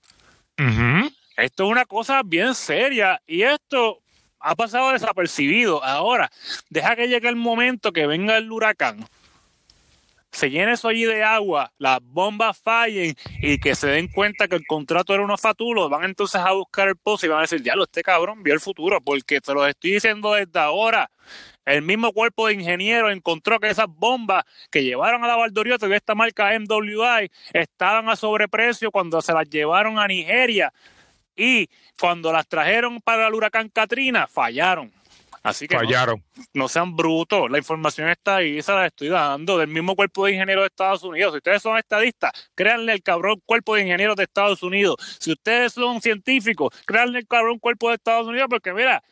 Esto 1.36 1.65
es 1.65 1.70
una 1.70 1.85
cosa 1.85 2.23
bien 2.24 2.55
seria 2.55 3.20
y 3.27 3.43
esto 3.43 4.01
ha 4.39 4.55
pasado 4.55 4.93
desapercibido. 4.93 5.82
Ahora, 5.82 6.31
deja 6.69 6.94
que 6.97 7.09
llegue 7.09 7.28
el 7.28 7.36
momento 7.36 7.93
que 7.93 8.06
venga 8.06 8.36
el 8.36 8.52
huracán 8.52 9.06
se 10.35 10.51
llene 10.51 10.73
eso 10.73 10.89
allí 10.89 11.05
de 11.05 11.23
agua, 11.23 11.73
las 11.78 12.01
bombas 12.02 12.59
fallen 12.59 13.15
y 13.40 13.59
que 13.59 13.74
se 13.74 13.86
den 13.86 14.09
cuenta 14.09 14.48
que 14.48 14.56
el 14.56 14.66
contrato 14.66 15.15
era 15.15 15.23
unos 15.23 15.40
fatulos, 15.40 15.89
van 15.89 16.05
entonces 16.05 16.40
a 16.40 16.52
buscar 16.52 16.89
el 16.89 16.97
pozo 16.97 17.27
y 17.27 17.28
van 17.28 17.39
a 17.39 17.43
decir, 17.43 17.62
ya 17.62 17.77
lo 17.77 17.85
este 17.85 18.02
cabrón 18.02 18.43
vio 18.43 18.52
el 18.52 18.61
futuro, 18.61 19.01
porque 19.01 19.40
te 19.40 19.55
lo 19.55 19.66
estoy 19.66 19.93
diciendo 19.93 20.32
desde 20.32 20.59
ahora. 20.59 21.11
El 21.65 21.82
mismo 21.82 22.12
cuerpo 22.12 22.47
de 22.47 22.55
ingenieros 22.55 23.12
encontró 23.12 23.59
que 23.59 23.70
esas 23.70 23.86
bombas 23.89 24.45
que 24.70 24.85
llevaron 24.85 25.24
a 25.24 25.28
la 25.28 25.36
Valdorioto 25.36 25.89
de 25.89 25.97
esta 25.97 26.15
marca 26.15 26.53
MWI 26.59 27.31
estaban 27.53 28.09
a 28.09 28.16
sobreprecio 28.16 28.91
cuando 28.91 29.23
se 29.23 29.32
las 29.32 29.49
llevaron 29.49 29.99
a 29.99 30.07
Nigeria 30.07 30.73
y 31.36 31.69
cuando 31.99 32.32
las 32.32 32.47
trajeron 32.47 33.01
para 33.01 33.27
el 33.27 33.35
huracán 33.35 33.69
Katrina 33.69 34.27
fallaron. 34.27 34.93
Así 35.45 35.69
que 35.69 35.77
fallaron. 35.77 36.24
No, 36.55 36.69
sean 36.69 36.97
brutos, 36.97 37.51
la 37.51 37.59
información 37.59 38.09
está 38.09 38.36
ahí, 38.36 38.62
se 38.62 38.73
la 38.73 38.86
estoy 38.86 39.09
dando 39.09 39.59
del 39.59 39.69
mismo 39.69 39.95
cuerpo 39.95 40.24
de 40.24 40.32
ingenieros 40.32 40.62
de 40.62 40.69
Estados 40.69 41.03
Unidos. 41.03 41.32
Si 41.32 41.36
ustedes 41.36 41.61
son 41.61 41.77
estadistas, 41.77 42.32
créanle 42.55 42.95
el 42.95 43.03
cabrón 43.03 43.43
cuerpo 43.45 43.74
de 43.74 43.82
ingenieros 43.82 44.16
de 44.16 44.23
Estados 44.23 44.62
Unidos. 44.62 44.97
Si 45.20 45.32
ustedes 45.32 45.74
son 45.74 46.01
científicos, 46.01 46.70
créanle 46.86 47.19
el 47.19 47.27
cabrón 47.27 47.59
cuerpo 47.59 47.91
de 47.91 47.97
Estados 47.97 48.27
Unidos, 48.27 48.47
porque 48.49 48.73
mira, 48.73 49.05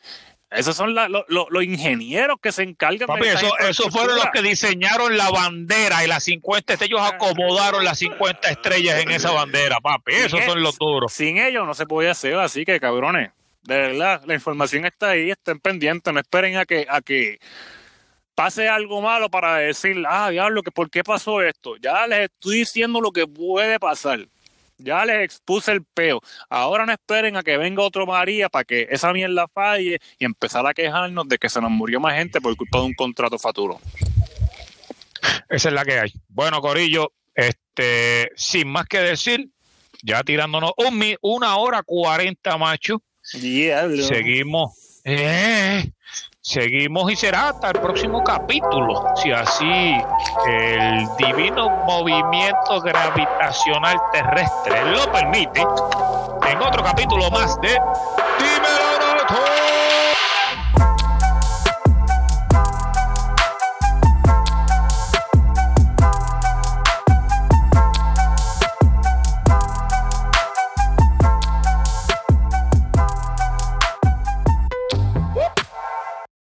esos 0.55 0.75
son 0.75 0.93
los 0.93 1.63
ingenieros 1.63 2.37
que 2.41 2.51
se 2.51 2.63
encargan 2.63 3.07
Papi, 3.07 3.25
de 3.25 3.33
eso, 3.33 3.57
Esos 3.59 3.89
fueron 3.89 4.15
los 4.15 4.27
que 4.33 4.41
diseñaron 4.41 5.17
la 5.17 5.29
bandera 5.29 6.03
y 6.03 6.07
las 6.07 6.23
50, 6.23 6.75
ellos 6.81 7.01
acomodaron 7.01 7.83
las 7.83 7.99
50 7.99 8.49
estrellas 8.49 9.01
en 9.01 9.11
esa 9.11 9.31
bandera, 9.31 9.79
papi. 9.79 10.13
Esos 10.13 10.43
son 10.43 10.61
los 10.61 10.77
duros. 10.77 11.13
Sin 11.13 11.37
ellos 11.37 11.65
no 11.65 11.73
se 11.73 11.85
podía 11.85 12.11
hacer, 12.11 12.35
así 12.35 12.65
que 12.65 12.79
cabrones, 12.79 13.31
de 13.63 13.77
verdad, 13.77 14.21
la 14.25 14.33
información 14.33 14.85
está 14.85 15.11
ahí, 15.11 15.31
estén 15.31 15.59
pendientes, 15.59 16.13
no 16.13 16.19
esperen 16.19 16.57
a 16.57 16.65
que, 16.65 16.85
a 16.89 17.01
que 17.01 17.39
pase 18.35 18.67
algo 18.67 19.01
malo 19.01 19.29
para 19.29 19.57
decir, 19.57 20.03
ah, 20.07 20.29
diablo, 20.29 20.63
que 20.63 20.71
¿por 20.71 20.89
qué 20.89 21.03
pasó 21.03 21.41
esto? 21.41 21.77
Ya 21.77 22.05
les 22.07 22.29
estoy 22.31 22.59
diciendo 22.59 22.99
lo 22.99 23.11
que 23.11 23.27
puede 23.27 23.79
pasar. 23.79 24.27
Ya 24.83 25.05
les 25.05 25.23
expuse 25.23 25.71
el 25.71 25.83
peo. 25.83 26.19
Ahora 26.49 26.85
no 26.85 26.91
esperen 26.91 27.37
a 27.37 27.43
que 27.43 27.57
venga 27.57 27.81
otro 27.81 28.05
María 28.05 28.49
para 28.49 28.65
que 28.65 28.87
esa 28.91 29.13
mierda 29.13 29.47
falle 29.47 29.99
y 30.19 30.25
empezar 30.25 30.67
a 30.67 30.73
quejarnos 30.73 31.27
de 31.27 31.37
que 31.37 31.49
se 31.49 31.61
nos 31.61 31.71
murió 31.71 31.99
más 31.99 32.15
gente 32.15 32.41
por 32.41 32.55
culpa 32.57 32.79
de 32.79 32.85
un 32.85 32.93
contrato 32.93 33.39
faturo. 33.39 33.79
Esa 35.49 35.69
es 35.69 35.73
la 35.73 35.85
que 35.85 35.99
hay. 35.99 36.13
Bueno, 36.27 36.59
Corillo, 36.61 37.13
este, 37.33 38.31
sin 38.35 38.67
más 38.67 38.85
que 38.87 38.99
decir, 38.99 39.49
ya 40.01 40.21
tirándonos 40.23 40.71
un, 40.77 41.01
una 41.21 41.55
hora 41.55 41.81
cuarenta, 41.83 42.57
macho. 42.57 43.01
Seguimos. 43.21 45.01
Eh, 45.05 45.91
Seguimos 46.45 47.09
y 47.09 47.15
será 47.15 47.47
hasta 47.49 47.69
el 47.69 47.79
próximo 47.79 48.21
capítulo, 48.21 49.01
si 49.15 49.31
así 49.31 49.95
el 50.45 51.07
divino 51.17 51.69
movimiento 51.85 52.81
gravitacional 52.81 53.95
terrestre 54.11 54.91
lo 54.91 55.09
permite, 55.09 55.61
en 55.61 56.61
otro 56.61 56.83
capítulo 56.83 57.31
más 57.31 57.55
de 57.61 57.79